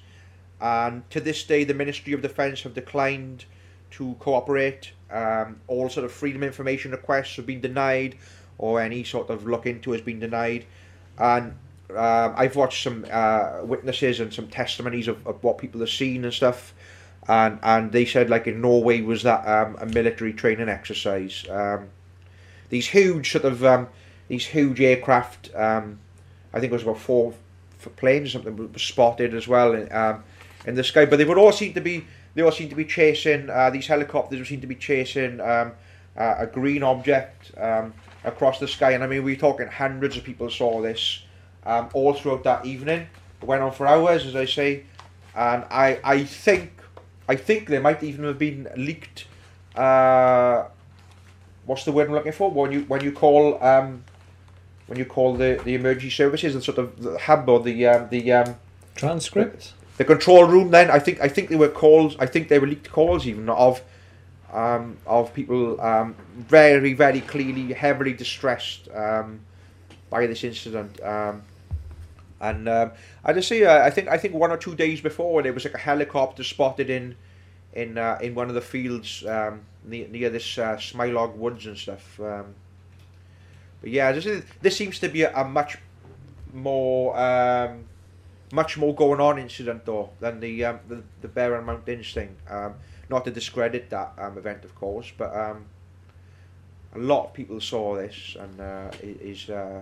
and 0.61 1.09
to 1.11 1.19
this 1.19 1.43
day, 1.43 1.63
the 1.63 1.73
Ministry 1.73 2.13
of 2.13 2.21
Defence 2.21 2.63
have 2.63 2.73
declined 2.73 3.45
to 3.91 4.15
cooperate. 4.19 4.91
Um, 5.09 5.61
all 5.67 5.89
sort 5.89 6.05
of 6.05 6.11
freedom 6.11 6.43
information 6.43 6.91
requests 6.91 7.35
have 7.37 7.45
been 7.45 7.61
denied, 7.61 8.17
or 8.57 8.81
any 8.81 9.03
sort 9.03 9.29
of 9.29 9.47
look 9.47 9.65
into 9.65 9.91
has 9.91 10.01
been 10.01 10.19
denied. 10.19 10.65
And 11.17 11.55
uh, 11.95 12.33
I've 12.35 12.55
watched 12.55 12.83
some 12.83 13.05
uh, 13.11 13.61
witnesses 13.63 14.19
and 14.19 14.33
some 14.33 14.47
testimonies 14.47 15.07
of, 15.07 15.25
of 15.25 15.43
what 15.43 15.57
people 15.57 15.79
have 15.81 15.89
seen 15.89 16.23
and 16.23 16.33
stuff. 16.33 16.73
and 17.27 17.59
and 17.63 17.91
they 17.91 18.05
said 18.05 18.29
like 18.29 18.47
in 18.47 18.61
Norway 18.61 19.01
was 19.01 19.23
that 19.23 19.47
um, 19.47 19.77
a 19.79 19.85
military 19.85 20.33
training 20.33 20.69
exercise. 20.69 21.45
Um, 21.49 21.89
these 22.69 22.87
huge 22.87 23.31
sort 23.31 23.45
of 23.45 23.63
um, 23.63 23.87
these 24.27 24.45
huge 24.45 24.81
aircraft. 24.81 25.53
Um, 25.55 25.99
I 26.53 26.59
think 26.59 26.71
it 26.71 26.75
was 26.75 26.83
about 26.83 26.99
four, 26.99 27.33
four 27.77 27.93
planes 27.93 28.29
or 28.29 28.31
something 28.31 28.71
was 28.73 28.81
spotted 28.81 29.35
as 29.35 29.47
well 29.47 29.73
in, 29.73 29.91
um, 29.91 30.23
in 30.65 30.73
the 30.73 30.83
sky. 30.83 31.05
But 31.05 31.17
they 31.17 31.25
would 31.25 31.37
all 31.37 31.51
seem 31.51 31.73
to 31.73 31.81
be 31.81 32.05
they 32.35 32.41
all 32.41 32.51
seem 32.51 32.69
to 32.69 32.75
be 32.75 32.85
chasing 32.85 33.49
uh, 33.49 33.69
these 33.69 33.87
helicopters. 33.87 34.47
Seem 34.47 34.61
to 34.61 34.67
be 34.67 34.75
chasing 34.75 35.39
um, 35.41 35.73
uh, 36.15 36.35
a 36.39 36.47
green 36.47 36.83
object 36.83 37.51
um, 37.57 37.93
across 38.23 38.59
the 38.59 38.67
sky. 38.67 38.91
And 38.91 39.03
I 39.03 39.07
mean, 39.07 39.23
we're 39.23 39.35
talking 39.35 39.67
hundreds 39.67 40.17
of 40.17 40.23
people 40.23 40.49
saw 40.49 40.81
this 40.81 41.23
um, 41.65 41.89
all 41.93 42.13
throughout 42.13 42.43
that 42.43 42.65
evening. 42.65 43.07
It 43.41 43.45
went 43.45 43.61
on 43.61 43.71
for 43.71 43.87
hours, 43.87 44.25
as 44.25 44.35
I 44.35 44.45
say, 44.45 44.83
and 45.35 45.63
I 45.69 45.99
I 46.03 46.23
think 46.23 46.71
I 47.27 47.35
think 47.35 47.67
there 47.67 47.81
might 47.81 48.03
even 48.03 48.25
have 48.25 48.39
been 48.39 48.67
leaked. 48.75 49.25
Uh, 49.75 50.65
what's 51.65 51.85
the 51.85 51.91
word 51.91 52.07
I'm 52.07 52.15
looking 52.15 52.31
for? 52.31 52.51
When 52.51 52.71
you 52.71 52.81
when 52.81 53.03
you 53.03 53.11
call 53.11 53.63
um, 53.63 54.03
when 54.87 54.97
you 54.97 55.05
call 55.05 55.35
the, 55.35 55.61
the 55.63 55.75
emergency 55.75 56.09
services 56.09 56.55
and 56.55 56.63
sort 56.63 56.79
of 56.79 57.01
the 57.01 57.17
hub 57.19 57.47
or 57.47 57.59
the 57.59 57.85
um, 57.85 58.09
the 58.09 58.31
um, 58.31 58.55
transcript, 58.95 59.73
the, 59.97 59.99
the, 59.99 60.05
control 60.05 60.45
room. 60.45 60.71
Then 60.71 60.89
I 60.89 60.97
think 60.97 61.21
I 61.21 61.27
think 61.27 61.49
they 61.49 61.55
were 61.55 61.69
calls. 61.69 62.15
I 62.17 62.25
think 62.25 62.49
they 62.49 62.57
were 62.57 62.67
leaked 62.67 62.91
calls 62.91 63.27
even 63.27 63.47
of 63.49 63.81
um, 64.51 64.97
of 65.05 65.31
people 65.33 65.79
um, 65.79 66.15
very 66.35 66.93
very 66.93 67.21
clearly 67.21 67.73
heavily 67.73 68.13
distressed 68.13 68.89
um, 68.95 69.41
by 70.09 70.25
this 70.25 70.43
incident. 70.43 70.99
Um, 71.03 71.43
and 72.41 72.69
um, 72.69 72.91
I 73.23 73.33
just 73.33 73.47
say 73.47 73.63
uh, 73.63 73.83
I 73.85 73.89
think 73.89 74.07
I 74.07 74.17
think 74.17 74.33
one 74.33 74.51
or 74.51 74.57
two 74.57 74.75
days 74.75 75.01
before 75.01 75.43
there 75.43 75.53
was 75.53 75.65
like 75.65 75.73
a 75.73 75.79
helicopter 75.79 76.43
spotted 76.43 76.89
in 76.89 77.15
in 77.73 77.97
uh, 77.97 78.17
in 78.21 78.35
one 78.35 78.49
of 78.49 78.55
the 78.55 78.61
fields 78.61 79.25
um, 79.25 79.61
near, 79.83 80.07
near 80.07 80.29
this 80.29 80.57
uh, 80.57 80.75
Smylog 80.77 81.35
Woods 81.35 81.65
and 81.65 81.77
stuff. 81.77 82.19
Um, 82.19 82.55
but 83.81 83.91
yeah, 83.91 84.11
this, 84.11 84.25
is, 84.25 84.43
this 84.61 84.75
seems 84.75 84.99
to 84.99 85.07
be 85.07 85.21
a, 85.23 85.33
a 85.35 85.45
much 85.45 85.77
more 86.53 87.17
um, 87.17 87.85
much 88.51 88.77
more 88.77 88.95
going 88.95 89.19
on 89.19 89.37
incident 89.37 89.85
though 89.85 90.09
than 90.19 90.39
the 90.39 90.65
um, 90.65 90.79
the, 90.87 91.03
the 91.21 91.27
Berwyn 91.27 91.65
Mountains 91.65 92.13
thing. 92.13 92.35
Um, 92.49 92.75
not 93.09 93.25
to 93.25 93.31
discredit 93.31 93.89
that 93.89 94.13
um, 94.17 94.37
event, 94.37 94.63
of 94.63 94.75
course, 94.75 95.11
but 95.17 95.35
um, 95.35 95.65
a 96.93 96.99
lot 96.99 97.25
of 97.25 97.33
people 97.33 97.59
saw 97.59 97.95
this 97.95 98.37
and 98.39 98.61
uh, 98.61 98.91
is 99.01 99.49
uh, 99.49 99.81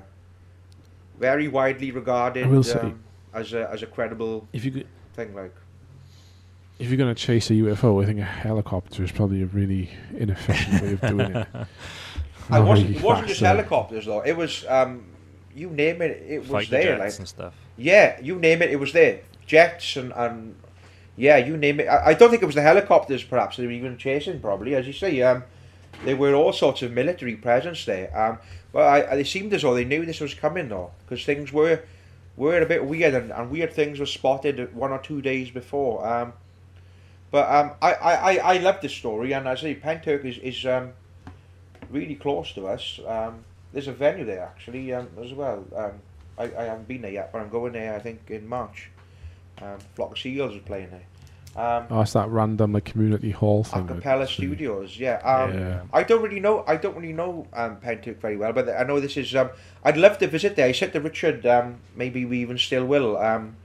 very 1.19 1.47
widely 1.47 1.91
regarded 1.91 2.45
um, 2.45 2.99
as 3.33 3.53
a 3.53 3.69
as 3.69 3.83
a 3.83 3.87
credible 3.87 4.47
if 4.53 4.65
you 4.65 4.71
could, 4.71 4.87
thing. 5.13 5.35
Like, 5.35 5.53
if 6.79 6.89
you're 6.89 6.97
going 6.97 7.13
to 7.13 7.19
chase 7.19 7.49
a 7.49 7.53
UFO, 7.53 8.01
I 8.01 8.05
think 8.05 8.19
a 8.19 8.23
helicopter 8.23 9.03
is 9.03 9.11
probably 9.11 9.41
a 9.41 9.47
really 9.47 9.89
inefficient 10.15 10.81
way 10.81 10.93
of 10.93 11.01
doing 11.01 11.35
it. 11.35 11.47
I 12.49 12.59
wasn't. 12.59 12.95
It 12.95 13.01
wasn't 13.01 13.27
just 13.27 13.41
helicopters 13.41 14.05
though. 14.05 14.21
It 14.21 14.37
was 14.37 14.65
um, 14.67 15.05
you 15.53 15.69
name 15.69 16.01
it. 16.01 16.23
It 16.27 16.39
was 16.39 16.49
Fighting 16.49 16.71
there. 16.71 16.97
Jets 16.97 16.99
like 16.99 17.19
and 17.19 17.27
stuff. 17.27 17.53
Yeah, 17.77 18.19
you 18.21 18.37
name 18.37 18.61
it. 18.61 18.71
It 18.71 18.79
was 18.79 18.93
there. 18.93 19.21
Jets 19.45 19.97
and 19.97 20.13
and 20.15 20.55
yeah, 21.15 21.37
you 21.37 21.57
name 21.57 21.79
it. 21.79 21.87
I, 21.87 22.07
I 22.07 22.13
don't 22.13 22.29
think 22.29 22.41
it 22.41 22.45
was 22.45 22.55
the 22.55 22.61
helicopters. 22.61 23.23
Perhaps 23.23 23.57
they 23.57 23.65
were 23.65 23.71
even 23.71 23.97
chasing. 23.97 24.39
Probably, 24.39 24.75
as 24.75 24.87
you 24.87 24.93
say. 24.93 25.21
Um, 25.21 25.43
there 26.05 26.15
were 26.15 26.35
all 26.35 26.53
sorts 26.53 26.81
of 26.83 26.91
military 26.91 27.35
presence 27.35 27.85
there. 27.85 28.15
Um, 28.17 28.37
but 28.71 28.81
I, 28.81 28.99
it 29.15 29.27
seemed 29.27 29.53
as 29.53 29.61
though 29.61 29.73
they 29.73 29.85
knew 29.85 30.05
this 30.05 30.19
was 30.19 30.33
coming 30.33 30.69
though, 30.69 30.91
because 31.05 31.25
things 31.25 31.51
were 31.51 31.81
were 32.35 32.61
a 32.61 32.65
bit 32.65 32.85
weird 32.85 33.13
and, 33.13 33.31
and 33.31 33.49
weird 33.49 33.73
things 33.73 33.99
were 33.99 34.05
spotted 34.05 34.73
one 34.75 34.91
or 34.91 34.99
two 34.99 35.21
days 35.21 35.49
before. 35.49 36.07
Um, 36.07 36.33
but 37.31 37.49
um, 37.49 37.71
I, 37.81 37.93
I, 37.93 38.35
I 38.37 38.57
love 38.59 38.79
this 38.81 38.93
story, 38.93 39.33
and 39.33 39.49
I 39.49 39.55
say 39.55 39.75
Pentyrch 39.75 40.23
is, 40.23 40.37
is 40.37 40.65
um, 40.65 40.93
really 41.89 42.15
close 42.15 42.53
to 42.53 42.67
us. 42.67 42.99
Um, 43.05 43.43
there's 43.73 43.87
a 43.87 43.91
venue 43.91 44.23
there 44.23 44.43
actually 44.43 44.93
um, 44.93 45.09
as 45.21 45.33
well. 45.33 45.65
Um, 45.75 45.91
I, 46.37 46.43
I 46.43 46.63
haven't 46.65 46.87
been 46.87 47.01
there 47.01 47.11
yet, 47.11 47.33
but 47.33 47.41
I'm 47.41 47.49
going 47.49 47.73
there. 47.73 47.95
I 47.95 47.99
think 47.99 48.21
in 48.29 48.47
March. 48.47 48.89
Um, 49.61 49.79
Flock 49.95 50.11
of 50.11 50.19
Seagulls 50.19 50.53
is 50.53 50.61
playing 50.61 50.91
there. 50.91 51.05
Um, 51.57 51.87
oh, 51.89 52.01
it's 52.01 52.13
that 52.13 52.29
random 52.29 52.73
like 52.73 52.85
community 52.85 53.31
hall 53.31 53.63
thing. 53.63 53.87
Acapella 53.87 54.27
Studios, 54.27 54.99
yeah. 54.99 55.15
Um, 55.23 55.57
yeah. 55.57 55.81
I 55.91 56.03
don't 56.03 56.21
really 56.21 56.39
know. 56.39 56.63
I 56.67 56.75
don't 56.77 56.95
really 56.95 57.13
know 57.13 57.47
um, 57.51 57.77
Pentyrch 57.77 58.17
very 58.17 58.37
well, 58.37 58.53
but 58.53 58.69
I 58.69 58.83
know 58.83 58.99
this 58.99 59.17
is. 59.17 59.35
Um, 59.35 59.49
I'd 59.83 59.97
love 59.97 60.19
to 60.19 60.27
visit 60.27 60.55
there. 60.55 60.67
I 60.67 60.71
said 60.71 60.93
to 60.93 61.01
Richard, 61.01 61.47
um, 61.47 61.79
maybe 61.95 62.25
we 62.25 62.39
even 62.41 62.59
still 62.59 62.85
will, 62.85 63.17
um, 63.17 63.55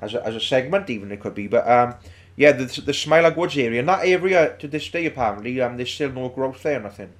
as 0.00 0.14
a, 0.14 0.26
as 0.26 0.34
a 0.34 0.40
segment, 0.40 0.88
even 0.88 1.12
it 1.12 1.20
could 1.20 1.34
be. 1.34 1.46
But 1.46 1.68
um, 1.68 1.96
yeah, 2.36 2.52
the 2.52 2.64
the 2.64 2.92
Smylog 2.92 3.36
Woods 3.36 3.58
area, 3.58 3.80
and 3.80 3.88
that 3.90 4.06
area 4.06 4.56
to 4.58 4.66
this 4.66 4.88
day 4.88 5.04
apparently, 5.04 5.60
um, 5.60 5.76
there's 5.76 5.92
still 5.92 6.12
no 6.12 6.30
growth 6.30 6.62
there, 6.62 6.80
nothing. 6.80 7.12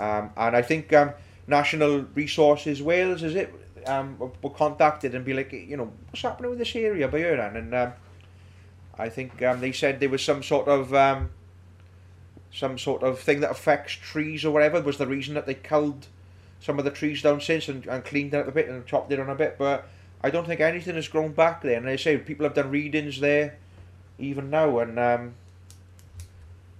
Um, 0.00 0.30
and 0.36 0.56
I 0.56 0.62
think 0.62 0.92
um, 0.92 1.12
National 1.46 2.00
Resources 2.16 2.82
Wales, 2.82 3.22
is 3.22 3.36
it, 3.36 3.54
um, 3.86 4.18
were 4.18 4.50
contacted 4.50 5.14
and 5.14 5.24
be 5.24 5.34
like, 5.34 5.52
you 5.52 5.76
know, 5.76 5.92
what's 6.10 6.22
happening 6.22 6.50
with 6.50 6.58
this 6.58 6.74
area 6.74 7.06
by 7.06 7.18
here, 7.18 7.40
and 7.40 7.72
um, 7.72 7.92
I 8.98 9.08
think 9.08 9.42
um, 9.42 9.60
they 9.60 9.72
said 9.72 10.00
there 10.00 10.08
was 10.08 10.24
some 10.24 10.42
sort 10.42 10.68
of 10.68 10.94
um, 10.94 11.30
some 12.52 12.78
sort 12.78 13.02
of 13.02 13.18
thing 13.20 13.40
that 13.40 13.50
affects 13.50 13.92
trees 13.92 14.44
or 14.44 14.50
whatever 14.50 14.80
was 14.80 14.98
the 14.98 15.06
reason 15.06 15.34
that 15.34 15.46
they 15.46 15.54
culled 15.54 16.06
some 16.60 16.78
of 16.78 16.84
the 16.84 16.90
trees 16.90 17.22
down 17.22 17.40
since 17.40 17.68
and, 17.68 17.86
and 17.86 18.04
cleaned 18.04 18.32
it 18.32 18.38
up 18.38 18.48
a 18.48 18.52
bit 18.52 18.68
and 18.68 18.86
chopped 18.86 19.12
it 19.12 19.20
on 19.20 19.28
a 19.28 19.34
bit. 19.34 19.56
But 19.58 19.86
I 20.22 20.30
don't 20.30 20.46
think 20.46 20.60
anything 20.60 20.94
has 20.94 21.08
grown 21.08 21.32
back 21.32 21.62
there. 21.62 21.76
And 21.76 21.86
they 21.86 21.96
say 21.96 22.16
people 22.16 22.44
have 22.44 22.54
done 22.54 22.70
readings 22.70 23.20
there 23.20 23.56
even 24.18 24.48
now, 24.50 24.78
and 24.78 24.98
um, 24.98 25.34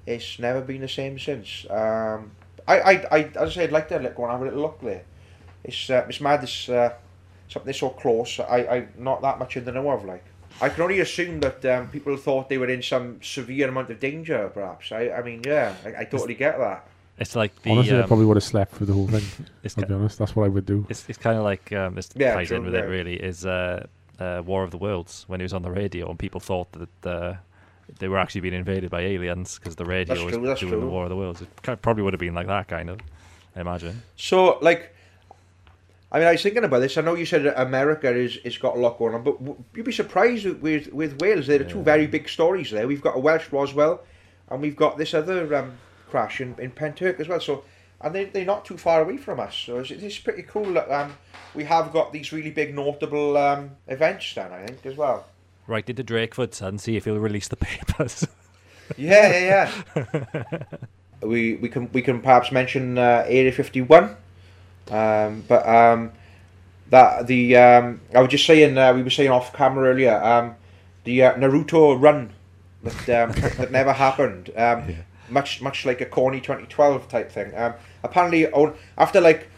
it's 0.06 0.38
never 0.38 0.62
been 0.62 0.80
the 0.80 0.88
same 0.88 1.18
since. 1.18 1.66
Um, 1.68 2.32
I, 2.66 2.80
I, 2.80 2.93
I, 3.10 3.18
as 3.36 3.51
I 3.51 3.55
say, 3.55 3.64
I'd 3.64 3.72
like 3.72 3.88
to 3.88 3.98
go 4.16 4.24
and 4.24 4.32
have 4.32 4.40
a 4.40 4.44
little 4.44 4.62
look 4.62 4.80
there. 4.80 5.05
It's 5.62 5.90
uh, 5.90 6.06
it's 6.09 6.20
mad. 6.20 6.43
It's 6.43 6.68
uh, 6.68 6.94
something 7.48 7.72
so 7.74 7.90
close. 7.90 8.40
I, 8.40 8.56
I 8.59 8.86
not 8.98 9.20
that 9.22 9.38
much 9.38 9.56
in 9.56 9.64
the 9.64 9.72
know 9.72 9.90
of 9.90 10.05
like. 10.05 10.24
I 10.60 10.68
can 10.68 10.82
only 10.82 11.00
assume 11.00 11.40
that 11.40 11.64
um, 11.66 11.88
people 11.88 12.16
thought 12.16 12.48
they 12.48 12.58
were 12.58 12.70
in 12.70 12.82
some 12.82 13.20
severe 13.22 13.68
amount 13.68 13.90
of 13.90 14.00
danger, 14.00 14.50
perhaps. 14.52 14.92
I, 14.92 15.10
I 15.10 15.22
mean, 15.22 15.42
yeah, 15.44 15.74
I, 15.84 16.00
I 16.00 16.04
totally 16.04 16.34
get 16.34 16.58
that. 16.58 16.86
It's 17.18 17.34
like 17.34 17.62
the. 17.62 17.70
Honestly, 17.70 17.96
um, 17.96 18.04
I 18.04 18.06
probably 18.06 18.26
would 18.26 18.36
have 18.36 18.44
slept 18.44 18.74
through 18.74 18.86
the 18.86 18.92
whole 18.92 19.08
thing. 19.08 19.24
It's 19.62 19.76
I'll 19.76 19.84
be 19.84 19.94
honest, 19.94 20.18
that's 20.18 20.36
what 20.36 20.44
I 20.44 20.48
would 20.48 20.66
do. 20.66 20.86
It's, 20.88 21.08
it's 21.08 21.18
kind 21.18 21.36
of 21.36 21.44
like 21.44 21.72
um, 21.72 21.94
this 21.94 22.10
yeah, 22.14 22.34
ties 22.34 22.48
true, 22.48 22.58
in 22.58 22.64
with 22.64 22.74
yeah. 22.74 22.80
it. 22.80 22.84
Really, 22.84 23.14
is 23.14 23.44
uh, 23.44 23.86
uh, 24.18 24.42
War 24.44 24.64
of 24.64 24.70
the 24.70 24.78
Worlds 24.78 25.24
when 25.26 25.40
he 25.40 25.44
was 25.44 25.52
on 25.52 25.62
the 25.62 25.70
radio 25.70 26.08
and 26.08 26.18
people 26.18 26.40
thought 26.40 26.68
that 26.72 27.06
uh, 27.06 27.34
they 27.98 28.08
were 28.08 28.18
actually 28.18 28.42
being 28.42 28.54
invaded 28.54 28.90
by 28.90 29.00
aliens 29.00 29.58
because 29.58 29.76
the 29.76 29.84
radio 29.84 30.14
That's 30.14 30.24
was 30.24 30.32
true, 30.32 30.68
doing 30.68 30.70
true. 30.72 30.80
the 30.80 30.86
War 30.86 31.04
of 31.04 31.10
the 31.10 31.16
Worlds. 31.16 31.42
It 31.42 31.48
kind 31.62 31.80
probably 31.80 32.02
would 32.02 32.12
have 32.12 32.20
been 32.20 32.34
like 32.34 32.46
that, 32.46 32.68
kind 32.68 32.90
of. 32.90 33.00
I 33.54 33.60
imagine. 33.60 34.02
So, 34.16 34.58
like, 34.60 34.94
I 36.12 36.18
mean, 36.20 36.28
I 36.28 36.32
was 36.32 36.42
thinking 36.42 36.64
about 36.64 36.78
this. 36.78 36.96
I 36.96 37.00
know 37.00 37.14
you 37.14 37.26
said 37.26 37.46
America 37.46 38.12
is 38.14 38.36
is 38.38 38.58
got 38.58 38.76
a 38.76 38.78
lot 38.78 38.98
going 38.98 39.14
on, 39.14 39.24
but 39.24 39.36
you'd 39.74 39.84
be 39.84 39.92
surprised 39.92 40.46
with 40.46 40.92
with, 40.92 41.20
Wales. 41.20 41.46
There 41.46 41.60
are 41.60 41.64
two 41.64 41.82
very 41.82 42.06
big 42.06 42.28
stories 42.28 42.70
there. 42.70 42.86
We've 42.86 43.02
got 43.02 43.16
a 43.16 43.18
Welsh 43.18 43.50
Roswell, 43.50 44.02
and 44.48 44.60
we've 44.60 44.76
got 44.76 44.98
this 44.98 45.14
other 45.14 45.54
um, 45.54 45.72
crash 46.08 46.40
in 46.40 46.54
in 46.58 46.70
Pentyrch 46.70 47.18
as 47.18 47.28
well. 47.28 47.40
So, 47.40 47.64
and 48.00 48.14
they 48.14 48.26
they're 48.26 48.44
not 48.44 48.64
too 48.64 48.76
far 48.76 49.02
away 49.02 49.16
from 49.16 49.40
us. 49.40 49.56
So 49.56 49.78
it's, 49.78 49.90
it's 49.90 50.18
pretty 50.18 50.42
cool 50.42 50.72
that 50.74 50.90
um, 50.90 51.16
we 51.54 51.64
have 51.64 51.92
got 51.92 52.12
these 52.12 52.32
really 52.32 52.50
big 52.50 52.74
notable 52.74 53.36
um, 53.36 53.72
events 53.88 54.32
then. 54.32 54.52
I 54.52 54.64
think 54.64 54.86
as 54.86 54.96
well. 54.96 55.26
Write 55.66 55.90
it 55.90 55.96
to 55.96 56.04
Drakeford 56.04 56.62
and 56.62 56.80
see 56.80 56.96
if 56.96 57.04
he'll 57.06 57.18
release 57.18 57.48
the 57.48 57.56
papers. 57.68 58.26
Yeah, 58.96 59.38
yeah, 59.38 59.72
yeah. 59.96 60.62
we 61.20 61.56
we 61.56 61.68
can 61.68 61.90
we 61.92 62.02
can 62.02 62.20
perhaps 62.20 62.52
mention 62.52 62.98
uh, 62.98 63.24
Area 63.26 63.50
Fifty 63.50 63.82
One, 63.82 64.16
um, 64.90 65.44
but 65.48 65.68
um, 65.68 66.12
that 66.90 67.26
the 67.26 67.56
um, 67.56 68.00
I 68.14 68.20
was 68.20 68.30
just 68.30 68.46
saying 68.46 68.76
uh, 68.78 68.92
we 68.94 69.02
were 69.02 69.10
saying 69.10 69.30
off 69.30 69.52
camera 69.52 69.90
earlier 69.90 70.22
um, 70.22 70.56
the 71.04 71.22
uh, 71.22 71.34
Naruto 71.34 72.00
run 72.00 72.32
that 72.82 73.08
um, 73.08 73.32
that 73.58 73.70
never 73.70 73.92
happened. 73.92 74.50
Um, 74.56 74.96
Much 75.28 75.60
much 75.60 75.84
like 75.84 76.00
a 76.00 76.06
corny 76.06 76.40
twenty 76.40 76.66
twelve 76.66 77.08
type 77.08 77.32
thing. 77.32 77.52
Um, 77.56 77.74
apparently, 78.04 78.46
after 78.96 79.20
like 79.20 79.48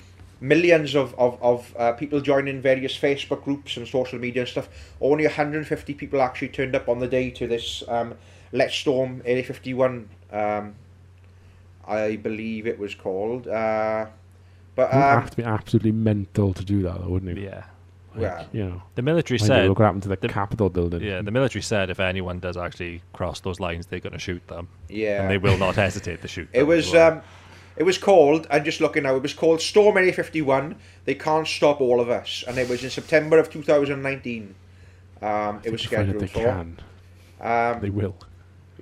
millions 0.40 0.94
of, 0.94 1.14
of, 1.18 1.40
of 1.42 1.74
uh, 1.76 1.92
people 1.92 2.20
joining 2.20 2.60
various 2.60 2.96
Facebook 2.96 3.42
groups 3.44 3.76
and 3.76 3.86
social 3.86 4.18
media 4.18 4.42
and 4.42 4.48
stuff. 4.48 4.68
Only 5.00 5.24
150 5.24 5.94
people 5.94 6.22
actually 6.22 6.48
turned 6.48 6.74
up 6.74 6.88
on 6.88 6.98
the 7.00 7.08
day 7.08 7.30
to 7.30 7.46
this 7.46 7.82
um, 7.88 8.14
Let's 8.52 8.74
Storm 8.74 9.22
Area 9.24 9.42
51, 9.42 10.08
um, 10.32 10.74
I 11.86 12.16
believe 12.16 12.66
it 12.66 12.78
was 12.78 12.94
called. 12.94 13.46
Uh, 13.48 14.06
but 14.78 14.92
You'd 14.94 15.00
um, 15.00 15.20
have 15.22 15.30
to 15.30 15.36
be 15.36 15.42
absolutely 15.42 15.90
mental 15.92 16.54
to 16.54 16.64
do 16.64 16.82
that, 16.82 17.00
though, 17.00 17.08
wouldn't 17.08 17.36
you? 17.36 17.44
yeah. 17.44 17.64
Like, 18.14 18.22
Yeah. 18.22 18.44
You 18.52 18.64
know, 18.64 18.82
The 18.94 19.02
military 19.02 19.38
said. 19.38 19.68
look 19.68 19.78
what 19.80 19.86
happened 19.86 20.04
to 20.04 20.08
the, 20.08 20.16
the- 20.16 20.28
Capitol 20.28 20.70
building. 20.70 21.02
Yeah, 21.02 21.20
the 21.20 21.30
military 21.32 21.62
said 21.62 21.90
if 21.90 21.98
anyone 22.00 22.38
does 22.38 22.56
actually 22.56 23.02
cross 23.12 23.40
those 23.40 23.58
lines, 23.58 23.86
they're 23.86 23.98
going 23.98 24.12
to 24.12 24.18
shoot 24.20 24.46
them, 24.46 24.68
yeah, 24.88 25.22
and 25.22 25.30
they 25.30 25.38
will 25.38 25.58
not 25.58 25.74
hesitate 25.74 26.22
to 26.22 26.28
shoot. 26.28 26.48
It 26.52 26.60
them 26.60 26.68
was 26.68 26.92
well. 26.92 27.12
um, 27.14 27.22
it 27.76 27.82
was 27.82 27.98
called. 27.98 28.46
I'm 28.50 28.64
just 28.64 28.80
looking 28.80 29.02
now. 29.02 29.14
It 29.16 29.22
was 29.22 29.34
called 29.34 29.60
Storm 29.60 29.96
Area 29.96 30.12
51. 30.12 30.76
They 31.06 31.14
can't 31.16 31.46
stop 31.46 31.80
all 31.80 32.00
of 32.00 32.08
us, 32.08 32.44
and 32.46 32.56
it 32.58 32.68
was 32.68 32.82
in 32.84 32.90
September 32.90 33.38
of 33.38 33.50
2019. 33.50 34.54
Um, 35.20 35.60
it 35.64 35.72
was 35.72 35.84
Provided 35.86 36.20
scheduled 36.20 36.20
they 36.22 36.26
for. 36.28 36.40
can. 36.44 36.78
Um, 37.40 37.80
They 37.80 37.90
will. 37.90 38.16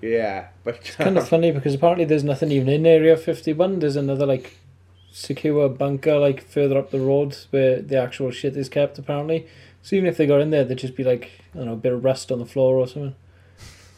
Yeah, 0.02 0.48
but 0.64 0.76
it's 0.76 0.94
kind 0.96 1.16
of 1.18 1.26
funny 1.34 1.50
because 1.52 1.74
apparently 1.74 2.04
there's 2.04 2.24
nothing 2.24 2.50
even 2.52 2.68
in 2.68 2.84
Area 2.86 3.16
51. 3.16 3.78
There's 3.80 3.96
another 3.96 4.26
like 4.26 4.56
secure 5.16 5.66
bunker 5.70 6.18
like 6.18 6.46
further 6.46 6.76
up 6.76 6.90
the 6.90 7.00
road 7.00 7.34
where 7.48 7.80
the 7.80 7.96
actual 7.96 8.30
shit 8.30 8.54
is 8.54 8.68
kept 8.68 8.98
apparently. 8.98 9.46
So 9.82 9.96
even 9.96 10.08
if 10.08 10.18
they 10.18 10.26
got 10.26 10.42
in 10.42 10.50
there, 10.50 10.62
there'd 10.62 10.78
just 10.78 10.94
be 10.94 11.04
like 11.04 11.30
I 11.54 11.58
don't 11.58 11.66
know 11.66 11.72
a 11.72 11.76
bit 11.76 11.94
of 11.94 12.04
rust 12.04 12.30
on 12.30 12.38
the 12.38 12.44
floor 12.44 12.76
or 12.76 12.86
something. 12.86 13.14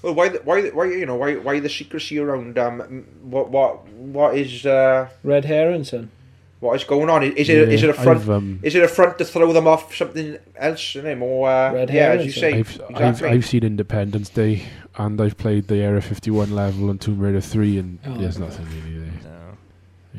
Well, 0.00 0.14
why, 0.14 0.28
the, 0.28 0.38
why, 0.38 0.68
why, 0.68 0.84
you 0.84 1.06
know, 1.06 1.16
why, 1.16 1.34
why 1.34 1.58
the 1.58 1.68
secrecy 1.68 2.20
around 2.20 2.56
um, 2.56 3.04
what, 3.22 3.50
what, 3.50 3.84
what 3.88 4.36
is 4.36 4.64
uh, 4.64 5.08
red 5.24 5.44
herring, 5.44 5.82
son? 5.82 6.12
What 6.60 6.76
is 6.76 6.84
going 6.84 7.10
on? 7.10 7.24
Is 7.24 7.48
it, 7.48 7.68
yeah, 7.68 7.74
is 7.74 7.82
it 7.82 7.90
a 7.90 7.94
front? 7.94 8.28
Um, 8.28 8.60
is 8.62 8.76
it 8.76 8.84
a 8.84 8.88
front 8.88 9.18
to 9.18 9.24
throw 9.24 9.52
them 9.52 9.66
off 9.66 9.96
something 9.96 10.38
else? 10.54 10.94
You 10.94 11.02
know, 11.02 11.16
more 11.16 11.50
uh, 11.50 11.72
red 11.72 11.90
yeah, 11.90 12.10
as 12.10 12.26
you 12.26 12.30
say. 12.30 12.60
I've, 12.60 12.80
exactly. 12.90 13.28
I've, 13.28 13.34
I've 13.34 13.46
seen 13.46 13.64
Independence 13.64 14.28
Day, 14.28 14.66
and 14.96 15.20
I've 15.20 15.36
played 15.36 15.66
the 15.66 15.78
Area 15.78 16.00
51 16.00 16.52
level 16.52 16.90
on 16.90 16.98
Tomb 16.98 17.18
Raider 17.18 17.40
3, 17.40 17.78
and 17.78 17.98
oh, 18.06 18.18
there's 18.18 18.38
nothing 18.38 18.66
really 18.66 18.98
there. 19.00 19.27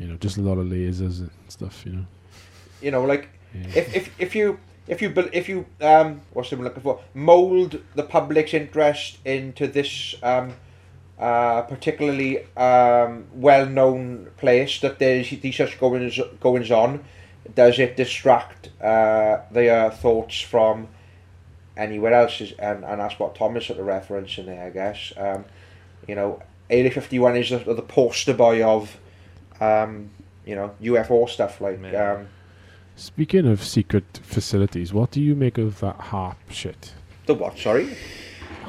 You 0.00 0.08
know, 0.08 0.16
just 0.16 0.38
a 0.38 0.40
lot 0.40 0.58
of 0.58 0.66
lasers 0.66 1.20
and 1.20 1.30
stuff. 1.48 1.84
You 1.86 1.92
know. 1.92 2.06
You 2.80 2.90
know, 2.90 3.04
like 3.04 3.28
yeah. 3.54 3.68
if, 3.76 3.94
if 3.94 4.20
if 4.20 4.34
you 4.34 4.58
if 4.88 5.00
you 5.02 5.12
if 5.32 5.48
you 5.48 5.66
um 5.80 6.22
what's 6.32 6.50
I'm 6.50 6.62
looking 6.62 6.82
for 6.82 7.00
mold 7.14 7.80
the 7.94 8.02
public's 8.02 8.54
interest 8.54 9.18
into 9.24 9.68
this 9.68 10.14
um 10.22 10.54
uh, 11.20 11.60
particularly 11.62 12.46
um, 12.56 13.26
well-known 13.34 14.30
place 14.38 14.80
that 14.80 14.98
there's 14.98 15.28
these 15.28 15.56
such 15.56 15.78
goings 15.78 16.18
goings 16.40 16.70
on 16.70 17.04
does 17.54 17.78
it 17.78 17.94
distract 17.94 18.70
uh, 18.82 19.42
their 19.50 19.90
thoughts 19.90 20.40
from 20.40 20.88
anywhere 21.76 22.14
else 22.14 22.40
is, 22.40 22.52
and, 22.52 22.84
and 22.84 23.00
that's 23.00 23.18
what 23.18 23.34
Thomas 23.34 23.68
at 23.68 23.76
the 23.76 23.84
reference 23.84 24.38
in 24.38 24.46
there 24.46 24.66
I 24.66 24.70
guess 24.70 25.12
um, 25.18 25.44
you 26.08 26.14
know 26.14 26.42
Area 26.70 26.90
51 26.90 27.36
is 27.36 27.50
the, 27.50 27.58
the 27.58 27.82
poster 27.82 28.32
boy 28.32 28.64
of 28.64 28.98
um, 29.60 30.10
you 30.46 30.54
know 30.54 30.74
UFO 30.82 31.28
stuff 31.28 31.60
like 31.60 31.82
um, 31.94 32.26
Speaking 32.96 33.46
of 33.46 33.64
secret 33.64 34.20
facilities, 34.22 34.92
what 34.92 35.10
do 35.10 35.22
you 35.22 35.34
make 35.34 35.56
of 35.56 35.80
that 35.80 35.98
HAARP 35.98 36.36
shit? 36.50 36.92
The 37.26 37.34
what? 37.34 37.58
Sorry. 37.58 37.96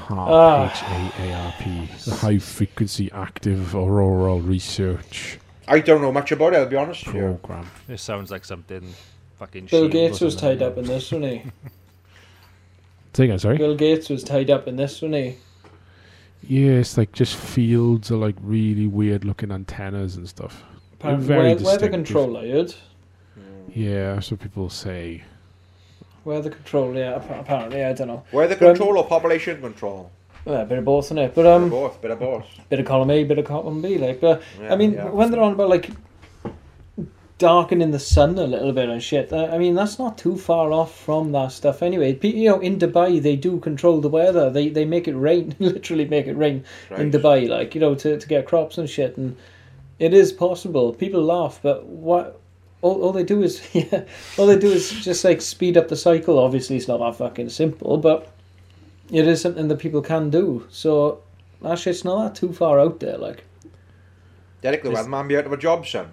HAARP, 0.07 0.71
H 0.71 0.83
A 0.83 1.23
A 1.23 1.33
R 1.33 1.53
P, 1.59 1.89
the 2.05 2.15
High 2.15 2.37
Frequency 2.37 3.11
Active 3.11 3.75
Auroral 3.75 4.39
Research. 4.39 5.37
I 5.67 5.79
don't 5.79 6.01
know 6.01 6.11
much 6.11 6.31
about 6.31 6.53
it. 6.53 6.57
I'll 6.57 6.65
be 6.65 6.75
honest 6.75 7.05
with 7.07 7.15
you. 7.15 7.21
Program. 7.21 7.69
This 7.87 8.01
sounds 8.01 8.31
like 8.31 8.45
something 8.45 8.93
fucking. 9.37 9.65
Bill 9.65 9.89
Gates 9.89 10.21
was 10.21 10.35
tied 10.35 10.61
up 10.61 10.77
in 10.77 10.85
this, 10.85 11.11
wasn't 11.11 11.31
he? 11.31 11.51
Say 13.13 13.25
again, 13.25 13.39
sorry. 13.39 13.57
Bill 13.57 13.75
Gates 13.75 14.09
was 14.09 14.23
tied 14.23 14.49
up 14.49 14.67
in 14.67 14.77
this, 14.77 15.01
wasn't 15.01 15.15
he? 15.15 15.37
Yeah, 16.43 16.73
it's 16.73 16.97
like 16.97 17.11
just 17.11 17.35
fields 17.35 18.11
of 18.11 18.19
like 18.19 18.35
really 18.41 18.87
weird 18.87 19.25
looking 19.25 19.51
antennas 19.51 20.15
and 20.15 20.27
stuff. 20.27 20.63
Apparently, 21.01 21.35
where, 21.35 21.55
where 21.57 21.77
the 21.77 21.89
control 21.89 22.27
layered. 22.29 22.73
Yeah, 23.73 24.15
that's 24.15 24.29
what 24.29 24.39
people 24.39 24.69
say. 24.69 25.23
Where 26.23 26.41
the 26.41 26.51
control, 26.51 26.93
yeah, 26.95 27.15
apparently, 27.39 27.83
I 27.83 27.93
don't 27.93 28.07
know. 28.07 28.23
Where 28.29 28.47
the 28.47 28.55
control 28.55 28.91
um, 28.91 28.97
or 28.97 29.07
population 29.07 29.59
control? 29.59 30.11
Yeah, 30.45 30.61
a 30.61 30.65
bit 30.65 30.77
of 30.77 30.85
both, 30.85 31.05
isn't 31.05 31.17
it? 31.17 31.33
But 31.33 31.47
um, 31.47 31.69
bit 31.69 31.77
of 31.77 31.81
both, 31.81 32.01
bit 32.01 32.11
of 32.11 32.19
both. 32.19 32.45
Bit 32.69 32.79
of 32.79 32.85
column 32.85 33.09
A, 33.09 33.23
bit 33.23 33.39
of 33.39 33.45
column 33.45 33.81
B, 33.81 33.97
like. 33.97 34.21
But 34.21 34.43
yeah, 34.59 34.73
I 34.73 34.75
mean, 34.75 34.93
yeah. 34.93 35.09
when 35.09 35.31
they're 35.31 35.41
on 35.41 35.53
about 35.53 35.69
like 35.69 35.89
darkening 37.39 37.89
the 37.89 37.97
sun 37.97 38.37
a 38.37 38.43
little 38.43 38.71
bit 38.71 38.87
and 38.87 39.01
shit, 39.01 39.33
uh, 39.33 39.49
I 39.51 39.57
mean 39.57 39.73
that's 39.73 39.97
not 39.97 40.17
too 40.17 40.37
far 40.37 40.71
off 40.71 40.95
from 40.95 41.31
that 41.31 41.51
stuff 41.51 41.81
anyway. 41.81 42.19
You 42.21 42.49
know, 42.49 42.59
in 42.59 42.77
Dubai 42.77 43.19
they 43.19 43.35
do 43.35 43.59
control 43.59 43.99
the 43.99 44.09
weather. 44.09 44.51
They 44.51 44.69
they 44.69 44.85
make 44.85 45.07
it 45.07 45.15
rain, 45.15 45.55
literally 45.59 46.05
make 46.05 46.27
it 46.27 46.35
rain 46.35 46.65
right. 46.91 46.99
in 46.99 47.11
Dubai, 47.11 47.49
like 47.49 47.73
you 47.73 47.81
know, 47.81 47.95
to 47.95 48.19
to 48.19 48.27
get 48.27 48.45
crops 48.45 48.77
and 48.77 48.87
shit, 48.87 49.17
and 49.17 49.37
it 50.01 50.15
is 50.15 50.33
possible. 50.33 50.93
People 50.93 51.21
laugh, 51.23 51.59
but 51.61 51.85
what 51.85 52.41
all, 52.81 53.03
all 53.03 53.13
they 53.13 53.23
do 53.23 53.43
is 53.43 53.61
yeah, 53.73 54.03
all 54.37 54.47
they 54.47 54.57
do 54.57 54.71
is 54.71 54.89
just 54.89 55.23
like 55.23 55.41
speed 55.41 55.77
up 55.77 55.89
the 55.89 55.95
cycle. 55.95 56.39
Obviously, 56.39 56.75
it's 56.75 56.87
not 56.87 56.97
that 56.97 57.15
fucking 57.15 57.49
simple, 57.49 57.97
but 57.97 58.27
it 59.11 59.27
is 59.27 59.39
something 59.41 59.67
that 59.67 59.77
people 59.77 60.01
can 60.01 60.31
do. 60.31 60.65
So 60.71 61.21
actually, 61.63 61.91
it's 61.91 62.03
not 62.03 62.23
that 62.23 62.35
too 62.35 62.51
far 62.51 62.79
out 62.79 62.99
there. 62.99 63.17
Like 63.19 63.43
Derek 64.63 64.81
the 64.81 64.89
Weatherman 64.89 65.27
be 65.27 65.37
out 65.37 65.45
of 65.45 65.53
a 65.53 65.57
job, 65.57 65.85
son. 65.85 66.11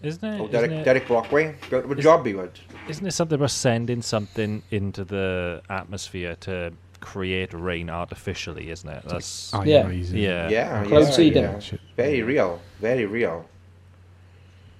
Isn't 0.00 0.24
it? 0.24 0.40
Oh, 0.40 0.46
Derek, 0.46 0.70
isn't 0.70 0.80
it, 0.82 0.84
Derek 0.84 1.08
Brockway, 1.08 1.56
be 1.70 1.76
out 1.76 1.84
of 1.84 1.90
a 1.90 1.94
job, 1.96 2.26
he 2.26 2.34
would. 2.34 2.60
Isn't 2.88 3.06
it 3.06 3.12
something 3.12 3.36
about 3.36 3.50
sending 3.50 4.02
something 4.02 4.62
into 4.70 5.02
the 5.02 5.62
atmosphere 5.68 6.36
to 6.40 6.72
create 7.04 7.52
rain 7.52 7.90
artificially? 7.90 8.70
Isn't 8.70 8.88
it? 8.88 9.02
That's 9.06 9.52
yeah, 9.64 9.88
yeah, 9.88 10.48
yeah, 10.48 10.84
cloud 10.84 11.12
seeding. 11.12 11.42
Yeah. 11.42 11.60
Very 11.96 12.22
real, 12.22 12.60
very 12.80 13.04
real. 13.04 13.44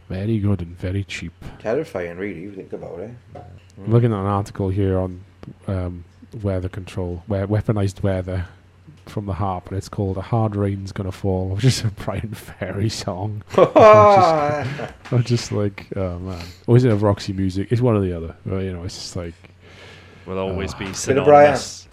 Very 0.09 0.39
good 0.39 0.61
and 0.61 0.77
very 0.79 1.05
cheap. 1.05 1.33
Terrifying, 1.59 2.17
really, 2.17 2.41
you 2.41 2.53
think 2.53 2.73
about 2.73 2.99
it. 3.01 3.11
Mm. 3.35 3.89
Looking 3.89 4.13
at 4.13 4.19
an 4.19 4.27
article 4.27 4.69
here 4.71 4.99
on 4.99 5.25
um, 5.67 6.05
weather 6.43 6.69
control, 6.69 7.23
where 7.27 7.47
weaponized 7.47 8.03
weather 8.03 8.47
from 9.07 9.27
the 9.27 9.35
HAARP, 9.35 9.69
and 9.69 9.77
it's 9.77 9.89
called 9.89 10.17
"A 10.17 10.23
Hard 10.23 10.57
Rain's 10.57 10.93
Gonna 10.93 11.13
Fall," 11.13 11.49
which 11.55 11.65
is 11.65 11.85
a 11.85 11.89
Bryan 11.89 12.35
Ferry 12.35 12.89
song. 12.89 13.43
I'm, 13.57 13.67
just, 13.67 15.13
I'm 15.13 15.25
just 15.25 15.53
like, 15.53 15.89
oh 15.97 16.19
man, 16.19 16.45
or 16.67 16.77
is 16.77 16.85
it 16.85 16.93
a 16.93 16.97
Roxy 16.97 17.35
Music? 17.35 17.71
It's 17.71 17.83
one 17.83 17.97
or 17.97 18.01
the 18.01 18.15
other. 18.17 18.35
Well, 18.47 18.63
you 18.63 18.73
know, 18.73 18.85
it's 18.85 18.97
just 18.97 19.17
like 19.17 19.35
will 20.27 20.39
always 20.39 20.75
uh, 20.75 20.79
be 20.79 20.93
synonymous. 20.93 21.85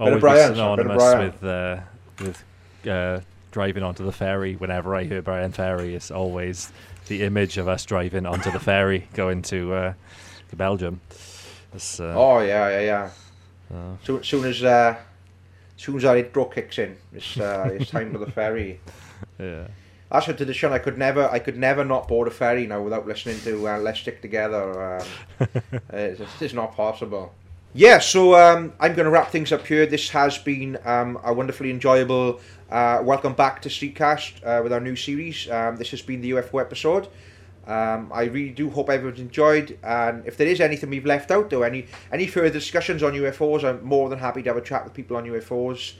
Always 0.00 0.22
be 0.22 0.54
synonymous 0.54 1.14
with 1.14 1.44
uh, 1.44 1.80
with 2.20 2.42
uh, 2.88 3.20
driving 3.50 3.82
onto 3.82 4.04
the 4.04 4.12
ferry. 4.12 4.56
Whenever 4.56 4.94
I 4.94 5.04
hear 5.04 5.20
Bryan 5.20 5.52
Ferry, 5.52 5.94
it's 5.94 6.10
always 6.10 6.72
the 7.08 7.22
image 7.22 7.58
of 7.58 7.68
us 7.68 7.84
driving 7.84 8.24
onto 8.24 8.50
the 8.50 8.60
ferry 8.60 9.08
going 9.14 9.42
to, 9.42 9.74
uh, 9.74 9.92
to 10.48 10.56
Belgium. 10.56 11.00
Uh, 11.74 11.78
oh 12.00 12.40
yeah, 12.40 12.68
yeah, 12.68 12.80
yeah. 12.80 13.10
Uh, 13.72 13.96
so, 14.02 14.22
soon 14.22 14.44
as 14.46 14.64
uh, 14.64 14.96
soon 15.76 15.96
as 15.96 16.04
our 16.04 16.16
intro 16.16 16.46
kicks 16.46 16.78
in, 16.78 16.96
it's 17.12 17.38
uh, 17.38 17.68
it's 17.72 17.90
time 17.90 18.12
for 18.12 18.18
the 18.18 18.30
ferry. 18.30 18.80
Yeah. 19.38 19.68
That's 20.10 20.28
a 20.28 20.34
tradition. 20.34 20.72
I 20.72 20.78
could 20.78 20.98
never, 20.98 21.28
I 21.30 21.38
could 21.38 21.56
never 21.56 21.84
not 21.84 22.08
board 22.08 22.26
a 22.26 22.30
ferry 22.30 22.66
now 22.66 22.82
without 22.82 23.06
listening 23.06 23.38
to 23.40 23.68
uh, 23.68 23.78
"Let's 23.78 24.00
Stick 24.00 24.20
Together." 24.20 24.98
Um, 24.98 25.48
it's, 25.92 26.20
it's 26.40 26.54
not 26.54 26.74
possible. 26.74 27.32
Yeah, 27.72 28.00
so 28.00 28.34
um, 28.34 28.72
I'm 28.80 28.94
going 28.94 29.04
to 29.04 29.10
wrap 29.10 29.30
things 29.30 29.52
up 29.52 29.64
here. 29.64 29.86
This 29.86 30.08
has 30.10 30.36
been 30.38 30.76
um, 30.84 31.20
a 31.22 31.32
wonderfully 31.32 31.70
enjoyable 31.70 32.40
uh, 32.68 33.00
welcome 33.04 33.32
back 33.32 33.62
to 33.62 33.68
Streetcast 33.68 34.44
uh, 34.44 34.60
with 34.62 34.72
our 34.72 34.80
new 34.80 34.96
series. 34.96 35.48
Um, 35.48 35.76
this 35.76 35.90
has 35.90 36.02
been 36.02 36.20
the 36.20 36.32
UFO 36.32 36.60
episode. 36.60 37.06
Um, 37.68 38.10
I 38.12 38.24
really 38.24 38.50
do 38.50 38.70
hope 38.70 38.90
everyone's 38.90 39.20
enjoyed. 39.20 39.78
And 39.84 40.26
if 40.26 40.36
there 40.36 40.48
is 40.48 40.60
anything 40.60 40.90
we've 40.90 41.06
left 41.06 41.30
out, 41.30 41.52
or 41.52 41.64
any 41.64 41.86
any 42.12 42.26
further 42.26 42.50
discussions 42.50 43.04
on 43.04 43.12
UFOs, 43.12 43.62
I'm 43.62 43.84
more 43.84 44.08
than 44.08 44.18
happy 44.18 44.42
to 44.42 44.50
have 44.50 44.56
a 44.56 44.62
chat 44.62 44.82
with 44.82 44.92
people 44.92 45.16
on 45.16 45.24
UFOs. 45.26 45.94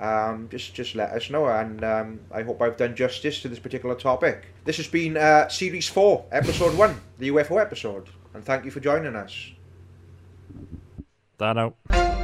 Um, 0.00 0.48
just 0.50 0.74
just 0.74 0.94
let 0.94 1.10
us 1.12 1.30
know, 1.30 1.46
and 1.46 1.82
um, 1.84 2.20
I 2.32 2.42
hope 2.42 2.60
I've 2.60 2.76
done 2.76 2.94
justice 2.94 3.40
to 3.42 3.48
this 3.48 3.58
particular 3.58 3.94
topic. 3.94 4.44
This 4.66 4.76
has 4.76 4.88
been 4.88 5.16
uh, 5.16 5.48
series 5.48 5.88
four, 5.88 6.26
episode 6.32 6.76
one, 6.76 7.00
the 7.18 7.28
UFO 7.28 7.60
episode, 7.60 8.10
and 8.34 8.44
thank 8.44 8.66
you 8.66 8.70
for 8.70 8.80
joining 8.80 9.16
us 9.16 9.52
that 11.38 11.56
out. 11.56 12.23